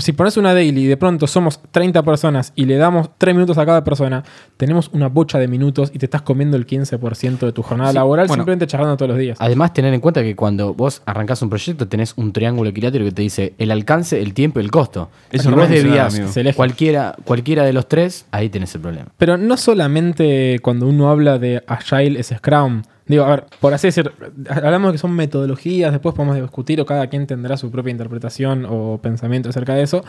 Si 0.00 0.12
pones 0.12 0.36
una 0.36 0.52
daily 0.52 0.82
y 0.82 0.86
de 0.86 0.98
pronto 0.98 1.26
somos 1.26 1.58
30 1.70 2.02
personas 2.02 2.52
y 2.54 2.66
le 2.66 2.76
damos 2.76 3.08
3 3.16 3.34
minutos 3.34 3.56
a 3.56 3.64
cada 3.64 3.82
persona, 3.82 4.22
tenemos 4.58 4.90
una 4.92 5.08
bocha 5.08 5.38
de 5.38 5.48
minutos 5.48 5.90
y 5.94 5.98
te 5.98 6.04
estás 6.06 6.20
comiendo 6.20 6.58
el 6.58 6.66
15% 6.66 7.38
de 7.38 7.52
tu 7.52 7.62
jornada 7.62 7.90
Sí, 7.90 7.94
laboral 7.94 8.26
bueno. 8.28 8.42
simplemente 8.42 8.66
charlando 8.66 8.96
todos 8.98 9.08
los 9.08 9.18
días. 9.18 9.38
Además, 9.40 9.72
tener 9.72 9.94
en 9.94 10.00
cuenta 10.00 10.22
que 10.22 10.36
cuando 10.36 10.74
vos 10.74 11.00
arrancás 11.06 11.40
un 11.40 11.48
proyecto 11.48 11.88
tenés 11.88 12.12
un 12.16 12.32
triángulo 12.34 12.68
equilátero 12.68 13.04
que 13.06 13.12
te 13.12 13.22
dice 13.22 13.54
el 13.56 13.70
alcance, 13.70 14.20
el 14.20 14.34
tiempo 14.34 14.60
y 14.60 14.64
el 14.64 14.70
costo. 14.70 15.08
Eso 15.30 15.50
no 15.50 15.56
vos 15.56 15.68
funciona, 15.68 16.08
debías 16.10 16.54
cualquiera, 16.54 17.16
cualquiera 17.24 17.64
de 17.64 17.72
los 17.72 17.88
tres, 17.88 18.26
ahí 18.30 18.50
tenés 18.50 18.74
el 18.74 18.82
problema. 18.82 19.06
Pero 19.16 19.38
no 19.38 19.56
solamente 19.56 20.58
cuando 20.62 20.86
uno 20.86 21.08
habla 21.10 21.38
de 21.38 21.62
Agile 21.66 22.20
es 22.20 22.28
Scrum. 22.36 22.82
Digo, 23.12 23.24
a 23.24 23.28
ver, 23.28 23.44
por 23.60 23.74
así 23.74 23.88
decir, 23.88 24.10
hablamos 24.48 24.88
de 24.88 24.92
que 24.92 24.98
son 24.98 25.12
metodologías, 25.14 25.92
después 25.92 26.14
podemos 26.14 26.34
discutir 26.34 26.80
o 26.80 26.86
cada 26.86 27.08
quien 27.08 27.26
tendrá 27.26 27.58
su 27.58 27.70
propia 27.70 27.90
interpretación 27.90 28.64
o 28.66 29.02
pensamiento 29.02 29.50
acerca 29.50 29.74
de 29.74 29.82
eso, 29.82 30.02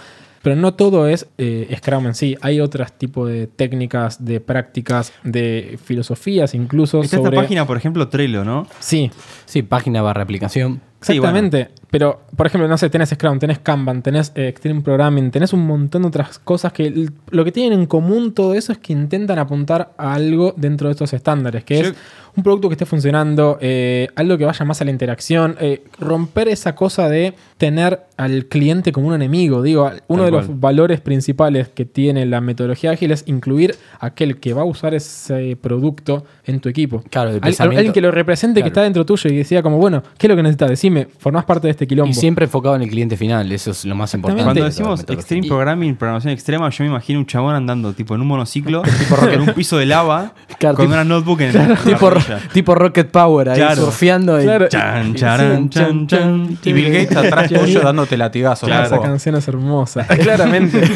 pero 0.43 0.55
no 0.55 0.75
todo 0.75 1.07
es 1.07 1.27
eh, 1.39 1.73
Scrum 1.77 2.05
en 2.05 2.13
sí. 2.15 2.37
Hay 2.41 2.59
otros 2.59 2.91
tipos 2.93 3.29
de 3.29 3.47
técnicas, 3.47 4.23
de 4.23 4.39
prácticas, 4.39 5.11
de 5.23 5.79
filosofías 5.83 6.53
incluso 6.53 7.01
Está 7.01 7.17
sobre... 7.17 7.29
esta 7.37 7.41
página, 7.41 7.65
por 7.65 7.77
ejemplo, 7.77 8.07
Trello, 8.09 8.43
¿no? 8.45 8.67
Sí, 8.79 9.09
Sí, 9.45 9.61
página 9.63 10.01
barra 10.01 10.23
aplicación. 10.23 10.81
Sí, 11.01 11.19
bueno. 11.19 11.37
Exactamente. 11.37 11.69
Pero, 11.91 12.21
por 12.35 12.47
ejemplo, 12.47 12.67
no 12.67 12.77
sé, 12.77 12.89
tenés 12.89 13.09
Scrum, 13.09 13.37
tenés 13.37 13.59
Kanban, 13.59 14.01
tenés 14.01 14.31
eh, 14.35 14.47
Extreme 14.47 14.81
Programming, 14.81 15.29
tenés 15.31 15.51
un 15.53 15.67
montón 15.67 16.01
de 16.03 16.07
otras 16.07 16.39
cosas 16.39 16.71
que 16.73 17.07
lo 17.29 17.45
que 17.45 17.51
tienen 17.51 17.79
en 17.81 17.85
común 17.85 18.33
todo 18.33 18.55
eso 18.55 18.71
es 18.71 18.77
que 18.79 18.93
intentan 18.93 19.37
apuntar 19.37 19.93
a 19.97 20.13
algo 20.13 20.53
dentro 20.57 20.87
de 20.87 20.93
estos 20.93 21.13
estándares, 21.13 21.63
que 21.65 21.75
Yo- 21.83 21.89
es 21.89 21.93
un 22.35 22.41
producto 22.43 22.67
que 22.69 22.73
esté 22.73 22.85
funcionando, 22.87 23.59
eh, 23.61 24.07
algo 24.15 24.37
que 24.39 24.45
vaya 24.45 24.65
más 24.65 24.81
a 24.81 24.85
la 24.85 24.91
interacción, 24.91 25.55
eh, 25.59 25.83
romper 25.99 26.47
esa 26.47 26.73
cosa 26.73 27.07
de 27.09 27.35
tener 27.57 27.99
al 28.17 28.45
cliente 28.45 28.91
como 28.91 29.07
un 29.07 29.13
enemigo. 29.15 29.61
Digo, 29.61 29.89
uno 30.07 30.23
Tal 30.23 30.31
de 30.31 30.37
los 30.37 30.59
valores 30.59 31.01
principales 31.01 31.67
que 31.69 31.85
tiene 31.85 32.25
la 32.25 32.41
metodología 32.41 32.91
ágil 32.91 33.11
es 33.11 33.23
incluir 33.27 33.75
a 33.99 34.07
aquel 34.07 34.37
que 34.39 34.53
va 34.53 34.61
a 34.61 34.65
usar 34.65 34.93
ese 34.93 35.57
producto 35.61 36.25
en 36.45 36.59
tu 36.59 36.69
equipo. 36.69 37.03
Claro, 37.09 37.29
el 37.29 37.35
Al- 37.35 37.41
pensamiento- 37.41 37.79
alguien 37.79 37.93
que 37.93 38.01
lo 38.01 38.11
represente, 38.11 38.61
que 38.61 38.67
está 38.67 38.81
dentro 38.83 39.05
tuyo 39.05 39.29
y 39.29 39.35
decía 39.37 39.61
como, 39.63 39.77
bueno, 39.77 40.03
¿qué 40.17 40.27
es 40.27 40.29
lo 40.29 40.35
que 40.35 40.43
necesitas? 40.43 40.69
Decime, 40.69 41.07
formás 41.17 41.45
parte 41.45 41.67
de 41.67 41.71
este 41.71 41.87
quilombo. 41.87 42.11
Y 42.11 42.13
siempre 42.13 42.45
enfocado 42.45 42.75
en 42.75 42.83
el 42.83 42.89
cliente 42.89 43.17
final, 43.17 43.51
eso 43.51 43.71
es 43.71 43.85
lo 43.85 43.95
más 43.95 44.13
importante. 44.13 44.43
Cuando 44.43 44.63
decimos. 44.65 45.03
Extreme 45.09 45.47
Programming, 45.47 45.95
programación 45.95 46.33
extrema, 46.33 46.69
yo 46.69 46.83
me 46.83 46.89
imagino 46.89 47.19
un 47.19 47.25
chabón 47.25 47.55
andando 47.55 47.93
tipo 47.93 48.15
en 48.15 48.21
un 48.21 48.27
monociclo, 48.27 48.83
en 49.31 49.41
un 49.41 49.53
piso 49.53 49.77
de 49.77 49.85
lava, 49.85 50.33
Claro, 50.59 50.75
con 50.75 50.85
tipo- 50.85 50.93
una 50.93 51.03
notebook 51.03 51.41
en 51.41 51.55
el 51.55 51.77
tipo, 51.79 52.11
tipo 52.53 52.75
Rocket 52.75 53.09
Power, 53.11 53.49
ahí 53.49 53.57
Claro. 53.57 53.85
surfeando. 53.85 54.39
y- 54.39 54.43
Claro. 54.43 54.67
Chan, 54.69 55.15
charan, 55.15 55.69
chan, 55.69 56.07
chan. 56.07 56.57
Y 56.63 56.73
Bill 56.73 56.91
Gates 56.91 57.15
atrás 57.17 57.49
tuyo 57.53 57.81
dándote 57.81 58.12
latigazos. 58.17 58.67
Claro. 58.67 58.85
Esa 58.85 59.01
canción 59.01 59.35
es 59.35 59.47
hermosa. 59.47 60.05
Claramente. 60.21 60.81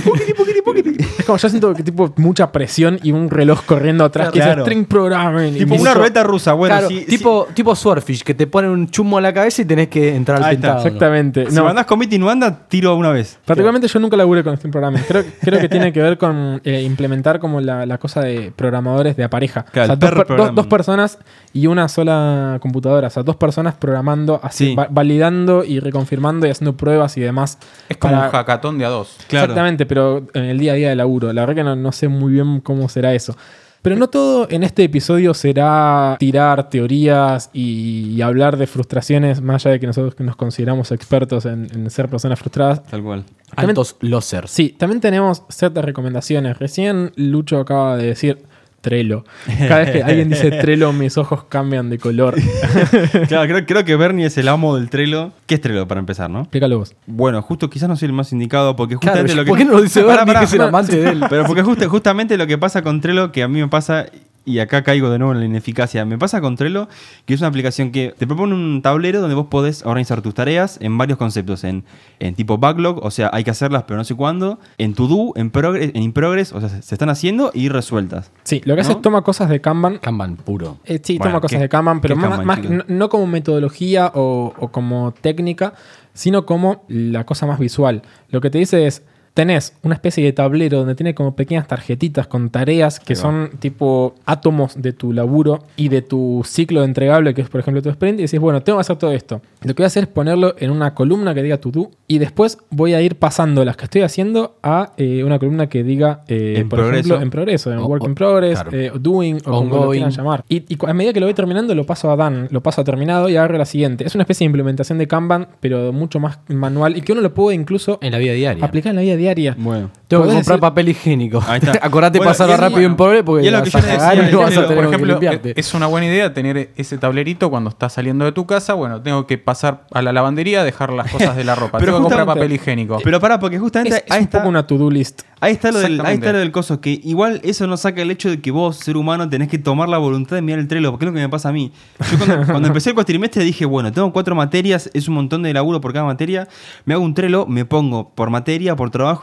es 1.19 1.25
como 1.25 1.37
yo 1.37 1.49
siento 1.49 1.73
que 1.73 1.83
tipo 1.83 2.13
mucha 2.17 2.51
presión 2.51 2.99
y 3.03 3.11
un 3.11 3.29
reloj 3.29 3.63
corriendo 3.65 4.03
atrás 4.05 4.29
que 4.31 4.39
Claro. 4.39 4.63
dice 4.63 4.71
string 4.71 4.85
programming. 4.85 5.53
Tipo 5.55 5.75
una 5.75 5.93
ruleta 5.93 6.23
rusa, 6.23 6.53
bueno, 6.53 6.73
Claro, 6.75 6.87
si, 6.89 7.05
tipo, 7.05 7.47
tipo 7.53 7.75
Swordfish, 7.75 8.23
que 8.23 8.33
te 8.33 8.47
ponen 8.47 8.71
un 8.71 8.89
chumbo 8.89 9.17
en 9.19 9.23
la 9.23 9.33
cabeza 9.33 9.61
y 9.61 9.65
tenés 9.65 9.87
que 9.89 10.15
entrar 10.15 10.37
al 10.39 10.43
Ahí 10.45 10.55
está, 10.55 10.67
pentágono. 10.77 10.87
Exactamente. 10.87 11.45
si, 11.45 11.51
si 11.51 11.55
No, 11.57 11.63
mandás 11.65 11.85
commit 11.85 12.13
y 12.13 12.17
no 12.19 12.29
anda, 12.29 12.67
tiro 12.67 12.95
una 12.95 13.11
vez. 13.11 13.37
particularmente 13.45 13.87
yo 13.87 13.99
nunca 13.99 14.15
laburé 14.17 14.43
con 14.43 14.55
string 14.57 14.71
programming. 14.71 15.01
Creo, 15.07 15.23
creo 15.41 15.59
que 15.59 15.69
tiene 15.69 15.91
que 15.93 16.01
ver 16.01 16.17
con 16.17 16.61
eh, 16.63 16.81
implementar 16.83 17.39
como 17.39 17.61
la, 17.61 17.85
la 17.85 17.97
cosa 17.97 18.21
de 18.21 18.51
programadores 18.55 19.15
de 19.17 19.23
a 19.23 19.29
pareja. 19.29 19.63
Claro, 19.71 19.85
o 19.85 19.87
sea, 19.87 19.95
dos, 19.95 19.99
pair 19.99 20.11
per- 20.11 20.17
dos- 20.17 20.27
programming. 20.27 20.55
dos 20.55 20.67
personas 20.67 21.17
y 21.53 21.67
una 21.67 21.87
sola 21.87 22.57
computadora. 22.61 23.07
O 23.07 23.09
sea, 23.11 23.23
dos 23.23 23.35
personas 23.35 23.75
programando, 23.75 24.39
así, 24.43 24.57
Sí. 24.67 24.75
va- 24.75 24.87
validando 24.89 25.63
y 25.63 25.79
reconfirmando 25.79 26.47
y 26.47 26.49
haciendo 26.49 26.75
pruebas 26.75 26.96
y 27.17 27.21
demás. 27.21 27.57
Es 27.89 27.97
como 27.97 28.13
para- 28.13 28.25
un 28.27 28.31
hackathon 28.31 28.77
de 28.77 28.85
a 28.85 28.89
dos. 28.89 29.15
Claro. 29.27 29.45
Exactamente, 29.45 29.85
pero 29.85 30.25
en 30.33 30.45
el 30.45 30.57
día 30.57 30.73
a 30.73 30.75
día 30.75 30.89
de 30.89 30.95
laburo. 30.95 31.31
La 31.33 31.41
verdad 31.41 31.55
que 31.55 31.63
no, 31.63 31.75
no 31.75 31.91
sé 31.91 32.07
muy 32.07 32.31
bien 32.33 32.61
cómo 32.61 32.89
será 32.89 33.13
eso. 33.13 33.35
Pero 33.83 33.95
no 33.95 34.07
todo 34.09 34.47
en 34.49 34.63
este 34.63 34.83
episodio 34.83 35.33
será 35.33 36.17
tirar 36.19 36.69
teorías 36.69 37.49
y, 37.53 38.09
y 38.15 38.21
hablar 38.21 38.57
de 38.57 38.67
frustraciones, 38.67 39.39
más 39.41 39.65
allá 39.65 39.73
de 39.73 39.79
que 39.79 39.87
nosotros 39.87 40.13
que 40.15 40.23
nos 40.23 40.35
consideramos 40.35 40.91
expertos 40.91 41.45
en, 41.45 41.67
en 41.73 41.89
ser 41.89 42.09
personas 42.09 42.37
frustradas. 42.39 42.83
Tal 42.83 43.01
cual. 43.03 43.23
Altos 43.55 43.95
losers. 44.01 44.51
Sí, 44.51 44.75
también 44.77 44.99
tenemos 44.99 45.43
ciertas 45.49 45.85
recomendaciones. 45.85 46.57
Recién 46.57 47.13
Lucho 47.15 47.59
acaba 47.59 47.95
de 47.95 48.07
decir 48.07 48.43
Trello. 48.81 49.25
Cada 49.67 49.79
vez 49.79 49.91
que 49.91 50.03
alguien 50.03 50.29
dice 50.29 50.49
Trello, 50.51 50.93
mis 50.93 51.17
ojos 51.17 51.43
cambian 51.49 51.89
de 51.89 51.97
color. 51.97 52.35
Claro, 53.27 53.47
creo, 53.47 53.65
creo 53.65 53.85
que 53.85 53.95
Bernie 53.95 54.25
es 54.27 54.37
el 54.37 54.47
amo 54.47 54.75
del 54.77 54.89
Trello. 54.89 55.31
¿Qué 55.45 55.55
es 55.55 55.61
Trello 55.61 55.87
para 55.87 55.99
empezar, 55.99 56.29
no? 56.29 56.41
Explícalo 56.41 56.77
vos. 56.79 56.95
Bueno, 57.05 57.41
justo 57.41 57.69
quizás 57.69 57.89
no 57.89 57.95
soy 57.95 58.07
el 58.07 58.13
más 58.13 58.31
indicado 58.31 58.75
porque 58.75 58.95
Claro, 58.97 59.19
justamente 59.19 59.35
lo 59.35 59.43
que. 59.43 59.49
¿por 59.49 59.57
qué 59.57 59.65
no 59.65 59.71
lo 59.73 59.81
dice 59.81 60.01
Bernie, 60.03 60.25
pará, 60.25 60.39
que 60.39 60.45
es 60.45 60.53
el 60.53 60.57
pará. 60.59 60.69
amante 60.69 60.95
de 60.97 61.09
él? 61.09 61.23
Pero 61.29 61.45
porque 61.45 61.63
justo- 61.63 61.89
justamente 61.89 62.37
lo 62.37 62.47
que 62.47 62.57
pasa 62.57 62.81
con 62.81 63.01
Trello, 63.01 63.31
que 63.31 63.43
a 63.43 63.47
mí 63.47 63.59
me 63.59 63.67
pasa 63.67 64.05
y 64.47 64.59
acá 64.59 64.81
caigo 64.83 65.09
de 65.11 65.19
nuevo 65.19 65.33
en 65.33 65.39
la 65.41 65.45
ineficacia. 65.45 66.05
Me 66.05 66.17
pasa 66.17 66.41
con 66.41 66.55
Trello, 66.55 66.87
que 67.25 67.33
es 67.33 67.41
una 67.41 67.49
aplicación 67.49 67.91
que 67.91 68.15
te 68.17 68.25
propone 68.25 68.53
un 68.55 68.81
tablero 68.81 69.19
donde 69.19 69.35
vos 69.35 69.47
podés 69.47 69.85
organizar 69.85 70.21
tus 70.21 70.33
tareas 70.33 70.77
en 70.81 70.97
varios 70.97 71.17
conceptos. 71.19 71.63
En, 71.63 71.83
en 72.19 72.33
tipo 72.33 72.57
backlog, 72.57 73.05
o 73.05 73.11
sea, 73.11 73.29
hay 73.33 73.43
que 73.43 73.51
hacerlas 73.51 73.83
pero 73.83 73.97
no 73.97 74.03
sé 74.05 74.15
cuándo. 74.15 74.59
En 74.77 74.93
to 74.95 75.07
do, 75.07 75.33
en, 75.35 75.51
progress, 75.51 75.91
en 75.93 76.01
in 76.01 76.13
progress, 76.13 76.53
o 76.53 76.59
sea, 76.61 76.69
se 76.81 76.95
están 76.95 77.09
haciendo 77.09 77.51
y 77.53 77.69
resueltas. 77.69 78.31
Sí, 78.43 78.61
lo 78.65 78.73
que 78.75 78.81
hace 78.81 78.93
es 78.93 79.01
toma 79.01 79.21
cosas 79.21 79.49
de 79.49 79.59
Kanban. 79.61 79.97
Kanban 79.99 80.37
puro. 80.37 80.77
Eh, 80.85 80.99
sí, 81.03 81.17
Bueno, 81.17 81.31
toma 81.33 81.41
cosas 81.41 81.57
¿qué- 81.57 81.63
de 81.63 81.69
Kanban, 81.69 81.99
pero 82.01 82.15
más, 82.15 82.29
Kanban, 82.29 82.45
más- 82.47 82.61
chicos? 82.61 82.77
no, 82.77 82.83
no 82.87 83.09
como 83.09 83.27
metodología 83.27 84.11
o, 84.15 84.53
o 84.57 84.67
como 84.69 85.11
técnica, 85.19 85.73
sino 86.13 86.45
como 86.45 86.85
la 86.87 87.25
cosa 87.25 87.45
más 87.45 87.59
visual. 87.59 88.01
Lo 88.29 88.41
que 88.41 88.49
te 88.49 88.57
dice 88.57 88.87
es, 88.87 89.03
tenés 89.37 89.73
una 89.83 89.93
especie 89.93 90.23
de 90.23 90.33
tablero 90.33 90.79
donde 90.79 90.95
tiene 90.95 91.13
como 91.13 91.35
pequeñas 91.35 91.67
tarjetitas 91.67 92.25
con 92.25 92.49
tareas 92.49 92.99
que 92.99 93.15
son 93.15 93.51
tipo 93.59 94.15
átomos 94.25 94.81
de 94.81 94.93
tu 94.93 95.13
laburo 95.13 95.59
y 95.75 95.89
de 95.89 96.01
tu 96.01 96.41
ciclo 96.43 96.79
de 96.79 96.87
entregable, 96.87 97.35
que 97.35 97.41
es 97.43 97.49
por 97.49 97.61
ejemplo 97.61 97.83
tu 97.83 97.89
sprint, 97.91 98.17
y 98.19 98.23
decís, 98.23 98.39
bueno, 98.39 98.63
tengo 98.63 98.79
que 98.79 98.81
hacer 98.81 98.95
todo 98.95 99.11
esto. 99.11 99.39
Lo 99.61 99.75
que 99.75 99.83
voy 99.83 99.85
a 99.85 99.87
hacer 99.87 100.05
es 100.05 100.09
ponerlo 100.09 100.55
en 100.57 100.71
una 100.71 100.95
columna 100.95 101.35
que 101.35 101.43
diga 101.43 101.59
to 101.59 101.69
do 101.69 101.91
y 102.07 102.17
después 102.17 102.57
voy 102.71 102.95
a 102.95 103.01
ir 103.03 103.15
pasando 103.17 103.63
las 103.63 103.77
que 103.77 103.83
estoy 103.83 104.01
haciendo 104.01 104.55
a 104.63 104.93
eh, 104.97 105.23
una 105.23 105.37
columna 105.37 105.69
que 105.69 105.83
diga, 105.83 106.23
eh, 106.27 106.55
En 106.57 106.67
por 106.69 106.79
progreso. 106.79 107.09
ejemplo, 107.09 107.21
en 107.23 107.29
progreso, 107.29 107.71
en 107.71 107.77
O- 107.77 107.85
work 107.85 108.03
o- 108.03 108.07
in 108.07 108.15
progress, 108.15 108.59
claro. 108.63 108.75
eh, 108.75 108.91
doing 108.99 109.37
o 109.45 109.51
como 109.51 109.85
lo 109.85 109.91
quieran 109.91 110.09
llamar. 110.09 110.43
Y, 110.49 110.63
y 110.67 110.77
a 110.87 110.93
medida 110.95 111.13
que 111.13 111.19
lo 111.19 111.27
voy 111.27 111.35
terminando, 111.35 111.75
lo 111.75 111.85
paso 111.85 112.09
a 112.09 112.15
Dan, 112.15 112.47
lo 112.49 112.63
paso 112.63 112.81
a 112.81 112.83
terminado 112.83 113.29
y 113.29 113.35
agarro 113.35 113.59
la 113.59 113.65
siguiente. 113.65 114.03
Es 114.03 114.15
una 114.15 114.23
especie 114.23 114.45
de 114.45 114.47
implementación 114.47 114.97
de 114.97 115.07
Kanban, 115.07 115.47
pero 115.59 115.93
mucho 115.93 116.19
más 116.19 116.39
manual 116.47 116.97
y 116.97 117.01
que 117.01 117.11
uno 117.11 117.21
lo 117.21 117.35
puede 117.35 117.55
incluso 117.55 117.99
En 118.01 118.11
la 118.13 118.17
vida 118.17 118.33
diaria. 118.33 118.65
aplicar 118.65 118.89
en 118.89 118.95
la 118.95 119.01
vida 119.03 119.15
diaria. 119.15 119.26
Bueno. 119.57 119.89
Tengo 120.07 120.23
que 120.23 120.29
comprar 120.29 120.57
decir- 120.57 120.61
papel 120.61 120.89
higiénico. 120.89 121.43
Ahí 121.47 121.59
está. 121.61 121.71
Acordate 121.85 122.19
Bueno, 122.19 122.31
pasarlo 122.31 122.53
y 122.53 122.55
es- 122.55 122.59
rápido 122.61 122.81
en 122.83 122.95
pobre 122.95 123.23
porque 123.23 123.45
y 123.45 123.49
lo 123.51 123.57
vas 123.57 123.63
que 123.63 123.69
yo 123.71 123.77
a 123.77 123.81
le 123.81 123.87
cagar 123.87 124.15
decía, 124.15 124.29
y 124.29 124.31
no 124.33 124.37
vas 124.39 124.47
a 124.47 124.51
Trello, 124.51 124.67
tener 124.67 124.83
por 124.85 124.93
ejemplo, 124.93 125.53
es 125.55 125.73
una 125.73 125.87
buena 125.87 126.07
idea 126.07 126.33
tener 126.33 126.71
ese 126.77 126.97
tablerito 126.97 127.49
cuando 127.49 127.69
estás 127.69 127.93
saliendo 127.93 128.23
de 128.25 128.31
tu 128.31 128.45
casa. 128.45 128.73
Bueno, 128.73 129.01
tengo 129.01 129.27
que 129.27 129.37
pasar 129.37 129.85
a 129.91 130.01
la 130.01 130.13
lavandería 130.13 130.61
a 130.61 130.63
dejar 130.63 130.93
las 130.93 131.11
cosas 131.11 131.35
de 131.35 131.43
la 131.43 131.55
ropa. 131.55 131.77
Pero 131.79 131.93
tengo 131.93 132.07
que 132.09 132.15
comprar 132.15 132.25
papel 132.25 132.53
higiénico. 132.53 132.99
Pero 133.03 133.19
pará, 133.19 133.39
porque 133.39 133.59
justamente 133.59 133.97
Es, 133.97 134.03
es 134.05 134.11
ahí, 134.11 134.19
un 134.19 134.23
está, 134.25 134.37
poco 134.39 134.49
una 134.49 134.65
to-do 134.65 134.89
list. 134.89 135.21
ahí, 135.41 135.51
está 135.53 135.71
lo 135.71 135.79
del, 135.79 135.99
ahí 136.05 136.15
está 136.15 136.31
lo 136.31 136.39
del 136.39 136.51
coso, 136.51 136.79
que 136.79 137.01
igual 137.03 137.41
eso 137.43 137.67
no 137.67 137.75
saca 137.75 138.01
el 138.01 138.11
hecho 138.11 138.29
de 138.29 138.39
que 138.39 138.51
vos, 138.51 138.77
ser 138.77 138.95
humano, 138.97 139.27
tenés 139.29 139.49
que 139.49 139.57
tomar 139.57 139.89
la 139.89 139.97
voluntad 139.97 140.35
de 140.37 140.41
mirar 140.41 140.59
el 140.59 140.67
Trello, 140.67 140.91
porque 140.91 141.05
es 141.05 141.11
lo 141.11 141.15
que 141.15 141.19
me 141.21 141.29
pasa 141.29 141.49
a 141.49 141.51
mí. 141.51 141.71
Yo 142.11 142.17
cuando, 142.17 142.45
cuando 142.51 142.67
empecé 142.69 142.89
el 142.91 142.95
cuatrimestre 142.95 143.43
dije, 143.43 143.65
bueno, 143.65 143.91
tengo 143.91 144.11
cuatro 144.13 144.35
materias, 144.35 144.89
es 144.93 145.07
un 145.09 145.15
montón 145.15 145.43
de 145.43 145.53
laburo 145.53 145.81
por 145.81 145.91
cada 145.91 146.05
materia, 146.05 146.47
me 146.85 146.93
hago 146.93 147.03
un 147.03 147.13
Trello, 147.13 147.45
me 147.45 147.65
pongo 147.65 148.09
por 148.13 148.29
materia, 148.29 148.75
por 148.75 148.89
trabajo 148.89 149.16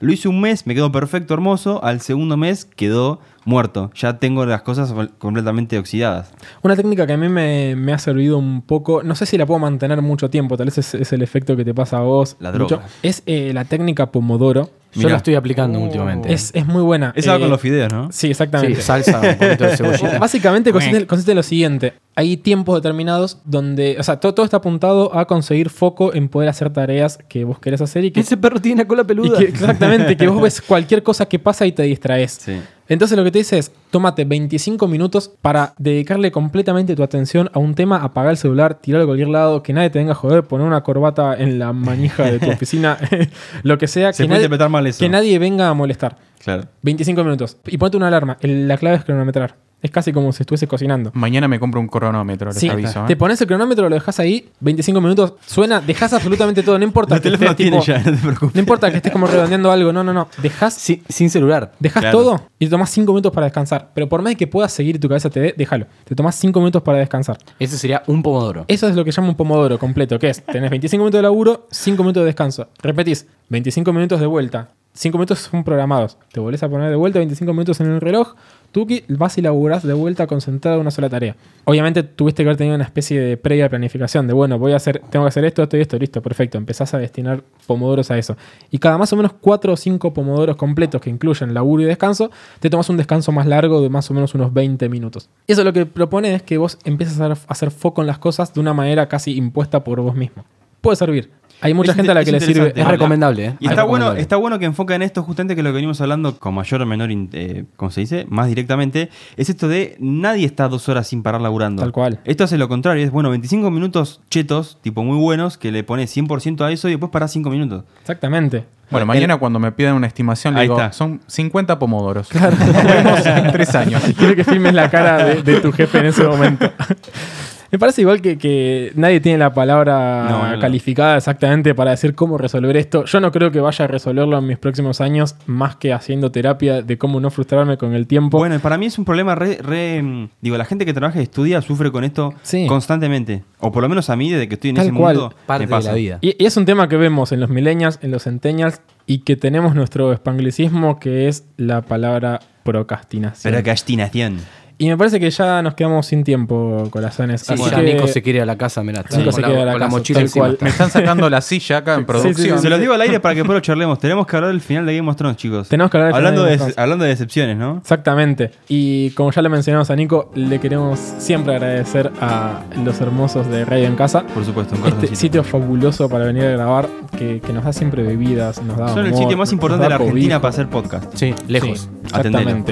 Lo 0.00 0.12
hice 0.12 0.28
un 0.28 0.40
mes, 0.40 0.66
me 0.66 0.74
quedó 0.74 0.92
perfecto, 0.92 1.34
hermoso, 1.34 1.82
al 1.84 2.00
segundo 2.00 2.36
mes 2.36 2.64
quedó 2.64 3.20
muerto. 3.46 3.90
Ya 3.94 4.18
tengo 4.18 4.44
las 4.44 4.60
cosas 4.62 4.92
completamente 5.18 5.78
oxidadas. 5.78 6.30
Una 6.62 6.76
técnica 6.76 7.06
que 7.06 7.14
a 7.14 7.16
mí 7.16 7.28
me, 7.30 7.74
me 7.76 7.92
ha 7.94 7.98
servido 7.98 8.36
un 8.36 8.60
poco, 8.60 9.02
no 9.02 9.14
sé 9.14 9.24
si 9.24 9.38
la 9.38 9.46
puedo 9.46 9.58
mantener 9.60 10.02
mucho 10.02 10.28
tiempo, 10.28 10.56
tal 10.58 10.66
vez 10.66 10.76
es, 10.78 10.94
es 10.94 11.12
el 11.14 11.22
efecto 11.22 11.56
que 11.56 11.64
te 11.64 11.72
pasa 11.72 11.98
a 11.98 12.00
vos. 12.02 12.36
La 12.40 12.52
mucho. 12.52 12.66
droga. 12.66 12.84
Es 13.02 13.22
eh, 13.26 13.52
la 13.54 13.64
técnica 13.64 14.10
Pomodoro. 14.12 14.70
Yo 14.94 15.10
la 15.10 15.16
estoy 15.18 15.34
aplicando 15.34 15.78
últimamente. 15.78 16.32
Es, 16.32 16.52
es 16.54 16.64
muy 16.66 16.80
buena. 16.82 17.12
Eso 17.14 17.28
va 17.30 17.36
Eh, 17.36 17.40
con 17.40 17.50
los 17.50 17.60
fideos, 17.60 17.92
¿no? 17.92 18.10
Sí, 18.10 18.18
Sí, 18.26 18.30
exactamente. 18.30 18.80
salsa, 18.80 19.20
un 19.20 19.36
poquito 19.36 19.64
de 19.64 19.76
cebollita. 19.76 20.18
Básicamente 20.20 20.72
consiste, 20.72 21.06
consiste 21.06 21.32
en 21.32 21.36
lo 21.36 21.42
siguiente. 21.42 21.92
Hay 22.14 22.38
tiempos 22.38 22.76
determinados 22.82 23.38
donde, 23.44 23.96
o 24.00 24.02
sea, 24.02 24.18
todo, 24.20 24.32
todo 24.32 24.44
está 24.46 24.56
apuntado 24.56 25.14
a 25.14 25.26
conseguir 25.26 25.68
foco 25.68 26.14
en 26.14 26.30
poder 26.30 26.48
hacer 26.48 26.72
tareas 26.72 27.18
que 27.28 27.44
vos 27.44 27.58
querés 27.58 27.82
hacer 27.82 28.06
y 28.06 28.10
que, 28.10 28.20
Ese 28.20 28.38
perro 28.38 28.58
tiene 28.58 28.80
una 28.80 28.88
cola 28.88 29.02
y 29.02 29.04
peluda. 29.04 29.38
que- 29.38 29.44
exactamente, 29.44 30.16
que 30.16 30.28
vos 30.28 30.40
ves 30.40 30.62
cualquier 30.66 31.02
cosa 31.02 31.26
que 31.26 31.38
pasa 31.38 31.66
y 31.66 31.72
te 31.72 31.82
distraes. 31.82 32.32
Sí. 32.40 32.56
Entonces 32.88 33.16
lo 33.16 33.24
que 33.24 33.30
te 33.30 33.38
dice 33.38 33.58
es, 33.58 33.72
tómate 33.90 34.24
25 34.24 34.86
minutos 34.88 35.30
para 35.42 35.74
dedicarle 35.78 36.30
completamente 36.30 36.94
tu 36.94 37.02
atención 37.02 37.50
a 37.52 37.58
un 37.58 37.74
tema, 37.74 37.98
apagar 38.02 38.30
el 38.30 38.36
celular, 38.36 38.74
tirarlo 38.80 39.04
a 39.04 39.06
cualquier 39.06 39.28
lado, 39.28 39.62
que 39.62 39.72
nadie 39.72 39.90
te 39.90 39.98
venga 39.98 40.12
a 40.12 40.14
joder, 40.14 40.44
poner 40.44 40.66
una 40.66 40.82
corbata 40.82 41.34
en 41.36 41.58
la 41.58 41.72
manija 41.72 42.24
de 42.24 42.38
tu 42.38 42.50
oficina, 42.50 42.96
lo 43.62 43.78
que 43.78 43.88
sea, 43.88 44.12
Se 44.12 44.22
que 44.24 44.28
nadie, 44.28 44.42
interpretar 44.42 44.68
mal 44.70 44.86
eso. 44.86 45.00
que 45.00 45.08
nadie 45.08 45.38
venga 45.38 45.68
a 45.68 45.74
molestar. 45.74 46.16
Claro. 46.42 46.64
25 46.82 47.24
minutos. 47.24 47.56
Y 47.66 47.76
ponte 47.78 47.96
una 47.96 48.06
alarma. 48.08 48.36
La 48.40 48.76
clave 48.76 48.96
es 48.96 49.04
cronometrar. 49.04 49.56
Es 49.82 49.90
casi 49.90 50.12
como 50.12 50.32
si 50.32 50.42
estuviese 50.42 50.66
cocinando. 50.66 51.10
Mañana 51.14 51.46
me 51.48 51.60
compro 51.60 51.80
un 51.80 51.86
cronómetro, 51.86 52.48
les 52.48 52.58
Sí, 52.58 52.68
aviso. 52.68 53.00
¿eh? 53.00 53.04
te 53.08 53.14
pones 53.16 53.40
el 53.40 53.46
cronómetro, 53.46 53.88
lo 53.88 53.94
dejas 53.94 54.18
ahí, 54.18 54.48
25 54.60 55.00
minutos, 55.00 55.34
suena, 55.46 55.80
dejas 55.80 56.12
absolutamente 56.14 56.62
todo, 56.62 56.78
no 56.78 56.84
importa 56.86 57.14
El 57.16 57.20
que 57.20 57.24
teléfono 57.30 57.50
estés 57.50 57.56
tiene 57.70 57.78
tipo- 57.80 57.86
ya, 57.86 57.98
no 58.10 58.16
te 58.16 58.22
preocupes. 58.22 58.54
no 58.54 58.60
importa 58.60 58.90
que 58.90 58.96
estés 58.96 59.12
como 59.12 59.26
redondeando 59.26 59.70
algo, 59.70 59.92
no, 59.92 60.02
no, 60.02 60.12
no, 60.14 60.28
dejas 60.42 60.74
Sí, 60.74 61.02
sin 61.08 61.28
celular. 61.30 61.72
Dejas 61.78 62.00
Claro. 62.02 62.18
todo 62.18 62.42
y 62.58 62.66
te 62.66 62.70
tomas 62.70 62.90
5 62.90 63.12
minutos 63.12 63.32
para 63.32 63.46
descansar. 63.46 63.90
Pero 63.94 64.08
por 64.08 64.22
más 64.22 64.30
de 64.32 64.36
que 64.36 64.46
puedas 64.46 64.72
seguir 64.72 64.96
y 64.96 64.98
tu 64.98 65.08
cabeza 65.08 65.28
te 65.30 65.40
dé, 65.40 65.54
déjalo. 65.56 65.86
Te 66.04 66.14
tomas 66.14 66.34
5 66.36 66.58
minutos 66.58 66.82
para 66.82 66.98
descansar. 66.98 67.36
Ese 67.58 67.76
sería 67.78 68.02
un 68.06 68.22
pomodoro. 68.22 68.64
Eso 68.68 68.88
es 68.88 68.96
lo 68.96 69.04
que 69.04 69.12
llama 69.12 69.28
un 69.28 69.34
pomodoro 69.36 69.78
completo, 69.78 70.18
que 70.18 70.30
es, 70.30 70.42
tenés 70.44 70.70
25 70.70 71.02
minutos 71.02 71.18
de 71.18 71.22
laburo, 71.22 71.66
5 71.70 72.02
minutos 72.02 72.22
de 72.22 72.26
descanso. 72.26 72.68
Repetís, 72.82 73.26
25 73.50 73.92
minutos 73.92 74.20
de 74.20 74.26
vuelta. 74.26 74.68
5 74.94 75.18
minutos 75.18 75.40
son 75.40 75.62
programados. 75.62 76.16
Te 76.32 76.40
volvés 76.40 76.62
a 76.62 76.68
poner 76.70 76.88
de 76.88 76.96
vuelta 76.96 77.18
25 77.18 77.52
minutos 77.52 77.80
en 77.80 77.88
el 77.92 78.00
reloj. 78.00 78.34
Tuki, 78.76 79.04
vas 79.08 79.38
y 79.38 79.40
laburás 79.40 79.84
de 79.84 79.94
vuelta 79.94 80.26
concentrado 80.26 80.76
en 80.76 80.82
una 80.82 80.90
sola 80.90 81.08
tarea. 81.08 81.34
Obviamente 81.64 82.02
tuviste 82.02 82.42
que 82.42 82.48
haber 82.50 82.58
tenido 82.58 82.76
una 82.76 82.84
especie 82.84 83.18
de 83.18 83.38
previa 83.38 83.70
planificación 83.70 84.26
de, 84.26 84.34
bueno, 84.34 84.58
voy 84.58 84.72
a 84.72 84.76
hacer, 84.76 85.00
tengo 85.08 85.24
que 85.24 85.28
hacer 85.28 85.46
esto, 85.46 85.62
esto 85.62 85.78
y 85.78 85.80
esto, 85.80 85.98
listo, 85.98 86.20
perfecto. 86.20 86.58
Empezás 86.58 86.92
a 86.92 86.98
destinar 86.98 87.42
pomodoros 87.66 88.10
a 88.10 88.18
eso. 88.18 88.36
Y 88.70 88.76
cada 88.76 88.98
más 88.98 89.10
o 89.14 89.16
menos 89.16 89.32
4 89.40 89.72
o 89.72 89.76
5 89.78 90.12
pomodoros 90.12 90.56
completos 90.56 91.00
que 91.00 91.08
incluyen 91.08 91.54
laburo 91.54 91.84
y 91.84 91.86
descanso, 91.86 92.30
te 92.60 92.68
tomas 92.68 92.90
un 92.90 92.98
descanso 92.98 93.32
más 93.32 93.46
largo 93.46 93.80
de 93.80 93.88
más 93.88 94.10
o 94.10 94.14
menos 94.14 94.34
unos 94.34 94.52
20 94.52 94.90
minutos. 94.90 95.30
Y 95.46 95.52
eso 95.52 95.64
lo 95.64 95.72
que 95.72 95.86
propone 95.86 96.34
es 96.34 96.42
que 96.42 96.58
vos 96.58 96.76
hacer- 96.84 97.32
a 97.32 97.36
hacer 97.48 97.70
foco 97.70 98.02
en 98.02 98.06
las 98.08 98.18
cosas 98.18 98.52
de 98.52 98.60
una 98.60 98.74
manera 98.74 99.08
casi 99.08 99.38
impuesta 99.38 99.82
por 99.84 100.02
vos 100.02 100.14
mismo. 100.14 100.44
Puede 100.82 100.96
servir. 100.96 101.30
Hay 101.60 101.74
mucha 101.74 101.92
Es 101.92 101.96
gente 101.96 102.12
a 102.12 102.14
la 102.14 102.24
que 102.24 102.32
le 102.32 102.40
sirve. 102.40 102.72
Es 102.74 102.86
recomendable, 102.86 103.46
¿eh? 103.46 103.54
Y 103.60 103.66
Es 103.66 103.70
está 103.70 103.84
bueno, 103.84 104.12
está 104.12 104.36
bueno 104.36 104.58
que 104.58 104.66
enfoca 104.66 104.94
en 104.94 105.02
esto 105.02 105.22
justamente 105.22 105.56
que 105.56 105.62
lo 105.62 105.70
que 105.70 105.76
venimos 105.76 106.00
hablando 106.00 106.38
con 106.38 106.54
mayor 106.54 106.82
o 106.82 106.86
menor, 106.86 107.08
eh, 107.10 107.64
¿cómo 107.76 107.90
se 107.90 108.00
dice? 108.02 108.26
Más 108.28 108.48
directamente, 108.48 109.10
es 109.36 109.48
esto 109.48 109.68
de 109.68 109.96
nadie 109.98 110.46
está 110.46 110.68
dos 110.68 110.88
horas 110.88 111.06
sin 111.08 111.22
parar 111.22 111.40
laburando. 111.40 111.82
Tal 111.82 111.92
cual. 111.92 112.20
Esto 112.24 112.44
hace 112.44 112.58
lo 112.58 112.68
contrario, 112.68 113.04
es 113.04 113.10
bueno, 113.10 113.30
25 113.30 113.70
minutos 113.70 114.20
chetos, 114.30 114.78
tipo 114.82 115.02
muy 115.02 115.16
buenos, 115.18 115.56
que 115.58 115.72
le 115.72 115.82
pones 115.84 116.14
100% 116.16 116.62
a 116.64 116.72
eso 116.72 116.88
y 116.88 116.92
después 116.92 117.10
parás 117.10 117.32
5 117.32 117.48
minutos. 117.50 117.84
Exactamente. 118.00 118.64
Bueno, 118.90 119.06
mañana 119.06 119.36
cuando 119.38 119.58
me 119.58 119.72
pidan 119.72 119.94
una 119.94 120.06
estimación, 120.06 120.54
le 120.54 120.62
digo, 120.62 120.76
está. 120.76 120.92
son 120.92 121.20
50 121.26 121.78
pomodoros. 121.78 122.32
Nos 122.32 122.84
vemos 122.84 123.26
en 123.26 123.50
tres 123.50 123.74
años. 123.74 124.00
Quiero 124.16 124.36
que 124.36 124.44
filmes 124.44 124.74
la 124.74 124.88
cara 124.90 125.24
de, 125.24 125.42
de 125.42 125.60
tu 125.60 125.72
jefe 125.72 125.98
en 125.98 126.06
ese 126.06 126.22
momento. 126.22 126.70
Me 127.76 127.78
parece 127.80 128.00
igual 128.00 128.22
que, 128.22 128.38
que 128.38 128.90
nadie 128.94 129.20
tiene 129.20 129.36
la 129.36 129.52
palabra 129.52 130.26
No, 130.30 130.44
no, 130.48 130.52
no. 130.54 130.58
calificada 130.60 131.18
exactamente 131.18 131.74
para 131.74 131.90
decir 131.90 132.14
cómo 132.14 132.38
resolver 132.38 132.74
esto. 132.78 133.04
Yo 133.04 133.20
no 133.20 133.30
creo 133.30 133.50
que 133.50 133.60
vaya 133.60 133.84
a 133.84 133.88
resolverlo 133.88 134.38
en 134.38 134.46
mis 134.46 134.56
próximos 134.56 135.02
años 135.02 135.36
más 135.44 135.76
que 135.76 135.92
haciendo 135.92 136.32
terapia 136.32 136.80
de 136.80 136.96
cómo 136.96 137.20
no 137.20 137.28
frustrarme 137.30 137.76
con 137.76 137.92
el 137.92 138.06
tiempo. 138.06 138.38
Bueno, 138.38 138.58
para 138.60 138.78
mí 138.78 138.86
es 138.86 138.96
un 138.98 139.04
problema 139.04 139.34
re, 139.34 139.58
re, 139.62 140.02
mm, 140.02 140.28
Digo, 140.40 140.56
la 140.56 140.64
gente 140.64 140.86
que 140.86 140.94
trabaja 140.94 141.20
y 141.20 141.24
estudia 141.24 141.60
sufre 141.60 141.92
con 141.92 142.02
esto 142.04 142.32
Sí. 142.40 142.66
constantemente. 142.66 143.44
O 143.60 143.70
por 143.70 143.82
lo 143.82 143.90
menos 143.90 144.08
a 144.08 144.16
mí, 144.16 144.30
desde 144.30 144.48
que 144.48 144.54
estoy 144.54 144.70
en 144.70 144.76
Tal 144.76 144.86
ese 144.86 144.94
cual. 144.96 145.16
mundo, 145.16 145.34
Parte 145.44 145.66
me 145.66 145.76
de 145.76 145.82
la 145.84 145.92
vida. 145.92 146.18
Y, 146.22 146.42
y 146.42 146.46
es 146.46 146.56
un 146.56 146.64
tema 146.64 146.88
que 146.88 146.96
vemos 146.96 147.30
en 147.32 147.40
los 147.40 147.50
millennials, 147.50 147.98
en 148.00 148.10
los 148.10 148.22
centennials, 148.22 148.80
y 149.04 149.18
que 149.18 149.36
tenemos 149.36 149.74
nuestro 149.74 150.14
espanglicismo 150.14 150.98
que 150.98 151.28
es 151.28 151.44
la 151.58 151.82
palabra 151.82 152.40
procrastinación. 152.64 153.52
Pero 153.52 153.62
castinación. 153.62 154.38
Y 154.78 154.88
me 154.88 154.96
parece 154.98 155.18
que 155.18 155.30
ya 155.30 155.62
nos 155.62 155.72
quedamos 155.74 156.06
sin 156.06 156.22
tiempo, 156.22 156.86
corazones. 156.90 157.40
Sí, 157.40 157.54
Así 157.54 157.62
ya 157.70 157.76
que- 157.76 157.94
Nico 157.94 158.06
se 158.06 158.20
quiere 158.22 158.38
ir 158.38 158.42
a 158.42 158.46
la 158.46 158.58
casa, 158.58 158.82
mirá. 158.82 159.02
Nico 159.16 159.32
se 159.32 159.40
la, 159.40 159.46
quiere 159.48 159.62
ir 159.62 159.62
a 159.62 159.64
la 159.66 159.72
con 159.72 159.80
la 159.80 159.86
casa, 159.86 159.96
mochila 159.98 160.20
encima. 160.20 160.44
cual. 160.46 160.58
Me 160.60 160.68
están 160.68 160.90
sacando 160.90 161.30
la 161.30 161.40
silla 161.40 161.78
acá 161.78 161.94
en 161.94 162.04
producción. 162.04 162.58
Se 162.58 162.68
los 162.68 162.78
digo 162.78 162.92
al 162.92 163.00
aire 163.00 163.18
para 163.20 163.34
que 163.34 163.40
después 163.40 163.54
lo 163.56 163.60
charlemos. 163.60 163.98
Tenemos 163.98 164.26
que 164.26 164.36
hablar 164.36 164.50
del 164.52 164.60
final 164.60 164.84
de 164.84 164.94
Game 164.96 165.08
of 165.08 165.16
Thrones, 165.16 165.38
chicos. 165.38 165.68
Tenemos 165.70 165.90
que 165.90 165.96
hablar 165.96 166.08
del 166.08 166.16
hablando 166.16 166.42
final 166.42 166.46
de 166.46 166.50
de, 166.52 166.56
Game 166.58 166.68
of 166.70 166.74
Thrones. 166.74 166.78
Hablando 166.84 167.04
de 167.04 167.10
decepciones, 167.10 167.56
¿no? 167.56 167.78
Exactamente. 167.78 168.50
Y 168.68 169.10
como 169.12 169.30
ya 169.32 169.40
le 169.40 169.48
mencionamos 169.48 169.88
a 169.90 169.96
Nico, 169.96 170.30
le 170.34 170.60
queremos 170.60 170.98
siempre 170.98 171.54
agradecer 171.54 172.12
a 172.20 172.60
los 172.84 173.00
hermosos 173.00 173.48
de 173.48 173.64
Radio 173.64 173.86
en 173.86 173.96
Casa. 173.96 174.24
Por 174.26 174.44
supuesto, 174.44 174.74
un 174.76 174.86
Este 174.88 175.16
sitio 175.16 175.42
fabuloso 175.42 176.08
para 176.10 176.26
venir 176.26 176.44
a 176.44 176.50
grabar, 176.50 176.86
que, 177.16 177.40
que 177.40 177.52
nos 177.54 177.64
da 177.64 177.72
siempre 177.72 178.02
bebidas, 178.02 178.62
nos 178.62 178.76
da 178.76 178.88
Son 178.88 179.06
el 179.06 179.14
sitio 179.14 179.38
más 179.38 179.50
importante 179.52 179.84
de 179.84 179.88
la 179.88 179.94
Argentina 179.94 180.20
cobijo. 180.38 180.40
para 180.42 180.50
hacer 180.50 180.68
podcast. 180.68 181.14
Sí, 181.14 181.34
lejos. 181.48 181.88
Sí, 182.04 182.10
Atendelo. 182.12 182.64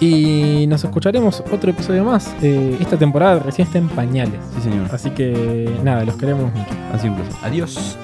Y 0.00 0.66
nos 0.66 0.82
escucharemos 0.82 1.44
otro 1.52 1.70
episodio 1.70 2.04
más. 2.04 2.34
Eh, 2.40 2.78
esta 2.80 2.96
temporada 2.96 3.38
recién 3.38 3.66
está 3.66 3.78
en 3.78 3.88
pañales. 3.88 4.40
Sí, 4.56 4.62
señor. 4.62 4.88
Así 4.90 5.10
que 5.10 5.78
nada, 5.84 6.04
los 6.06 6.16
queremos 6.16 6.50
mucho. 6.54 6.70
Así 6.92 7.08
un 7.08 7.16
placer. 7.16 7.34
Adiós. 7.42 7.98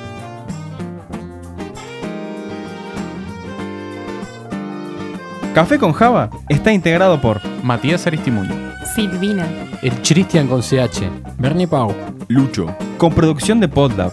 Café 5.55 5.78
con 5.78 5.94
Java 5.94 6.28
está 6.51 6.70
integrado 6.70 7.18
por 7.18 7.40
Matías 7.62 8.07
Aristimuño. 8.07 8.53
Silvina. 8.94 9.49
El 9.80 9.92
Christian 10.03 10.49
con 10.49 10.61
CH. 10.61 11.09
Bernie 11.38 11.66
Pau. 11.66 11.94
Lucho, 12.28 12.66
con 12.99 13.14
producción 13.14 13.59
de 13.61 13.68
Podlab. 13.68 14.12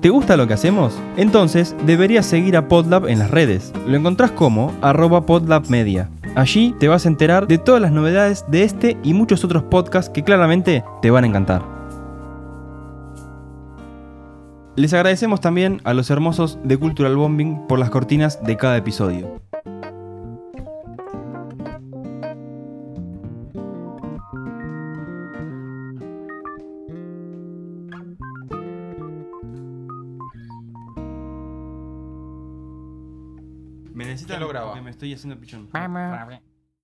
¿Te 0.00 0.10
gusta 0.10 0.36
lo 0.36 0.46
que 0.46 0.54
hacemos? 0.54 0.96
Entonces 1.16 1.74
deberías 1.84 2.26
seguir 2.26 2.56
a 2.56 2.68
Podlab 2.68 3.08
en 3.08 3.18
las 3.18 3.30
redes. 3.32 3.72
Lo 3.88 3.96
encontrás 3.96 4.30
como 4.30 4.72
arroba 4.82 5.26
podlabmedia. 5.26 6.10
Allí 6.34 6.74
te 6.80 6.88
vas 6.88 7.06
a 7.06 7.08
enterar 7.08 7.46
de 7.46 7.58
todas 7.58 7.80
las 7.80 7.92
novedades 7.92 8.44
de 8.48 8.64
este 8.64 8.96
y 9.04 9.14
muchos 9.14 9.44
otros 9.44 9.62
podcasts 9.64 10.10
que 10.10 10.24
claramente 10.24 10.82
te 11.00 11.10
van 11.10 11.24
a 11.24 11.26
encantar. 11.28 11.62
Les 14.74 14.92
agradecemos 14.92 15.40
también 15.40 15.80
a 15.84 15.94
los 15.94 16.10
hermosos 16.10 16.58
de 16.64 16.76
Cultural 16.76 17.14
Bombing 17.14 17.68
por 17.68 17.78
las 17.78 17.90
cortinas 17.90 18.42
de 18.42 18.56
cada 18.56 18.76
episodio. 18.76 19.40
Graba? 34.54 34.72
porque 34.72 34.82
me 34.82 34.90
estoy 34.90 35.12
haciendo 35.12 35.38
pichón. 35.40 35.68